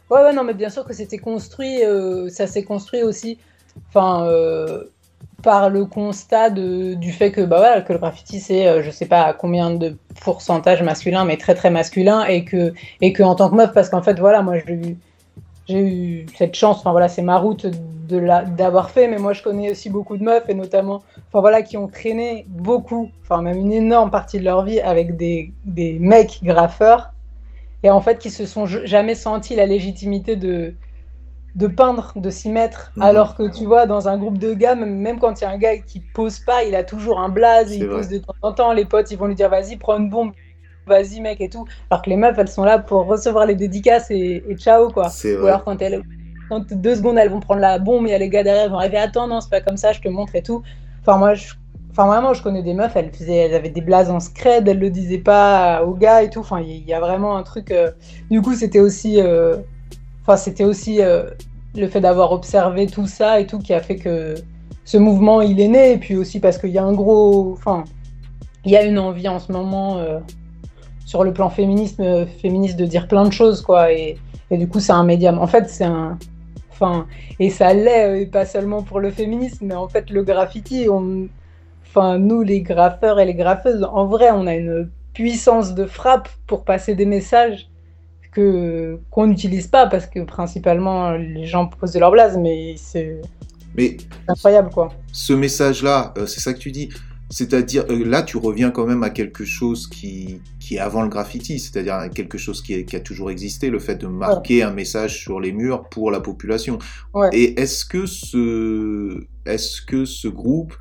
Ouais, 0.10 0.22
ouais, 0.22 0.34
non, 0.34 0.44
mais 0.44 0.54
bien 0.54 0.70
sûr 0.70 0.86
que 0.86 0.94
c'était 0.94 1.18
construit. 1.18 1.84
euh, 1.84 2.30
ça 2.30 2.48
s'est 2.48 2.64
construit 2.64 3.04
aussi. 3.04 3.38
Enfin, 3.90 4.28
euh, 4.28 4.84
par 5.46 5.70
le 5.70 5.86
constat 5.86 6.50
de, 6.50 6.96
du 6.96 7.12
fait 7.12 7.32
que, 7.32 7.42
bah 7.42 7.58
voilà, 7.60 7.82
que 7.82 7.94
le 7.94 8.00
graffiti 8.00 8.40
c'est, 8.40 8.68
euh, 8.68 8.82
je 8.82 8.90
sais 8.90 9.06
pas 9.06 9.32
combien 9.32 9.70
de 9.70 9.96
pourcentage 10.22 10.82
masculin, 10.82 11.24
mais 11.24 11.38
très 11.38 11.54
très 11.54 11.70
masculin, 11.70 12.26
et 12.26 12.44
que, 12.44 12.74
et 13.00 13.14
que 13.14 13.22
en 13.22 13.36
tant 13.36 13.52
que 13.52 13.56
meuf, 13.56 13.72
parce 13.72 13.90
qu'en 13.90 14.02
fait, 14.02 14.20
voilà, 14.20 14.42
moi 14.42 14.56
j'ai 14.66 14.74
eu, 14.74 14.98
j'ai 15.68 15.80
eu 15.80 16.26
cette 16.36 16.56
chance. 16.56 16.80
Enfin 16.80 16.92
voilà, 16.92 17.10
c'est 17.10 17.22
ma 17.22 17.38
route 17.38 17.68
de 17.68 18.18
la, 18.18 18.42
d'avoir 18.44 18.90
fait, 18.90 19.08
mais 19.08 19.20
moi 19.20 19.34
je 19.34 19.44
connais 19.44 19.70
aussi 19.70 19.92
beaucoup 19.92 20.18
de 20.18 20.24
meufs 20.24 20.50
et 20.50 20.56
notamment, 20.56 21.04
enfin 21.30 21.42
voilà, 21.42 21.62
qui 21.62 21.78
ont 21.78 21.88
traîné 21.88 22.48
beaucoup, 22.50 23.12
enfin 23.22 23.44
même 23.44 23.58
une 23.58 23.72
énorme 23.72 24.10
partie 24.10 24.40
de 24.40 24.46
leur 24.46 24.64
vie 24.66 24.82
avec 24.82 25.16
des, 25.16 25.54
des 25.66 26.00
mecs 26.00 26.40
graffeurs 26.44 27.14
et 27.84 27.92
en 27.92 28.02
fait 28.02 28.18
qui 28.18 28.32
se 28.32 28.48
sont 28.48 28.66
jamais 28.66 29.14
sentis 29.14 29.56
la 29.56 29.68
légitimité 29.68 30.36
de 30.36 30.74
de 31.56 31.68
peindre, 31.68 32.12
de 32.16 32.30
s'y 32.30 32.50
mettre, 32.50 32.92
Mhm. 32.98 33.04
alors 33.04 33.36
que 33.36 33.50
tu 33.50 33.66
vois 33.66 33.86
dans 33.88 34.08
un 34.10 34.18
groupe 34.18 34.38
de 34.38 34.54
gars, 34.54 34.76
même, 34.76 35.20
quand 35.20 35.40
il 35.42 35.44
y 35.46 35.48
a 35.48 35.52
un 35.52 35.58
gars 35.58 35.78
qui 35.80 36.02
pose 36.02 36.40
pas, 36.40 36.64
il 36.66 36.76
a 36.76 36.84
toujours 36.84 37.20
un 37.20 37.30
blaze, 37.30 37.74
il 37.74 37.88
vrai. 37.88 37.88
pose 37.88 38.10
de 38.10 38.18
temps 38.20 38.36
en 38.42 38.54
temps, 38.54 38.74
les 38.74 38.86
potes 38.86 39.12
ils 39.12 39.18
vont 39.18 39.28
lui 39.28 39.36
dire 39.36 39.50
vas-y 39.50 39.78
prends 39.78 39.98
une 39.98 40.10
bombe, 40.10 40.34
vas-y 40.88 41.22
mec 41.22 41.42
et 41.42 41.50
tout. 41.50 41.66
Alors 41.90 42.02
que 42.04 42.10
les 42.10 42.18
meufs, 42.18 42.38
elles 42.38 42.48
sont 42.50 42.64
là 42.64 42.80
pour 42.80 43.06
recevoir 43.08 43.46
les 43.46 43.56
dédicaces 43.56 44.12
et, 44.12 44.44
et 44.48 44.56
ciao 44.58 44.92
quoi. 44.92 45.18
Ou 45.40 45.46
vrai. 45.46 45.48
alors 45.48 45.64
quand 45.64 45.82
elles, 45.82 46.04
quand 46.50 46.74
deux 46.74 46.96
secondes 46.96 47.18
elles 47.18 47.30
vont 47.30 47.40
prendre 47.40 47.62
la 47.62 47.80
bombe, 47.80 48.06
il 48.08 48.12
y 48.12 48.14
a 48.14 48.18
les 48.20 48.30
gars 48.30 48.44
derrière, 48.44 48.66
ils 48.66 48.72
vont 48.72 48.78
arriver, 48.80 48.98
attends 48.98 49.28
non 49.28 49.42
c'est 49.42 49.50
pas 49.50 49.62
comme 49.62 49.78
ça, 49.78 49.92
je 49.94 50.02
te 50.02 50.08
montre 50.10 50.36
et 50.36 50.44
tout. 50.44 50.62
Enfin 51.02 51.18
moi, 51.18 51.34
je, 51.36 51.54
enfin 51.92 52.08
vraiment 52.08 52.34
je 52.34 52.44
connais 52.44 52.64
des 52.64 52.74
meufs, 52.74 52.96
elles 52.96 53.12
faisaient, 53.14 53.36
elles 53.36 53.54
avaient 53.56 53.70
des 53.70 53.82
blazes 53.82 54.10
en 54.12 54.20
scred, 54.20 54.68
elles 54.68 54.80
le 54.80 54.90
disaient 54.90 55.20
pas 55.20 55.84
aux 55.86 55.96
gars 55.96 56.24
et 56.24 56.30
tout. 56.30 56.40
Enfin 56.42 56.60
il 56.62 56.70
y, 56.70 56.78
il 56.80 56.86
y 56.88 56.94
a 56.94 57.00
vraiment 57.00 57.38
un 57.38 57.44
truc. 57.44 57.72
euh, 57.72 57.92
Du 58.30 58.42
coup 58.42 58.54
c'était 58.56 58.80
aussi, 58.82 59.22
euh, 59.22 59.58
enfin 60.26 60.38
c'était 60.38 60.64
aussi 60.64 61.02
euh, 61.02 61.30
le 61.76 61.88
fait 61.88 62.02
d'avoir 62.02 62.32
observé 62.32 62.88
tout 62.88 63.08
ça 63.08 63.40
et 63.40 63.46
tout 63.46 63.60
qui 63.60 63.74
a 63.74 63.80
fait 63.80 63.98
que 63.98 64.36
ce 64.84 64.98
mouvement 64.98 65.42
il 65.42 65.60
est 65.60 65.68
né. 65.68 65.94
Et 65.94 65.98
puis 65.98 66.16
aussi 66.16 66.40
parce 66.40 66.58
qu'il 66.58 66.72
y 66.72 66.78
a 66.78 66.84
un 66.84 66.94
gros, 66.94 67.54
enfin 67.54 67.84
il 68.66 68.72
y 68.72 68.78
a 68.78 68.84
une 68.84 68.98
envie 68.98 69.28
en 69.28 69.40
ce 69.40 69.52
moment 69.52 70.00
euh, 70.00 70.20
sur 71.06 71.24
le 71.24 71.32
plan 71.34 71.50
féminisme, 71.50 72.02
euh, 72.02 72.26
féministe 72.26 72.78
de 72.78 72.86
dire 72.86 73.08
plein 73.08 73.26
de 73.26 73.34
choses 73.34 73.62
quoi. 73.62 73.92
Et, 73.94 74.18
et 74.50 74.58
du 74.58 74.68
coup 74.68 74.80
c'est 74.80 74.94
un 74.94 75.04
médium. 75.04 75.38
En 75.38 75.48
fait 75.48 75.70
c'est 75.70 75.84
un, 75.86 76.18
enfin 76.72 77.06
et 77.40 77.52
ça 77.52 77.74
l'est 77.74 78.26
pas 78.26 78.46
seulement 78.46 78.82
pour 78.82 79.00
le 79.00 79.12
féminisme 79.12 79.68
mais 79.68 79.76
en 79.76 79.88
fait 79.88 80.10
le 80.10 80.24
graffiti 80.24 80.88
enfin 81.88 82.18
nous 82.18 82.42
les 82.42 82.62
graffeurs 82.62 83.20
et 83.20 83.26
les 83.26 83.36
graffeuses 83.36 83.84
en 83.84 84.06
vrai 84.08 84.30
on 84.32 84.48
a 84.48 84.56
une 84.56 84.90
puissance 85.14 85.74
de 85.76 85.86
frappe 85.86 86.28
pour 86.48 86.66
passer 86.66 86.96
des 86.96 87.06
messages 87.06 87.70
que 88.36 89.00
qu'on 89.12 89.28
n'utilise 89.28 89.68
pas 89.68 89.88
parce 89.88 90.06
que 90.08 90.20
principalement 90.24 91.12
les 91.12 91.46
gens 91.46 91.68
posent 91.68 91.98
leur 91.98 92.12
blase 92.12 92.38
mais 92.38 92.76
c'est 92.78 93.22
incroyable 94.28 94.70
quoi. 94.74 94.88
ce 95.12 95.34
message-là, 95.34 96.14
euh, 96.18 96.26
c'est 96.26 96.40
ça 96.42 96.54
que 96.54 96.60
tu 96.60 96.72
dis. 96.72 96.90
C'est-à-dire, 97.32 97.86
euh, 97.90 98.06
là, 98.06 98.22
tu 98.22 98.38
reviens 98.38 98.70
quand 98.70 98.86
même 98.86 99.02
à 99.02 99.10
quelque 99.10 99.44
chose 99.46 99.88
qui, 99.88 100.40
qui 100.60 100.76
est 100.76 100.80
avant 100.80 101.02
le 101.02 101.10
graffiti, 101.10 101.58
c'est-à-dire 101.58 101.96
à 101.96 102.08
quelque 102.08 102.38
chose 102.38 102.62
qui, 102.62 102.74
est- 102.76 102.86
qui 102.86 102.96
a 102.96 103.00
toujours 103.00 103.32
existé, 103.32 103.72
le 103.72 103.80
fait 103.80 103.96
de 103.96 104.06
marquer 104.08 104.62
un 104.62 104.72
message 104.72 105.20
sur 105.24 105.40
les 105.40 105.52
murs 105.52 105.90
pour 105.90 106.12
la 106.12 106.20
population. 106.22 106.78
Ouais. 107.16 107.30
Et 107.34 107.60
est-ce 107.60 107.84
que 107.84 108.06
ce, 108.06 109.26
est-ce 109.48 109.82
que 109.82 110.06
ce 110.06 110.28
groupe 110.28 110.76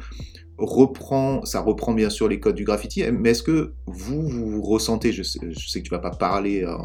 reprend, 0.58 1.44
ça 1.44 1.60
reprend 1.60 1.92
bien 1.92 2.10
sûr 2.10 2.28
les 2.28 2.40
codes 2.40 2.54
du 2.54 2.64
graffiti, 2.64 3.02
mais 3.12 3.30
est-ce 3.30 3.42
que 3.42 3.72
vous, 3.86 4.28
vous 4.28 4.62
ressentez, 4.62 5.12
je 5.12 5.22
sais, 5.22 5.40
je 5.42 5.68
sais 5.68 5.80
que 5.80 5.84
tu 5.84 5.90
vas 5.90 5.98
pas 5.98 6.10
parler 6.10 6.62
euh, 6.62 6.76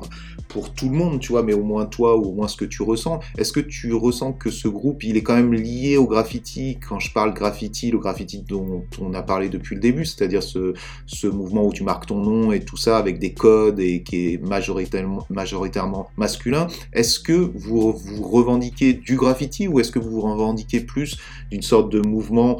pour 0.48 0.74
tout 0.74 0.90
le 0.90 0.96
monde, 0.96 1.20
tu 1.20 1.32
vois, 1.32 1.44
mais 1.44 1.54
au 1.54 1.64
moins 1.64 1.86
toi, 1.86 2.18
ou 2.18 2.26
au 2.26 2.34
moins 2.34 2.48
ce 2.48 2.58
que 2.58 2.66
tu 2.66 2.82
ressens, 2.82 3.20
est-ce 3.38 3.54
que 3.54 3.60
tu 3.60 3.94
ressens 3.94 4.34
que 4.34 4.50
ce 4.50 4.68
groupe, 4.68 5.04
il 5.04 5.18
est 5.18 5.22
quand 5.22 5.36
même 5.36 5.54
lié 5.54 5.98
au 5.98 6.08
graffiti? 6.08 6.80
Quand 6.88 7.00
je 7.00 7.14
parle 7.14 7.34
graffiti, 7.34 7.92
le 7.92 8.00
graffiti 8.00 8.42
dont 8.42 8.84
on 9.00 9.14
a 9.14 9.22
parlé 9.22 9.50
depuis 9.50 9.76
le 9.76 9.82
début, 9.82 10.06
c'est-à-dire 10.06 10.42
ce, 10.42 10.74
ce 11.06 11.28
mouvement 11.28 11.66
où 11.66 11.72
tu 11.72 11.84
marques 11.84 12.08
ton 12.08 12.20
nom 12.20 12.52
et 12.52 12.62
tout 12.62 12.78
ça 12.78 12.98
avec 12.98 13.20
des 13.20 13.34
codes 13.34 13.80
et 13.80 14.02
qui 14.02 14.34
est 14.34 14.44
majoritairement, 14.44 15.26
majoritairement 15.30 16.10
masculin, 16.18 16.68
est-ce 16.94 17.20
que 17.20 17.34
vous 17.34 17.94
vous 17.94 18.24
revendiquez 18.24 18.94
du 18.94 19.16
graffiti 19.16 19.68
ou 19.68 19.80
est-ce 19.80 19.92
que 19.92 20.00
vous 20.00 20.12
vous 20.12 20.22
revendiquez 20.22 20.80
plus 20.80 21.18
d'une 21.52 21.62
sorte 21.62 21.92
de 21.92 22.00
mouvement 22.00 22.60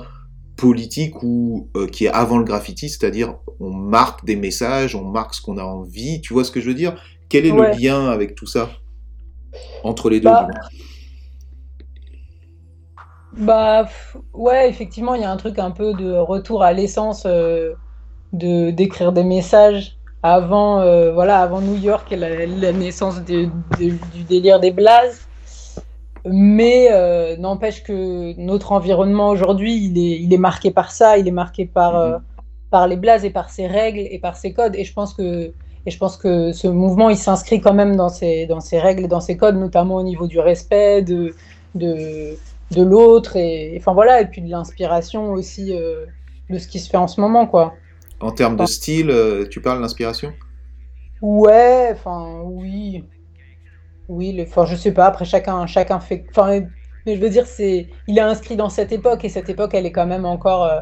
politique 0.60 1.24
ou 1.24 1.70
euh, 1.78 1.88
qui 1.88 2.06
est 2.06 2.10
avant 2.10 2.38
le 2.38 2.44
graffiti, 2.44 2.90
c'est-à-dire 2.90 3.38
on 3.60 3.72
marque 3.72 4.26
des 4.26 4.36
messages, 4.36 4.96
on 4.96 5.04
marque 5.06 5.34
ce 5.36 5.42
qu'on 5.42 5.58
a 5.58 5.64
envie, 5.64 6.22
tu 6.22 6.34
vois 6.34 6.44
ce 6.44 6.52
que 6.52 6.62
je 6.62 6.68
veux 6.68 6.76
dire? 6.76 7.02
Quel 7.30 7.46
est 7.46 7.52
Ouais. 7.52 7.72
le 7.74 7.78
lien 7.80 8.10
avec 8.10 8.36
tout 8.36 8.48
ça? 8.48 8.70
Entre 9.84 10.10
les 10.10 10.20
deux 10.20 10.26
Bah, 10.26 10.48
Bah 13.34 13.88
ouais, 14.34 14.70
effectivement, 14.70 15.16
il 15.16 15.22
y 15.22 15.26
a 15.26 15.32
un 15.32 15.38
truc 15.38 15.60
un 15.60 15.72
peu 15.72 15.94
de 15.94 16.12
retour 16.14 16.64
à 16.64 16.74
l'essence 16.74 17.26
euh, 17.26 17.76
de 18.34 18.72
d'écrire 18.72 19.12
des 19.14 19.24
messages 19.24 19.98
avant 20.24 20.82
euh, 20.82 21.14
voilà, 21.14 21.40
avant 21.42 21.62
New 21.62 21.76
York 21.78 22.12
et 22.12 22.18
la, 22.18 22.46
la 22.48 22.74
naissance 22.74 23.24
de- 23.24 23.46
de- 23.80 23.98
du 24.14 24.24
délire 24.26 24.60
des 24.60 24.72
blazes. 24.72 25.29
Mais 26.26 26.90
euh, 26.92 27.38
n'empêche 27.38 27.84
que 27.84 28.34
notre 28.38 28.72
environnement 28.72 29.30
aujourd'hui, 29.30 29.76
il 29.86 29.98
est, 29.98 30.20
il 30.22 30.34
est 30.34 30.38
marqué 30.38 30.72
par 30.72 30.92
ça, 30.92 31.18
il 31.18 31.28
est 31.28 31.32
marqué 31.32 31.66
par, 31.66 31.96
Mhm. 31.96 32.14
euh, 32.14 32.18
par 32.70 32.88
les 32.88 32.98
blazes 32.98 33.26
et 33.26 33.30
par 33.32 33.50
ses 33.50 33.68
règles 33.68 34.00
et 34.00 34.20
par 34.20 34.36
ses 34.36 34.54
codes. 34.54 34.76
Et 34.76 34.84
je 34.84 34.94
pense 34.94 35.14
que, 35.14 35.54
et 35.86 35.92
je 35.92 35.98
pense 35.98 36.18
que 36.18 36.52
ce 36.52 36.68
mouvement, 36.68 37.10
il 37.10 37.18
s'inscrit 37.18 37.62
quand 37.62 37.74
même 37.74 37.96
dans 37.96 38.10
ses 38.10 38.48
règles 38.74 39.06
et 39.06 39.08
dans 39.08 39.22
ses 39.22 39.38
codes, 39.38 39.56
notamment 39.58 39.96
au 39.96 40.04
niveau 40.04 40.28
du 40.28 40.40
respect 40.40 41.02
de, 41.02 41.36
de, 41.76 42.38
de 42.72 42.84
l'autre, 42.84 43.38
et 43.38 43.76
enfin 43.78 43.94
voilà, 43.94 44.22
et 44.22 44.28
puis 44.28 44.42
de 44.42 44.50
l'inspiration 44.50 45.32
aussi 45.32 45.74
euh, 45.74 46.06
de 46.50 46.58
ce 46.58 46.68
qui 46.68 46.80
se 46.80 46.90
fait 46.90 46.98
en 46.98 47.08
ce 47.08 47.22
moment, 47.22 47.48
quoi. 47.48 47.76
En 48.20 48.32
termes 48.32 48.58
de 48.58 48.66
style, 48.66 49.14
tu 49.50 49.62
parles 49.62 49.82
d'inspiration? 49.82 50.34
Ouais, 51.22 51.90
enfin 51.94 52.42
oui, 52.44 53.04
oui, 54.10 54.34
le, 54.34 54.44
enfin 54.44 54.66
je 54.68 54.76
sais 54.76 54.94
pas. 54.94 55.08
Après 55.08 55.26
chacun, 55.26 55.68
chacun 55.68 56.00
fait. 56.02 56.28
Enfin, 56.32 56.62
mais 57.06 57.16
je 57.18 57.22
veux 57.22 57.30
dire, 57.30 57.48
c'est, 57.48 57.90
il 58.08 58.18
est 58.18 58.22
inscrit 58.22 58.58
dans 58.58 58.70
cette 58.70 58.92
époque 58.94 59.26
et 59.26 59.30
cette 59.30 59.50
époque, 59.50 59.74
elle 59.76 59.86
est 59.88 59.92
quand 59.94 60.08
même 60.08 60.26
encore, 60.26 60.66
euh, 60.66 60.82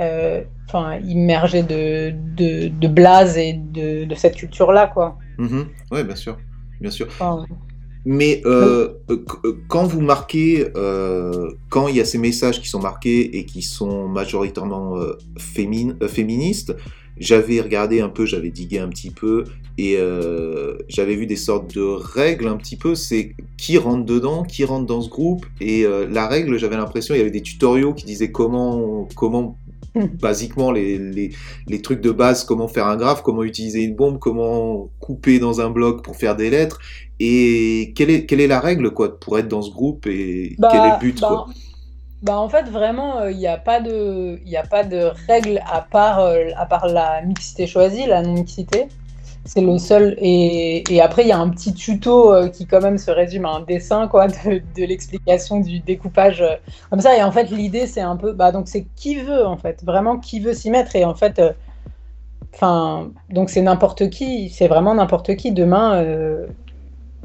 euh, 0.00 0.44
enfin, 0.68 0.98
immergée 1.00 1.62
de, 1.64 2.12
de, 2.14 2.68
de 2.68 2.88
blase 2.88 3.38
et 3.38 3.54
de, 3.54 4.04
de 4.06 4.16
cette 4.16 4.36
culture-là, 4.36 4.88
quoi. 4.88 5.18
Mhm. 5.38 5.68
Ouais, 5.90 6.04
bien 6.04 6.16
sûr, 6.16 6.38
bien 6.80 6.90
sûr. 6.90 7.08
Enfin, 7.18 7.46
Mais 8.04 8.42
euh, 8.46 8.94
qu- 9.08 9.48
quand 9.68 9.84
vous 9.86 10.00
marquez, 10.00 10.70
euh, 10.76 11.50
quand 11.68 11.88
il 11.88 11.96
y 11.96 12.00
a 12.00 12.04
ces 12.04 12.18
messages 12.18 12.60
qui 12.60 12.68
sont 12.68 12.80
marqués 12.80 13.38
et 13.38 13.44
qui 13.46 13.62
sont 13.62 14.08
majoritairement 14.08 14.96
euh, 14.98 15.12
euh, 15.58 16.08
féministes, 16.08 16.74
j'avais 17.20 17.60
regardé 17.60 18.00
un 18.00 18.08
peu, 18.08 18.26
j'avais 18.26 18.50
digué 18.50 18.78
un 18.78 18.88
petit 18.88 19.10
peu 19.10 19.44
et 19.76 19.96
euh, 19.98 20.76
j'avais 20.88 21.14
vu 21.14 21.26
des 21.26 21.36
sortes 21.36 21.74
de 21.74 21.82
règles 21.82 22.48
un 22.48 22.56
petit 22.56 22.76
peu. 22.76 22.94
C'est 22.94 23.34
qui 23.56 23.78
rentre 23.78 24.04
dedans, 24.04 24.42
qui 24.42 24.64
rentre 24.64 24.86
dans 24.86 25.00
ce 25.00 25.08
groupe 25.08 25.46
et 25.60 25.84
euh, 25.84 26.06
la 26.10 26.26
règle, 26.26 26.58
j'avais 26.58 26.76
l'impression, 26.76 27.14
il 27.14 27.18
y 27.18 27.20
avait 27.20 27.30
des 27.30 27.42
tutoriaux 27.42 27.94
qui 27.94 28.04
disaient 28.04 28.32
comment, 28.32 29.08
comment 29.14 29.56
basiquement 30.20 30.70
les, 30.70 30.98
les, 30.98 31.30
les 31.66 31.82
trucs 31.82 32.00
de 32.00 32.10
base, 32.10 32.44
comment 32.44 32.68
faire 32.68 32.86
un 32.86 32.96
graphe, 32.96 33.22
comment 33.22 33.42
utiliser 33.42 33.82
une 33.82 33.94
bombe, 33.94 34.18
comment 34.18 34.90
couper 35.00 35.38
dans 35.38 35.60
un 35.60 35.70
bloc 35.70 36.04
pour 36.04 36.16
faire 36.16 36.36
des 36.36 36.50
lettres. 36.50 36.78
Et 37.20 37.92
quelle 37.96 38.10
est, 38.10 38.26
quelle 38.26 38.40
est 38.40 38.46
la 38.46 38.60
règle 38.60 38.92
quoi 38.92 39.18
pour 39.18 39.38
être 39.38 39.48
dans 39.48 39.62
ce 39.62 39.70
groupe 39.70 40.06
et 40.06 40.54
Bah, 40.58 40.68
quel 40.70 40.80
est 40.82 40.92
le 40.92 41.00
but 41.00 41.20
bah, 41.20 41.28
quoi 41.28 41.46
Bah 42.22 42.36
en 42.38 42.48
fait 42.48 42.68
vraiment 42.68 43.26
il 43.28 43.36
n'y 43.36 43.46
a 43.46 43.58
pas 43.58 43.80
de 43.80 44.40
il 44.44 44.56
a 44.56 44.64
pas 44.64 44.82
de 44.84 45.10
règle 45.28 45.62
à 45.70 45.82
part 45.82 46.18
euh, 46.20 46.46
à 46.56 46.66
part 46.66 46.88
la 46.88 47.22
mixité 47.22 47.66
choisie 47.68 48.06
la 48.06 48.22
non 48.22 48.32
mixité 48.32 48.88
c'est 49.44 49.62
le 49.62 49.78
seul 49.78 50.14
et, 50.18 50.84
et 50.92 51.00
après 51.00 51.22
il 51.22 51.28
y 51.28 51.32
a 51.32 51.38
un 51.38 51.48
petit 51.48 51.72
tuto 51.72 52.34
euh, 52.34 52.48
qui 52.48 52.66
quand 52.66 52.80
même 52.82 52.98
se 52.98 53.10
résume 53.10 53.46
à 53.46 53.50
un 53.50 53.60
dessin 53.62 54.08
quoi 54.08 54.28
de, 54.28 54.60
de 54.76 54.84
l'explication 54.84 55.60
du 55.60 55.80
découpage 55.80 56.42
euh, 56.42 56.56
comme 56.90 57.00
ça. 57.00 57.16
Et 57.16 57.22
en 57.22 57.32
fait 57.32 57.50
l'idée 57.50 57.86
c'est 57.86 58.00
un 58.02 58.16
peu 58.16 58.32
bah 58.32 58.52
donc 58.52 58.68
c'est 58.68 58.86
qui 58.96 59.16
veut 59.16 59.46
en 59.46 59.56
fait. 59.56 59.82
Vraiment 59.84 60.18
qui 60.18 60.40
veut 60.40 60.54
s'y 60.54 60.70
mettre. 60.70 60.94
Et 60.96 61.04
en 61.04 61.14
fait 61.14 61.38
euh, 61.38 61.52
enfin 62.54 63.10
donc 63.30 63.50
c'est 63.50 63.62
n'importe 63.62 64.10
qui. 64.10 64.50
C'est 64.50 64.68
vraiment 64.68 64.94
n'importe 64.94 65.34
qui. 65.36 65.52
Demain 65.52 65.94
euh, 66.02 66.46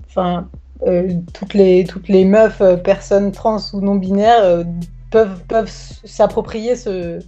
enfin 0.07 0.47
euh, 0.55 0.57
toutes 1.33 1.53
les 1.53 1.85
toutes 1.85 2.07
les 2.07 2.25
meufs, 2.25 2.61
euh, 2.61 2.75
personnes 2.75 3.31
trans 3.31 3.59
ou 3.73 3.81
non 3.81 3.95
binaires 3.95 4.43
euh, 4.43 4.63
peuvent 5.11 5.41
peuvent 5.47 5.71
s'approprier 6.03 6.75
ce 6.75 7.19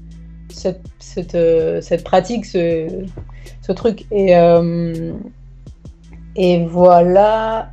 cette 0.50 0.82
cette, 1.00 1.36
euh, 1.36 1.82
cette 1.82 2.04
pratique, 2.04 2.46
ce, 2.46 2.88
ce 3.62 3.72
truc 3.72 4.06
et 4.12 4.36
euh, 4.36 5.14
et 6.36 6.66
voilà. 6.66 7.72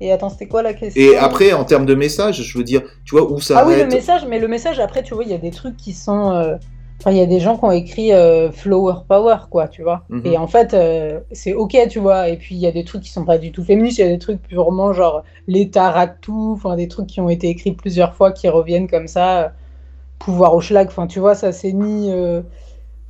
Et 0.00 0.12
attends, 0.12 0.28
c'était 0.28 0.48
quoi 0.48 0.62
la 0.62 0.74
question? 0.74 1.00
Et 1.00 1.16
après, 1.16 1.52
en 1.52 1.64
termes 1.64 1.86
de 1.86 1.94
message, 1.94 2.42
je 2.42 2.58
veux 2.58 2.64
dire, 2.64 2.82
tu 3.04 3.14
vois, 3.14 3.30
où 3.30 3.40
ça 3.40 3.60
ah 3.60 3.64
oui, 3.66 3.76
le 3.76 3.86
message, 3.86 4.26
mais 4.28 4.38
le 4.38 4.48
message 4.48 4.80
après, 4.80 5.02
tu 5.02 5.14
vois, 5.14 5.24
il 5.24 5.30
y 5.30 5.34
a 5.34 5.38
des 5.38 5.52
trucs 5.52 5.76
qui 5.76 5.92
sont. 5.92 6.32
euh, 6.32 6.56
il 7.12 7.18
y 7.18 7.20
a 7.20 7.26
des 7.26 7.40
gens 7.40 7.56
qui 7.58 7.64
ont 7.64 7.70
écrit 7.72 8.12
euh, 8.12 8.50
Flower 8.52 8.94
Power, 9.08 9.36
quoi, 9.50 9.68
tu 9.68 9.82
vois. 9.82 10.04
Mhm. 10.08 10.22
Et 10.24 10.38
en 10.38 10.46
fait, 10.46 10.74
euh, 10.74 11.20
c'est 11.32 11.54
ok, 11.54 11.76
tu 11.90 11.98
vois. 11.98 12.28
Et 12.28 12.36
puis, 12.36 12.54
il 12.54 12.60
y 12.60 12.66
a 12.66 12.72
des 12.72 12.84
trucs 12.84 13.02
qui 13.02 13.10
sont 13.10 13.24
pas 13.24 13.38
du 13.38 13.52
tout 13.52 13.64
féministes, 13.64 13.98
il 13.98 14.02
y 14.02 14.08
a 14.08 14.10
des 14.10 14.18
trucs 14.18 14.42
purement 14.42 14.92
genre 14.92 15.22
l'État 15.46 15.90
rate 15.90 16.18
tout, 16.20 16.52
enfin, 16.56 16.76
des 16.76 16.88
trucs 16.88 17.06
qui 17.06 17.20
ont 17.20 17.28
été 17.28 17.48
écrits 17.48 17.72
plusieurs 17.72 18.14
fois 18.14 18.32
qui 18.32 18.48
reviennent 18.48 18.88
comme 18.88 19.08
ça. 19.08 19.44
euh, 19.44 19.48
pouvoir 20.18 20.54
au 20.54 20.60
schlag, 20.60 20.88
enfin, 20.88 21.06
tu 21.06 21.20
vois, 21.20 21.34
ça 21.34 21.52
c'est 21.52 21.72
ni. 21.72 22.10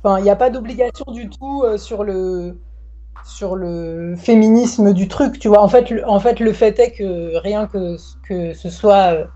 Enfin, 0.03 0.19
il 0.19 0.23
n'y 0.23 0.29
a 0.29 0.35
pas 0.35 0.49
d'obligation 0.49 1.05
du 1.11 1.29
tout 1.29 1.63
sur 1.77 2.03
le 2.03 2.57
sur 3.23 3.55
le 3.55 4.15
féminisme 4.17 4.93
du 4.93 5.07
truc, 5.07 5.39
tu 5.39 5.47
vois. 5.47 5.61
En 5.63 5.67
fait, 5.67 5.89
le, 5.89 6.07
en 6.07 6.19
fait, 6.19 6.39
le 6.39 6.53
fait 6.53 6.79
est 6.79 6.91
que 6.91 7.37
rien 7.37 7.67
que, 7.67 7.97
que 8.27 8.53
ce 8.53 8.69
soit 8.69 9.27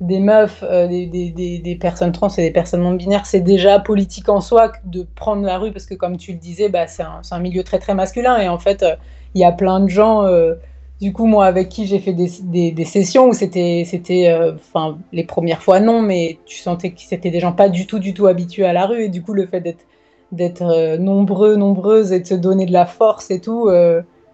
des 0.00 0.20
meufs, 0.20 0.62
euh, 0.62 0.86
des, 0.86 1.06
des, 1.06 1.58
des, 1.58 1.76
personnes 1.76 2.12
trans 2.12 2.28
et 2.28 2.42
des 2.42 2.50
personnes 2.50 2.82
non 2.82 2.92
binaires, 2.92 3.24
c'est 3.24 3.40
déjà 3.40 3.78
politique 3.78 4.28
en 4.28 4.40
soi 4.40 4.72
de 4.84 5.06
prendre 5.14 5.42
la 5.44 5.58
rue 5.58 5.72
parce 5.72 5.86
que, 5.86 5.94
comme 5.94 6.18
tu 6.18 6.32
le 6.32 6.38
disais, 6.38 6.68
bah, 6.68 6.86
c'est 6.86 7.02
un, 7.02 7.22
un 7.30 7.38
milieu 7.38 7.62
très 7.62 7.78
très 7.78 7.94
masculin 7.94 8.38
et 8.38 8.48
en 8.48 8.58
fait, 8.58 8.82
euh, 8.82 8.94
il 9.34 9.40
y 9.40 9.44
a 9.44 9.52
plein 9.52 9.80
de 9.80 9.88
gens. 9.88 10.24
euh, 10.24 10.54
du 11.00 11.12
coup, 11.12 11.26
moi, 11.26 11.44
avec 11.46 11.68
qui 11.68 11.86
j'ai 11.86 11.98
fait 11.98 12.14
des, 12.14 12.84
sessions 12.86 13.28
où 13.28 13.32
c'était, 13.34 13.84
c'était, 13.86 14.34
enfin, 14.54 14.96
les 15.12 15.24
premières 15.24 15.62
fois 15.62 15.78
non, 15.78 16.00
mais 16.00 16.38
tu 16.46 16.56
sentais 16.56 16.90
que 16.92 17.00
c'était 17.02 17.30
des 17.30 17.40
gens 17.40 17.52
pas 17.52 17.68
du 17.68 17.86
tout, 17.86 17.98
du 17.98 18.14
tout 18.14 18.26
habitués 18.26 18.64
à 18.64 18.72
la 18.72 18.86
rue 18.86 19.02
et 19.04 19.08
du 19.10 19.22
coup, 19.22 19.34
le 19.34 19.46
fait 19.46 19.60
d'être 19.60 19.84
d'être 20.32 20.96
nombreux, 20.96 21.56
nombreuses 21.56 22.12
et 22.12 22.20
de 22.20 22.26
se 22.26 22.34
donner 22.34 22.64
de 22.66 22.72
la 22.72 22.86
force 22.86 23.30
et 23.30 23.40
tout. 23.40 23.68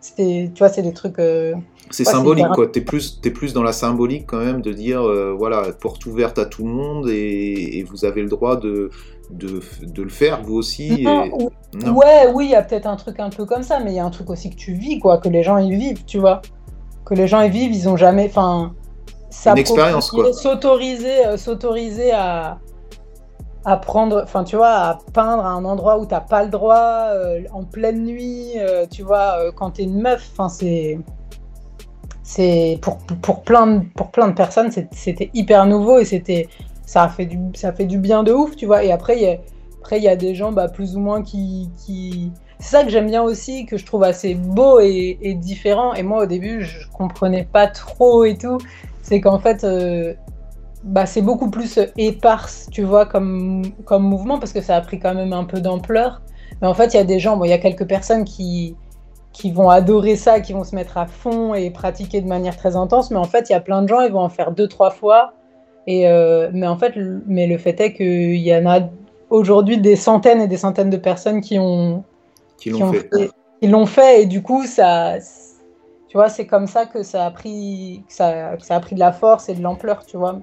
C'était, 0.03 0.51
tu 0.55 0.59
vois, 0.59 0.69
c'est 0.69 0.83
des 0.83 0.93
trucs. 0.93 1.19
euh, 1.19 1.55
C'est 1.91 2.05
symbolique, 2.05 2.45
quoi. 2.55 2.67
T'es 2.67 2.83
plus, 2.83 3.21
t'es 3.23 3.31
plus 3.31 3.55
dans 3.55 3.63
la 3.63 3.73
symbolique 3.73 4.27
quand 4.27 4.39
même 4.45 4.61
de 4.61 4.73
dire, 4.73 5.01
euh, 5.03 5.35
voilà, 5.39 5.63
porte 5.81 6.05
ouverte 6.05 6.39
à 6.39 6.45
tout 6.45 6.65
le 6.65 6.71
monde 6.71 7.09
et, 7.09 7.79
et 7.79 7.83
vous 7.85 8.05
avez 8.05 8.21
le 8.23 8.29
droit 8.29 8.57
de, 8.57 8.91
de, 9.31 9.61
de 9.83 10.03
le 10.03 10.09
faire 10.11 10.43
vous 10.43 10.57
aussi. 10.57 11.03
Non, 11.03 11.25
et- 11.25 11.31
ou- 11.33 11.51
Non. 11.75 11.93
Ouais, 11.95 12.29
oui, 12.35 12.47
il 12.47 12.51
y 12.51 12.55
a 12.55 12.63
peut-être 12.63 12.87
un 12.87 12.97
truc 12.97 13.19
un 13.21 13.31
peu 13.31 13.47
comme 13.47 13.63
ça, 13.63 13.81
mais 13.81 13.93
il 13.93 13.97
y 13.97 14.01
a 14.01 14.05
un 14.05 14.11
truc 14.11 14.29
aussi 14.29 14.51
que 14.51 14.57
tu 14.57 14.75
vis, 14.75 14.99
quoi, 14.99 15.17
que 15.19 15.29
les 15.31 15.43
gens 15.43 15.57
y 15.59 15.75
vivent, 15.75 16.05
tu 16.05 16.19
vois. 16.19 16.43
Que 17.07 17.15
les 17.15 17.27
gens 17.27 17.41
y 17.41 17.49
vivent, 17.49 17.73
ils 17.73 17.89
ont 17.89 17.97
jamais. 17.97 18.27
Enfin. 18.29 18.75
Une 19.47 19.57
expérience, 19.59 20.11
quoi. 20.11 20.33
S'autoriser, 20.35 21.27
euh, 21.27 21.37
s'autoriser 21.39 22.13
à, 22.13 22.59
à 23.65 23.77
prendre. 23.77 24.23
Enfin, 24.23 24.45
tu 24.45 24.57
vois, 24.57 24.71
à 24.71 24.99
peindre 25.13 25.45
à 25.45 25.51
un 25.51 25.65
endroit 25.65 25.99
où 25.99 26.07
t'as 26.07 26.21
pas 26.21 26.43
le 26.43 26.51
droit, 26.51 27.07
euh, 27.11 27.43
en 27.53 27.65
pleine 27.65 28.05
nuit, 28.05 28.53
euh, 28.57 28.87
tu 28.91 29.03
vois, 29.03 29.39
euh, 29.39 29.53
quand 29.53 29.73
t'es 29.73 29.85
une 29.85 30.01
meuf, 30.01 30.31
enfin, 30.33 30.49
c'est. 30.49 30.99
C'est 32.25 32.79
pour, 32.81 32.99
pour, 32.99 33.43
plein 33.43 33.67
de, 33.67 33.81
pour 33.95 34.11
plein 34.11 34.29
de 34.29 34.33
personnes, 34.33 34.71
c'était 34.93 35.31
hyper 35.35 35.67
nouveau 35.67 35.99
et 35.99 36.05
c'était 36.07 36.49
ça 36.87 37.03
a 37.03 37.09
fait 37.09 37.27
du 37.27 37.39
ça 37.55 37.73
fait 37.73 37.85
du 37.85 37.99
bien 37.99 38.23
de 38.23 38.33
ouf, 38.33 38.57
tu 38.57 38.65
vois. 38.65 38.85
Et 38.85 38.93
après 38.93 39.17
il 39.17 39.23
y 39.23 39.29
a, 39.29 39.37
après 39.83 39.99
il 39.99 40.05
y 40.05 40.09
a 40.09 40.17
des 40.17 40.35
gens 40.35 40.53
bah, 40.53 40.69
plus 40.69 40.97
ou 40.97 41.01
moins 41.01 41.23
qui, 41.23 41.69
qui... 41.85 42.33
c'est 42.59 42.77
ça 42.77 42.85
que 42.85 42.91
j'aime 42.91 43.09
bien 43.09 43.23
aussi, 43.23 43.67
que 43.67 43.77
je 43.77 43.85
trouve 43.85 44.05
assez 44.05 44.35
beau 44.35 44.81
et, 44.81 45.19
et 45.21 45.35
différent. 45.35 45.95
Et 45.95 46.03
moi 46.05 46.23
au 46.23 46.27
début 46.27 46.63
je 46.63 46.89
comprenais 46.91 47.45
pas 47.45 47.67
trop 47.67 48.25
et 48.25 48.39
tout. 48.39 48.59
C'est 49.03 49.21
qu'en 49.21 49.41
fait 49.41 49.67
bah, 50.85 51.07
c'est 51.07 51.23
beaucoup 51.23 51.51
plus 51.51 51.79
éparse, 51.97 52.69
tu 52.71 52.83
vois, 52.83 53.07
comme, 53.07 53.63
comme 53.85 54.03
mouvement 54.03 54.39
parce 54.39 54.53
que 54.53 54.61
ça 54.61 54.77
a 54.77 54.81
pris 54.81 54.99
quand 54.99 55.15
même 55.15 55.33
un 55.33 55.45
peu 55.45 55.61
d'ampleur. 55.61 56.23
Mais 56.61 56.69
en 56.69 56.75
fait 56.75 56.95
il 56.95 56.97
y 56.97 57.01
a 57.01 57.05
des 57.05 57.19
gens, 57.19 57.37
bon 57.37 57.45
il 57.45 57.51
y 57.51 57.55
a 57.55 57.59
quelques 57.59 57.87
personnes 57.87 58.25
qui 58.25 58.77
qui 59.33 59.51
vont 59.51 59.71
adorer 59.71 60.17
ça, 60.17 60.41
qui 60.41 60.53
vont 60.53 60.65
se 60.65 60.75
mettre 60.75 60.99
à 60.99 61.07
fond 61.07 61.55
et 61.55 61.71
pratiquer 61.71 62.21
de 62.21 62.29
manière 62.29 62.57
très 62.57 62.77
intense. 62.77 63.11
Mais 63.11 63.17
en 63.17 63.25
fait, 63.25 63.49
il 63.49 63.53
y 63.53 63.57
a 63.57 63.61
plein 63.61 63.83
de 63.83 63.89
gens, 63.89 64.01
ils 64.03 64.13
vont 64.13 64.21
en 64.21 64.29
faire 64.29 64.53
deux, 64.53 64.69
trois 64.69 64.91
fois. 64.91 65.33
Et 65.87 66.09
euh, 66.09 66.51
mais 66.53 66.67
en 66.67 66.77
fait, 66.77 66.95
le, 66.95 67.23
mais 67.27 67.47
le 67.47 67.59
fait 67.59 67.81
est 67.81 67.95
qu'il 67.95 68.37
y 68.37 68.55
en 68.55 68.67
a 68.67 68.81
aujourd'hui 69.31 69.79
des 69.79 69.97
centaines 69.97 70.41
et 70.41 70.49
des 70.49 70.59
centaines 70.59 70.91
de 70.91 70.97
personnes 70.97 71.41
qui 71.41 71.59
ont 71.59 72.05
Qui 72.59 72.71
l'ont 72.71 72.89
ont 72.89 72.93
fait. 72.93 73.31
l'ont 73.63 73.87
fait. 73.87 74.23
Et 74.23 74.27
du 74.27 74.43
coup, 74.43 74.67
ça, 74.67 75.19
tu 76.13 76.19
vois, 76.19 76.29
c'est 76.29 76.47
comme 76.47 76.67
ça 76.67 76.85
que 76.85 77.03
ça 77.03 77.25
a 77.25 77.31
pris, 77.31 78.05
ça, 78.07 78.51
a 78.69 78.81
pris 78.81 78.95
de 78.95 79.01
la 79.01 79.13
force 79.13 79.49
et 79.49 79.55
de 79.55 79.63
l'ampleur, 79.63 80.05
tu 80.05 80.19
vois. 80.19 80.41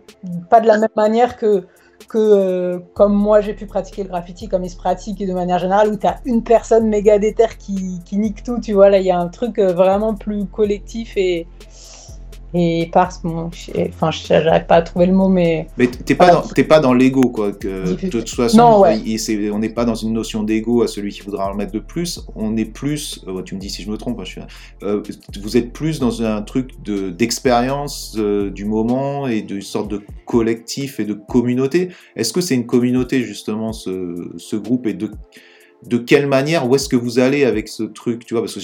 Pas 0.50 0.62
de 0.62 0.66
la 0.66 0.80
même 0.80 0.90
manière 0.96 1.38
que 1.38 1.68
euh, 2.16 2.80
comme 2.96 3.14
moi 3.14 3.40
j'ai 3.42 3.54
pu 3.54 3.68
pratiquer 3.68 4.02
le 4.02 4.10
graffiti 4.10 4.48
comme 4.48 4.64
il 4.64 4.72
se 4.72 4.78
pratique 4.78 5.20
de 5.20 5.32
manière 5.32 5.60
générale 5.60 5.90
où 5.90 5.96
tu 5.96 6.08
une 6.26 6.44
personne 6.44 6.88
méga 6.88 7.20
déter 7.20 7.46
qui, 7.60 8.00
qui 8.04 8.18
nique 8.18 8.42
tout 8.42 8.60
tu 8.60 8.74
vois 8.74 8.90
là 8.90 8.98
il 8.98 9.06
y 9.06 9.12
a 9.12 9.20
un 9.20 9.28
truc 9.28 9.60
euh, 9.60 9.74
vraiment 9.74 10.16
plus 10.16 10.48
collectif 10.48 11.16
et 11.18 11.46
et 12.54 12.90
parce 12.92 13.22
bon 13.22 13.50
je- 13.52 13.72
enfin 13.90 14.10
j'arrive 14.12 14.66
pas 14.66 14.76
à 14.78 14.82
trouver 14.82 15.06
le 15.06 15.14
mot 15.14 15.28
mais 15.30 15.68
Mais 15.78 15.88
t'es 15.88 16.16
pas, 16.16 16.32
dans- 16.32 16.42
t'es 16.42 16.64
pas 16.64 16.80
dans 16.80 16.94
l'ego, 16.94 17.30
quoi. 17.30 17.52
Que, 17.52 17.94
de 17.94 18.10
toute 18.10 18.30
façon, 18.30 18.58
Non, 18.58 18.80
ouais. 18.82 19.00
il- 19.00 19.52
on 19.52 19.60
n'est 19.60 19.70
pas 19.70 19.86
dans 19.86 19.96
une 19.96 20.14
notion 20.14 20.44
d'ego 20.44 20.82
à 20.82 20.88
celui 20.88 21.12
qui 21.12 21.22
voudra 21.22 21.52
en 21.52 21.56
mettre 21.56 21.72
de 21.74 21.80
plus. 21.80 22.22
On 22.36 22.58
est 22.58 22.66
plus, 22.66 23.24
euh, 23.28 23.42
tu 23.44 23.56
me 23.56 23.60
dis 23.60 23.70
si 23.70 23.84
je 23.84 23.90
me 23.92 23.98
trompe, 23.98 24.20
hein, 24.20 24.24
je 24.26 24.30
suis, 24.32 24.42
euh, 24.84 25.02
vous 25.42 25.58
êtes 25.58 25.72
plus 25.74 26.00
dans 26.00 26.24
un 26.24 26.42
truc 26.42 26.82
de, 26.84 27.10
d'expérience 27.10 28.16
euh, 28.18 28.50
du 28.50 28.66
moment 28.66 29.28
et 29.28 29.42
d'une 29.42 29.62
sorte 29.62 29.90
de 29.90 30.02
collectif 30.26 31.00
et 31.00 31.06
de 31.06 31.14
communauté. 31.14 31.90
Est-ce 32.16 32.34
que 32.34 32.42
c'est 32.42 32.56
une 32.56 32.66
communauté, 32.66 33.24
justement, 33.24 33.74
ce, 33.74 34.32
ce 34.38 34.56
groupe 34.56 34.88
et 34.88 34.94
de, 34.94 35.12
de 35.86 35.98
quelle 35.98 36.28
manière, 36.28 36.68
où 36.70 36.76
est-ce 36.76 36.90
que 36.90 36.96
vous 36.98 37.20
allez 37.20 37.46
avec 37.46 37.68
ce 37.70 37.84
truc, 37.84 38.26
tu 38.26 38.34
vois, 38.34 38.44
parce 38.44 38.56
que 38.56 38.60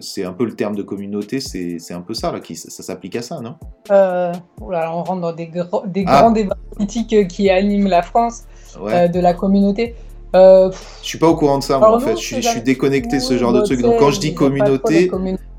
c'est- 0.00 0.24
un 0.24 0.32
peu 0.32 0.44
le 0.44 0.54
terme 0.54 0.76
de 0.76 0.82
communauté, 0.82 1.40
c'est 1.40 1.78
un 1.94 2.02
peu 2.02 2.12
ça, 2.14 2.30
là, 2.32 2.40
qui, 2.40 2.54
ça, 2.56 2.68
ça 2.70 2.82
s'applique 2.82 3.16
à 3.16 3.22
ça, 3.22 3.40
non? 3.40 3.54
Euh, 3.90 4.32
oula, 4.60 4.94
on 4.94 5.02
rentre 5.02 5.20
dans 5.22 5.32
des, 5.32 5.46
gros- 5.46 5.86
des 5.86 6.04
Ah. 6.06 6.20
grands 6.20 6.30
débats 6.32 6.56
politiques 6.76 7.28
qui 7.28 7.48
animent 7.48 7.88
la 7.88 8.02
France 8.02 8.42
Ouais. 8.80 8.92
euh, 8.94 9.08
de 9.08 9.18
la 9.20 9.32
communauté 9.34 9.94
euh, 10.34 10.70
Je 11.02 11.06
suis 11.06 11.18
pas 11.18 11.28
au 11.28 11.34
courant 11.36 11.58
de 11.58 11.62
ça, 11.62 11.78
moi, 11.78 11.94
en 11.96 12.00
fait. 12.00 12.16
Je 12.16 12.22
suis, 12.22 12.42
je 12.42 12.58
déconnecté 12.60 13.16
de 13.16 13.22
ce 13.22 13.36
genre 13.38 13.52
de 13.52 13.60
truc. 13.60 13.80
Donc, 13.80 13.98
quand 13.98 14.10
je 14.10 14.20
dis 14.20 14.34
communauté, 14.34 15.10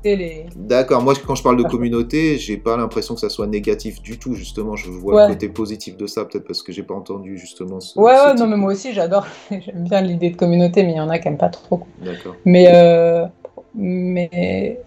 les- 0.04 0.46
d'accord. 0.56 1.02
Moi, 1.02 1.14
quand 1.26 1.34
je 1.34 1.42
parle 1.42 1.56
de 1.56 1.62
communauté, 1.62 2.38
j'ai 2.38 2.56
pas 2.56 2.76
l'impression 2.76 3.14
que 3.14 3.20
ça 3.20 3.28
soit 3.28 3.46
négatif 3.46 4.02
du 4.02 4.18
tout. 4.18 4.34
Justement, 4.34 4.76
je 4.76 4.90
vois 4.90 5.26
le 5.28 5.34
côté 5.34 5.48
positif 5.48 5.96
de 5.96 6.06
ça, 6.06 6.24
peut-être 6.24 6.46
parce 6.46 6.62
que 6.62 6.72
j'ai 6.72 6.82
pas 6.82 6.94
entendu 6.94 7.38
justement 7.38 7.80
ce. 7.80 7.98
Ouais, 7.98 8.16
ce 8.16 8.24
ouais, 8.24 8.30
type 8.30 8.40
non, 8.40 8.46
mais 8.48 8.56
moi 8.56 8.72
aussi 8.72 8.92
j'adore, 8.92 9.26
j'aime 9.50 9.84
bien 9.84 10.00
l'idée 10.00 10.30
de 10.30 10.36
communauté, 10.36 10.82
mais 10.82 10.92
il 10.92 10.96
y 10.96 11.00
en 11.00 11.08
a 11.10 11.18
qui 11.18 11.28
aiment 11.28 11.38
pas 11.38 11.50
trop. 11.50 11.82
D'accord. 12.04 12.34
Mais, 12.44 12.68
euh, 12.72 13.26
mais 13.74 14.80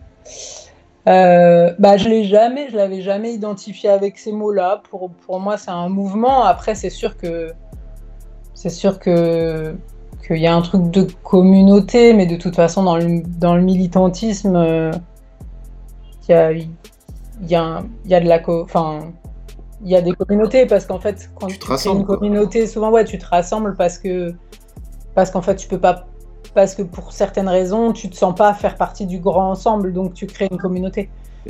euh, 1.08 1.72
bah, 1.78 1.98
je 1.98 2.10
l'ai 2.10 2.24
jamais, 2.24 2.68
je 2.70 2.76
l'avais 2.76 3.02
jamais 3.02 3.34
identifié 3.34 3.90
avec 3.90 4.18
ces 4.18 4.32
mots-là. 4.32 4.82
Pour, 4.90 5.12
pour 5.12 5.40
moi, 5.40 5.58
c'est 5.58 5.72
un 5.72 5.90
mouvement. 5.90 6.44
Après, 6.44 6.74
c'est 6.76 6.90
sûr 6.90 7.16
que 7.18 7.52
c'est 8.56 8.70
sûr 8.70 8.98
que 9.00 9.76
qu'il 10.26 10.38
y 10.38 10.48
a 10.48 10.56
un 10.56 10.62
truc 10.62 10.90
de 10.90 11.08
communauté, 11.24 12.14
mais 12.14 12.26
de 12.26 12.36
toute 12.36 12.56
façon, 12.56 12.82
dans 12.84 12.98
le, 12.98 13.22
dans 13.38 13.56
le 13.56 13.62
militantisme, 13.62 14.56
euh, 14.56 14.92
il 16.28 16.32
y 16.32 16.34
a, 16.34 16.52
il 16.52 16.68
y 17.48 17.54
a, 17.56 17.84
y 18.06 18.16
a 18.16 18.20
de 18.20 18.28
la 18.28 18.42
enfin, 18.64 19.14
il 19.84 19.92
y 19.92 19.96
a 19.96 20.02
des 20.02 20.14
communautés 20.14 20.66
parce 20.66 20.88
qu'en 20.88 21.00
fait, 21.00 21.30
quand 21.40 21.46
Tu 21.48 21.60
te 21.60 21.68
rassembles, 21.68 22.00
une 22.00 22.06
quoi. 22.08 22.18
communauté, 22.18 22.66
souvent, 22.66 22.90
ouais, 22.92 23.06
tu 23.06 23.20
te 23.20 23.26
rassembles 23.28 23.76
parce 23.76 24.00
que 24.00 24.34
parce 25.14 25.30
qu'en 25.30 25.44
fait, 25.44 25.56
tu 25.58 25.68
peux 25.68 25.80
pas 25.80 26.08
parce 26.56 26.74
que 26.74 26.82
pour 26.82 27.12
certaines 27.12 27.50
raisons, 27.50 27.92
tu 27.92 28.10
te 28.10 28.16
sens 28.16 28.34
pas 28.34 28.54
faire 28.54 28.76
partie 28.78 29.06
du 29.06 29.20
grand 29.20 29.52
ensemble, 29.52 29.94
donc 29.94 30.14
tu 30.14 30.26
crées 30.26 30.48
une 30.50 30.58
communauté. 30.58 31.10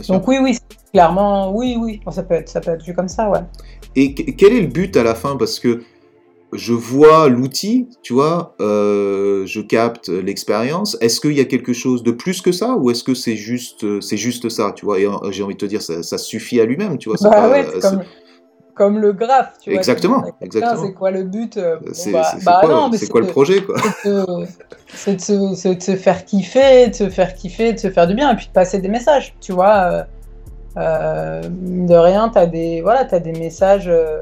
Donc 0.09 0.27
oui, 0.27 0.39
oui, 0.41 0.57
clairement, 0.91 1.51
oui, 1.51 1.77
oui, 1.79 2.01
Bon, 2.03 2.11
ça 2.11 2.23
peut 2.23 2.33
être, 2.33 2.49
ça 2.49 2.59
peut 2.59 2.71
être 2.71 2.83
vu 2.83 2.93
comme 2.93 3.07
ça, 3.07 3.29
ouais. 3.29 3.39
Et 3.95 4.13
que- 4.13 4.31
quel 4.31 4.51
est 4.53 4.61
le 4.61 4.67
but 4.67 4.97
à 4.97 5.03
la 5.03 5.15
fin? 5.15 5.37
Parce 5.37 5.59
que 5.59 5.83
je 6.55 6.73
vois 6.73 7.29
l'outil, 7.29 7.89
tu 8.01 8.13
vois, 8.13 8.55
euh, 8.59 9.45
je 9.45 9.61
capte 9.61 10.09
l'expérience. 10.09 10.97
Est-ce 11.01 11.19
qu'il 11.19 11.33
y 11.33 11.39
a 11.39 11.45
quelque 11.45 11.73
chose 11.73 12.03
de 12.03 12.11
plus 12.11 12.41
que 12.41 12.51
ça 12.51 12.75
ou 12.75 12.89
est-ce 12.91 13.03
que 13.03 13.13
c'est 13.13 13.35
juste, 13.35 13.83
euh, 13.83 14.01
c'est 14.01 14.17
juste 14.17 14.49
ça, 14.49 14.71
tu 14.75 14.85
vois? 14.85 14.99
Et 14.99 15.05
euh, 15.05 15.31
j'ai 15.31 15.43
envie 15.43 15.55
de 15.55 15.59
te 15.59 15.65
dire, 15.65 15.81
ça, 15.81 16.03
ça 16.03 16.17
suffit 16.17 16.59
à 16.59 16.65
lui-même, 16.65 16.97
tu 16.97 17.09
vois. 17.09 17.17
Bah 17.21 17.29
pas- 17.29 17.49
ouais, 17.49 17.65
c'est 17.73 17.81
comme, 17.81 18.03
comme 18.73 18.99
le 18.99 19.13
graphe, 19.13 19.53
tu 19.61 19.69
vois. 19.69 19.79
Exactement, 19.79 20.21
quelqu'un, 20.21 20.37
exactement. 20.41 20.81
C'est 20.83 20.93
quoi 20.93 21.11
le 21.11 21.23
but 21.23 21.57
bon, 21.57 21.91
C'est 21.93 22.11
bah, 22.11 22.31
bah 22.43 22.59
quoi, 22.61 22.73
non, 22.73 22.89
le 22.91 23.27
projet, 23.27 23.61
quoi? 23.61 23.75
c'est 24.93 25.15
de, 25.15 25.79
se, 25.79 25.95
faire 25.95 26.25
kiffer, 26.25 26.87
de 26.87 26.93
se 26.93 27.09
faire 27.09 27.33
kiffer, 27.33 27.73
de 27.73 27.79
se 27.79 27.89
faire 27.89 28.07
du 28.07 28.15
bien, 28.15 28.31
et 28.31 28.35
puis 28.35 28.47
de 28.47 28.51
passer 28.51 28.79
des 28.79 28.89
messages, 28.89 29.35
tu 29.41 29.51
vois. 29.51 30.05
euh, 30.77 31.41
de 31.41 31.95
rien, 31.95 32.29
tu 32.29 32.37
as 32.37 32.47
des, 32.47 32.81
voilà, 32.81 33.07
as 33.09 33.19
des 33.19 33.31
messages 33.31 33.87
euh, 33.87 34.21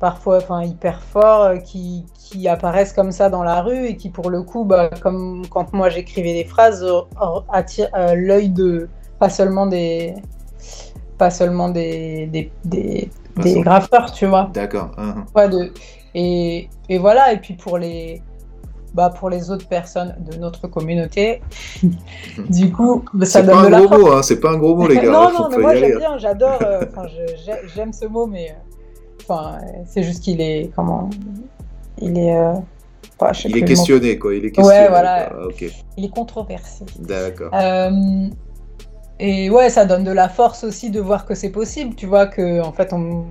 parfois 0.00 0.38
enfin, 0.38 0.62
hyper 0.62 1.02
forts 1.02 1.42
euh, 1.42 1.56
qui, 1.56 2.04
qui 2.14 2.48
apparaissent 2.48 2.92
comme 2.92 3.12
ça 3.12 3.30
dans 3.30 3.42
la 3.42 3.62
rue 3.62 3.86
et 3.86 3.96
qui, 3.96 4.10
pour 4.10 4.30
le 4.30 4.42
coup, 4.42 4.64
bah, 4.64 4.90
comme 5.00 5.46
quand 5.48 5.72
moi 5.72 5.88
j'écrivais 5.88 6.34
des 6.34 6.44
phrases, 6.44 6.84
euh, 6.84 7.40
attirent 7.52 7.90
euh, 7.96 8.14
l'œil 8.14 8.50
de 8.50 8.88
pas 9.18 9.30
seulement 9.30 9.66
des 9.66 10.14
pas 11.18 11.30
seulement 11.30 11.68
des, 11.68 12.26
des, 12.26 12.52
des, 12.64 13.10
Pas 13.34 13.42
graffeurs, 13.60 14.12
tu 14.12 14.26
vois. 14.26 14.50
D'accord. 14.54 14.92
hein, 14.98 15.24
Ouais, 15.34 15.48
de... 15.48 15.72
et, 16.14 16.68
et 16.88 16.98
voilà, 16.98 17.32
et 17.32 17.38
puis 17.38 17.54
pour 17.54 17.76
les, 17.76 18.22
bah, 18.94 19.10
pour 19.10 19.28
les 19.28 19.50
autres 19.50 19.66
personnes 19.66 20.14
de 20.30 20.36
notre 20.38 20.68
communauté, 20.68 21.42
du 22.50 22.70
coup, 22.70 23.04
ça 23.22 23.26
C'est 23.26 23.42
donne 23.42 23.62
pas 23.62 23.70
de 23.70 23.74
un 23.74 23.86
gros 23.86 23.98
mot, 23.98 24.12
hein, 24.12 24.22
c'est 24.22 24.38
pas 24.38 24.50
un 24.50 24.58
gros 24.58 24.76
mot, 24.76 24.86
les 24.86 24.94
gars. 25.00 25.10
non, 25.10 25.28
hein, 25.28 25.32
non, 25.32 25.48
mais 25.48 25.56
pas 25.56 25.62
moi 25.62 25.74
j'aime 25.74 25.96
hein. 25.96 25.98
bien, 25.98 26.18
j'adore, 26.18 26.58
euh, 26.62 26.84
j'aime 27.74 27.92
ce 27.92 28.06
mot, 28.06 28.26
mais 28.26 28.56
c'est 29.86 30.02
juste 30.02 30.22
qu'il 30.22 30.40
est, 30.40 30.70
comment, 30.74 31.10
il 32.00 32.18
est, 32.18 32.36
euh, 32.36 32.54
Il 33.44 33.56
est 33.56 33.64
questionné, 33.64 34.18
quoi. 34.18 34.34
Il 34.34 34.44
est 34.44 34.52
questionné. 34.52 34.80
Ouais, 34.82 34.88
voilà. 34.88 35.30
quoi. 35.30 35.46
Ok, 35.46 35.64
Il 35.96 36.04
est 36.04 36.14
controversé. 36.14 36.84
d'accord. 36.98 37.50
Euh, 37.54 38.28
et 39.20 39.50
ouais, 39.50 39.68
ça 39.68 39.84
donne 39.84 40.04
de 40.04 40.12
la 40.12 40.28
force 40.28 40.64
aussi 40.64 40.90
de 40.90 41.00
voir 41.00 41.26
que 41.26 41.34
c'est 41.34 41.50
possible, 41.50 41.94
tu 41.94 42.06
vois, 42.06 42.26
que 42.26 42.60
en 42.62 42.72
fait 42.72 42.92
on. 42.92 43.24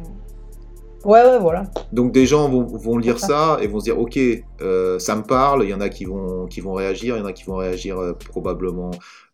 Ouais, 1.05 1.23
ouais, 1.23 1.39
voilà. 1.39 1.63
Donc 1.93 2.11
des 2.11 2.25
gens 2.25 2.49
vont, 2.49 2.63
vont 2.63 2.97
lire 2.97 3.19
ça 3.19 3.57
et 3.61 3.67
vont 3.67 3.79
se 3.79 3.85
dire 3.85 3.97
ok 3.97 4.19
euh, 4.61 4.99
ça 4.99 5.15
me 5.15 5.21
parle, 5.23 5.63
il 5.63 5.69
y 5.69 5.73
en 5.73 5.79
a 5.79 5.87
qui 5.87 6.03
vont, 6.03 6.47
qui 6.47 6.59
vont 6.59 6.73
réagir, 6.73 7.15
il 7.15 7.19
y 7.19 7.21
en 7.21 7.25
a 7.25 7.31
qui 7.31 7.45
vont 7.45 7.55
réagir 7.55 7.97
euh, 7.97 8.13
probablement 8.13 8.91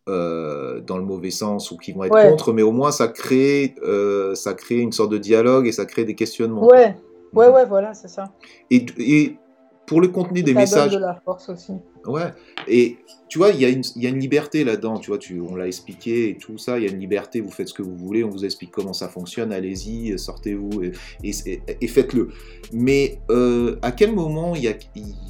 euh, 0.08 0.80
dans 0.80 0.98
le 0.98 1.04
mauvais 1.04 1.30
sens 1.30 1.70
ou 1.70 1.76
qui 1.78 1.92
vont 1.92 2.04
être 2.04 2.12
Ouais. 2.14 2.28
contre, 2.30 2.52
mais 2.52 2.62
au 2.62 2.72
moins 2.72 2.90
ça 2.90 3.08
crée, 3.08 3.74
euh, 3.82 4.34
ça 4.34 4.52
crée 4.54 4.76
une 4.76 4.92
sorte 4.92 5.10
de 5.10 5.18
dialogue 5.18 5.66
et 5.66 5.72
ça 5.72 5.86
crée 5.86 6.04
des 6.04 6.14
questionnements. 6.14 6.66
Ouais, 6.66 6.96
ouais, 7.32 7.48
Mhm. 7.48 7.54
ouais, 7.54 7.64
voilà, 7.64 7.94
c'est 7.94 8.08
ça. 8.08 8.24
Et, 8.70 8.84
et 8.98 9.36
pour 9.86 10.00
le 10.00 10.08
contenu 10.08 10.42
des 10.42 10.52
ça 10.52 10.58
messages, 10.60 10.92
de 10.92 10.98
la 10.98 11.14
force 11.24 11.48
aussi. 11.48 11.72
Ouais, 12.06 12.32
et 12.68 12.98
tu 13.28 13.38
vois, 13.38 13.50
il 13.50 13.60
y, 13.60 13.64
a 13.64 13.68
une- 13.68 13.82
y 13.96 14.06
a 14.06 14.10
une 14.10 14.18
liberté 14.20 14.62
là-dedans, 14.62 14.98
tu 14.98 15.10
vois, 15.10 15.18
tu, 15.18 15.40
on 15.40 15.56
l'a 15.56 15.66
expliqué 15.66 16.28
et 16.28 16.36
tout 16.36 16.56
ça, 16.58 16.78
il 16.78 16.84
y 16.84 16.88
a 16.88 16.90
une 16.92 17.00
liberté, 17.00 17.40
vous 17.40 17.50
faites 17.50 17.68
ce 17.68 17.74
que 17.74 17.82
vous 17.82 17.96
voulez, 17.96 18.22
on 18.22 18.28
vous 18.30 18.44
explique 18.44 18.70
comment 18.70 18.92
ça 18.92 19.08
fonctionne, 19.08 19.52
allez-y, 19.52 20.16
sortez-vous 20.18 20.82
et, 21.24 21.88
faites-le. 21.88 22.28
Mais 22.72 23.18
euh, 23.30 23.76
à 23.82 23.90
quel 23.92 24.12
moment 24.14 24.54
il 24.54 24.62
y 24.62 24.68
a, 24.68 24.74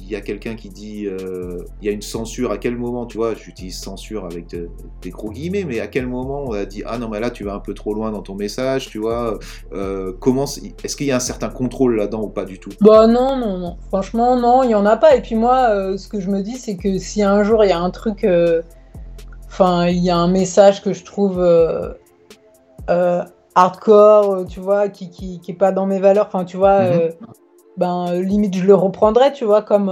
y 0.07 0.15
a 0.15 0.21
quelqu'un 0.21 0.55
qui 0.55 0.69
dit, 0.69 1.07
euh, 1.07 1.63
il 1.81 1.85
y 1.85 1.89
a 1.89 1.91
une 1.93 2.01
censure, 2.01 2.51
à 2.51 2.57
quel 2.57 2.75
moment, 2.77 3.05
tu 3.05 3.17
vois, 3.17 3.33
j'utilise 3.33 3.77
censure 3.79 4.25
avec 4.25 4.49
de- 4.49 4.69
des 5.01 5.09
gros 5.09 5.31
guillemets, 5.31 5.63
mais 5.63 5.79
à 5.79 5.87
quel 5.87 6.05
moment 6.07 6.43
on 6.47 6.51
a 6.53 6.65
dit, 6.65 6.83
ah 6.85 6.97
non, 6.97 7.09
mais 7.09 7.19
là 7.19 7.31
tu 7.31 7.43
vas 7.43 7.53
un 7.55 7.59
peu 7.59 7.73
trop 7.73 7.93
loin 7.93 8.11
dans 8.11 8.21
ton 8.21 8.35
message, 8.35 8.89
tu 8.89 8.99
vois, 8.99 9.39
euh, 9.73 10.13
comment, 10.19 10.45
est-ce 10.83 10.95
qu'il 10.95 11.07
y 11.07 11.11
a 11.11 11.15
un 11.15 11.19
certain 11.19 11.49
contrôle 11.49 11.95
là-dedans 11.95 12.23
ou 12.23 12.29
pas 12.29 12.45
du 12.45 12.59
tout? 12.59 12.69
Bah 12.81 13.07
non, 13.07 13.35
non, 13.37 13.57
non. 13.57 13.77
Franchement, 13.87 14.39
non, 14.39 14.63
il 14.63 14.69
y 14.71 14.75
en 14.75 14.85
a 14.85 14.97
pas. 14.97 15.15
Et 15.15 15.21
puis 15.21 15.35
moi, 15.35 15.69
euh, 15.69 15.97
ce 15.97 16.07
que 16.07 16.19
je 16.19 16.29
me 16.29 16.41
dis, 16.41 16.57
c'est 16.65 16.75
que 16.77 16.97
si 16.97 17.21
un 17.23 17.43
jour 17.43 17.63
il 17.63 17.69
y 17.69 17.73
a 17.73 17.79
un 17.79 17.91
truc, 17.91 18.23
euh, 18.23 18.61
enfin, 19.47 19.87
il 19.87 20.03
y 20.03 20.09
a 20.09 20.17
un 20.17 20.27
message 20.27 20.81
que 20.81 20.93
je 20.93 21.03
trouve 21.03 21.39
euh, 21.39 21.93
euh, 22.89 23.23
hardcore, 23.55 24.45
tu 24.47 24.59
vois, 24.59 24.89
qui, 24.89 25.09
qui, 25.09 25.39
qui 25.39 25.51
est 25.51 25.55
pas 25.55 25.71
dans 25.71 25.85
mes 25.85 25.99
valeurs, 25.99 26.27
enfin, 26.27 26.43
tu 26.45 26.57
vois, 26.57 26.81
Mhm. 26.81 27.09
ben 27.77 28.13
limite 28.21 28.55
je 28.55 28.65
le 28.65 28.73
reprendrai, 28.75 29.31
tu 29.33 29.45
vois, 29.45 29.61
comme 29.61 29.91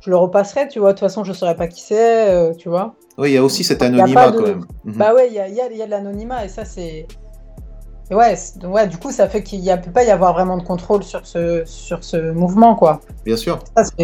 je 0.00 0.10
le 0.10 0.16
repasserai, 0.16 0.68
tu 0.68 0.78
vois. 0.78 0.88
De 0.90 0.92
toute 0.94 1.00
façon, 1.00 1.24
je 1.24 1.32
saurais 1.32 1.56
pas 1.56 1.66
qui 1.68 1.80
c'est, 1.82 2.56
tu 2.56 2.68
vois. 2.68 2.94
Oui, 3.18 3.30
il 3.30 3.34
y 3.34 3.38
a 3.38 3.42
aussi 3.44 3.64
cet 3.64 3.82
anonymat 3.82 4.30
de- 4.30 4.36
quand 4.38 4.46
même. 4.46 4.64
Mhm. 4.84 4.94
Bah 4.96 5.12
ouais, 5.14 5.26
il 5.28 5.34
y 5.34 5.40
a, 5.40 5.48
y 5.48 5.60
a- 5.60 5.72
y 5.72 5.82
a 5.82 5.86
de 5.86 5.90
l'anonymat 5.90 6.44
et 6.44 6.48
ça 6.48 6.64
c'est. 6.64 7.06
Ouais, 8.10 8.34
ouais, 8.64 8.86
du 8.86 8.96
coup, 8.96 9.10
ça 9.10 9.28
fait 9.28 9.42
qu'il 9.42 9.62
ne 9.62 9.76
peut 9.76 9.90
pas 9.90 10.02
y 10.04 10.10
avoir 10.10 10.32
vraiment 10.32 10.56
de 10.56 10.62
contrôle 10.62 11.02
sur 11.02 11.26
ce, 11.26 11.62
sur 11.66 12.02
ce 12.02 12.30
mouvement, 12.32 12.74
quoi. 12.74 13.00
Bien 13.24 13.36
sûr. 13.36 13.58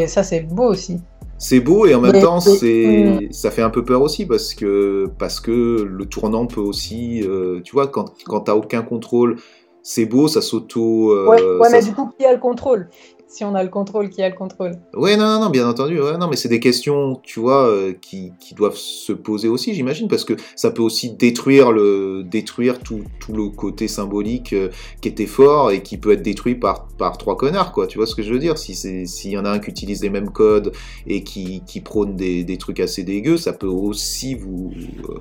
Ça, 0.07 0.23
c'est 0.23 0.41
beau 0.41 0.65
aussi. 0.65 1.01
C'est 1.39 1.61
beau 1.61 1.87
et 1.87 1.95
en 1.95 2.01
même 2.01 2.21
temps, 2.21 2.41
c'est 2.41 3.29
ça 3.31 3.51
fait 3.51 3.63
un 3.63 3.71
peu 3.71 3.85
peur 3.85 4.03
aussi 4.03 4.27
parce 4.27 4.55
que 4.55 5.07
parce 5.19 5.41
que 5.41 5.83
le 5.83 6.07
tournant 6.07 6.47
peut 6.47 6.61
aussi, 6.61 7.23
euh, 7.23 7.61
tu 7.63 7.73
vois, 7.73 7.89
quand 7.89 8.13
quand 8.25 8.41
t'as 8.41 8.55
aucun 8.55 8.83
contrôle, 8.83 9.37
c'est 9.83 10.07
beau, 10.07 10.29
ça 10.29 10.41
s'auto. 10.41 11.11
euh, 11.13 11.29
ouais, 11.29 11.43
ouais 11.43 11.69
ça 11.69 11.79
mais 11.79 11.85
du 11.85 11.95
coup, 11.95 12.11
qui 12.19 12.25
a 12.25 12.33
le 12.33 12.39
contrôle? 12.39 12.89
Si 13.35 13.43
on 13.43 13.57
a 13.57 13.65
le 13.65 13.69
contrôle, 13.69 14.11
qui 14.11 14.23
a 14.23 14.29
le 14.29 14.35
contrôle 14.37 14.77
Ouais, 14.95 15.17
non, 15.17 15.25
non, 15.27 15.41
non, 15.41 15.51
bien 15.51 15.69
entendu. 15.69 16.01
Ouais, 16.01 16.17
non, 16.17 16.29
mais 16.29 16.37
c'est 16.37 16.49
des 16.49 16.61
questions, 16.61 17.17
tu 17.25 17.41
vois, 17.41 17.67
euh, 17.67 17.93
qui, 18.01 18.33
qui 18.39 18.55
doivent 18.55 18.77
se 18.77 19.13
poser 19.13 19.49
aussi, 19.49 19.75
j'imagine, 19.75 20.07
parce 20.07 20.25
que 20.25 20.35
ça 20.55 20.71
peut 20.71 20.83
aussi 20.83 21.11
détruire 21.11 21.73
le 21.73 22.23
détruire 22.23 22.79
tout, 22.79 23.03
tout 23.19 23.33
le 23.33 23.49
côté 23.49 23.89
symbolique 23.89 24.53
euh, 24.53 24.69
qui 25.01 25.09
était 25.09 25.27
fort 25.27 25.73
et 25.73 25.83
qui 25.83 25.97
peut 25.99 26.13
être 26.13 26.23
détruit 26.23 26.55
par 26.55 26.87
par 26.97 27.19
trois 27.19 27.37
connards, 27.37 27.73
quoi. 27.73 27.89
Tu 27.89 27.99
vois 27.99 28.07
ce 28.07 28.15
que 28.15 28.23
je 28.23 28.33
veux 28.33 28.39
dire? 28.39 28.57
Si 28.57 28.77
c'est 28.77 29.05
s'il 29.05 29.33
y 29.33 29.39
en 29.39 29.45
a 29.45 29.51
un 29.51 29.59
qui 29.59 29.69
utilise 29.71 30.01
les 30.01 30.11
mêmes 30.11 30.31
codes 30.31 30.71
et 31.09 31.25
qui 31.25 31.63
qui 31.67 31.81
prône 31.81 32.15
des, 32.15 32.45
des 32.45 32.57
trucs 32.57 32.79
assez 32.79 33.03
dégueux, 33.03 33.37
ça 33.37 33.53
peut 33.53 33.67
aussi 33.67 34.37
vous, 34.37 34.71
euh, 35.09 35.15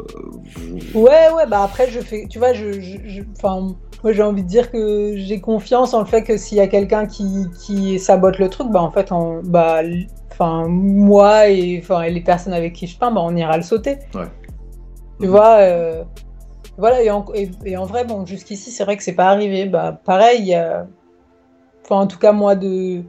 vous- 0.56 1.00
Ouais, 1.02 1.30
ouais, 1.36 1.48
bah 1.48 1.64
après, 1.64 1.90
je 1.90 2.00
fais. 2.00 2.28
Tu 2.30 2.38
vois, 2.38 2.54
je. 2.54 2.80
je- 2.80 3.24
moi, 4.04 4.12
j'ai 4.12 4.22
envie 4.22 4.44
de 4.44 4.48
dire 4.48 4.70
que 4.70 5.14
j'ai 5.16 5.40
confiance 5.40 5.94
en 5.94 6.00
le 6.02 6.06
fait 6.06 6.24
que 6.24 6.36
s'il 6.36 6.58
y 6.58 6.62
a 6.62 6.68
quelqu'un 6.68 7.06
qui, 7.06 7.46
qui 7.62 8.00
sabote 8.04 8.38
le 8.40 8.50
truc, 8.50 8.70
bah 8.70 8.82
en 8.82 8.92
fait, 8.92 9.12
on, 9.12 9.42
bah, 9.44 9.82
enfin, 10.32 10.68
moi 10.68 11.50
et, 11.50 11.80
enfin, 11.82 12.08
les 12.08 12.22
personnes 12.22 12.54
avec 12.54 12.74
qui 12.74 12.88
je 12.88 12.98
peins, 12.98 13.12
bah, 13.12 13.22
on 13.24 13.36
ira 13.36 13.58
le 13.58 13.64
sauter. 13.64 14.00
Ouais. 14.14 14.28
Tu 15.20 15.28
vois 15.28 15.58
euh, 15.60 16.04
Voilà, 16.78 17.02
et 17.02 17.10
en, 17.12 17.26
et, 17.34 17.50
et 17.66 17.78
en 17.78 17.86
vrai, 17.86 18.04
bon, 18.06 18.26
jusqu'ici, 18.26 18.72
c'est 18.72 18.84
vrai 18.84 18.98
que 18.98 19.04
c'est 19.04 19.14
pas 19.14 19.30
arrivé. 19.30 19.66
Bah, 19.66 20.00
pareil, 20.04 20.56
Enfin, 21.84 21.98
en 21.98 22.08
tout 22.08 22.18
cas, 22.18 22.32
moi, 22.32 22.56
de 22.56 23.02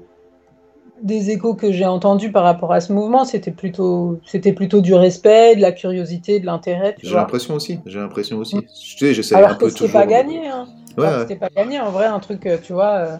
des 1.03 1.31
échos 1.31 1.55
que 1.55 1.71
j'ai 1.73 1.85
entendus 1.85 2.33
par 2.33 2.45
rapport 2.45 2.73
à 2.73 2.81
ce 2.81 2.93
mouvement, 2.93 3.25
c'était 3.25 3.51
plutôt, 3.51 4.21
c'était 4.25 4.53
plutôt 4.53 4.81
du 4.81 4.95
respect, 4.95 5.55
de 5.57 5.61
la 5.61 5.73
curiosité, 5.73 6.41
de 6.41 6.47
l'intérêt. 6.47 6.97
J'ai 7.03 7.15
l'impression 7.15 7.55
aussi. 7.55 7.81
J'ai 7.85 7.99
l'impression 7.99 8.39
aussi. 8.39 8.61
Tu 8.63 8.99
sais, 8.99 9.13
j'essaie 9.13 9.35
un 9.35 9.55
que 9.55 9.59
peu 9.59 9.69
c'était 9.69 9.87
toujours. 9.87 10.01
pas 10.01 10.07
gagné, 10.07 10.49
hein. 10.49 10.67
Ouais, 10.97 11.05
ouais. 11.05 11.21
C'était 11.21 11.37
pas 11.37 11.51
gagné, 11.55 11.79
en 11.81 11.91
vrai, 11.91 12.07
un 12.07 12.21
truc, 12.21 12.47
euh, 12.47 12.57
tu 12.63 12.73
vois, 12.73 12.93
euh, 12.95 13.17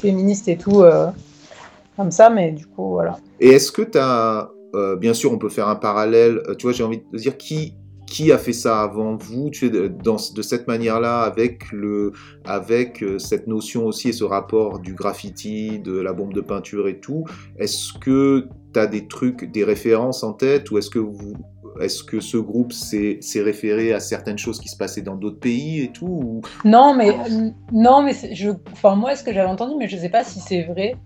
féministe 0.00 0.48
et 0.48 0.56
tout, 0.56 0.82
euh, 0.82 1.08
comme 1.96 2.10
ça, 2.10 2.30
mais 2.30 2.52
du 2.52 2.66
coup, 2.66 2.90
voilà. 2.90 3.18
Et 3.40 3.48
est-ce 3.48 3.72
que 3.72 3.82
tu 3.82 3.98
as. 3.98 4.50
bien 5.00 5.14
sûr, 5.14 5.32
on 5.32 5.38
peut 5.38 5.48
faire 5.48 5.68
un 5.68 5.76
parallèle. 5.76 6.42
euh, 6.48 6.54
tu 6.54 6.66
vois, 6.66 6.72
j'ai 6.72 6.84
envie 6.84 7.02
de 7.12 7.18
dire 7.18 7.36
qui, 7.36 7.74
qui 8.08 8.32
a 8.32 8.38
fait 8.38 8.52
ça 8.52 8.82
avant 8.82 9.16
vous 9.16 9.50
dans, 10.02 10.16
de 10.34 10.42
cette 10.42 10.66
manière-là, 10.66 11.20
avec, 11.20 11.70
le, 11.72 12.12
avec 12.44 13.02
euh, 13.02 13.18
cette 13.18 13.46
notion 13.46 13.86
aussi 13.86 14.08
et 14.08 14.12
ce 14.12 14.24
rapport 14.24 14.78
du 14.78 14.94
graffiti, 14.94 15.78
de 15.78 15.98
la 15.98 16.12
bombe 16.12 16.32
de 16.32 16.40
peinture 16.40 16.88
et 16.88 17.00
tout. 17.00 17.24
Est-ce 17.58 17.92
que 17.98 18.48
tu 18.72 18.80
as 18.80 18.86
des 18.86 19.06
trucs, 19.08 19.50
des 19.52 19.64
références 19.64 20.22
en 20.22 20.32
tête 20.32 20.70
ou 20.70 20.78
est-ce 20.78 20.90
que 20.90 20.98
vous. 20.98 21.34
Est-ce 21.80 22.02
que 22.02 22.20
ce 22.20 22.36
groupe 22.36 22.72
s'est 22.72 23.20
référé 23.36 23.92
à 23.92 24.00
certaines 24.00 24.38
choses 24.38 24.60
qui 24.60 24.68
se 24.68 24.76
passaient 24.76 25.02
dans 25.02 25.14
d'autres 25.16 25.40
pays 25.40 25.82
et 25.82 25.88
tout 25.92 26.06
ou... 26.06 26.40
Non, 26.64 26.94
mais, 26.94 27.10
euh, 27.10 27.50
non, 27.72 28.02
mais 28.02 28.12
c'est- 28.12 28.34
je, 28.34 28.50
enfin, 28.72 28.94
moi, 28.94 29.14
ce 29.14 29.22
que 29.24 29.32
j'avais 29.32 29.48
entendu, 29.48 29.74
mais 29.78 29.88
je 29.88 29.96
sais 29.96 30.08
pas 30.08 30.24
si 30.24 30.40
c'est 30.40 30.62
vrai, 30.64 30.96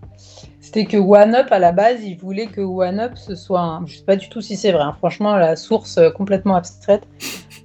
c'était 0.61 0.85
que 0.85 0.97
One 0.97 1.35
Up, 1.35 1.47
à 1.51 1.59
la 1.59 1.71
base, 1.71 2.03
il 2.03 2.17
voulait 2.17 2.47
que 2.47 2.61
One 2.61 2.99
Up, 2.99 3.13
ce 3.15 3.35
soit 3.35 3.59
un, 3.61 3.85
je 3.85 3.97
sais 3.97 4.05
pas 4.05 4.15
du 4.15 4.29
tout 4.29 4.41
si 4.41 4.55
c'est 4.55 4.71
vrai, 4.71 4.83
hein, 4.83 4.95
franchement, 4.97 5.35
la 5.35 5.55
source 5.55 5.97
euh, 5.97 6.09
complètement 6.09 6.55
abstraite, 6.55 7.03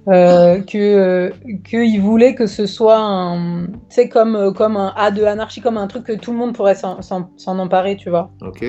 euh, 0.07 0.59
que, 0.67 0.77
euh, 0.77 1.29
qu'il 1.63 2.01
voulait 2.01 2.35
que 2.35 2.45
ce 2.47 2.65
soit 2.65 2.97
un, 2.99 3.67
sais, 3.89 4.09
comme, 4.09 4.35
euh, 4.35 4.51
comme 4.51 4.77
un 4.77 4.93
A 4.97 5.11
de 5.11 5.23
anarchie, 5.23 5.61
comme 5.61 5.77
un 5.77 5.87
truc 5.87 6.03
que 6.03 6.13
tout 6.13 6.31
le 6.31 6.37
monde 6.37 6.53
pourrait 6.53 6.75
s'en 6.75 6.99
emparer, 7.59 7.95
tu 7.95 8.09
vois. 8.09 8.31
Ok. 8.41 8.65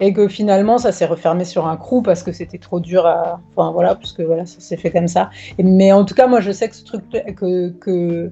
Et 0.00 0.12
que 0.12 0.28
finalement, 0.28 0.78
ça 0.78 0.92
s'est 0.92 1.06
refermé 1.06 1.44
sur 1.44 1.66
un 1.66 1.76
crew 1.76 2.02
parce 2.02 2.22
que 2.22 2.32
c'était 2.32 2.58
trop 2.58 2.80
dur 2.80 3.06
à. 3.06 3.40
Enfin 3.54 3.72
voilà, 3.72 3.94
parce 3.94 4.12
que 4.12 4.22
voilà, 4.22 4.44
ça 4.44 4.60
s'est 4.60 4.76
fait 4.76 4.90
comme 4.90 5.08
ça. 5.08 5.30
Mais 5.58 5.92
en 5.92 6.04
tout 6.04 6.14
cas, 6.14 6.26
moi, 6.26 6.40
je 6.40 6.52
sais 6.52 6.68
que 6.68 6.76
ce 6.76 6.84
truc, 6.84 7.02
que, 7.36 8.30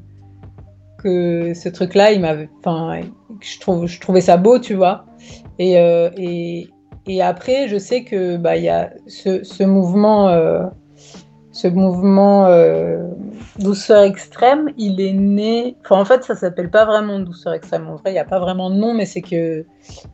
que, 0.99 1.55
ce 1.55 1.69
truc-là, 1.69 2.13
il 2.13 2.21
m'avait. 2.21 2.51
Enfin, 2.59 3.01
je, 3.41 4.01
trouvais 4.01 4.21
ça 4.21 4.37
beau, 4.37 4.59
tu 4.59 4.75
vois. 4.75 5.07
Et, 5.59 5.79
euh, 5.79 6.11
et, 6.17 6.69
et 7.07 7.23
après, 7.23 7.69
je 7.69 7.79
sais 7.79 8.05
que 8.05 8.37
bah, 8.37 8.57
il 8.57 8.65
y 8.65 8.69
a 8.69 8.91
ce, 9.07 9.43
ce 9.43 9.63
mouvement. 9.65 10.29
Ce 11.55 11.69
mouvement 11.69 12.47
euh, 12.47 13.07
douceur 13.61 14.03
extrême, 14.03 14.71
il 14.77 15.01
est 15.01 15.13
né. 15.13 15.77
En 15.89 16.05
fait, 16.05 16.25
ça 16.25 16.35
s'appelle 16.35 16.69
pas 16.69 16.85
vraiment 16.85 17.21
douceur 17.21 17.53
extrême. 17.53 17.87
En 17.89 17.95
vrai, 17.95 18.11
il 18.11 18.15
n'y 18.15 18.19
a 18.19 18.25
pas 18.25 18.41
vraiment 18.41 18.71
de 18.71 18.75
nom, 18.75 18.93
mais 18.93 19.07
c'est 19.07 19.23
que 19.23 19.65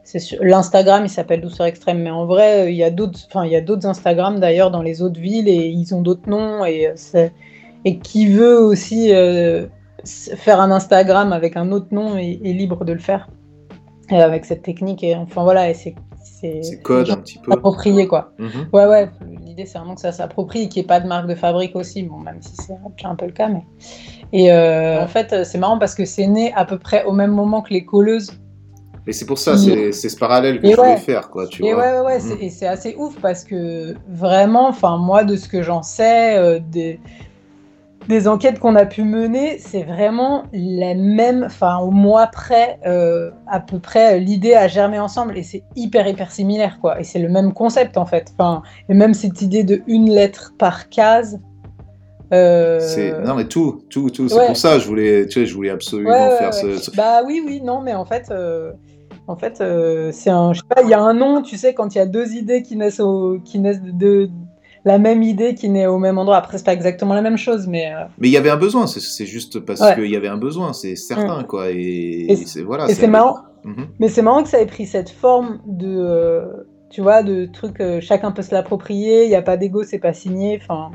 c'est 0.05 0.19
sur 0.19 0.45
l'Instagram, 0.45 1.03
il 1.07 1.09
s'appelle 1.09 1.41
douceur 1.41 1.65
extrême. 1.65 2.03
Mais 2.03 2.11
en 2.11 2.27
vrai, 2.27 2.67
euh, 2.67 2.71
il 2.71 2.77
y 2.77 2.85
a 2.85 2.91
d'autres. 2.91 3.21
Enfin, 3.29 3.47
il 3.47 3.53
y 3.53 3.57
a 3.57 3.63
d'autres 3.63 3.87
Instagram 3.87 4.39
d'ailleurs 4.39 4.71
dans 4.71 4.83
les 4.83 5.01
autres 5.01 5.19
villes 5.19 5.49
et 5.49 5.67
ils 5.69 5.95
ont 5.95 6.03
d'autres 6.03 6.29
noms 6.29 6.65
et 6.67 6.89
euh, 6.89 6.93
c'est- 6.95 7.33
et 7.87 7.99
qui 7.99 8.27
veut 8.27 8.59
aussi 8.59 9.11
faire 10.05 10.61
un 10.61 10.71
Instagram 10.71 11.33
avec 11.33 11.57
un 11.57 11.73
autre 11.73 11.87
nom 11.93 12.19
est, 12.19 12.37
libre 12.45 12.85
de 12.85 12.93
le 12.93 12.99
faire 12.99 13.31
avec 14.11 14.45
cette 14.45 14.61
technique. 14.61 15.03
Et 15.03 15.15
enfin 15.17 15.45
voilà, 15.45 15.71
et 15.71 15.75
c'est 15.75 15.95
c'est 16.41 16.83
code 16.83 17.11
un 17.11 17.17
petit 17.17 17.39
peu. 17.39 17.53
approprié 17.53 18.07
quoi. 18.07 18.33
Mhm. 18.39 18.69
Ouais, 18.73 18.87
ouais, 18.87 19.11
l'idée 19.45 19.67
c'est 19.67 19.79
vraiment 19.79 19.95
que 19.95 20.01
ça 20.01 20.13
s'approprie 20.13 20.63
et 20.63 20.69
qu'il 20.69 20.81
n'y 20.81 20.85
ait 20.85 20.89
pas 20.89 21.01
de 21.01 21.07
marque 21.07 21.27
de 21.27 21.35
fabrique 21.35 21.77
aussi, 21.77 22.03
bon, 22.03 22.19
même 22.19 22.41
si 22.41 22.53
c'est 22.57 23.05
un 23.07 23.15
peu 23.15 23.27
le 23.27 23.33
cas. 23.33 23.49
Mais... 23.49 23.65
Et 24.33 24.53
euh, 24.53 25.03
en 25.03 25.09
fait, 25.09 25.33
euh, 25.33 25.45
c'est 25.45 25.59
marrant 25.59 25.79
parce 25.79 25.95
que 25.95 26.05
c'est 26.05 26.27
né 26.27 26.53
à 26.55 26.65
peu 26.65 26.79
près 26.79 27.05
au 27.05 27.13
même 27.13 27.33
moment 27.33 27.63
que 27.63 27.73
les 27.73 27.85
colleuses. 27.85 28.31
Et 29.07 29.13
c'est 29.13 29.25
pour 29.27 29.39
ça, 29.39 29.57
c'est 29.57 29.93
c'est 29.93 30.09
ce 30.09 30.17
parallèle 30.17 30.61
que 30.61 30.67
Et 30.67 30.73
je 30.73 30.77
voulais 30.77 30.91
ouais. 30.91 30.97
faire, 30.99 31.31
quoi, 31.31 31.47
tu 31.47 31.65
Et 31.65 31.73
vois. 31.73 31.83
ouais, 31.83 31.93
ouais, 32.01 32.07
ouais, 32.07 32.19
Mhm. 32.21 32.37
et 32.43 32.51
c'est 32.51 32.67
assez 32.67 32.95
ouf 32.97 33.19
parce 33.21 33.45
que 33.45 33.95
vraiment, 34.09 34.69
enfin, 34.69 34.99
moi, 34.99 35.25
de 35.25 35.37
ce 35.37 35.49
que 35.49 35.63
j'en 35.63 35.83
sais, 35.83 36.37
euh, 36.37 36.61
des, 36.61 37.01
des 38.11 38.29
enquêtes 38.29 38.59
qu'on 38.59 38.77
a 38.77 38.85
pu 38.85 39.03
mener, 39.05 39.59
c'est 39.59 39.83
vraiment 39.85 40.43
la 40.53 40.95
même, 40.95 41.45
enfin, 41.47 41.79
au 41.79 41.91
mois 41.91 42.27
près, 42.27 42.79
euh, 42.87 43.31
à 43.47 43.61
peu 43.61 43.79
près, 43.79 44.17
euh, 44.17 44.19
l'idée 44.19 44.55
a 44.55 44.69
germé 44.69 44.99
ensemble 44.99 45.39
et 45.39 45.43
c'est 45.43 45.63
hyper, 45.77 46.07
hyper 46.07 46.31
similaire, 46.31 46.79
quoi. 46.81 47.01
Et 47.01 47.05
c'est 47.05 47.19
le 47.21 47.29
même 47.31 47.55
concept, 47.55 47.97
en 47.97 48.05
fait. 48.05 48.33
Enfin, 48.39 48.63
et 48.91 48.95
même 48.95 49.15
cette 49.15 49.41
idée 49.41 49.65
de 49.65 49.83
une 49.87 50.11
lettre 50.11 50.53
par 50.59 50.91
case. 50.91 51.41
euh, 52.33 52.79
C'est 52.81 53.13
non 53.25 53.35
mais 53.35 53.47
tout, 53.47 53.83
tout, 53.91 54.11
tout. 54.11 54.29
C'est 54.29 54.39
ouais. 54.39 54.47
pour 54.47 54.57
ça 54.57 54.79
je 54.79 54.87
voulais, 54.87 55.27
tu 55.27 55.41
sais, 55.41 55.47
je 55.47 55.55
voulais 55.55 55.71
absolument 55.71 56.11
Ouais, 56.13 56.29
ouais, 56.29 56.37
faire 56.39 56.55
ce. 56.55 56.77
ce- 56.77 56.91
Bah 56.97 57.23
oui, 57.27 57.43
oui, 57.45 57.61
non, 57.65 57.81
mais 57.81 57.95
en 57.95 58.05
fait, 58.05 58.29
euh, 58.31 58.73
en 59.27 59.37
fait, 59.37 59.61
euh, 59.61 60.11
c'est 60.13 60.31
un, 60.31 60.53
je 60.53 60.61
sais 60.61 60.67
pas, 60.69 60.83
il 60.83 60.89
y 60.89 60.95
a 60.95 61.01
un 61.01 61.15
nom, 61.15 61.43
tu 61.43 61.57
sais, 61.57 61.75
quand 61.75 61.95
il 61.95 61.99
y 61.99 62.01
a 62.01 62.07
deux 62.07 62.35
idées 62.35 62.63
qui 62.63 62.77
naissent 62.77 63.01
au, 63.01 63.39
qui 63.45 63.59
naissent 63.59 63.83
de, 63.83 63.91
de- 63.93 64.31
la 64.85 64.99
même 64.99 65.23
idée 65.23 65.55
qui 65.55 65.69
naît 65.69 65.87
au 65.87 65.99
même 65.99 66.17
endroit. 66.19 66.37
Après, 66.37 66.57
c'est 66.59 66.65
pas 66.65 66.73
exactement 66.73 67.15
la 67.15 67.23
même 67.23 67.37
chose, 67.37 67.67
mais 67.67 67.93
euh, 67.93 68.05
Mais 68.19 68.29
il 68.29 68.33
y 68.33 68.37
avait 68.37 68.51
un 68.51 68.57
besoin. 68.57 68.87
C'est 68.87 69.27
juste 69.27 69.61
parce 69.61 69.81
Ouais. 69.81 69.93
Mm. 69.93 69.95
qu'il 69.97 70.11
y 70.11 70.17
avait 70.17 70.29
un 70.29 70.37
besoin, 70.39 70.73
c'est 70.73 70.97
certain, 70.97 71.45
quoi. 71.45 71.71
Et, 71.71 72.27
Et 72.33 72.37
c'est 72.37 72.63
voilà. 72.63 72.89
et 72.89 72.95
c'est 72.95 73.07
marrant. 73.07 73.39
Mhm. 73.65 73.89
Mais 73.99 74.09
c'est 74.09 74.23
marrant 74.23 74.43
que 74.43 74.49
ça 74.49 74.61
ait 74.61 74.67
pris 74.67 74.87
cette 74.87 75.11
forme 75.11 75.59
de, 75.67 75.87
euh, 75.99 76.47
tu 76.89 77.03
vois, 77.03 77.23
de 77.23 77.45
truc, 77.45 77.79
euh, 77.81 78.01
chacun 78.01 78.33
peut 78.33 78.41
se 78.43 78.55
l'approprier, 78.55 79.25
il 79.25 79.29
n'y 79.29 79.35
a 79.35 79.43
pas 79.43 79.59
d'ego, 79.59 79.83
c'est 79.83 79.99
pas 79.99 80.15
signé, 80.15 80.59
enfin. 80.63 80.91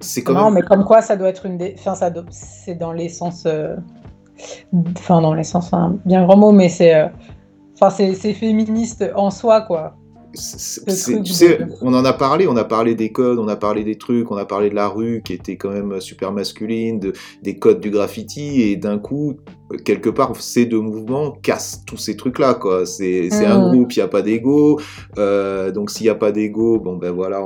C'est 0.00 0.22
quand 0.24 0.32
Non, 0.34 0.46
même. 0.46 0.54
mais 0.54 0.62
comme 0.62 0.84
quoi, 0.84 1.00
ça 1.02 1.16
doit 1.16 1.28
être 1.28 1.46
une 1.46 1.58
des. 1.58 1.74
Enfin, 1.78 1.94
ça 1.94 2.10
doit- 2.10 2.24
c'est 2.30 2.74
dans 2.74 2.92
l'essence. 2.92 3.46
Enfin, 4.96 5.20
dans 5.20 5.34
l'essence, 5.34 5.72
un 5.72 5.98
bien 6.06 6.24
grand 6.24 6.36
mot, 6.36 6.52
mais 6.52 6.68
c'est. 6.68 7.10
Enfin, 7.74 7.90
c'est 7.90 8.34
féministe 8.34 9.04
en 9.14 9.30
soi, 9.30 9.60
quoi. 9.62 9.94
Tu 10.34 11.32
sais, 11.32 11.58
on 11.80 11.94
en 11.94 12.04
a 12.04 12.12
parlé, 12.12 12.46
on 12.46 12.56
a 12.56 12.64
parlé 12.64 12.94
des 12.94 13.10
codes, 13.10 13.38
on 13.38 13.48
a 13.48 13.56
parlé 13.56 13.84
des 13.84 13.96
trucs, 13.96 14.30
on 14.30 14.36
a 14.36 14.44
parlé 14.44 14.70
de 14.70 14.74
la 14.74 14.88
rue 14.88 15.22
qui 15.24 15.32
était 15.32 15.56
quand 15.56 15.70
même 15.70 16.00
super 16.00 16.32
masculine, 16.32 17.00
de, 17.00 17.12
des 17.42 17.58
codes 17.58 17.80
du 17.80 17.90
graffiti, 17.90 18.62
et 18.62 18.76
d'un 18.76 18.98
coup, 18.98 19.36
quelque 19.84 20.10
part, 20.10 20.34
ces 20.36 20.66
deux 20.66 20.80
mouvements 20.80 21.30
cassent 21.42 21.82
tous 21.86 21.96
ces 21.96 22.16
trucs-là, 22.16 22.54
quoi. 22.54 22.86
C'est 22.86 23.28
c'est 23.30 23.46
un 23.46 23.58
Mhm. 23.58 23.70
groupe, 23.70 23.92
il 23.92 23.98
n'y 23.98 24.02
a 24.02 24.08
pas 24.08 24.22
d'ego, 24.22 24.80
euh, 25.18 25.70
donc 25.70 25.90
s'il 25.90 26.04
n'y 26.04 26.10
a 26.10 26.14
pas 26.14 26.32
d'ego, 26.32 26.78
bon 26.78 26.96
ben 26.96 27.10
voilà, 27.12 27.42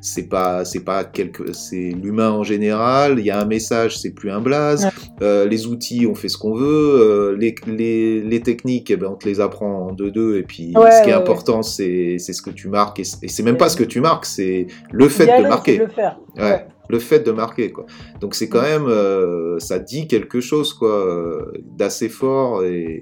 c'est 0.00 0.28
pas, 0.28 0.64
c'est 0.64 0.84
pas 0.84 1.04
quelque, 1.04 1.52
c'est 1.52 1.90
l'humain 2.02 2.30
en 2.30 2.42
général, 2.42 3.18
il 3.18 3.24
y 3.26 3.30
a 3.30 3.40
un 3.40 3.44
message, 3.46 3.98
c'est 3.98 4.10
plus 4.10 4.30
un 4.30 4.40
blaze, 4.40 4.84
Ouais. 4.84 4.90
Euh, 5.22 5.46
les 5.46 5.66
outils, 5.66 6.06
on 6.06 6.14
fait 6.14 6.28
ce 6.28 6.36
qu'on 6.38 6.54
veut, 6.54 6.64
euh, 6.66 7.36
les, 7.38 7.54
les, 7.66 8.20
les 8.20 8.40
techniques, 8.40 8.90
eh 8.90 8.96
ben, 8.96 9.08
on 9.12 9.16
te 9.16 9.26
les 9.28 9.40
apprend 9.40 9.88
en 9.88 9.92
2-2, 9.92 10.36
et 10.38 10.42
puis 10.42 10.72
Ouais, 10.76 10.90
ce 10.90 11.02
qui 11.02 11.10
est 11.10 11.12
ouais, 11.14 11.18
important, 11.18 11.62
c'est 11.62 12.16
c'est 12.18 12.32
ce 12.32 12.42
que 12.42 12.50
tu 12.50 12.68
marques, 12.68 13.00
et, 13.00 13.04
c'est 13.04 13.42
même 13.42 13.56
pas 13.56 13.68
ce 13.68 13.76
que 13.76 13.84
tu 13.84 14.00
marques, 14.00 14.26
c'est 14.26 14.66
le 14.92 15.08
fait 15.08 15.26
de 15.26 15.48
marquer. 15.48 15.78
le 15.78 15.88
faire. 15.88 16.18
Ouais. 16.36 16.66
Le 16.88 16.98
fait 16.98 17.20
de 17.20 17.32
marquer, 17.32 17.72
quoi. 17.72 17.86
Donc 18.20 18.34
c'est 18.34 18.48
quand 18.48 18.62
même, 18.62 18.86
euh, 18.86 19.58
ça 19.58 19.78
dit 19.78 20.06
quelque 20.06 20.40
chose, 20.40 20.74
quoi, 20.74 20.90
euh, 20.90 21.52
d'assez 21.76 22.08
fort. 22.08 22.62
Et, 22.64 23.00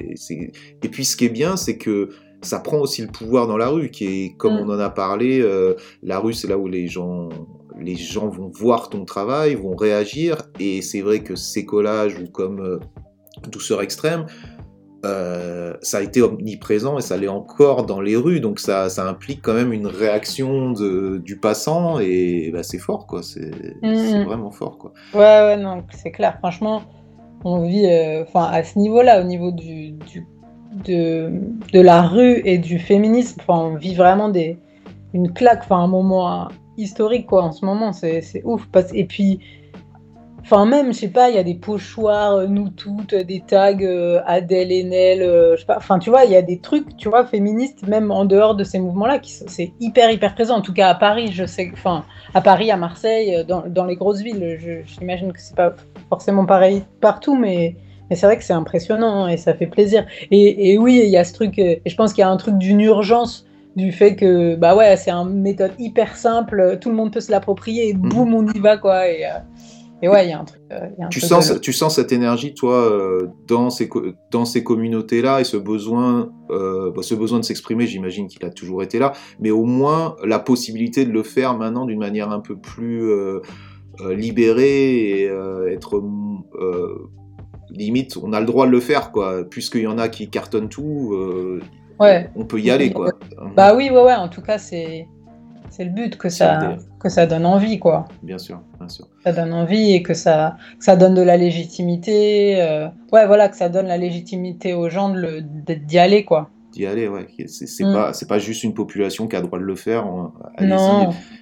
et 0.82 0.88
puis 0.88 1.04
ce 1.04 1.16
qui 1.16 1.24
est 1.24 1.30
bien, 1.30 1.56
c'est 1.56 1.78
que 1.78 2.10
ça 2.42 2.58
prend 2.58 2.78
aussi 2.78 3.02
le 3.02 3.08
pouvoir 3.08 3.46
dans 3.46 3.56
la 3.56 3.68
rue, 3.68 3.90
qui 3.90 4.04
est, 4.04 4.36
comme 4.36 4.54
Mm. 4.54 4.68
on 4.68 4.70
en 4.70 4.78
a 4.78 4.90
parlé, 4.90 5.40
euh, 5.40 5.74
la 6.02 6.18
rue, 6.18 6.32
c'est 6.34 6.48
là 6.48 6.58
où 6.58 6.68
les 6.68 6.88
gens, 6.88 7.28
les 7.80 7.94
gens 7.96 8.28
vont 8.28 8.50
voir 8.52 8.90
ton 8.90 9.04
travail, 9.04 9.54
vont 9.54 9.76
réagir. 9.76 10.42
Et 10.60 10.82
c'est 10.82 11.00
vrai 11.00 11.20
que 11.22 11.36
ces 11.36 11.64
collages, 11.64 12.18
ou 12.18 12.28
comme 12.30 12.60
euh, 12.60 12.78
Douceur 13.50 13.82
extrême, 13.82 14.26
euh, 15.04 15.74
ça 15.82 15.98
a 15.98 16.00
été 16.02 16.22
omniprésent 16.22 16.98
et 16.98 17.02
ça 17.02 17.16
l'est 17.16 17.28
encore 17.28 17.86
dans 17.86 18.00
les 18.00 18.16
rues, 18.16 18.40
donc 18.40 18.60
ça, 18.60 18.88
ça 18.88 19.08
implique 19.08 19.40
quand 19.42 19.54
même 19.54 19.72
une 19.72 19.86
réaction 19.86 20.70
de, 20.72 21.18
du 21.18 21.36
passant 21.38 21.98
et 21.98 22.50
bah, 22.52 22.62
c'est 22.62 22.78
fort 22.78 23.06
quoi, 23.06 23.22
c'est 23.22 23.50
Mhm. 23.82 23.96
c'est 23.96 24.24
vraiment 24.24 24.50
fort 24.50 24.78
quoi. 24.78 24.92
Ouais, 25.14 25.20
ouais, 25.20 25.56
non, 25.56 25.82
c'est 25.92 26.12
clair. 26.12 26.36
Franchement, 26.38 26.82
on 27.44 27.62
vit, 27.66 27.86
euh, 27.86 28.24
à 28.34 28.62
ce 28.62 28.78
niveau-là, 28.78 29.20
au 29.20 29.24
niveau 29.24 29.50
du, 29.50 29.92
du- 29.92 30.26
de, 30.86 31.30
de 31.72 31.80
la 31.80 32.02
rue 32.02 32.40
et 32.44 32.58
du 32.58 32.78
féminisme, 32.78 33.40
on 33.48 33.74
vit 33.74 33.94
vraiment 33.94 34.28
des, 34.28 34.58
une 35.12 35.32
claque, 35.32 35.60
enfin, 35.64 35.78
un 35.80 35.86
moment 35.88 36.48
historique, 36.78 37.26
quoi, 37.26 37.42
en 37.42 37.52
ce 37.52 37.64
moment, 37.66 37.92
c'est 37.92 38.22
c'est 38.22 38.42
ouf. 38.44 38.66
Parce, 38.72 38.90
et 38.94 39.04
puis, 39.04 39.40
enfin, 40.42 40.66
même, 40.66 40.92
je 40.92 40.98
sais 40.98 41.08
pas, 41.08 41.30
il 41.30 41.36
y 41.36 41.38
a 41.38 41.42
des 41.42 41.54
pochoirs, 41.54 42.34
euh, 42.34 42.46
nous 42.46 42.68
toutes, 42.68 43.14
des 43.14 43.40
tags, 43.46 43.76
euh, 43.80 44.20
Adèle 44.26 44.70
Haenel, 44.72 45.22
euh, 45.22 45.54
je 45.56 45.60
sais 45.60 45.66
pas, 45.66 45.76
enfin, 45.76 45.98
tu 45.98 46.10
vois, 46.10 46.24
il 46.24 46.30
y 46.32 46.36
a 46.36 46.42
des 46.42 46.58
trucs, 46.60 46.96
tu 46.96 47.08
vois, 47.08 47.24
féministes, 47.24 47.86
même 47.86 48.10
en 48.10 48.24
dehors 48.24 48.54
de 48.54 48.64
ces 48.64 48.78
mouvements-là, 48.78 49.18
qui 49.18 49.32
c'est 49.46 49.72
hyper, 49.80 50.10
hyper 50.10 50.34
présent. 50.34 50.56
En 50.56 50.60
tout 50.62 50.72
cas, 50.72 50.88
à 50.88 50.94
Paris, 50.94 51.30
je 51.32 51.44
sais, 51.46 51.68
que- 51.68 51.74
enfin, 51.74 52.04
à 52.34 52.40
Paris, 52.40 52.70
à 52.70 52.76
Marseille, 52.76 53.34
euh, 53.36 53.44
dans, 53.44 53.62
dans 53.66 53.84
les 53.84 53.96
grosses 53.96 54.20
villes. 54.20 54.58
Je- 54.60 54.82
J'imagine 54.86 55.32
que 55.32 55.40
c'est 55.40 55.56
pas 55.56 55.74
forcément 56.08 56.44
pareil 56.46 56.82
partout, 57.00 57.36
mais, 57.36 57.76
mais 58.10 58.16
c'est 58.16 58.26
vrai 58.26 58.36
que 58.36 58.44
c'est 58.44 58.52
impressionnant 58.52 59.24
hein, 59.24 59.28
et 59.28 59.36
ça 59.36 59.54
fait 59.54 59.66
plaisir. 59.66 60.06
Et, 60.30 60.72
et 60.72 60.78
oui, 60.78 61.00
il 61.04 61.10
y 61.10 61.16
a 61.16 61.24
ce 61.24 61.32
truc, 61.32 61.58
euh, 61.58 61.76
et 61.84 61.90
je 61.90 61.96
pense 61.96 62.12
qu'il 62.12 62.20
y 62.22 62.24
a 62.24 62.30
un 62.30 62.36
truc 62.36 62.58
d'une 62.58 62.80
urgence 62.80 63.46
du 63.74 63.90
fait 63.90 64.16
que 64.16 64.54
bah 64.54 64.76
ouais, 64.76 64.96
c'est 64.98 65.10
une 65.10 65.40
méthode 65.40 65.72
hyper 65.78 66.14
simple, 66.14 66.76
tout 66.78 66.90
le 66.90 66.94
monde 66.94 67.10
peut 67.10 67.22
se 67.22 67.30
l'approprier 67.30 67.88
et 67.88 67.94
boum, 67.94 68.34
on 68.34 68.46
y 68.46 68.58
va 68.58 68.76
quoi. 68.76 69.08
Et, 69.08 69.24
euh, 69.24 69.28
et 70.02 70.08
ouais, 70.08 70.26
il 70.26 70.30
y 70.30 70.32
a 70.32 70.40
un 70.40 70.44
truc. 70.44 70.60
il 70.70 70.98
y 70.98 71.02
a 71.02 71.06
un 71.06 71.08
Tu 71.08 71.20
sens, 71.20 71.52
de- 71.52 71.58
tu 71.58 71.72
sens 71.72 71.94
cette 71.96 72.12
énergie 72.12 72.52
toi 72.54 72.74
euh, 72.74 73.28
dans 73.46 73.70
ces, 73.70 73.88
co- 73.88 74.04
dans 74.30 74.44
ces 74.44 74.62
communautés-là 74.64 75.40
et 75.40 75.44
ce 75.44 75.56
besoin, 75.56 76.30
euh, 76.50 76.90
bah, 76.90 77.02
ce 77.02 77.14
besoin 77.14 77.38
de 77.38 77.44
s'exprimer, 77.44 77.86
j'imagine 77.86 78.26
qu'il 78.26 78.44
a 78.44 78.50
toujours 78.50 78.82
été 78.82 78.98
là, 78.98 79.12
mais 79.40 79.50
au 79.50 79.64
moins 79.64 80.16
la 80.24 80.38
possibilité 80.38 81.04
de 81.06 81.12
le 81.12 81.22
faire 81.22 81.56
maintenant 81.56 81.86
d'une 81.86 82.00
manière 82.00 82.30
un 82.30 82.40
peu 82.40 82.56
plus 82.56 83.02
euh, 83.10 83.40
libérée 84.10 85.20
et 85.22 85.28
euh, 85.28 85.70
être 85.70 86.02
limite, 87.70 88.16
on 88.22 88.32
a 88.32 88.40
le 88.40 88.46
droit 88.46 88.66
de 88.66 88.70
le 88.72 88.80
faire 88.80 89.12
quoi, 89.12 89.44
puisqu'il 89.48 89.82
y 89.82 89.86
en 89.86 89.98
a 89.98 90.08
qui 90.08 90.28
cartonnent 90.28 90.68
tout, 90.68 91.14
Ouais. 92.00 92.28
on 92.34 92.44
peut 92.44 92.58
y 92.60 92.70
aller 92.70 92.92
quoi. 92.92 93.10
Bah 93.56 93.74
oui, 93.76 93.88
ouais, 93.90 94.02
ouais. 94.02 94.14
En 94.14 94.28
tout 94.28 94.42
cas, 94.42 94.58
c'est 94.58 95.06
c'est 95.72 95.84
le 95.84 95.90
but 95.90 96.16
que 96.18 96.28
ça 96.28 96.76
que 97.00 97.08
ça 97.08 97.26
donne 97.26 97.46
envie 97.46 97.78
quoi. 97.78 98.06
Bien 98.22 98.38
sûr, 98.38 98.60
bien 98.78 98.88
sûr. 98.88 99.08
ça 99.24 99.32
donne 99.32 99.52
envie 99.52 99.92
et 99.92 100.02
que 100.02 100.14
ça, 100.14 100.56
que 100.78 100.84
ça 100.84 100.96
donne 100.96 101.14
de 101.14 101.22
la 101.22 101.36
légitimité. 101.36 102.62
euh, 102.62 102.88
ouais, 103.10 103.26
voilà, 103.26 103.48
que 103.48 103.56
ça 103.56 103.68
donne 103.68 103.86
la 103.86 103.96
légitimité 103.96 104.74
aux 104.74 104.88
gens 104.88 105.12
d'y 105.12 105.98
aller, 105.98 106.24
quoi. 106.24 106.50
D'y 106.72 106.86
aller, 106.86 107.06
ouais. 107.06 107.26
C'est 107.46 107.84
Mm. 107.84 107.92
pas, 107.92 108.12
pas 108.28 108.38
juste 108.38 108.64
une 108.64 108.72
population 108.74 109.28
qui 109.28 109.36
a 109.36 109.40
le 109.40 109.46
droit 109.46 109.58
de 109.58 109.64
le 109.64 109.76
faire. 109.76 110.06
Non. 110.06 110.32
Allez-y, 110.56 110.74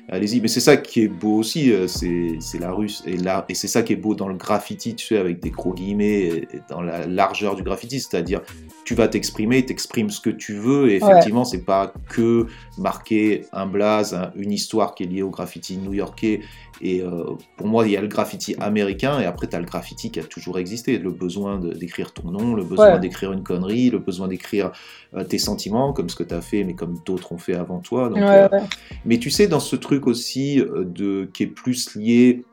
allez-y. 0.08 0.40
Mais 0.40 0.48
c'est 0.48 0.60
ça 0.60 0.76
qui 0.76 1.02
est 1.02 1.08
beau 1.08 1.36
aussi, 1.36 1.72
euh, 1.72 1.86
c'est 1.86 2.58
la 2.58 2.72
rue. 2.72 2.88
Et, 3.06 3.16
là, 3.16 3.44
et 3.48 3.54
c'est 3.54 3.68
ça 3.68 3.82
qui 3.82 3.92
est 3.92 3.96
beau 3.96 4.14
dans 4.14 4.26
le 4.28 4.34
graffiti, 4.34 4.94
tu 4.96 5.06
sais, 5.06 5.18
avec 5.18 5.40
des 5.40 5.50
gros 5.50 5.72
guillemets, 5.72 6.20
et, 6.20 6.36
et 6.56 6.60
dans 6.68 6.82
la 6.82 7.06
largeur 7.06 7.54
du 7.54 7.62
graffiti. 7.62 8.00
C'est-à-dire, 8.00 8.40
tu 8.84 8.94
vas 8.94 9.06
t'exprimer, 9.06 9.64
t'exprimes 9.64 10.10
ce 10.10 10.20
que 10.20 10.30
tu 10.30 10.54
veux. 10.54 10.90
Et 10.90 10.96
effectivement, 10.96 11.44
c'est 11.44 11.64
pas 11.64 11.92
que 12.08 12.46
marquer 12.76 13.44
un 13.52 13.66
blaze, 13.66 14.14
un- 14.14 14.32
une 14.36 14.52
histoire 14.52 14.94
qui 14.94 15.04
est 15.04 15.06
liée 15.06 15.22
au 15.22 15.30
graffiti 15.30 15.76
new-yorkais. 15.76 16.40
Et 16.82 17.02
euh, 17.02 17.24
pour 17.56 17.66
moi, 17.66 17.86
il 17.86 17.92
y 17.92 17.96
a 17.96 18.00
le 18.00 18.08
graffiti 18.08 18.54
américain, 18.58 19.20
et 19.20 19.24
après, 19.26 19.46
tu 19.48 19.54
as 19.56 19.60
le 19.60 19.66
graffiti 19.66 20.10
qui 20.10 20.18
a 20.20 20.24
toujours 20.24 20.58
existé. 20.58 20.98
Le 20.98 21.10
besoin 21.10 21.58
d'écrire 21.58 22.12
ton 22.12 22.30
nom, 22.30 22.54
le 22.54 22.64
besoin 22.64 22.94
Ouais. 22.94 23.00
d'écrire 23.00 23.32
une 23.32 23.42
connerie, 23.42 23.90
le 23.90 23.98
besoin 23.98 24.28
d'écrire 24.28 24.72
euh, 25.14 25.24
tes 25.24 25.38
sentiments, 25.38 25.92
comme 25.92 26.08
ce 26.08 26.16
que 26.16 26.24
tu 26.24 26.34
as 26.34 26.40
fait, 26.40 26.64
mais 26.64 26.74
comme 26.74 26.96
d'autres 27.04 27.32
ont 27.32 27.38
fait 27.38 27.54
avant 27.54 27.80
toi. 27.80 28.08
Donc, 28.08 28.18
Ouais, 28.18 28.24
euh, 28.44 28.48
ouais. 28.50 28.62
mais 29.04 29.18
tu 29.18 29.30
sais, 29.30 29.46
dans 29.46 29.60
ce 29.60 29.76
truc 29.76 30.06
aussi 30.06 30.56
de, 30.56 31.28
qui 31.34 31.42
est 31.42 31.46
plus 31.46 31.94
lié 31.96 32.44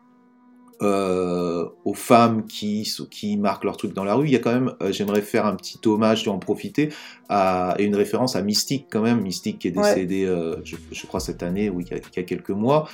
euh, 0.82 1.66
aux 1.86 1.94
femmes 1.96 2.46
qui, 2.46 2.88
qui 3.10 3.38
marquent 3.38 3.64
leur 3.64 3.78
truc 3.78 3.94
dans 3.94 4.04
la 4.04 4.14
rue, 4.14 4.28
il 4.28 4.32
y 4.32 4.36
a 4.36 4.40
quand 4.40 4.54
même, 4.54 4.74
euh, 4.84 4.92
j'aimerais 4.92 5.22
faire 5.22 5.46
un 5.48 5.56
petit 5.56 5.80
hommage, 5.88 6.24
tu 6.24 6.30
en 6.30 6.38
profiter, 6.38 6.90
à, 7.30 7.76
et 7.80 7.86
une 7.86 7.96
référence 7.96 8.36
à 8.36 8.42
Mystique 8.44 8.86
quand 8.92 9.02
même, 9.02 9.22
Mystique 9.22 9.58
qui 9.60 9.70
est 9.70 9.76
Ouais. 9.78 9.84
décédé, 9.96 10.26
euh, 10.26 10.58
je, 10.64 10.76
je 10.92 11.08
crois, 11.08 11.20
cette 11.20 11.42
année 11.42 11.70
ou 11.72 11.82
il 11.82 11.88
y 11.88 11.94
a, 11.94 11.98
il 11.98 12.04
y 12.16 12.20
a 12.20 12.24
quelques 12.24 12.52
mois, 12.52 12.88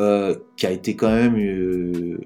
euh, 0.00 0.34
qui 0.56 0.66
a 0.66 0.70
été 0.70 0.96
quand 0.96 1.10
même 1.12 1.36
euh, 1.36 2.18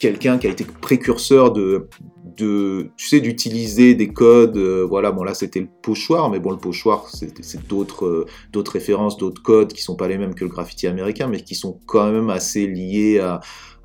quelqu'un 0.00 0.36
qui 0.36 0.48
a 0.48 0.50
été 0.50 0.64
précurseur 0.64 1.52
de, 1.52 1.86
de 2.36 2.90
tu 2.96 3.06
sais, 3.06 3.20
d'utiliser 3.20 3.94
des 3.94 4.08
codes. 4.08 4.56
euh, 4.56 4.84
voilà, 4.84 5.12
bon 5.12 5.22
là 5.22 5.34
c'était 5.34 5.60
le 5.60 5.68
pochoir, 5.82 6.28
mais 6.28 6.40
bon 6.40 6.50
le 6.50 6.58
pochoir 6.58 7.08
c'est 7.08 7.68
d'autres 7.68 8.26
d'autres 8.52 8.72
références, 8.72 9.16
d'autres 9.16 9.42
codes 9.42 9.72
qui 9.72 9.82
sont 9.82 9.94
pas 9.94 10.08
les 10.08 10.18
mêmes 10.18 10.34
que 10.34 10.44
le 10.44 10.50
graffiti 10.50 10.88
américain, 10.88 11.28
mais 11.28 11.40
qui 11.42 11.54
sont 11.54 11.78
quand 11.86 12.10
même 12.10 12.30
assez 12.30 12.66
liés 12.66 13.20
à 13.20 13.40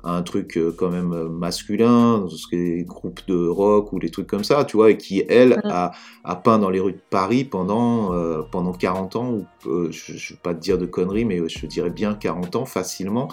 un 0.08 0.22
truc 0.22 0.56
euh, 0.56 0.74
quand 0.76 0.90
même 0.90 1.12
euh, 1.12 1.28
masculin, 1.28 2.18
dans 2.18 2.28
ce 2.28 2.46
qui 2.48 2.56
est 2.56 2.76
les 2.78 2.84
groupes 2.84 3.20
de 3.28 3.46
rock 3.48 3.92
ou 3.92 3.98
les 3.98 4.10
trucs 4.10 4.26
comme 4.26 4.44
ça, 4.44 4.64
tu 4.64 4.76
vois, 4.76 4.90
et 4.90 4.96
qui 4.96 5.22
elle 5.28 5.58
a, 5.64 5.92
a 6.24 6.36
peint 6.36 6.58
dans 6.58 6.70
les 6.70 6.80
rues 6.80 6.92
de 6.92 7.02
Paris 7.10 7.44
pendant 7.44 8.14
euh, 8.14 8.42
pendant 8.52 8.72
40 8.72 9.16
ans, 9.16 9.30
ou 9.32 9.46
euh, 9.66 9.88
je, 9.90 10.12
je 10.16 10.34
vais 10.34 10.40
pas 10.42 10.54
te 10.54 10.60
dire 10.60 10.78
de 10.78 10.86
conneries, 10.86 11.24
mais 11.24 11.40
je 11.48 11.66
dirais 11.66 11.90
bien 11.90 12.14
40 12.14 12.56
ans 12.56 12.66
facilement. 12.66 13.28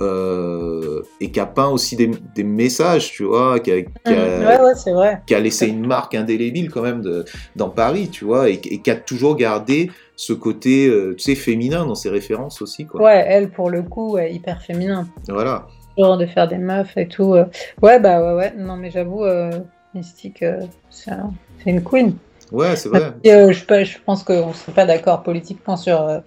euh, 0.00 1.02
et 1.20 1.32
qui 1.32 1.40
a 1.40 1.46
peint 1.46 1.68
aussi 1.68 1.96
des, 1.96 2.08
des 2.34 2.44
messages, 2.44 3.10
tu 3.10 3.24
vois, 3.24 3.58
qui 3.60 3.72
a, 3.72 3.82
qui 3.82 4.14
a- 4.14 4.38
ouais, 4.38 4.60
ouais, 4.60 4.74
c'est 4.76 4.92
vrai. 4.92 5.22
qui 5.26 5.34
a 5.34 5.40
laissé 5.40 5.66
une 5.66 5.86
marque 5.86 6.14
indélébile 6.14 6.70
quand 6.70 6.82
même 6.82 7.00
de, 7.02 7.24
dans 7.56 7.68
Paris, 7.70 8.08
tu 8.10 8.24
vois, 8.24 8.48
et, 8.48 8.60
et 8.70 8.80
qui 8.80 8.90
a 8.90 8.96
toujours 8.96 9.34
gardé 9.36 9.90
ce 10.14 10.32
côté, 10.32 10.88
tu 11.16 11.18
sais, 11.22 11.34
féminin 11.34 11.84
dans 11.86 11.94
ses 11.96 12.10
références 12.10 12.62
aussi, 12.62 12.86
quoi. 12.86 13.02
Ouais, 13.02 13.24
elle, 13.26 13.50
pour 13.50 13.70
le 13.70 13.82
coup, 13.82 14.12
ouais, 14.12 14.32
hyper 14.32 14.62
féminin. 14.62 15.06
Voilà. 15.28 15.66
Genre 15.98 16.16
de 16.16 16.26
faire 16.26 16.46
des 16.48 16.58
meufs 16.58 16.96
et 16.96 17.08
tout. 17.08 17.34
euh. 17.34 17.44
Ouais, 17.82 17.98
bah 18.00 18.20
ouais, 18.22 18.34
ouais. 18.34 18.54
Non, 18.56 18.76
mais 18.76 18.90
j'avoue, 18.90 19.24
euh, 19.24 19.50
Mystique, 19.94 20.42
euh, 20.42 20.60
c'est 20.90 21.10
un- 21.10 21.32
c'est 21.62 21.70
une 21.70 21.82
queen. 21.82 22.14
Ouais, 22.52 22.76
c'est 22.76 22.88
vrai. 22.88 23.12
Et, 23.24 23.32
euh, 23.32 23.52
je, 23.52 23.58
je 23.84 23.98
pense 24.06 24.22
qu'on 24.22 24.48
ne 24.48 24.52
serait 24.54 24.72
pas 24.72 24.86
d'accord 24.86 25.22
politiquement 25.22 25.76
sur 25.76 26.00
euh, 26.02 26.20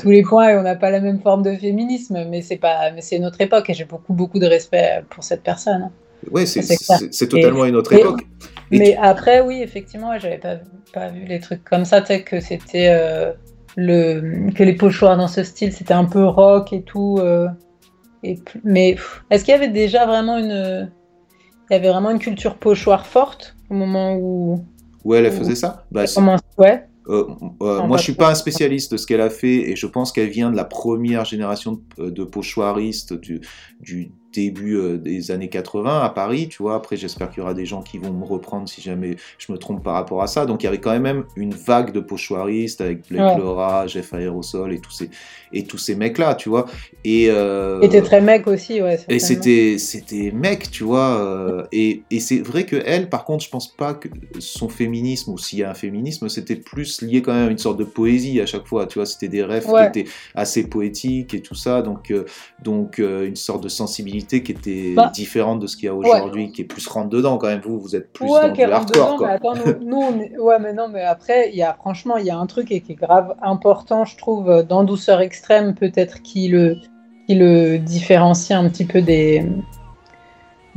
tous 0.00 0.10
les 0.10 0.22
points 0.22 0.48
et 0.50 0.56
on 0.56 0.62
n'a 0.62 0.74
pas 0.76 0.90
la 0.90 1.00
même 1.00 1.20
forme 1.20 1.42
de 1.42 1.54
féminisme, 1.54 2.24
mais 2.28 2.42
c'est 2.42 2.56
pas, 2.56 2.90
mais 2.92 3.00
c'est 3.00 3.18
notre 3.20 3.40
époque 3.40 3.70
et 3.70 3.74
j'ai 3.74 3.84
beaucoup 3.84 4.12
beaucoup 4.12 4.38
de 4.40 4.46
respect 4.46 5.02
pour 5.10 5.22
cette 5.22 5.42
personne. 5.42 5.82
hein. 5.82 5.90
Ouais, 6.32 6.46
c'est 6.46 7.28
totalement 7.28 7.64
une 7.64 7.76
autre 7.76 7.92
et- 7.92 8.00
époque. 8.00 8.22
Mais 8.72 8.96
après, 9.00 9.40
oui, 9.40 9.62
effectivement, 9.62 10.10
ouais, 10.10 10.18
j'avais 10.20 10.38
pas, 10.38 10.56
pas 10.92 11.08
vu 11.10 11.24
les 11.26 11.38
trucs 11.38 11.64
comme 11.64 11.84
ça, 11.84 12.00
tu 12.00 12.08
sais, 12.08 12.22
que 12.22 12.40
c'était 12.40 12.88
euh, 12.90 13.32
le 13.76 14.50
que 14.52 14.62
les 14.64 14.74
pochoirs 14.74 15.16
dans 15.16 15.28
ce 15.28 15.44
style, 15.44 15.72
c'était 15.72 15.94
un 15.94 16.04
peu 16.06 16.24
rock 16.26 16.72
et 16.72 16.82
tout. 16.82 17.18
Euh, 18.24 18.28
et 18.28 18.36
plus- 18.36 18.60
mais 18.64 18.96
est-ce 19.30 19.44
qu'il 19.44 19.52
y 19.52 19.56
avait 19.56 19.68
déjà 19.68 20.06
vraiment 20.06 20.38
une, 20.38 20.90
il 21.70 21.74
y 21.74 21.76
avait 21.76 21.88
vraiment 21.90 22.10
une 22.10 22.18
culture 22.18 22.56
pochoir 22.56 23.06
forte 23.06 23.56
au 23.70 23.74
moment 23.74 24.16
où 24.16 24.64
Ouais, 25.04 25.18
elle 25.18 25.32
faisait 25.32 25.54
ça. 25.54 25.86
Bah, 25.90 26.04
ouais 26.58 26.88
Euh, 27.08 27.24
euh, 27.62 27.82
moi, 27.86 27.96
je 27.96 28.02
suis 28.02 28.12
trop. 28.14 28.24
pas 28.24 28.30
un 28.30 28.34
spécialiste 28.34 28.92
de 28.92 28.96
ce 28.98 29.06
qu'elle 29.06 29.20
a 29.22 29.30
fait, 29.30 29.70
et 29.70 29.76
je 29.76 29.86
pense 29.86 30.12
qu'elle 30.12 30.28
vient 30.28 30.50
de 30.50 30.56
la 30.56 30.64
première 30.64 31.24
génération 31.24 31.80
de, 31.96 32.10
de 32.10 32.24
pochoiristes 32.24 33.14
du, 33.14 33.40
du 33.80 34.12
début 34.34 34.76
euh, 34.76 34.98
des 34.98 35.30
années 35.30 35.48
80 35.48 36.00
à 36.02 36.10
Paris, 36.10 36.48
tu 36.48 36.62
vois. 36.62 36.74
Après, 36.74 36.96
j'espère 36.96 37.30
qu'il 37.30 37.38
y 37.38 37.40
aura 37.42 37.54
des 37.54 37.64
gens 37.66 37.82
qui 37.82 37.98
vont 37.98 38.12
me 38.12 38.24
reprendre 38.24 38.68
si 38.68 38.80
jamais 38.82 39.16
je 39.38 39.50
me 39.52 39.58
trompe 39.58 39.82
par 39.82 39.94
rapport 39.94 40.22
à 40.22 40.26
ça. 40.26 40.44
Donc, 40.46 40.62
il 40.62 40.66
y 40.66 40.68
avait 40.68 40.80
quand 40.80 40.98
même 40.98 41.24
une 41.36 41.54
vague 41.54 41.92
de 41.92 42.00
pochoiristes 42.00 42.80
avec 42.80 43.08
Blake 43.08 43.36
Ouais. 43.36 43.38
Laura, 43.42 43.86
Jeff 43.86 44.12
Aerosol 44.12 44.72
et 44.74 44.80
tous 44.80 44.90
ces, 44.90 45.10
et 45.52 45.64
tous 45.64 45.78
ces 45.78 45.94
mecs-là, 45.94 46.34
tu 46.34 46.48
vois. 46.50 46.66
Et, 47.04 47.26
euh, 47.30 47.80
t'es 47.88 48.02
très 48.02 48.20
mec 48.20 48.46
aussi, 48.46 48.82
ouais. 48.82 48.98
et 49.08 49.18
c'était 49.18 49.78
c'était 49.78 50.30
mec, 50.30 50.70
tu 50.70 50.84
vois. 50.84 51.18
euh, 51.20 51.64
et 51.72 52.02
et 52.10 52.20
c'est 52.20 52.40
vrai 52.40 52.64
que 52.66 52.76
elle, 52.84 53.08
par 53.08 53.24
contre, 53.24 53.44
je 53.44 53.50
pense 53.50 53.68
pas 53.74 53.94
que 53.94 54.08
son 54.40 54.68
féminisme, 54.68 55.32
ou 55.32 55.38
s'il 55.38 55.60
y 55.60 55.64
a 55.64 55.70
un 55.70 55.74
féminisme, 55.74 56.28
c'était 56.28 56.56
plus 56.56 57.00
lié 57.02 57.22
quand 57.22 57.32
même 57.32 57.48
à 57.48 57.50
une 57.50 57.58
sorte 57.58 57.78
de 57.78 57.84
poésie 57.84 58.40
à 58.40 58.46
chaque 58.46 58.66
fois, 58.66 58.86
tu 58.86 58.98
vois. 58.98 59.06
C'était 59.06 59.28
des 59.28 59.42
rêves 59.42 59.66
Ouais. 59.68 59.90
qui 59.90 60.00
étaient 60.00 60.10
assez 60.34 60.68
poétiques 60.68 61.32
et 61.34 61.40
tout 61.40 61.54
ça. 61.54 61.80
Donc, 61.82 62.10
euh, 62.10 62.24
donc 62.62 62.98
une 62.98 63.36
sorte 63.36 63.62
de 63.62 63.68
sensibilité 63.68 64.17
qui 64.26 64.52
était 64.52 64.92
Bah. 64.94 65.10
différente 65.14 65.60
de 65.60 65.66
ce 65.66 65.76
qu'il 65.76 65.86
y 65.86 65.88
a 65.88 65.94
aujourd'hui, 65.94 66.50
qui 66.52 66.62
est 66.62 66.64
plus 66.64 66.86
rentre 66.86 67.08
dedans 67.08 67.38
quand 67.38 67.46
même. 67.48 67.60
Vous, 67.60 67.78
vous 67.78 67.96
êtes 67.96 68.12
plus 68.12 68.26
Ouais, 68.26 68.40
dans 68.42 68.48
du 68.48 68.54
qui 68.54 68.64
rentre 68.64 68.74
hardcore, 68.76 69.04
dedans, 69.06 69.16
quoi. 69.16 69.26
mais 69.28 69.32
attends, 69.34 69.54
nous, 69.54 69.86
nous, 69.88 69.96
on 70.00 70.20
est- 70.20 70.38
ouais, 70.38 70.58
mais 70.60 70.72
non, 70.72 70.88
mais 70.88 71.02
après, 71.02 71.50
il 71.50 71.56
y 71.56 71.62
a, 71.62 71.74
franchement, 71.74 72.16
il 72.16 72.26
y 72.26 72.30
a 72.30 72.38
un 72.38 72.46
truc 72.46 72.70
et 72.72 72.80
qui 72.80 72.92
est 72.92 72.96
grave 72.96 73.34
important, 73.42 74.04
je 74.04 74.16
trouve, 74.16 74.62
dans 74.62 74.84
Douceur 74.84 75.20
Extrême, 75.20 75.74
peut-être 75.74 76.22
qui 76.22 76.48
le, 76.48 76.76
qui 77.26 77.34
le 77.34 77.78
différencie 77.78 78.58
un 78.58 78.68
petit 78.68 78.84
peu 78.86 79.02
des, 79.02 79.44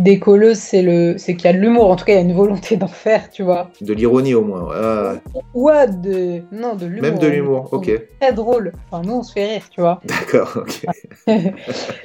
des 0.02 0.20
colleuses, 0.20 0.58
c'est 0.58 0.82
le, 0.82 1.18
c'est 1.18 1.36
qu'il 1.36 1.46
y 1.46 1.48
a 1.48 1.54
de 1.54 1.60
l'humour, 1.60 1.90
en 1.90 1.96
tout 1.96 2.06
cas, 2.06 2.14
il 2.14 2.16
y 2.16 2.20
a 2.20 2.22
une 2.22 2.34
volonté 2.34 2.78
d'en 2.78 2.88
faire, 2.88 3.30
tu 3.30 3.44
vois. 3.44 3.70
De 3.82 3.94
l'ironie 3.94 4.34
au 4.34 4.44
moins. 4.44 4.64
ouais. 4.70 5.22
Ouais, 5.54 5.88
de, 5.88 6.42
non, 6.52 6.76
de 6.76 6.86
l'humour. 6.86 7.02
Même 7.02 7.20
de 7.20 7.28
l'humour, 7.28 7.70
ok. 7.72 7.92
Très 8.20 8.34
drôle. 8.34 8.74
Enfin, 8.90 9.04
nous, 9.06 9.18
on 9.18 9.24
se 9.24 9.34
fait 9.34 9.46
rire, 9.46 9.64
tu 9.70 9.82
vois. 9.82 10.02
D'accord, 10.06 10.58
ok. 10.58 10.86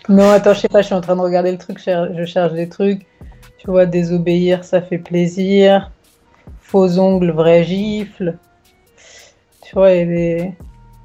non, 0.09 0.31
attends, 0.31 0.55
je 0.55 0.61
sais 0.61 0.69
pas, 0.69 0.83
je 0.83 0.87
suis 0.87 0.95
en 0.95 1.01
train 1.01 1.17
de 1.17 1.21
regarder 1.21 1.53
le 1.53 1.59
truc, 1.59 1.79
je 1.79 1.85
cher- 1.85 2.15
je 2.17 2.25
cherche 2.25 2.53
des 2.53 2.69
trucs. 2.69 3.03
Tu 3.59 3.71
vois, 3.71 3.87
désobéir, 3.87 4.65
ça 4.65 4.83
fait 4.83 4.99
plaisir. 4.99 5.91
Faux 6.61 6.99
ongles, 6.99 7.31
vraie 7.31 7.65
gifle. 7.65 8.37
Tu 9.63 9.75
vois, 9.75 9.93
il 9.93 9.99
y 9.99 10.03
a 10.03 10.07
des... 10.07 10.53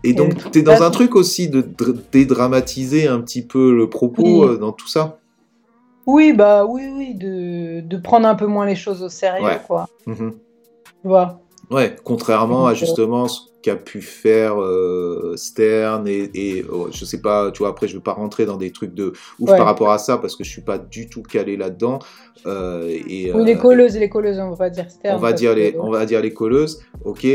Et 0.04 0.14
donc, 0.14 0.36
truc 0.36 0.52
t'es 0.52 0.62
dans 0.64 0.82
un 0.84 0.92
truc 0.92 1.16
aussi 1.16 1.48
de 1.48 1.62
dr- 1.62 1.96
dédramatiser 2.12 3.08
un 3.08 3.22
petit 3.22 3.44
peu 3.44 3.72
le 3.76 3.90
propos 3.90 4.24
Oui. 4.24 4.50
euh, 4.50 4.58
dans 4.58 4.72
tout 4.72 4.88
ça? 4.88 5.21
Oui, 6.12 6.34
bah 6.34 6.66
oui, 6.66 6.84
oui, 6.96 7.16
de, 7.16 7.82
de 7.82 7.98
prendre 7.98 8.28
un 8.28 8.36
peu 8.36 8.48
moins 8.48 8.66
les 8.66 8.76
choses 8.76 9.02
au 9.02 9.10
sérieux, 9.10 9.46
Ouais. 9.46 9.62
quoi. 9.66 9.88
Mhm. 10.06 10.34
Tu 11.02 11.08
vois. 11.08 11.40
Ouais, 11.70 11.96
contrairement 12.04 12.68
à 12.68 12.72
euh, 12.72 12.76
justement 12.76 13.28
ce 13.28 13.40
qu'a 13.62 13.76
pu 13.76 14.02
faire 14.02 14.60
euh, 14.60 15.34
Stern 15.38 16.08
et, 16.08 16.30
et, 16.34 16.66
oh, 16.72 16.88
je 16.92 17.06
sais 17.06 17.22
pas, 17.22 17.52
tu 17.52 17.60
vois, 17.60 17.70
après 17.70 17.88
je 17.88 17.96
veux 17.96 18.02
pas 18.02 18.14
rentrer 18.14 18.46
dans 18.46 18.58
des 18.58 18.72
trucs 18.72 18.94
de 18.94 19.14
ouf 19.40 19.50
Ouais. 19.50 19.58
par 19.58 19.68
rapport 19.68 19.92
à 19.92 19.98
ça 20.00 20.18
parce 20.18 20.36
que 20.36 20.44
je 20.44 20.50
suis 20.50 20.64
pas 20.64 20.80
du 20.80 21.08
tout 21.08 21.22
calé 21.22 21.56
là-dedans. 21.58 22.00
Euh, 22.48 22.90
et, 23.08 23.32
Oui, 23.34 23.46
les 23.46 23.56
euh, 23.56 23.58
colleuses, 23.58 23.96
les 23.98 24.10
colleuses, 24.10 24.40
on 24.40 24.54
va 24.54 24.70
dire 24.70 24.90
Stern. 24.90 25.16
on 25.16 25.20
va 25.20 25.32
dire 25.34 25.54
les, 25.56 25.78
on 25.80 25.92
va 25.92 26.06
dire 26.06 26.22
les 26.22 26.34
colleuses, 26.34 26.82
ok. 27.06 27.26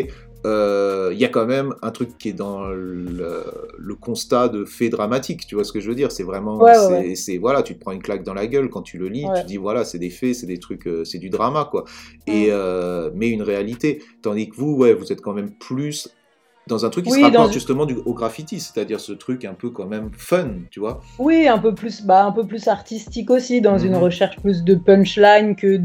Euh, 0.47 1.11
Il 1.13 1.19
y 1.19 1.25
a 1.25 1.29
quand 1.29 1.47
même 1.47 1.75
un 1.83 1.91
truc 1.91 2.17
qui 2.19 2.29
est 2.31 2.33
dans 2.33 2.69
le, 2.69 3.45
le 3.79 3.95
constat 3.97 4.49
de 4.49 4.65
fait 4.65 4.89
dramatique, 4.89 5.47
tu 5.47 5.55
vois 5.57 5.65
ce 5.65 5.73
que 5.73 5.81
je 5.81 5.89
veux 5.89 5.95
dire? 5.95 6.13
C'est 6.13 6.23
vraiment, 6.23 6.59
Ouais, 6.61 6.77
ouais, 6.79 7.15
c'est, 7.17 7.39
voilà, 7.39 7.63
tu 7.63 7.75
te 7.75 7.81
prends 7.81 7.93
une 7.93 8.03
claque 8.03 8.23
dans 8.23 8.35
la 8.35 8.47
gueule 8.47 8.69
quand 8.71 8.83
tu 8.83 8.99
le 8.99 9.09
lis, 9.09 9.25
Ouais. 9.25 9.41
tu 9.41 9.47
dis 9.47 9.57
voilà, 9.57 9.85
c'est 9.85 9.99
des 9.99 10.11
faits, 10.11 10.35
c'est 10.37 10.47
des 10.47 10.59
trucs, 10.59 10.87
euh, 10.87 11.05
c'est 11.05 11.19
du 11.19 11.31
drama 11.31 11.67
quoi. 11.71 11.85
Et 12.27 12.49
euh, 12.51 13.11
mais 13.15 13.31
une 13.31 13.43
réalité, 13.43 14.03
tandis 14.23 14.49
que 14.51 14.57
vous, 14.57 14.75
ouais, 14.77 14.95
vous 14.95 15.13
êtes 15.13 15.21
quand 15.21 15.35
même 15.35 15.51
plus 15.59 16.09
dans 16.69 16.85
un 16.85 16.91
truc 16.91 17.05
qui 17.07 17.11
Oui, 17.13 17.21
se 17.21 17.25
rapporte 17.25 17.53
justement 17.53 17.87
du, 17.87 17.97
au 18.05 18.15
graffiti, 18.15 18.61
c'est-à-dire 18.61 19.01
ce 19.01 19.13
truc 19.13 19.45
un 19.45 19.55
peu 19.55 19.71
quand 19.71 19.87
même 19.87 20.11
fun, 20.17 20.51
tu 20.71 20.81
vois 20.81 21.01
Oui, 21.19 21.47
un 21.49 21.59
peu 21.59 21.75
plus, 21.75 22.03
bah, 22.03 22.25
un 22.27 22.33
peu 22.33 22.47
plus 22.47 22.69
artistique 22.69 23.31
aussi, 23.31 23.61
dans 23.61 23.79
une 23.79 23.95
Mhm. 23.95 24.03
recherche 24.03 24.39
plus 24.41 24.63
de 24.65 24.75
punchline 24.75 25.57
que 25.57 25.77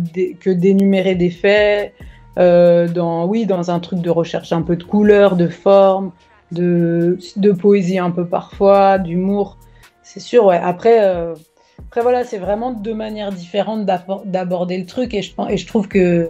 d'énumérer 0.51 1.15
des 1.15 1.29
faits. 1.29 1.93
Euh, 2.37 2.87
dans, 2.87 3.25
oui, 3.25 3.45
dans 3.45 3.71
un 3.71 3.79
truc 3.79 3.99
de 3.99 4.09
recherche 4.09 4.51
un 4.53 4.61
peu 4.61 4.75
de 4.75 4.83
couleur, 4.83 5.35
de 5.35 5.47
forme, 5.47 6.11
de, 6.51 7.17
de 7.35 7.51
poésie 7.51 7.99
un 7.99 8.11
peu 8.11 8.25
parfois, 8.25 8.97
d'humour. 8.97 9.57
C'est 10.03 10.19
sûr, 10.19 10.45
ouais. 10.45 10.59
Après, 10.61 11.03
euh, 11.03 11.35
après 11.79 12.01
voilà, 12.01 12.23
c'est 12.23 12.37
vraiment 12.37 12.71
deux 12.71 12.93
manières 12.93 13.31
différentes 13.31 13.85
d'aborder 13.85 14.77
le 14.77 14.85
truc 14.85 15.13
et 15.13 15.21
je, 15.21 15.31
et 15.49 15.57
je 15.57 15.67
trouve 15.67 15.87
que. 15.87 16.29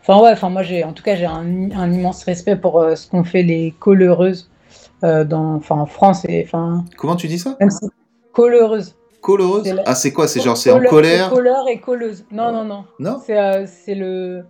Enfin, 0.00 0.22
ouais, 0.22 0.30
enfin, 0.30 0.50
moi, 0.50 0.62
j'ai, 0.62 0.84
en 0.84 0.92
tout 0.92 1.02
cas, 1.02 1.16
j'ai 1.16 1.26
un, 1.26 1.70
un 1.74 1.92
immense 1.92 2.22
respect 2.24 2.56
pour 2.56 2.78
euh, 2.80 2.94
ce 2.94 3.08
qu'ont 3.08 3.24
fait 3.24 3.42
les 3.42 3.74
coloreuses 3.78 4.50
dans, 5.02 5.54
enfin, 5.56 5.76
en 5.76 5.86
France 5.86 6.24
et, 6.28 6.42
enfin, 6.44 6.84
Comment 6.96 7.14
tu 7.16 7.28
dis 7.28 7.38
ça? 7.38 7.56
même 7.60 7.70
si 7.70 7.86
coleureuse. 8.32 8.96
C'est 9.64 9.74
la- 9.74 9.82
Ah, 9.86 9.94
c'est 9.94 10.12
quoi 10.12 10.28
C'est 10.28 10.40
genre 10.40 10.56
c'est 10.56 10.70
en 10.70 10.80
colère 10.80 11.30
Colleur 11.30 11.68
et 11.68 11.80
colleuse. 11.80 12.24
Non, 12.30 12.52
non, 12.52 12.64
non. 12.64 12.84
Non 12.98 13.20
C'est 13.26 13.36
euh, 13.38 13.66
c'est 13.66 13.94
le, 13.94 14.44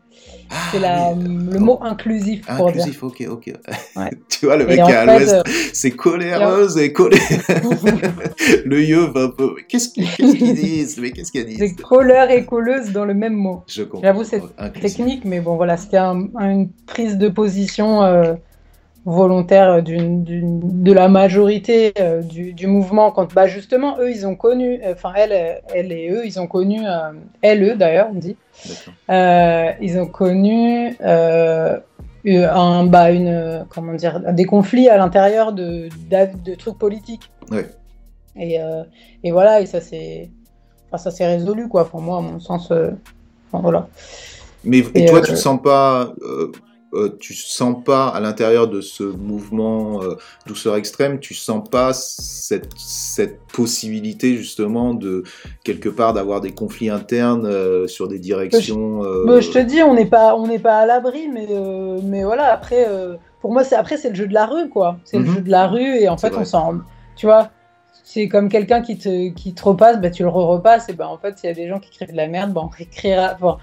c'est 0.70 0.78
Ah, 0.78 0.80
la, 0.80 1.12
le 1.14 1.58
mot 1.58 1.78
inclusif 1.82 2.44
pour 2.46 2.70
dire. 2.72 2.82
Inclusif, 2.82 3.02
ok, 3.02 3.24
ok. 3.30 3.52
Ouais. 3.96 4.10
tu 4.28 4.46
vois, 4.46 4.56
le 4.56 4.64
Et 4.64 4.76
mec 4.76 4.80
en 4.80 4.88
est 4.88 4.94
à 4.94 5.04
l'ouest, 5.06 5.32
euh, 5.32 5.42
c'est 5.72 5.90
coléreuse 5.92 6.76
et 6.78 6.92
colère. 6.92 7.20
le 8.64 8.82
yeux 8.82 9.06
va 9.14 9.22
un 9.24 9.28
peu. 9.28 9.54
Qu'est-ce 9.68 9.88
qu'ils 9.90 10.08
qu'est-ce 10.10 10.36
qu'ils 10.36 10.54
disent? 10.66 10.98
Mais 10.98 11.10
qu'est-ce 11.10 11.32
qu'ils 11.32 11.42
c'est 11.42 11.46
disent? 11.68 11.76
colleur 11.76 12.30
et 12.30 12.44
colleuse 12.44 12.92
dans 12.92 13.04
le 13.04 13.14
même 13.14 13.34
mot. 13.34 13.62
Je 13.66 13.82
comprends. 13.82 14.02
J'avoue, 14.06 14.24
c'est. 14.24 14.42
Technique, 14.80 15.24
mais 15.24 15.40
bon, 15.40 15.56
voilà, 15.56 15.76
c'était 15.76 15.96
un- 15.98 16.28
une 16.40 16.68
prise 16.86 17.16
de 17.18 17.28
position 17.28 18.02
euh, 18.02 18.34
volontaire 19.06 19.82
d'une, 19.84 20.24
d'une- 20.24 20.82
de 20.82 20.92
la 20.92 21.08
majorité 21.08 21.92
euh, 22.00 22.22
du, 22.22 22.52
du 22.52 22.66
mouvement. 22.66 23.12
Quand, 23.12 23.32
bah, 23.32 23.46
justement, 23.46 23.98
eux, 24.00 24.10
ils 24.10 24.26
ont 24.26 24.34
connu, 24.34 24.80
enfin, 24.92 25.12
elle, 25.16 25.32
euh, 25.32 25.54
elle 25.72 25.92
et 25.92 26.10
eux, 26.10 26.26
ils 26.26 26.38
ont 26.40 26.48
connu, 26.48 26.80
euh, 26.84 27.12
elle, 27.40 27.62
eux 27.62 27.76
d'ailleurs, 27.76 28.08
on 28.12 28.18
dit. 28.18 28.36
Euh, 29.08 29.70
ils 29.80 29.98
ont 29.98 30.06
connu 30.06 30.96
euh, 31.00 31.78
un, 32.26 32.84
bah, 32.86 33.12
une, 33.12 33.28
euh, 33.28 33.60
comment 33.68 33.94
dire, 33.94 34.20
des 34.32 34.44
conflits 34.44 34.88
à 34.88 34.96
l'intérieur 34.96 35.52
de, 35.52 35.88
de 36.44 36.54
trucs 36.56 36.76
politiques. 36.78 37.30
Et, 38.34 38.60
euh, 38.60 38.82
et 39.22 39.30
voilà, 39.30 39.60
et 39.60 39.66
ça 39.66 39.80
s'est, 39.80 40.30
enfin, 40.88 40.98
ça 40.98 41.10
s'est 41.12 41.26
résolu, 41.26 41.68
quoi. 41.68 41.88
Pour 41.88 42.00
moi, 42.00 42.18
à 42.18 42.20
mon 42.22 42.40
sens, 42.40 42.70
euh, 42.72 42.90
enfin, 43.52 43.62
voilà. 43.62 43.86
Mais 44.64 44.78
et 44.78 45.04
Et, 45.04 45.06
toi, 45.06 45.20
euh, 45.20 45.22
tu 45.22 45.36
sens 45.36 45.62
pas, 45.62 46.12
euh, 46.94 47.16
tu 47.20 47.34
sens 47.34 47.82
pas 47.84 48.08
à 48.08 48.20
l'intérieur 48.20 48.68
de 48.68 48.80
ce 48.80 49.02
mouvement 49.02 50.02
euh, 50.02 50.14
douceur 50.46 50.76
extrême, 50.76 51.18
tu 51.20 51.34
sens 51.34 51.68
pas 51.68 51.92
cette, 51.92 52.68
cette 52.76 53.40
possibilité 53.52 54.36
justement 54.36 54.94
de 54.94 55.24
quelque 55.64 55.88
part 55.88 56.12
d'avoir 56.12 56.40
des 56.40 56.52
conflits 56.52 56.90
internes 56.90 57.46
euh, 57.46 57.86
sur 57.86 58.08
des 58.08 58.18
directions. 58.18 59.04
euh, 59.04 59.24
Bah, 59.26 59.40
je 59.40 59.50
te 59.50 59.58
dis, 59.58 59.82
on 59.82 59.94
n'est 59.94 60.06
pas, 60.06 60.36
on 60.36 60.46
n'est 60.46 60.58
pas 60.58 60.78
à 60.78 60.86
l'abri, 60.86 61.28
mais, 61.28 61.48
mais 62.02 62.24
voilà, 62.24 62.52
après, 62.52 62.86
pour 63.40 63.52
moi, 63.52 63.64
c'est 63.64 63.76
après, 63.76 63.96
c'est 63.96 64.10
le 64.10 64.14
jeu 64.14 64.26
de 64.26 64.34
la 64.34 64.46
rue, 64.46 64.68
quoi. 64.68 64.98
C'est 65.04 65.18
Mhm. 65.18 65.26
le 65.26 65.32
jeu 65.32 65.40
de 65.42 65.50
la 65.50 65.66
rue, 65.66 65.96
et 65.98 66.08
en 66.08 66.16
fait, 66.16 66.30
vrai. 66.30 66.42
on 66.42 66.44
s'en. 66.44 66.74
Tu 67.16 67.26
vois, 67.26 67.50
c'est 68.08 68.28
comme 68.28 68.48
quelqu'un 68.48 68.82
qui 68.82 68.96
te, 68.96 69.30
qui 69.30 69.52
te 69.52 69.64
repasse, 69.64 70.00
bah, 70.00 70.10
tu 70.10 70.22
le 70.22 70.28
re-repasses, 70.28 70.88
et 70.88 70.92
ben 70.92 71.06
en 71.06 71.18
fait, 71.18 71.36
s'il 71.38 71.48
y 71.48 71.52
a 71.52 71.56
des 71.56 71.66
gens 71.68 71.80
qui 71.80 71.88
écrivent 71.88 72.12
de 72.12 72.16
la 72.16 72.28
merde, 72.28 72.52
bah, 72.52 72.60
on 72.64 72.68
réécrira. 72.76 73.34
Bon, 73.40 73.56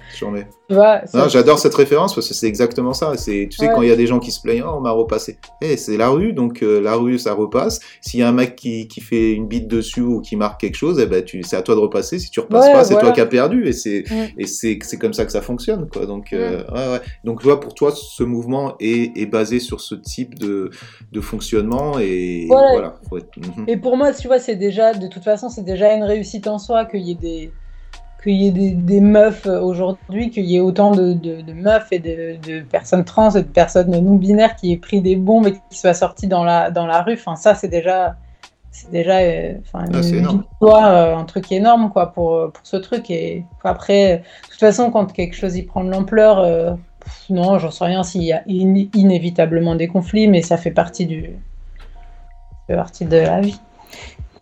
J'adore 1.29 1.59
cette 1.59 1.75
référence 1.75 2.13
parce 2.13 2.27
que 2.27 2.33
c'est 2.33 2.47
exactement 2.47 2.93
ça. 2.93 3.11
Tu 3.15 3.17
sais, 3.17 3.47
Ouais. 3.61 3.69
quand 3.73 3.81
il 3.83 3.89
y 3.89 3.91
a 3.91 3.95
des 3.95 4.07
gens 4.07 4.19
qui 4.19 4.31
se 4.31 4.41
plaignent, 4.41 4.63
oh, 4.65 4.73
on 4.77 4.81
m'a 4.81 4.91
repassé. 4.91 5.37
Eh, 5.61 5.77
c'est 5.77 5.95
la 5.95 6.09
rue, 6.09 6.33
donc 6.33 6.61
euh, 6.61 6.81
la 6.81 6.95
rue, 6.95 7.17
ça 7.19 7.33
repasse. 7.33 7.79
S'il 8.01 8.19
y 8.19 8.23
a 8.23 8.27
un 8.27 8.33
mec 8.33 8.55
qui, 8.57 8.87
qui 8.89 8.99
fait 8.99 9.31
une 9.33 9.47
bite 9.47 9.67
dessus 9.67 10.01
ou 10.01 10.19
qui 10.19 10.35
marque 10.35 10.59
quelque 10.59 10.75
chose, 10.75 10.99
eh 10.99 11.05
ben, 11.05 11.23
c'est 11.43 11.55
à 11.55 11.61
toi 11.61 11.75
de 11.75 11.79
repasser. 11.79 12.19
Si 12.19 12.29
tu 12.29 12.39
repasses 12.41 12.65
Ouais, 12.65 12.73
pas, 12.73 12.83
c'est 12.83 12.93
voilà. 12.95 13.07
toi 13.09 13.13
qui 13.15 13.21
as 13.21 13.25
perdu. 13.27 13.65
Et 13.67 13.71
c'est, 13.73 14.03
Mm. 14.09 14.45
c'est 14.45 14.97
comme 14.99 15.13
ça 15.13 15.25
que 15.25 15.31
ça 15.31 15.41
fonctionne, 15.41 15.87
quoi. 15.87 16.05
Donc, 16.05 16.33
euh, 16.33 16.63
ouais, 16.71 16.91
ouais. 16.93 17.01
Donc, 17.23 17.39
tu 17.39 17.45
vois, 17.45 17.59
pour 17.59 17.73
toi, 17.73 17.91
ce 17.95 18.23
mouvement 18.23 18.75
est, 18.79 19.17
est 19.17 19.25
basé 19.25 19.59
sur 19.59 19.79
ce 19.79 19.95
type 19.95 20.37
de, 20.37 20.69
de 21.11 21.21
fonctionnement 21.21 21.97
et 21.99 22.47
Voilà. 22.49 22.95
mhm. 23.11 23.65
Et 23.67 23.77
pour 23.77 23.95
moi, 23.95 24.11
tu 24.13 24.27
vois, 24.27 24.32
c'est 24.39 24.55
déjà, 24.55 24.93
de 24.93 25.07
toute 25.07 25.23
façon, 25.23 25.49
c'est 25.49 25.63
déjà 25.63 25.93
une 25.93 26.03
réussite 26.03 26.47
en 26.47 26.57
soi 26.59 26.85
qu'il 26.85 27.01
y 27.01 27.11
ait 27.11 27.15
des, 27.15 27.51
qu'il 28.21 28.33
y 28.41 28.47
ait 28.47 28.51
des, 28.51 28.71
des 28.71 29.01
meufs 29.01 29.45
euh, 29.47 29.59
aujourd'hui, 29.61 30.29
qu'il 30.31 30.45
y 30.45 30.55
ait 30.55 30.59
autant 30.61 30.91
de, 30.91 31.13
de- 31.13 31.41
de 31.41 31.53
meufs 31.53 31.91
et 31.91 31.99
de, 31.99 32.37
de 32.47 32.61
personnes 32.61 33.03
trans 33.05 33.31
et 33.31 33.43
de 33.43 33.47
personnes 33.47 33.91
non 33.91 34.15
binaires 34.15 34.55
qui 34.55 34.71
aient 34.73 34.77
pris 34.77 35.01
des 35.01 35.15
bombes 35.15 35.47
et 35.47 35.53
qui 35.53 35.77
soient 35.77 35.93
sortis 35.93 36.27
dans 36.27 36.43
la, 36.43 36.71
dans 36.71 36.85
la 36.87 37.01
rue. 37.01 37.13
Enfin, 37.13 37.35
ça, 37.35 37.53
c'est 37.55 37.67
déjà, 37.67 38.15
c'est 38.71 38.91
déjà, 38.91 39.19
euh, 39.19 39.53
Ah, 39.73 39.85
une 39.87 40.01
victoire, 40.27 40.85
euh, 40.87 41.15
un 41.17 41.25
truc 41.25 41.51
énorme, 41.51 41.89
quoi, 41.91 42.13
pour, 42.13 42.35
euh, 42.35 42.47
pour 42.49 42.65
ce 42.65 42.77
truc. 42.77 43.11
Et 43.11 43.43
après, 43.63 44.19
de 44.19 44.49
toute 44.51 44.59
façon, 44.59 44.89
quand 44.91 45.11
quelque 45.11 45.35
chose 45.35 45.55
y 45.57 45.63
prend 45.63 45.83
de 45.83 45.89
l'ampleur, 45.91 46.39
euh, 46.39 46.71
pff, 47.03 47.29
non, 47.29 47.59
j'en 47.59 47.71
sais 47.71 47.85
rien 47.85 48.03
s'il 48.03 48.23
y 48.23 48.31
a 48.31 48.43
in- 48.49 48.87
inévitablement 48.93 49.75
des 49.75 49.87
conflits, 49.87 50.27
mais 50.27 50.41
ça 50.41 50.57
fait 50.57 50.71
partie 50.71 51.05
du, 51.05 51.23
ça 52.51 52.57
fait 52.67 52.75
partie 52.75 53.05
de 53.05 53.17
la 53.17 53.41
vie. 53.41 53.59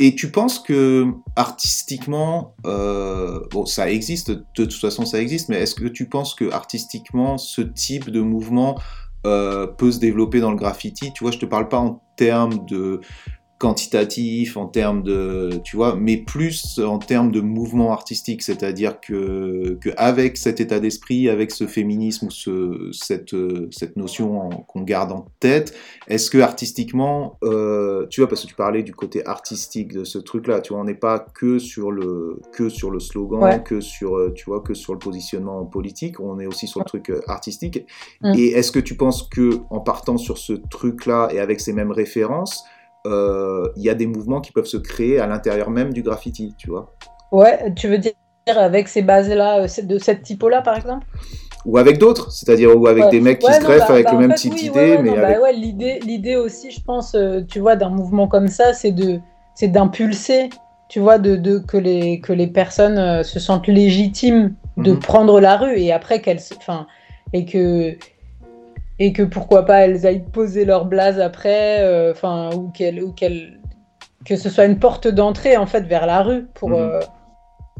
Et 0.04 0.16
tu 0.16 0.32
penses 0.32 0.58
que 0.58 1.14
artistiquement, 1.36 2.56
euh, 2.66 3.40
bon, 3.52 3.68
ça 3.68 3.92
existe, 3.92 4.32
de 4.32 4.44
toute 4.56 4.74
façon 4.74 5.06
ça 5.06 5.22
existe, 5.22 5.48
mais 5.48 5.58
est-ce 5.58 5.76
que 5.76 5.86
tu 5.86 6.10
penses 6.10 6.34
que 6.34 6.52
artistiquement, 6.52 7.38
ce 7.38 7.62
type 7.62 8.10
de 8.10 8.20
mouvement 8.20 8.80
euh, 9.28 9.68
peut 9.68 9.92
se 9.92 10.00
développer 10.00 10.40
dans 10.40 10.50
le 10.50 10.58
graffiti? 10.58 11.14
Tu 11.14 11.24
vois, 11.24 11.30
je 11.30 11.38
te 11.38 11.46
parle 11.46 11.70
pas 11.70 11.78
en 11.78 12.02
termes 12.16 12.66
de 12.66 13.02
quantitatif, 13.62 14.58
en 14.58 14.66
termes 14.66 15.04
de, 15.04 15.52
tu 15.64 15.76
vois, 15.76 15.96
mais 15.96 16.18
plus 16.18 16.80
en 16.80 16.98
termes 16.98 17.32
de 17.32 17.42
mouvement 17.42 17.94
artistique, 17.94 18.42
c'est-à-dire 18.42 19.00
que, 19.00 19.78
que 19.80 19.92
avec 19.98 20.38
cet 20.38 20.60
état 20.60 20.80
d'esprit, 20.80 21.30
avec 21.30 21.52
ce 21.52 21.68
féminisme 21.68 22.30
ce, 22.32 22.90
cette, 22.92 23.36
cette 23.70 23.98
notion 23.98 24.50
qu'on 24.68 24.82
garde 24.82 25.12
en 25.12 25.28
tête, 25.40 25.76
est-ce 26.08 26.32
que 26.32 26.40
artistiquement, 26.40 27.38
euh, 27.44 28.08
tu 28.10 28.22
vois, 28.22 28.28
parce 28.28 28.42
que 28.42 28.48
tu 28.48 28.56
parlais 28.56 28.82
du 28.82 28.96
côté 28.96 29.24
artistique 29.28 29.94
de 29.94 30.06
ce 30.06 30.18
truc-là, 30.18 30.62
tu 30.62 30.74
vois, 30.74 30.82
on 30.82 30.86
n'est 30.86 30.96
pas 30.96 31.20
que 31.20 31.60
sur 31.60 31.92
le 31.92 32.42
que 32.54 32.68
sur 32.68 32.90
le 32.90 33.00
slogan, 33.00 33.44
Ouais. 33.44 33.62
que 33.64 33.80
sur, 33.80 34.34
tu 34.34 34.46
vois, 34.46 34.62
que 34.62 34.74
sur 34.74 34.94
le 34.94 35.00
positionnement 35.00 35.66
politique, 35.66 36.20
on 36.20 36.40
est 36.40 36.48
aussi 36.48 36.66
sur 36.66 36.80
le 36.80 36.86
truc 36.86 37.12
euh, 37.12 37.22
artistique. 37.28 37.86
Mm. 38.22 38.34
Et 38.36 38.48
est-ce 38.54 38.72
que 38.72 38.80
tu 38.80 38.96
penses 38.98 39.30
que 39.30 39.60
en 39.70 39.82
partant 39.82 40.18
sur 40.18 40.40
ce 40.40 40.54
truc-là 40.54 41.30
et 41.32 41.40
avec 41.40 41.60
ces 41.60 41.74
mêmes 41.74 41.92
références, 41.92 42.64
euh, 43.06 43.68
il 43.76 43.84
y 43.84 43.90
a 43.90 43.96
des 43.96 44.08
mouvements 44.08 44.42
qui 44.42 44.52
peuvent 44.52 44.66
se 44.66 44.78
créer 44.78 45.20
à 45.20 45.28
l'intérieur 45.28 45.70
même 45.70 45.94
du 45.94 46.02
graffiti, 46.04 46.54
tu 46.58 46.70
vois, 46.70 46.94
Ouais, 47.32 47.74
tu 47.76 47.88
veux 47.88 47.98
dire 47.98 48.14
avec 48.48 48.88
ces 48.88 49.02
bases-là, 49.02 49.62
euh, 49.64 49.68
de 49.84 49.98
cette 49.98 50.24
typo-là, 50.24 50.62
par 50.62 50.76
exemple? 50.76 51.06
Ou 51.66 51.78
avec 51.78 52.00
d'autres, 52.00 52.32
c'est-à-dire 52.32 52.76
ou 52.76 52.88
avec 52.88 53.06
Ouais. 53.06 53.12
des 53.12 53.22
mecs 53.22 53.40
qui 53.40 53.48
Ouais, 53.48 53.54
se 53.54 53.64
greffent 53.64 53.88
bah- 53.88 53.94
avec 53.94 54.06
bah, 54.06 54.12
le 54.14 54.18
même 54.18 54.32
fait, 54.32 54.36
type 54.38 54.54
oui, 54.54 54.60
d'idée, 54.60 54.80
ouais, 54.98 55.04
mais 55.04 55.16
bah 55.16 55.52
l'idée, 55.52 56.00
l'idée 56.00 56.36
aussi, 56.36 56.72
je 56.72 56.82
pense, 56.82 57.14
euh, 57.16 57.42
tu 57.48 57.60
vois, 57.60 57.76
d'un 57.76 57.90
mouvement 57.90 58.28
comme 58.28 58.48
ça, 58.48 58.74
c'est 58.74 58.92
de, 58.92 59.20
c'est 59.56 59.68
d'impulser, 59.68 60.50
tu 60.90 61.00
vois, 61.00 61.20
de, 61.20 61.36
de 61.36 61.60
que 61.60 61.78
les 61.78 62.20
que 62.20 62.34
les 62.34 62.48
personnes 62.48 63.24
se 63.24 63.40
sentent 63.40 63.68
légitimes 63.68 64.56
de 64.78 64.94
Mhm. 64.94 65.00
prendre 65.00 65.40
la 65.40 65.56
rue 65.58 65.78
et 65.78 65.92
après 65.94 66.20
qu'elles, 66.22 66.42
enfin, 66.58 66.88
et 67.34 67.46
que 67.46 67.96
et 69.04 69.14
que 69.14 69.24
pourquoi 69.24 69.66
pas 69.66 69.80
elles 69.80 70.06
aillent 70.06 70.26
poser 70.32 70.64
leur 70.64 70.86
blase 70.86 71.20
après, 71.20 71.82
euh, 71.82 72.12
enfin, 72.12 72.52
ou 72.56 72.70
qu'elles 72.70 73.02
ou 73.02 73.12
qu'elles 73.12 73.60
que 74.26 74.36
ce 74.36 74.50
soit 74.50 74.66
une 74.66 74.78
porte 74.78 75.08
d'entrée 75.08 75.58
en 75.58 75.66
fait 75.66 75.82
vers 75.82 76.06
la 76.06 76.22
rue 76.22 76.46
pour 76.54 76.70
Mhm. 76.70 76.76
euh, 76.78 77.00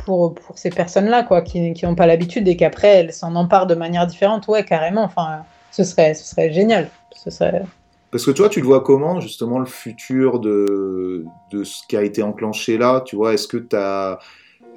pour, 0.04 0.34
pour 0.34 0.58
ces 0.58 0.72
personnes-là, 0.72 1.22
quoi, 1.22 1.44
qui 1.44 1.74
qui 1.74 1.86
n'ont 1.86 1.94
pas 1.94 2.08
l'habitude 2.08 2.48
et 2.48 2.56
qu'après 2.58 2.88
elles 2.88 3.14
s'en 3.14 3.36
emparent 3.36 3.68
de 3.68 3.76
manière 3.76 4.08
différente. 4.08 4.48
Ouais, 4.48 4.64
carrément. 4.66 5.04
Enfin, 5.04 5.44
ce 5.70 5.84
serait, 5.84 6.16
ce 6.16 6.26
serait 6.26 6.52
génial. 6.52 6.90
Ce 7.16 7.30
serait... 7.30 7.62
Parce 8.10 8.26
que 8.26 8.32
toi, 8.32 8.50
tu 8.50 8.60
le 8.62 8.66
vois 8.66 8.82
comment, 8.82 9.20
justement, 9.20 9.60
le 9.60 9.68
futur 9.68 10.40
de, 10.40 11.24
de 11.52 11.64
ce 11.64 11.86
qui 11.88 11.96
a 11.96 12.02
été 12.02 12.24
enclenché 12.24 12.80
là 12.80 13.02
Tu 13.06 13.16
vois, 13.16 13.34
est-ce 13.36 13.48
que 13.48 13.58
tu 13.58 13.76
as. 13.76 14.18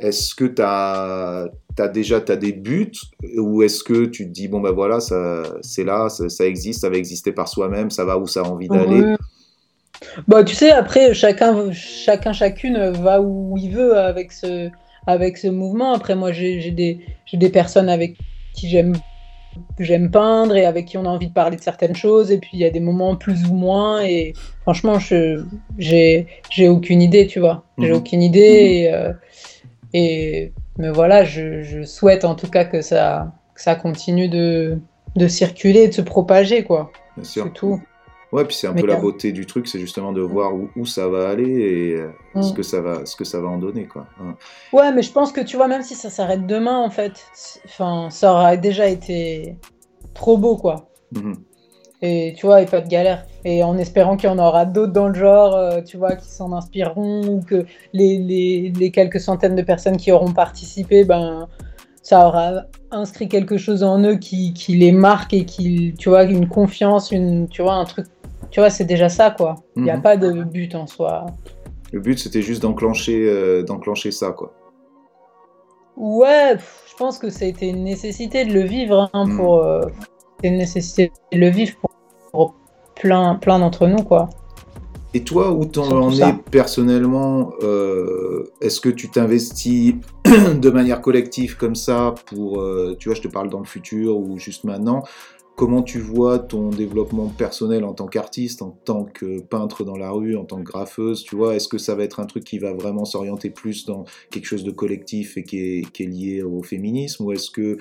Est-ce 0.01 0.35
que 0.35 0.45
tu 0.45 0.63
as, 0.63 1.49
déjà 1.93 2.21
t'as 2.21 2.37
des 2.37 2.53
buts 2.53 2.93
ou 3.39 3.63
est-ce 3.63 3.83
que 3.83 4.07
tu 4.07 4.27
te 4.27 4.31
dis 4.31 4.49
bon 4.49 4.61
ben 4.61 4.73
voilà 4.73 5.01
ça 5.01 5.43
c'est 5.63 5.85
là 5.85 6.09
ça, 6.09 6.29
ça 6.29 6.47
existe 6.47 6.81
ça 6.81 6.91
va 6.91 6.97
exister 6.97 7.33
par 7.33 7.49
soi-même 7.49 7.91
ça 7.91 8.05
va 8.05 8.19
où 8.19 8.27
ça 8.27 8.41
a 8.41 8.45
envie 8.45 8.69
d'aller? 8.69 9.03
Ouais. 9.03 9.17
Bah, 10.29 10.45
tu 10.45 10.55
sais, 10.55 10.71
après, 10.71 11.15
chacun, 11.15 11.73
chacun, 11.73 12.33
chacune 12.33 12.91
va 12.91 13.21
où 13.21 13.57
il 13.59 13.71
veut 13.71 13.97
avec 13.97 14.33
ce, 14.33 14.71
avec 15.07 15.39
ce 15.39 15.49
mouvement. 15.49 15.93
Après, 15.95 16.15
moi, 16.15 16.33
j'ai 16.33 16.71
des, 16.71 17.01
des 17.33 17.49
personnes 17.51 17.89
avec 17.89 18.17
qui 18.55 18.69
j'aime 18.69 18.95
j'aime 19.79 20.11
peindre 20.11 20.57
et 20.57 20.65
avec 20.65 20.87
qui 20.87 20.99
on 20.99 21.05
a 21.05 21.09
envie 21.09 21.29
de 21.29 21.33
parler 21.33 21.57
de 21.57 21.63
certaines 21.63 21.95
choses. 21.95 22.31
Et 22.33 22.39
puis, 22.39 22.51
il 22.55 22.61
y 22.61 22.65
a 22.65 22.71
des 22.71 22.81
moments 22.81 23.17
plus 23.17 23.47
ou 23.47 23.55
moins. 23.55 24.03
Et 24.05 24.33
franchement, 24.63 24.99
j'ai 24.99 26.27
aucune 26.69 27.03
idée, 27.03 27.27
tu 27.27 27.41
vois. 27.41 27.65
J'ai 27.79 27.91
Mhm. 27.91 27.97
aucune 27.97 28.23
idée. 28.23 28.39
Et, 28.39 28.93
euh, 28.93 29.13
et 29.95 30.53
mais 30.79 30.91
voilà, 30.91 31.25
je, 31.25 31.63
je 31.63 31.85
souhaite 31.85 32.25
en 32.27 32.35
tout 32.35 32.49
cas 32.51 32.65
que 32.67 32.83
ça, 32.83 33.33
que 33.55 33.63
ça 33.63 33.77
continue 33.77 34.29
de, 34.29 34.79
de 35.17 35.29
circuler 35.29 35.89
de 35.89 35.93
se 35.95 36.03
propager, 36.03 36.65
quoi. 36.65 36.91
bien 37.17 37.25
sûr 37.25 37.45
C'est 37.45 37.53
tout. 37.53 37.81
ouais 38.33 38.45
puis 38.45 38.57
c'est 38.57 38.67
un 38.67 38.73
Mais 38.75 38.81
peu 38.83 38.89
la 38.89 38.97
beauté 38.97 39.31
du 39.33 39.47
truc 39.47 39.69
c'est 39.69 39.79
justement 39.79 40.13
de 40.13 40.21
voir 40.21 40.55
où, 40.55 40.69
où 40.77 40.85
ça 40.85 41.07
va 41.09 41.29
aller 41.31 41.49
et 41.49 41.95
euh, 41.95 42.11
ce 42.43 42.53
Mm. 42.53 42.55
que 42.57 42.63
ça 42.65 42.81
va 42.81 43.07
ce 43.07 43.15
que 43.17 43.25
ça 43.25 43.41
va 43.41 43.49
en 43.49 43.59
donner 43.59 43.87
quoi. 43.87 44.07
Ouais, 44.73 44.93
mais 44.93 45.03
je 45.03 45.13
pense 45.13 45.31
que 45.31 45.41
tu 45.41 45.57
vois, 45.57 45.69
même 45.69 45.83
si 45.85 45.95
ça 45.95 46.11
s'arrête 46.11 46.45
demain, 46.47 46.77
en 46.79 46.91
fait, 46.91 47.25
enfin, 47.67 48.09
ça 48.11 48.33
aura 48.33 48.57
déjà 48.57 48.89
été 48.89 49.57
trop 50.15 50.37
beau, 50.37 50.57
quoi. 50.57 50.91
Mhm. 51.13 51.37
Et 52.07 52.35
tu 52.37 52.45
vois, 52.45 52.61
et 52.61 52.67
pas 52.67 52.83
de 52.83 52.89
galère. 52.89 53.25
Et 53.47 53.63
en 53.65 53.79
espérant 53.79 54.17
qu'il 54.19 54.29
y 54.29 54.33
en 54.33 54.39
aura 54.39 54.67
d'autres 54.67 54.93
dans 54.93 55.09
le 55.09 55.15
genre, 55.15 55.55
euh, 55.57 55.81
tu 55.81 55.97
vois, 55.97 56.17
qui 56.17 56.29
s'en 56.29 56.53
inspireront, 56.53 57.23
ou 57.27 57.41
que 57.41 57.65
les, 57.95 58.19
les, 58.19 58.73
les 58.79 58.91
quelques 58.91 59.21
centaines 59.21 59.55
de 59.57 59.63
personnes 59.63 59.97
qui 59.97 60.13
auront 60.13 60.33
participé, 60.33 61.05
ben, 61.05 61.49
ça 62.03 62.27
aura 62.27 62.65
inscrit 62.91 63.27
quelque 63.29 63.57
chose 63.57 63.83
en 63.83 64.01
eux 64.03 64.17
qui, 64.17 64.53
qui 64.53 64.77
les 64.77 64.93
marque 64.93 65.33
et 65.33 65.47
qui, 65.47 65.95
tu 65.99 66.11
vois, 66.11 66.25
une 66.25 66.47
confiance, 66.47 67.11
une, 67.11 67.49
tu 67.49 67.63
vois, 67.63 67.75
un 67.75 67.85
truc. 67.87 68.07
Tu 68.51 68.61
vois, 68.61 68.69
c'est 68.69 68.85
déjà 68.85 69.09
ça, 69.09 69.31
quoi. 69.31 69.55
Il 69.77 69.85
n'y 69.85 69.91
a 69.91 69.97
Mhm. 69.97 70.03
pas 70.03 70.17
de 70.19 70.31
but 70.45 70.75
en 70.75 70.87
soi. 70.87 71.25
le 71.93 72.01
but 72.01 72.19
c'était 72.19 72.43
juste 72.43 72.61
d'enclencher 72.63 73.21
euh, 73.29 73.63
d'enclencher 73.63 74.11
ça 74.11 74.33
quoi 74.33 74.53
Ouais, 75.97 76.55
pff, 76.55 76.87
je 76.91 76.97
pense 76.97 77.19
que 77.19 77.31
ça 77.31 77.45
a 77.45 77.49
été 77.49 77.69
une 77.69 77.85
nécessité 77.85 78.45
de 78.45 78.53
le 78.53 78.63
vivre 78.63 79.09
hein, 79.13 79.27
Mm. 79.27 79.37
pour 79.37 79.59
euh, 79.65 79.81
une 80.43 80.57
nécessité 80.59 81.13
de 81.33 81.39
le 81.39 81.49
vivre 81.49 81.77
pour, 81.81 81.91
pour 82.35 82.55
plein 82.97 83.37
plein 83.37 83.61
d'entre 83.61 83.87
nous 83.87 84.03
quoi. 84.03 84.29
Et 85.17 85.23
toi, 85.23 85.53
où 85.53 85.65
t'en 85.65 85.89
en 85.93 86.11
es 86.11 86.35
personnellement 86.51 87.53
euh, 87.63 88.51
Est-ce 88.61 88.81
que 88.81 88.89
tu 88.89 89.09
t'investis 89.09 89.95
de 90.25 90.71
manière 90.71 91.01
collective 91.01 91.57
comme 91.57 91.77
ça 91.77 92.17
pour, 92.27 92.61
euh, 92.61 92.97
tu 92.99 93.09
vois, 93.09 93.15
je 93.15 93.23
te 93.23 93.29
parle 93.29 93.49
dans 93.49 93.61
le 93.61 93.65
futur 93.65 94.19
ou 94.19 94.39
juste 94.39 94.65
maintenant. 94.65 95.05
Comment 95.55 95.85
tu 95.85 96.01
vois 96.01 96.41
ton 96.41 96.71
développement 96.71 97.29
personnel 97.29 97.85
en 97.85 97.93
tant 97.93 98.09
qu'artiste, 98.09 98.61
en 98.61 98.71
tant 98.71 99.05
que 99.05 99.41
peintre 99.41 99.85
dans 99.85 99.97
la 99.97 100.11
rue, 100.11 100.37
en 100.37 100.45
tant 100.45 100.57
que 100.57 100.65
graffeuse 100.65 101.23
Tu 101.23 101.37
vois, 101.37 101.55
est-ce 101.55 101.69
que 101.69 101.79
ça 101.79 101.95
va 101.95 102.03
être 102.03 102.19
un 102.19 102.27
truc 102.27 102.43
qui 102.43 102.59
va 102.59 102.73
vraiment 102.73 103.05
s'orienter 103.05 103.51
plus 103.51 103.87
dans 103.87 104.03
quelque 104.33 104.47
chose 104.47 104.65
de 104.65 104.73
collectif 104.73 105.37
et 105.37 105.45
qui 105.45 105.59
est, 105.61 105.93
qui 105.93 106.03
est 106.03 106.07
lié 106.07 106.43
au 106.43 106.61
féminisme 106.65 107.25
Ou 107.25 107.31
est-ce 107.31 107.53
que 107.53 107.79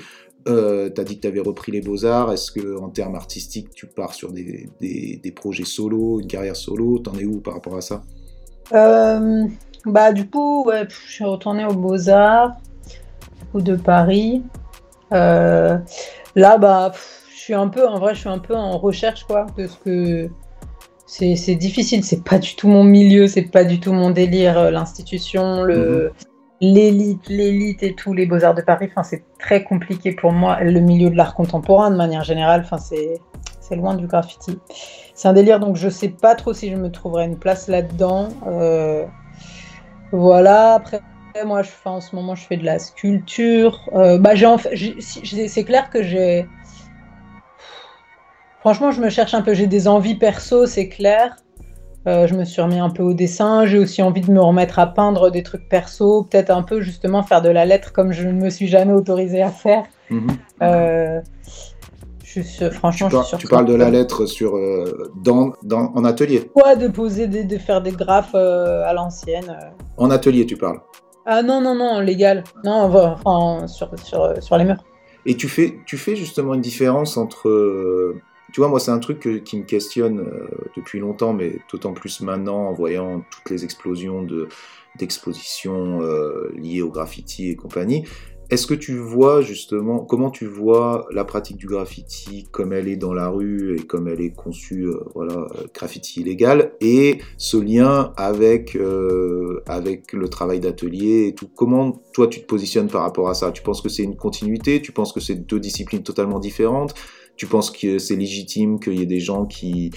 euh, 0.48 0.90
tu 0.94 1.00
as 1.02 1.04
dit 1.04 1.16
que 1.18 1.22
tu 1.22 1.28
avais 1.28 1.40
repris 1.40 1.72
les 1.72 1.82
beaux-arts. 1.82 2.32
Est-ce 2.32 2.52
que 2.52 2.80
en 2.80 2.90
termes 2.90 3.16
artistiques, 3.16 3.70
tu 3.74 3.88
pars 3.88 4.14
sur 4.14 4.32
des, 4.32 4.70
des, 4.82 5.20
des 5.24 5.32
projets 5.32 5.66
solo, 5.66 6.20
une 6.20 6.28
carrière 6.28 6.56
solo? 6.56 7.00
T'en 7.00 7.14
es 7.16 7.26
où 7.26 7.40
par 7.40 7.54
rapport 7.56 7.78
à 7.78 7.82
ça? 7.82 8.04
Euh, 8.74 9.46
bah 9.86 10.14
du 10.14 10.30
coup 10.30 10.64
ouais, 10.66 10.88
je 10.90 11.12
suis 11.12 11.26
retournée 11.26 11.66
aux 11.66 11.74
Beaux 11.74 12.10
Arts 12.10 12.56
ou 13.54 13.62
de 13.62 13.76
Paris. 13.76 14.42
Euh, 15.12 15.78
là 16.36 16.58
bah 16.58 16.90
pff, 16.92 17.26
je 17.36 17.40
suis 17.40 17.54
un 17.54 17.68
peu 17.68 17.86
en 17.86 18.00
vrai 18.00 18.16
je 18.16 18.22
suis 18.22 18.30
un 18.30 18.40
peu 18.40 18.56
en 18.56 18.78
recherche 18.78 19.26
quoi 19.26 19.46
parce 19.56 19.76
que 19.84 20.30
c'est 21.06 21.56
difficile. 21.56 22.04
C'est 22.04 22.24
pas 22.24 22.40
du 22.40 22.56
tout 22.56 22.68
mon 22.68 22.86
milieu 22.86 23.28
c'est 23.28 23.44
pas 23.44 23.66
du 23.66 23.80
tout 23.80 23.92
mon 23.94 24.10
délire 24.12 24.58
euh, 24.58 24.72
l'institution 24.72 25.62
le 25.62 26.12
l'élite 26.64 27.28
l'élite 27.28 27.84
et 27.84 27.94
tout 27.94 28.14
les 28.14 28.26
beaux 28.26 28.44
arts 28.46 28.54
de 28.56 28.62
Paris 28.62 28.88
enfin 28.90 29.04
c'est 29.04 29.24
très 29.38 29.64
compliqué 29.64 30.14
pour 30.14 30.32
moi. 30.32 30.62
Le 30.62 30.80
milieu 30.80 31.10
de 31.10 31.16
l'art 31.18 31.36
contemporain 31.36 31.92
de 31.92 31.98
manière 31.98 32.24
générale 32.24 32.62
enfin 32.64 32.78
c'est 32.78 33.20
c'est 33.60 33.76
loin 33.76 33.96
du 33.96 34.08
graffiti. 34.08 34.58
C'est 35.14 35.28
un 35.28 35.34
délire 35.34 35.60
donc 35.60 35.76
je 35.76 35.90
sais 35.90 36.10
pas 36.10 36.36
trop 36.36 36.54
si 36.54 36.72
je 36.72 36.76
me 36.78 36.90
trouverai 36.90 37.26
une 37.26 37.38
place 37.38 37.68
là-dedans. 37.68 38.30
Euh, 38.48 39.06
voilà. 40.12 40.76
Après 40.76 41.02
moi 41.46 41.64
je 41.64 41.70
fais 41.70 41.90
en 41.90 42.00
ce 42.00 42.16
moment 42.16 42.34
je 42.36 42.46
fais 42.46 42.58
de 42.58 42.64
la 42.66 42.80
sculpture. 42.80 43.90
Euh, 43.94 44.18
bah 44.18 44.34
j'ai- 44.36 45.02
c'est 45.02 45.64
clair 45.66 45.90
que 45.90 46.02
j'ai 46.02 46.48
Franchement, 48.62 48.92
je 48.92 49.02
me 49.02 49.10
cherche 49.10 49.34
un 49.34 49.42
peu. 49.42 49.54
J'ai 49.54 49.68
des 49.68 49.90
envies 49.90 50.16
perso, 50.16 50.66
c'est 50.68 50.88
clair. 50.88 51.36
Euh, 52.06 52.28
je 52.28 52.34
me 52.36 52.44
suis 52.44 52.62
remis 52.62 52.80
un 52.80 52.90
peu 52.90 53.02
au 53.04 53.14
dessin. 53.14 53.66
J'ai 53.66 53.80
aussi 53.80 54.02
envie 54.02 54.22
de 54.22 54.32
me 54.32 54.42
remettre 54.42 54.78
à 54.80 54.88
peindre 54.88 55.30
des 55.30 55.42
trucs 55.44 55.70
perso. 55.70 56.24
Peut-être 56.24 56.50
un 56.50 56.62
peu 56.64 56.82
justement 56.82 57.24
faire 57.24 57.42
de 57.42 57.50
la 57.50 57.66
lettre 57.66 57.94
comme 57.94 58.12
je 58.12 58.28
ne 58.28 58.34
me 58.34 58.50
suis 58.50 58.68
jamais 58.68 58.92
autorisée 58.94 59.42
à 59.42 59.50
faire. 59.52 59.84
Euh, 60.62 61.22
je 62.24 62.42
suis, 62.42 62.66
franchement, 62.72 63.10
tu, 63.10 63.16
je 63.18 63.22
suis 63.24 63.38
tu 63.38 63.48
parles 63.48 63.66
de 63.66 63.76
la 63.76 63.90
lettre 63.90 64.26
sur, 64.26 64.56
euh, 64.58 65.12
dans, 65.24 65.54
dans, 65.64 65.92
en 65.96 66.04
atelier 66.04 66.50
Ouais, 66.56 66.76
de 66.76 66.88
poser, 66.88 67.28
des- 67.28 67.44
de 67.46 67.58
faire 67.58 67.82
des 67.82 67.92
graphes 67.92 68.36
à 68.36 68.92
l'ancienne. 68.94 69.58
En 69.98 70.10
atelier, 70.12 70.46
tu 70.46 70.58
parles. 70.58 70.80
Ah 71.26 71.42
non, 71.42 71.62
non, 71.62 71.74
non, 71.76 72.00
légal. 72.02 72.44
Non, 72.66 72.82
enfin, 72.84 73.16
enfin, 73.24 73.68
sur, 73.68 73.90
sur, 74.04 74.44
sur 74.44 74.58
les 74.58 74.66
murs. 74.66 74.84
Et 75.26 75.38
tu 75.38 75.48
fais, 75.48 75.76
tu 75.86 75.98
fais 75.98 76.18
justement 76.18 76.54
une 76.54 76.60
différence 76.62 77.16
entre. 77.16 78.14
Tu 78.54 78.60
vois, 78.60 78.70
moi, 78.70 78.80
c'est 78.80 78.92
un 78.92 79.00
truc 79.00 79.44
qui 79.44 79.58
me 79.58 79.64
questionne 79.64 80.20
euh, 80.20 80.48
depuis 80.78 81.00
longtemps, 81.00 81.34
mais 81.34 81.58
d'autant 81.72 81.92
plus 81.92 82.22
maintenant 82.22 82.68
en 82.68 82.74
voyant 82.74 83.24
toutes 83.32 83.50
les 83.50 83.64
explosions 83.64 84.22
de, 84.22 84.48
d'expositions 84.96 86.04
euh, 86.04 86.54
liées 86.56 86.84
au 86.84 86.92
graffiti 86.92 87.50
et 87.50 87.56
compagnie. 87.56 88.06
Est-ce 88.52 88.68
que 88.68 88.76
tu 88.76 88.96
vois 88.96 89.42
justement, 89.42 90.06
comment 90.06 90.30
tu 90.30 90.46
vois 90.46 91.08
la 91.12 91.24
pratique 91.24 91.58
du 91.58 91.66
graffiti 91.66 92.44
comme 92.52 92.74
elle 92.74 92.88
est 92.88 92.96
dans 92.96 93.14
la 93.16 93.30
rue 93.30 93.76
et 93.76 93.84
comme 93.88 94.08
elle 94.08 94.22
est 94.22 94.36
conçue, 94.36 94.86
euh, 94.86 95.00
voilà, 95.16 95.48
graffiti 95.74 96.22
illégal, 96.22 96.74
et 96.80 97.18
ce 97.38 97.58
lien 97.58 98.14
avec, 98.18 98.78
avec 99.66 100.14
le 100.14 100.30
travail 100.30 100.60
d'atelier 100.60 101.26
et 101.30 101.34
tout? 101.34 101.50
Comment 101.56 102.04
toi 102.14 102.28
tu 102.28 102.42
te 102.42 102.46
positionnes 102.46 102.88
par 102.88 103.02
rapport 103.02 103.30
à 103.30 103.34
ça? 103.34 103.52
Tu 103.52 103.64
penses 103.64 103.82
que 103.82 103.90
c'est 103.90 104.04
une 104.04 104.16
continuité? 104.16 104.80
Tu 104.80 104.92
penses 104.92 105.12
que 105.12 105.20
c'est 105.20 105.48
deux 105.48 105.60
disciplines 105.60 106.04
totalement 106.04 106.38
différentes? 106.38 106.94
Tu 107.36 107.48
penses 107.48 107.72
que 107.72 107.98
c'est 108.00 108.16
légitime 108.16 108.80
qu'il 108.80 108.94
y 109.00 109.02
ait 109.02 109.06
des 109.08 109.20
gens 109.20 109.46
qui, 109.46 109.92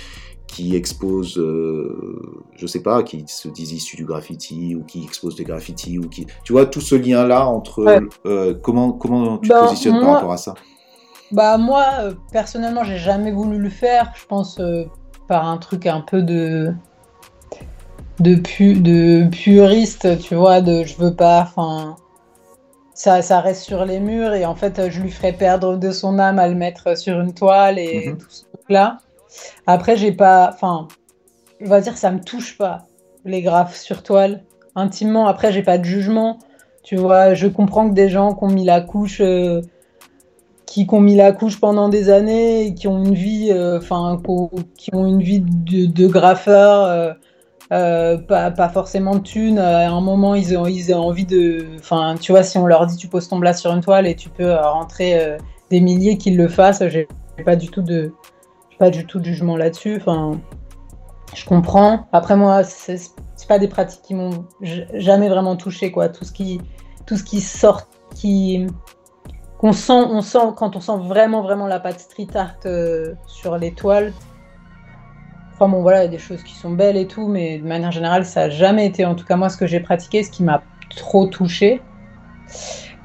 qui 0.47 0.75
exposent, 0.75 1.39
euh, 1.39 2.19
je 2.57 2.67
sais 2.67 2.81
pas, 2.83 3.03
qui 3.03 3.25
se 3.27 3.49
disent 3.49 3.73
issus 3.73 3.97
du 3.97 4.05
graffiti 4.07 4.75
ou 4.75 4.83
qui 4.85 5.05
exposent 5.05 5.37
des 5.37 5.45
graffitis 5.45 5.99
ou 5.99 6.09
qui, 6.09 6.27
tu 6.45 6.53
vois, 6.53 6.67
tout 6.67 6.81
ce 6.81 6.95
lien-là 6.95 7.47
entre 7.47 7.83
Ouais. 7.85 8.01
euh, 8.27 8.55
comment 8.55 8.93
comment 8.93 9.39
tu 9.39 9.49
te 9.51 9.55
Ben, 9.55 9.61
positionnes 9.61 9.95
par 9.95 10.05
moi- 10.05 10.15
rapport 10.15 10.33
à 10.33 10.37
ça? 10.39 10.55
Bah 11.33 11.59
moi, 11.59 11.85
euh, 12.01 12.15
personnellement, 12.33 12.85
j'ai 12.85 12.99
jamais 12.99 13.33
voulu 13.33 13.59
le 13.59 13.69
faire. 13.69 14.13
Je 14.17 14.25
pense 14.27 14.59
euh, 14.61 14.85
par 15.29 15.47
un 15.49 15.59
truc 15.59 15.87
un 15.87 16.01
peu 16.01 16.23
de 16.23 16.73
de, 18.21 18.37
pu, 18.37 18.75
de 18.75 19.29
puriste, 19.31 20.19
tu 20.21 20.35
vois, 20.37 20.61
de 20.63 20.85
je 20.85 20.97
veux 20.97 21.15
pas, 21.15 21.43
enfin, 21.43 21.97
ça, 22.97 23.23
ça 23.23 23.41
reste 23.41 23.63
sur 23.63 23.85
les 23.85 24.01
murs 24.01 24.35
et 24.35 24.47
en 24.47 24.55
fait, 24.57 24.91
je 24.91 25.01
lui 25.03 25.11
ferais 25.11 25.33
perdre 25.35 25.77
de 25.77 25.91
son 25.93 26.19
âme 26.19 26.39
à 26.39 26.49
le 26.49 26.55
mettre 26.57 26.97
sur 26.99 27.21
une 27.21 27.35
toile 27.35 27.79
et 27.79 28.13
Mhm. 28.13 28.19
tout 28.19 28.31
ce 28.31 28.45
truc-là. 28.47 28.99
Après, 29.67 29.97
j'ai 29.97 30.13
pas, 30.13 30.51
enfin, 30.55 30.89
on 31.61 31.69
va 31.69 31.81
dire, 31.81 31.97
ça 31.99 32.11
me 32.11 32.21
touche 32.21 32.59
pas 32.59 32.87
les 33.25 33.43
graphes 33.43 33.77
sur 33.77 34.03
toile 34.03 34.45
intimement. 34.77 35.27
Après, 35.29 35.53
j'ai 35.53 35.63
pas 35.63 35.79
de 35.79 35.85
jugement, 35.85 36.39
tu 36.85 36.97
vois. 36.97 37.35
Je 37.35 37.49
comprends 37.49 37.89
que 37.91 37.95
des 37.95 38.09
gens 38.11 38.35
qui 38.35 38.45
ont 38.45 38.49
mis 38.51 38.65
la 38.65 38.81
couche. 38.83 39.21
euh, 39.23 39.63
qui, 40.67 40.87
qui 40.87 40.95
ont 40.95 41.01
mis 41.01 41.15
la 41.17 41.33
couche 41.33 41.61
pendant 41.61 41.89
des 41.89 42.11
années 42.11 42.67
et 42.67 42.75
qui 42.75 42.89
ont 42.89 43.05
une 43.05 43.15
vie, 43.15 43.51
euh, 43.53 43.79
enfin, 43.79 44.21
qui 44.77 44.91
ont 44.95 45.07
une 45.07 45.23
vie 45.23 45.41
de, 45.41 45.87
de 45.87 46.07
graffeur, 46.09 47.15
euh, 47.73 48.19
euh, 48.31 48.51
pas, 48.51 48.69
forcément 48.69 49.17
de 49.17 49.21
thunes. 49.21 49.59
À 49.59 49.91
un 49.91 50.01
moment, 50.01 50.35
ils 50.35 50.57
ont, 50.57 50.67
ils 50.67 50.95
ont 50.95 50.99
envie 50.99 51.27
de, 51.27 51.67
enfin, 51.79 52.15
tu 52.21 52.33
vois, 52.33 52.43
si 52.43 52.59
on 52.59 52.67
leur 52.67 52.87
dit 52.87 52.97
tu 52.97 53.09
poses 53.09 53.29
ton 53.29 53.39
blast 53.39 53.61
sur 53.61 53.73
une 53.73 53.81
toile 53.81 54.07
et 54.07 54.15
tu 54.15 54.29
peux 54.29 54.51
euh, 54.53 54.63
rentrer 54.63 55.19
euh, 55.19 55.39
des 55.71 55.81
milliers 55.81 56.17
qu'ils 56.17 56.37
le 56.37 56.49
fassent, 56.49 56.87
j'ai 56.89 57.09
pas 57.45 57.57
du 57.57 57.69
tout 57.69 57.83
de, 57.83 58.13
pas 58.79 58.91
du 58.91 59.07
tout 59.07 59.19
de 59.19 59.25
jugement 59.25 59.57
là-dessus. 59.57 59.97
Enfin, 59.97 60.41
je 61.35 61.45
comprends. 61.45 62.07
Après 62.13 62.37
moi, 62.37 62.63
c'est 62.65 62.99
pas 63.49 63.59
des 63.59 63.69
pratiques 63.69 64.03
qui 64.03 64.15
m'ont 64.15 64.45
jamais 64.61 65.29
vraiment 65.29 65.57
touché, 65.57 65.91
quoi. 65.93 66.09
Tout 66.09 66.25
ce 66.25 66.33
qui, 66.33 66.61
tout 67.07 67.17
ce 67.17 67.25
qui 67.25 67.41
sort, 67.41 67.83
qui 68.15 68.67
qu'on 69.59 69.73
sent, 69.73 69.93
on 69.93 70.21
sent 70.21 70.53
quand 70.57 70.77
on 70.77 70.81
sent 70.81 70.99
vraiment 71.03 71.43
vraiment 71.43 71.67
la 71.67 71.81
patte 71.81 72.01
street 72.01 72.29
art 72.35 72.57
euh, 72.67 73.15
sur 73.27 73.57
les 73.57 73.73
toiles. 73.73 74.13
Enfin 75.59 75.71
bon 75.71 75.81
voilà, 75.81 76.03
il 76.03 76.05
y 76.05 76.09
a 76.09 76.11
des 76.11 76.19
choses 76.19 76.43
qui 76.43 76.55
sont 76.55 76.71
belles 76.71 76.99
et 76.99 77.07
tout, 77.07 77.29
mais 77.29 77.57
de 77.57 77.67
manière 77.67 77.91
générale, 77.91 78.27
ça 78.27 78.43
a 78.43 78.49
jamais 78.51 78.85
été, 78.85 79.07
en 79.07 79.15
tout 79.15 79.25
cas 79.25 79.37
moi, 79.37 79.49
ce 79.49 79.57
que 79.57 79.67
j'ai 79.67 79.81
pratiqué, 79.81 80.23
ce 80.23 80.31
qui 80.31 80.43
m'a 80.43 80.63
trop 80.95 81.25
touché. 81.27 81.81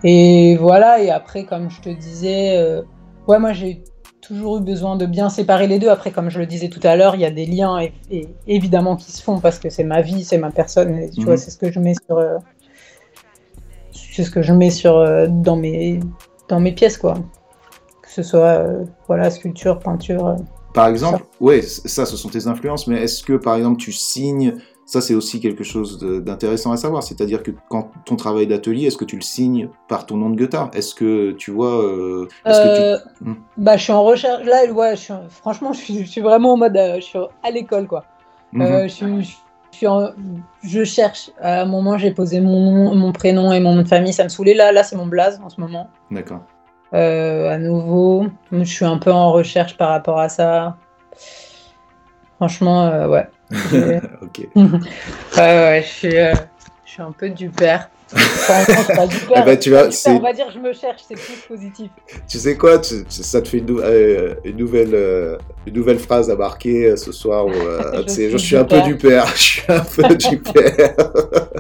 Et 0.04 0.58
voilà, 0.58 1.02
et 1.02 1.10
après, 1.10 1.46
comme 1.46 1.70
je 1.70 1.80
te 1.80 1.88
disais, 1.90 2.58
euh, 2.58 2.82
ouais, 3.28 3.40
moi 3.40 3.54
j'ai 3.54 3.82
toujours 4.20 4.58
eu 4.58 4.62
besoin 4.62 4.98
de 4.98 5.06
bien 5.06 5.30
séparer 5.30 5.66
les 5.68 5.80
deux. 5.80 5.88
Après, 5.88 6.12
comme 6.12 6.30
je 6.30 6.40
le 6.40 6.46
disais 6.46 6.68
tout 6.68 6.82
à 6.84 6.98
l'heure, 6.98 7.16
il 7.16 7.22
y 7.22 7.26
a 7.26 7.32
des 7.32 7.46
liens 7.46 7.80
et, 7.80 7.94
et 8.10 8.28
évidemment 8.48 8.98
qui 8.98 9.14
se 9.14 9.24
font 9.24 9.40
parce 9.40 9.58
que 9.58 9.70
c'est 9.70 9.86
ma 9.86 10.02
vie, 10.02 10.26
c'est 10.26 10.38
ma 10.38 10.52
personne. 10.52 10.94
Et, 10.98 11.10
tu 11.10 11.22
Mhm. 11.22 11.26
vois, 11.28 11.38
c'est 11.38 11.52
ce 11.52 11.58
que 11.58 11.72
je 11.72 11.80
mets 11.80 11.94
sur, 11.94 12.18
euh, 12.18 12.38
c'est 13.94 14.24
ce 14.26 14.32
que 14.32 14.42
je 14.42 14.52
mets 14.52 14.72
sur 14.72 14.98
euh, 14.98 15.28
dans 15.30 15.56
mes 15.56 16.02
dans 16.50 16.60
mes 16.60 16.74
pièces, 16.74 16.98
quoi. 16.98 17.14
Que 18.02 18.10
ce 18.10 18.24
soit 18.24 18.66
voilà 19.08 19.30
sculpture, 19.30 19.80
peinture. 19.80 20.36
Par 20.74 20.88
exemple, 20.88 21.24
ouais, 21.40 21.62
ça, 21.62 22.06
ce 22.06 22.16
sont 22.16 22.30
tes 22.30 22.48
influences, 22.48 22.88
mais 22.88 23.02
est-ce 23.04 23.24
que, 23.24 23.34
par 23.34 23.56
exemple, 23.56 23.78
tu 23.78 23.92
signes, 23.92 24.56
ça 24.86 25.02
c'est 25.02 25.14
aussi 25.16 25.40
quelque 25.40 25.64
chose 25.64 26.00
d'intéressant 26.00 26.72
à 26.72 26.78
savoir, 26.78 27.04
c'est-à-dire 27.04 27.44
que 27.44 27.52
quand 27.70 27.92
ton 28.06 28.16
travail 28.16 28.48
d'atelier, 28.48 28.88
est-ce 28.88 28.98
que 28.98 29.06
tu 29.06 29.16
le 29.16 29.22
signes 29.22 29.70
par 29.88 30.06
ton 30.06 30.18
nom 30.18 30.30
de 30.30 30.36
guitare? 30.36 30.70
Est-ce 30.74 30.96
que, 30.96 31.32
tu 31.34 31.52
vois, 31.52 31.84
euh, 31.84 32.28
que 32.46 32.50
Euh, 32.50 32.98
tu... 33.18 33.24
Hmm. 33.26 33.36
Bah, 33.58 33.78
je 33.78 33.84
suis 33.84 33.92
en 33.94 34.04
recherche. 34.04 34.46
Là, 34.46 34.72
ouais, 34.72 34.96
je 34.96 35.02
suis, 35.02 35.14
franchement, 35.30 35.74
je 35.74 35.80
suis, 35.80 36.06
je 36.06 36.10
suis 36.10 36.22
vraiment 36.22 36.54
en 36.54 36.58
mode, 36.58 36.76
euh, 36.78 36.96
je 36.96 37.02
suis 37.02 37.20
à 37.44 37.52
l'école, 37.52 37.88
quoi. 37.88 38.06
Mhm. 38.54 38.62
Euh, 38.62 38.84
je, 38.84 38.88
suis, 38.94 39.24
je, 39.24 39.78
suis 39.78 39.88
en- 39.88 40.10
je 40.64 40.84
cherche. 40.84 41.32
À 41.40 41.62
un 41.62 41.66
moment, 41.66 41.98
j'ai 41.98 42.12
posé 42.12 42.42
mon 42.42 42.72
nom, 42.72 42.96
mon 42.96 43.12
prénom 43.14 43.52
et 43.54 43.60
mon 43.62 43.76
nom 43.76 43.84
de 43.84 43.88
famille. 43.88 44.12
Ça 44.14 44.24
me 44.26 44.30
saoulait. 44.30 44.54
Là, 44.54 44.72
là, 44.74 44.84
c'est 44.84 44.96
mon 44.98 45.06
blaze 45.08 45.40
en 45.44 45.50
ce 45.50 45.60
moment. 45.62 45.90
D'accord. 46.12 46.42
Euh, 46.94 47.50
à 47.50 47.58
nouveau, 47.58 48.26
je 48.52 48.64
suis 48.64 48.86
un 48.86 48.98
peu 48.98 49.12
en 49.12 49.32
recherche 49.32 49.78
par 49.78 49.90
rapport 49.90 50.20
à 50.20 50.30
ça. 50.30 50.78
Franchement, 52.38 52.88
euh, 52.88 53.08
ouais. 53.08 53.28
Ok. 54.22 54.48
Ouais, 54.56 54.62
ouais, 55.38 55.84
je 55.86 55.88
suis, 55.92 56.18
euh, 56.18 56.34
je 56.86 56.92
suis 56.92 57.02
un 57.02 57.12
peu 57.12 57.30
du 57.30 57.50
père. 57.50 57.90
Enfin, 58.14 58.60
non, 58.74 58.80
c'est 58.88 58.96
pas 58.96 59.08
du 59.08 59.16
père. 59.18 59.38
Eh 59.42 59.46
ben, 59.46 59.58
tu 59.58 59.70
vois, 59.70 59.88
On 60.08 60.20
va 60.20 60.34
dire, 60.34 60.48
je 60.54 60.60
me 60.60 60.74
cherche, 60.74 61.02
c'est 61.08 61.16
plus 61.16 61.38
positif. 61.48 61.90
Tu 62.28 62.38
sais 62.40 62.58
quoi, 62.58 62.80
tu- 62.80 63.06
ça 63.10 63.42
te 63.42 63.48
fait 63.48 63.60
une, 63.60 63.68
nou- 63.68 63.80
euh, 63.80 64.36
une 64.44 64.58
nouvelle, 64.58 64.94
euh, 64.94 65.38
une 65.66 65.74
nouvelle 65.76 66.00
phrase 66.00 66.30
à 66.30 66.36
marquer 66.36 66.98
ce 66.98 67.12
soir. 67.14 67.46
Où, 67.46 67.52
euh, 67.52 68.04
Je 68.08 68.38
suis 68.38 68.58
un 68.58 68.66
peu 68.66 68.82
du 68.82 68.98
père. 68.98 69.28
Je 69.28 69.42
suis 69.42 69.64
un 69.70 69.80
peu 69.80 70.16
du 70.16 70.40
père. 70.40 70.96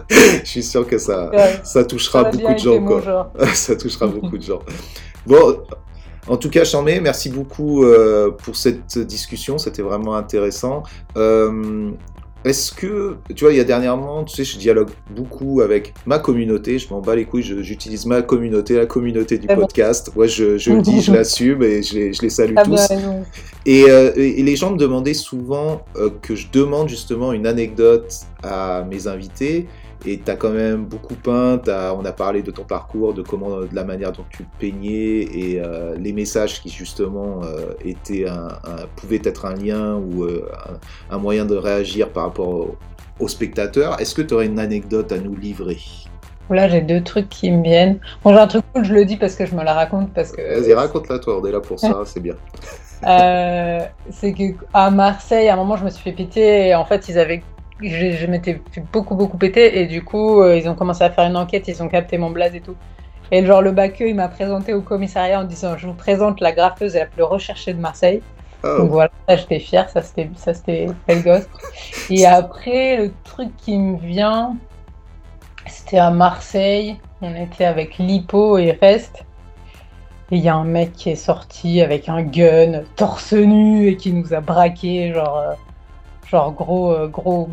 je 0.10 0.46
suis 0.50 0.64
sûr 0.64 0.86
que 0.86 0.98
ça, 0.98 1.30
Ouais, 1.30 1.60
ça 1.64 1.86
touchera 1.86 2.24
ça 2.24 2.32
beaucoup 2.32 2.54
de 2.54 2.60
gens. 2.60 2.84
Quoi. 2.84 3.32
ça 3.54 3.76
touchera 3.78 4.08
beaucoup 4.08 4.38
de 4.38 4.44
gens. 4.44 4.60
Bon, 5.28 5.58
en 6.28 6.38
tout 6.38 6.50
cas, 6.50 6.64
Charmé, 6.64 7.00
merci 7.00 7.30
beaucoup 7.30 7.84
euh, 7.84 8.32
pour 8.32 8.56
cette 8.56 8.98
discussion. 9.00 9.58
C'était 9.58 9.82
vraiment 9.82 10.16
intéressant. 10.16 10.84
Euh, 11.18 11.92
Est-ce 12.44 12.72
que, 12.72 13.18
tu 13.36 13.44
vois, 13.44 13.54
il 13.54 13.58
y 13.58 13.60
a 13.60 13.64
dernièrement, 13.64 14.24
tu 14.24 14.36
sais, 14.36 14.44
je 14.44 14.58
dialogue 14.58 14.90
beaucoup 15.16 15.62
avec 15.62 15.94
ma 16.08 16.18
communauté. 16.18 16.80
Je 16.80 16.90
m'en 16.92 17.00
bats 17.00 17.16
les 17.16 17.26
couilles. 17.26 17.44
J'utilise 17.62 18.06
ma 18.08 18.24
communauté, 18.24 18.76
la 18.78 18.88
communauté 18.88 19.38
du 19.38 19.46
bien. 19.48 19.56
podcast. 19.58 20.12
Ouais, 20.16 20.28
je, 20.28 20.58
je 20.58 20.72
le 20.72 20.82
dis, 20.82 21.02
je 21.02 21.12
l'assume 21.18 21.62
et 21.62 21.84
je 21.84 21.94
les, 21.96 22.14
je 22.14 22.22
les 22.24 22.30
salue 22.32 22.54
bien 22.54 22.64
tous. 22.64 22.88
Et, 23.68 23.86
euh, 23.90 24.12
et- 24.16 24.40
et 24.40 24.44
les 24.44 24.56
gens 24.56 24.72
me 24.72 24.78
demandaient 24.78 25.14
souvent 25.14 25.84
euh, 25.98 26.10
que 26.22 26.34
je 26.34 26.48
demande 26.52 26.90
justement 26.90 27.32
une 27.32 27.46
anecdote 27.46 28.12
à 28.42 28.84
mes 28.90 29.06
invités. 29.08 29.68
Et 30.06 30.20
tu 30.20 30.32
as 30.32 30.36
quand 30.36 30.50
même 30.50 30.86
beaucoup 30.86 31.14
peint, 31.16 31.60
t'as- 31.60 31.94
on 31.94 32.04
a 32.06 32.12
parlé 32.12 32.42
de 32.42 32.50
ton 32.52 32.64
parcours, 32.64 33.14
de 33.14 33.22
comment, 33.22 33.60
de 33.62 33.70
la 33.74 33.84
manière 33.84 34.12
dont 34.12 34.26
tu 34.30 34.44
peignais 34.60 35.22
et 35.22 35.62
euh, 35.64 35.96
les 35.98 36.12
messages 36.12 36.62
qui 36.62 36.70
justement 36.70 37.42
euh, 37.44 37.74
étaient 37.86 38.28
un, 38.28 38.48
un- 38.64 38.88
pouvaient 38.96 39.22
être 39.24 39.46
un 39.46 39.54
lien 39.56 39.96
ou 39.98 40.24
euh, 40.24 40.50
un, 41.12 41.16
un 41.16 41.18
moyen 41.20 41.46
de 41.46 41.56
réagir 41.56 42.10
par 42.10 42.24
rapport 42.24 42.48
au- 42.50 42.76
aux 43.20 43.28
spectateurs. 43.28 44.02
Est-ce 44.02 44.16
que 44.16 44.24
tu 44.24 44.34
aurais 44.34 44.48
une 44.48 44.58
anecdote 44.60 45.12
à 45.12 45.20
nous 45.20 45.36
livrer? 45.36 45.78
Là, 46.50 46.68
j'ai 46.68 46.82
deux 46.82 47.02
trucs 47.02 47.30
qui 47.30 47.50
me 47.52 47.64
viennent. 47.64 48.00
Bon, 48.24 48.34
j'ai 48.34 48.40
un 48.40 48.48
truc 48.48 48.64
cool, 48.74 48.84
je 48.84 48.94
le 48.94 49.06
dis 49.06 49.16
parce 49.16 49.36
que 49.36 49.46
je 49.46 49.56
me 49.56 49.64
la 49.64 49.74
raconte 49.74 50.12
parce 50.14 50.32
que. 50.34 50.42
Vas-y, 50.60 50.74
raconte-la 50.74 51.20
toi, 51.20 51.40
on 51.42 51.46
est 51.46 51.52
là 51.52 51.62
pour 51.62 51.80
ça, 51.80 52.02
c'est 52.06 52.20
bien. 52.20 52.34
Euh, 53.08 53.80
c'est 54.10 54.34
que 54.34 54.44
à 54.74 54.92
Marseille, 54.92 55.48
à 55.50 55.54
un 55.54 55.56
moment, 55.58 55.76
je 55.78 55.86
me 55.86 55.90
suis 55.90 56.04
fait 56.04 56.12
péter 56.12 56.68
et 56.70 56.76
en 56.76 56.86
fait, 56.86 57.08
ils 57.08 57.18
avaient. 57.18 57.42
Je, 57.82 58.12
je 58.12 58.26
m'étais 58.28 58.62
fait 58.72 58.84
beaucoup, 58.92 59.16
beaucoup 59.16 59.38
péter 59.38 59.82
et 59.82 59.88
du 59.88 60.04
coup, 60.04 60.42
euh, 60.42 60.56
ils 60.56 60.70
ont 60.70 60.76
commencé 60.76 61.04
à 61.04 61.10
faire 61.10 61.26
une 61.26 61.38
enquête, 61.38 61.68
ils 61.68 61.82
ont 61.82 61.88
capté 61.88 62.18
mon 62.18 62.30
blaze 62.30 62.56
et 62.56 62.62
tout. 62.62 62.76
Et 63.32 63.46
genre, 63.46 63.62
le 63.62 63.72
baqueux, 63.72 64.10
il 64.10 64.16
m'a 64.16 64.28
présenté 64.28 64.74
au 64.74 64.82
commissariat 64.82 65.40
en 65.40 65.46
disant 65.46 65.78
Je 65.78 65.88
vous 65.88 65.94
présente 65.94 66.42
la 66.42 66.52
graffeuse 66.52 66.96
la 66.96 67.06
plus 67.06 67.24
recherchée 67.24 67.74
de 67.74 67.80
Marseille. 67.80 68.22
Oh, 68.64 68.78
Donc 68.78 68.90
voilà, 68.90 69.12
ça 69.28 69.38
j'étais 69.38 69.60
fière, 69.60 69.90
ça 69.90 70.02
c'était 70.02 70.30
ça 70.36 70.54
c'était 70.54 70.88
belle 71.08 71.24
gosse. 71.24 71.48
Et 72.10 72.26
après 72.28 72.98
le 72.98 73.12
truc 73.24 73.50
qui 73.58 73.78
me 73.78 73.98
vient, 73.98 74.56
c'était 75.66 75.98
à 75.98 76.12
Marseille, 76.12 77.00
on 77.22 77.34
était 77.36 77.66
avec 77.66 77.98
Lipo 77.98 78.58
et 78.58 78.72
Rest. 78.72 79.26
Et 80.32 80.38
il 80.38 80.44
y 80.44 80.50
a 80.50 80.56
un 80.56 80.64
mec 80.64 80.94
qui 80.94 81.10
est 81.10 81.16
sorti 81.16 81.82
avec 81.82 82.08
un 82.08 82.22
gun, 82.22 82.84
torse 82.96 83.34
nu, 83.34 83.88
et 83.88 83.98
qui 83.98 84.14
nous 84.14 84.34
a 84.34 84.40
braqué, 84.40 85.14
genre, 85.14 85.38
euh, 85.38 85.54
genre 86.32 86.52
gros, 86.54 86.92
euh, 86.92 87.08
gros, 87.08 87.50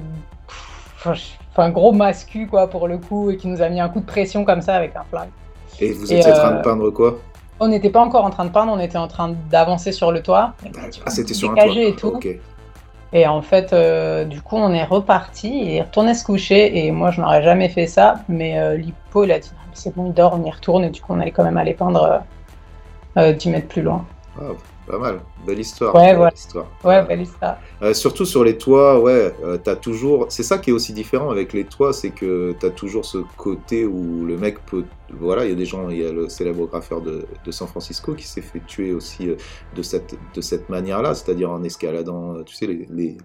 enfin, 1.05 1.71
gros 1.71 1.93
mascu 1.93 2.47
quoi 2.47 2.69
pour 2.69 2.89
le 2.89 2.99
coup, 2.99 3.31
et 3.31 3.37
qui 3.37 3.49
nous 3.49 3.61
a 3.61 3.69
mis 3.69 3.81
un 3.81 3.89
coup 3.89 4.01
de 4.01 4.07
pression 4.07 4.45
comme 4.45 4.63
ça 4.63 4.75
avec 4.77 4.95
un 4.97 5.05
flingue. 5.11 5.31
Et 5.81 5.93
vous 5.93 6.13
étiez 6.13 6.33
en 6.33 6.35
train 6.35 6.51
de 6.53 6.57
euh, 6.57 6.63
peindre 6.63 6.91
quoi? 6.91 7.19
On 7.61 7.69
n'était 7.69 7.91
pas 7.91 8.01
encore 8.01 8.25
en 8.25 8.31
train 8.31 8.45
de 8.45 8.51
peindre, 8.51 8.73
on 8.73 8.79
était 8.79 8.99
en 8.99 9.09
train 9.09 9.35
d'avancer 9.51 9.93
sur 9.93 10.13
le 10.13 10.23
toit. 10.23 10.55
Ah, 11.05 11.11
c'était 11.11 11.35
sur 11.35 11.51
un 11.51 11.55
toit. 11.55 11.67
Et 11.67 11.95
tout. 11.95 12.21
Et 13.13 13.27
en 13.27 13.41
fait, 13.43 13.73
euh, 13.73 14.25
du 14.25 14.43
coup, 14.43 14.57
on 14.57 14.73
est 14.73 14.85
reparti 14.85 15.73
et 15.73 15.83
retourné 15.83 16.15
se 16.15 16.25
coucher. 16.25 16.87
Et 16.87 16.91
moi, 16.93 17.11
je 17.11 17.21
n'aurais 17.21 17.43
jamais 17.43 17.69
fait 17.69 17.87
ça. 17.87 18.21
Mais 18.29 18.59
euh, 18.59 18.81
il 18.81 19.33
a 19.33 19.39
dit, 19.39 19.51
c'est 19.73 19.95
bon, 19.95 20.09
il 20.09 20.15
dort, 20.15 20.39
on 20.39 20.45
y 20.45 20.51
retourne. 20.51 20.85
Et 20.85 20.91
du 20.91 21.01
coup, 21.01 21.15
on 21.15 21.21
allait 21.21 21.31
quand 21.31 21.45
même 21.45 21.57
aller 21.57 21.75
peindre 21.75 22.23
euh, 23.17 23.31
euh, 23.31 23.33
10 23.33 23.51
mètres 23.51 23.69
plus 23.69 23.83
loin. 23.83 24.05
Pas 24.89 24.99
mal, 24.99 25.21
belle 25.47 25.61
histoire. 25.61 25.95
Ouais, 25.95 26.09
belle 26.09 26.17
voilà. 26.17 26.33
histoire. 26.35 26.67
Ouais, 26.83 26.97
Euh, 26.97 27.03
belle 27.03 27.21
histoire. 27.23 27.59
Euh, 27.83 27.95
surtout 27.95 28.25
sur 28.25 28.43
les 28.43 28.57
toits, 28.57 29.01
ouais, 29.01 29.35
euh, 29.45 29.59
t'as 29.63 29.77
toujours. 29.77 30.27
C'est 30.31 30.43
ça 30.43 30.59
qui 30.59 30.71
est 30.71 30.73
aussi 30.73 30.93
différent 30.93 31.31
avec 31.31 31.53
les 31.53 31.65
toits, 31.65 31.93
c'est 31.93 32.11
que 32.11 32.55
t'as 32.59 32.71
toujours 32.71 33.05
ce 33.05 33.19
côté 33.37 33.85
où 33.85 34.25
le 34.25 34.37
mec 34.37 34.65
peut. 34.67 34.85
Voilà, 35.11 35.45
il 35.45 35.51
y 35.51 35.53
a 35.53 35.57
des 35.57 35.65
gens, 35.67 35.89
il 35.89 35.99
y 35.99 36.07
a 36.07 36.13
le 36.13 36.29
célèbre 36.29 36.67
graffeur 36.67 37.01
de, 37.01 37.27
de 37.45 37.51
San 37.51 37.69
Francisco 37.69 38.15
qui 38.15 38.27
s'est 38.27 38.43
fait 38.43 38.61
tuer 38.67 38.93
aussi 38.93 39.29
de 39.75 39.83
cette, 39.83 40.15
de 40.35 40.41
cette 40.41 40.69
manière-là, 40.69 41.15
c'est-à-dire 41.15 41.51
en 41.51 41.63
escaladant, 41.63 42.43
tu 42.45 42.55
sais, 42.55 42.67
les, 42.67 42.87
les, 42.91 43.17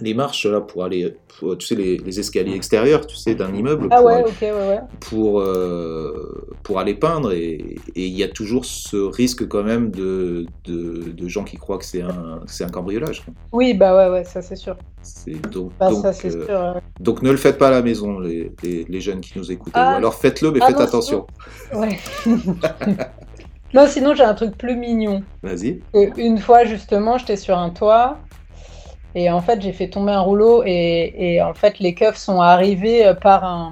les 0.00 0.12
marches 0.14 0.44
là 0.46 0.60
pour 0.60 0.84
aller, 0.84 1.16
pour- 1.38 1.56
tu 1.56 1.66
sais, 1.66 1.74
les, 1.74 1.96
les 1.98 2.20
escaliers 2.20 2.54
extérieurs, 2.54 3.06
tu 3.06 3.16
sais, 3.16 3.34
d'un 3.34 3.54
immeuble 3.54 3.88
Ah 3.90 3.96
pour, 3.98 4.06
ouais, 4.06 4.22
ouais, 4.22 4.52
ouais. 4.52 4.80
pour, 5.00 5.40
euh, 5.40 6.46
pour 6.62 6.78
aller 6.78 6.94
peindre. 6.94 7.32
Et 7.32 7.76
il 7.96 8.08
y 8.16 8.22
a 8.22 8.28
toujours 8.28 8.64
ce 8.66 8.96
risque 8.96 9.48
quand 9.48 9.62
même 9.62 9.90
de, 9.90 10.44
de, 10.64 11.04
de 11.12 11.28
gens 11.28 11.44
qui 11.44 11.56
croient 11.56 11.78
que 11.78 11.84
c'est 11.86 12.02
un, 12.02 12.40
que 12.46 12.52
c'est 12.52 12.64
un 12.64 12.68
cambriolage. 12.68 13.24
quoi. 13.24 13.32
Oui, 13.52 13.72
bah 13.74 13.96
ouais, 13.96 14.12
ouais, 14.12 14.24
ça 14.24 14.42
c'est 14.42 14.56
sûr. 14.56 14.76
C'est 15.00 15.40
donc, 15.50 15.72
Bah, 15.78 15.90
donc, 15.90 16.02
ça 16.02 16.12
c'est 16.12 16.34
euh, 16.36 16.44
sûr. 16.46 16.80
donc 17.00 17.22
ne 17.22 17.30
le 17.30 17.36
faites 17.38 17.56
pas 17.56 17.68
à 17.68 17.70
la 17.70 17.82
maison, 17.82 18.18
les, 18.18 18.52
les, 18.62 18.84
les 18.88 19.00
jeunes 19.00 19.20
qui 19.20 19.38
nous 19.38 19.50
écoutent. 19.50 19.72
Ah, 19.74 19.94
alors 19.96 20.14
faites-le, 20.14 20.50
mais 20.50 20.58
ah 20.62 20.66
faites 20.66 20.76
non, 20.78 20.84
attention. 20.84 21.26
Ouais. 21.72 21.98
non, 23.74 23.86
sinon 23.86 24.14
j'ai 24.14 24.24
un 24.24 24.34
truc 24.34 24.56
plus 24.56 24.76
mignon. 24.76 25.22
Vas-y. 25.42 25.80
Une 26.16 26.38
fois 26.38 26.64
justement, 26.64 27.18
j'étais 27.18 27.36
sur 27.36 27.56
un 27.56 27.70
toit 27.70 28.18
et 29.14 29.30
en 29.30 29.40
fait 29.40 29.60
j'ai 29.62 29.72
fait 29.72 29.88
tomber 29.88 30.12
un 30.12 30.20
rouleau 30.20 30.62
et, 30.64 31.14
et 31.16 31.42
en 31.42 31.54
fait 31.54 31.78
les 31.78 31.94
keufs 31.94 32.16
sont 32.16 32.40
arrivés 32.40 33.06
euh, 33.06 33.14
par 33.14 33.44
un 33.44 33.70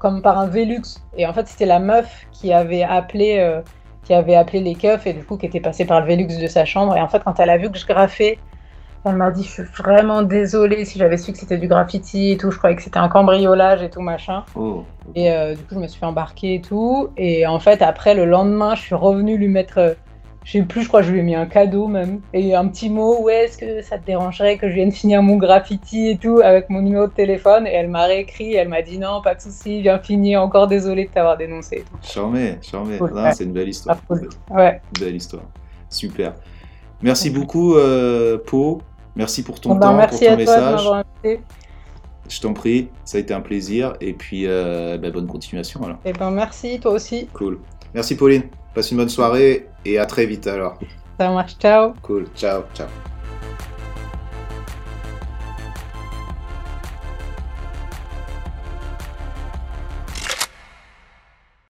comme 0.00 0.20
par 0.20 0.38
un 0.38 0.46
Velux 0.46 0.82
et 1.16 1.26
en 1.26 1.32
fait 1.32 1.46
c'était 1.46 1.66
la 1.66 1.78
meuf 1.78 2.26
qui 2.32 2.52
avait 2.52 2.82
appelé 2.82 3.38
euh, 3.38 3.60
qui 4.02 4.14
avait 4.14 4.34
appelé 4.34 4.60
les 4.60 4.74
keufs 4.74 5.06
et 5.06 5.12
du 5.12 5.24
coup 5.24 5.36
qui 5.36 5.46
était 5.46 5.60
passée 5.60 5.84
par 5.84 6.00
le 6.00 6.06
Velux 6.06 6.26
de 6.26 6.46
sa 6.48 6.64
chambre 6.64 6.96
et 6.96 7.00
en 7.00 7.08
fait 7.08 7.22
quand 7.22 7.38
elle 7.38 7.50
a 7.50 7.56
vu 7.56 7.70
que 7.70 7.78
je 7.78 7.86
graffais 7.86 8.38
elle 9.04 9.16
m'a 9.16 9.30
dit 9.30 9.44
je 9.44 9.48
suis 9.48 9.62
vraiment 9.62 10.22
désolée 10.22 10.84
si 10.84 10.98
j'avais 10.98 11.16
su 11.16 11.32
que 11.32 11.38
c'était 11.38 11.56
du 11.56 11.68
graffiti 11.68 12.32
et 12.32 12.36
tout 12.36 12.50
je 12.50 12.58
croyais 12.58 12.76
que 12.76 12.82
c'était 12.82 12.98
un 12.98 13.08
cambriolage 13.08 13.82
et 13.82 13.90
tout 13.90 14.02
machin 14.02 14.44
Oh. 14.56 14.84
et 15.14 15.30
euh, 15.32 15.54
du 15.54 15.62
coup, 15.62 15.74
je 15.74 15.78
me 15.78 15.86
suis 15.88 15.98
fait 15.98 16.06
embarquer 16.06 16.54
et 16.54 16.60
tout. 16.60 17.08
Et 17.16 17.46
en 17.46 17.58
fait, 17.58 17.82
après, 17.82 18.14
le 18.14 18.24
lendemain, 18.26 18.74
je 18.74 18.82
suis 18.82 18.94
revenue 18.94 19.36
lui 19.38 19.48
mettre. 19.48 19.96
Je 20.44 20.52
sais 20.52 20.62
plus, 20.62 20.82
je 20.82 20.88
crois 20.88 21.00
que 21.00 21.06
je 21.06 21.12
lui 21.12 21.20
ai 21.20 21.22
mis 21.22 21.34
un 21.34 21.46
cadeau 21.46 21.86
même. 21.86 22.20
Et 22.32 22.54
un 22.54 22.66
petit 22.68 22.88
mot, 22.88 23.20
ouais, 23.22 23.44
est-ce 23.44 23.58
que 23.58 23.82
ça 23.82 23.98
te 23.98 24.06
dérangerait 24.06 24.56
que 24.56 24.68
je 24.68 24.74
vienne 24.74 24.90
finir 24.90 25.22
mon 25.22 25.36
graffiti 25.36 26.08
et 26.08 26.16
tout 26.16 26.40
avec 26.42 26.70
mon 26.70 26.80
numéro 26.80 27.06
de 27.06 27.12
téléphone? 27.12 27.66
Et 27.66 27.72
elle 27.72 27.88
m'a 27.88 28.04
réécrit, 28.04 28.54
elle 28.54 28.68
m'a 28.68 28.82
dit 28.82 28.98
non, 28.98 29.20
pas 29.22 29.34
de 29.34 29.40
souci, 29.40 29.82
viens 29.82 29.98
finir, 29.98 30.42
encore 30.42 30.66
désolé 30.66 31.04
de 31.06 31.10
t'avoir 31.10 31.36
dénoncé. 31.36 31.84
Charmé, 32.02 32.58
charmé. 32.62 32.98
Ouais. 33.00 33.32
c'est 33.34 33.44
une 33.44 33.52
belle 33.52 33.68
histoire. 33.68 33.98
Ah. 34.50 34.54
Ouais. 34.54 34.80
Belle 34.98 35.16
histoire. 35.16 35.42
Super. 35.88 36.34
Merci 37.02 37.30
beaucoup, 37.30 37.74
euh, 37.74 38.38
Pau. 38.38 38.80
Merci 39.16 39.42
pour 39.42 39.60
ton 39.60 39.70
Bon, 39.70 39.74
ben, 39.76 39.88
temps, 39.88 39.96
merci 39.96 40.24
pour 40.24 40.32
à 40.32 40.36
ton 40.36 40.44
toi 40.44 40.54
de 40.54 40.60
message. 40.60 40.74
m'avoir 40.74 41.04
invité. 41.22 41.40
Je 42.28 42.40
t'en 42.40 42.52
prie, 42.52 42.88
ça 43.04 43.18
a 43.18 43.20
été 43.20 43.34
un 43.34 43.40
plaisir. 43.40 43.94
Et 44.00 44.12
puis, 44.12 44.44
euh, 44.46 44.98
bah, 44.98 45.10
bonne 45.10 45.26
continuation 45.26 45.82
alors. 45.82 45.98
Et 46.04 46.12
ben 46.12 46.30
merci, 46.30 46.78
toi 46.78 46.92
aussi. 46.92 47.26
Cool. 47.32 47.58
Merci, 47.92 48.16
Pauline. 48.16 48.42
Passe 48.72 48.92
une 48.92 48.98
bonne 48.98 49.08
soirée 49.08 49.66
et 49.84 49.98
à 49.98 50.06
très 50.06 50.26
vite 50.26 50.46
alors. 50.46 50.78
Ça 51.18 51.30
marche, 51.30 51.56
ciao. 51.58 51.94
Cool. 52.02 52.26
Ciao, 52.34 52.62
ciao. 52.74 53.09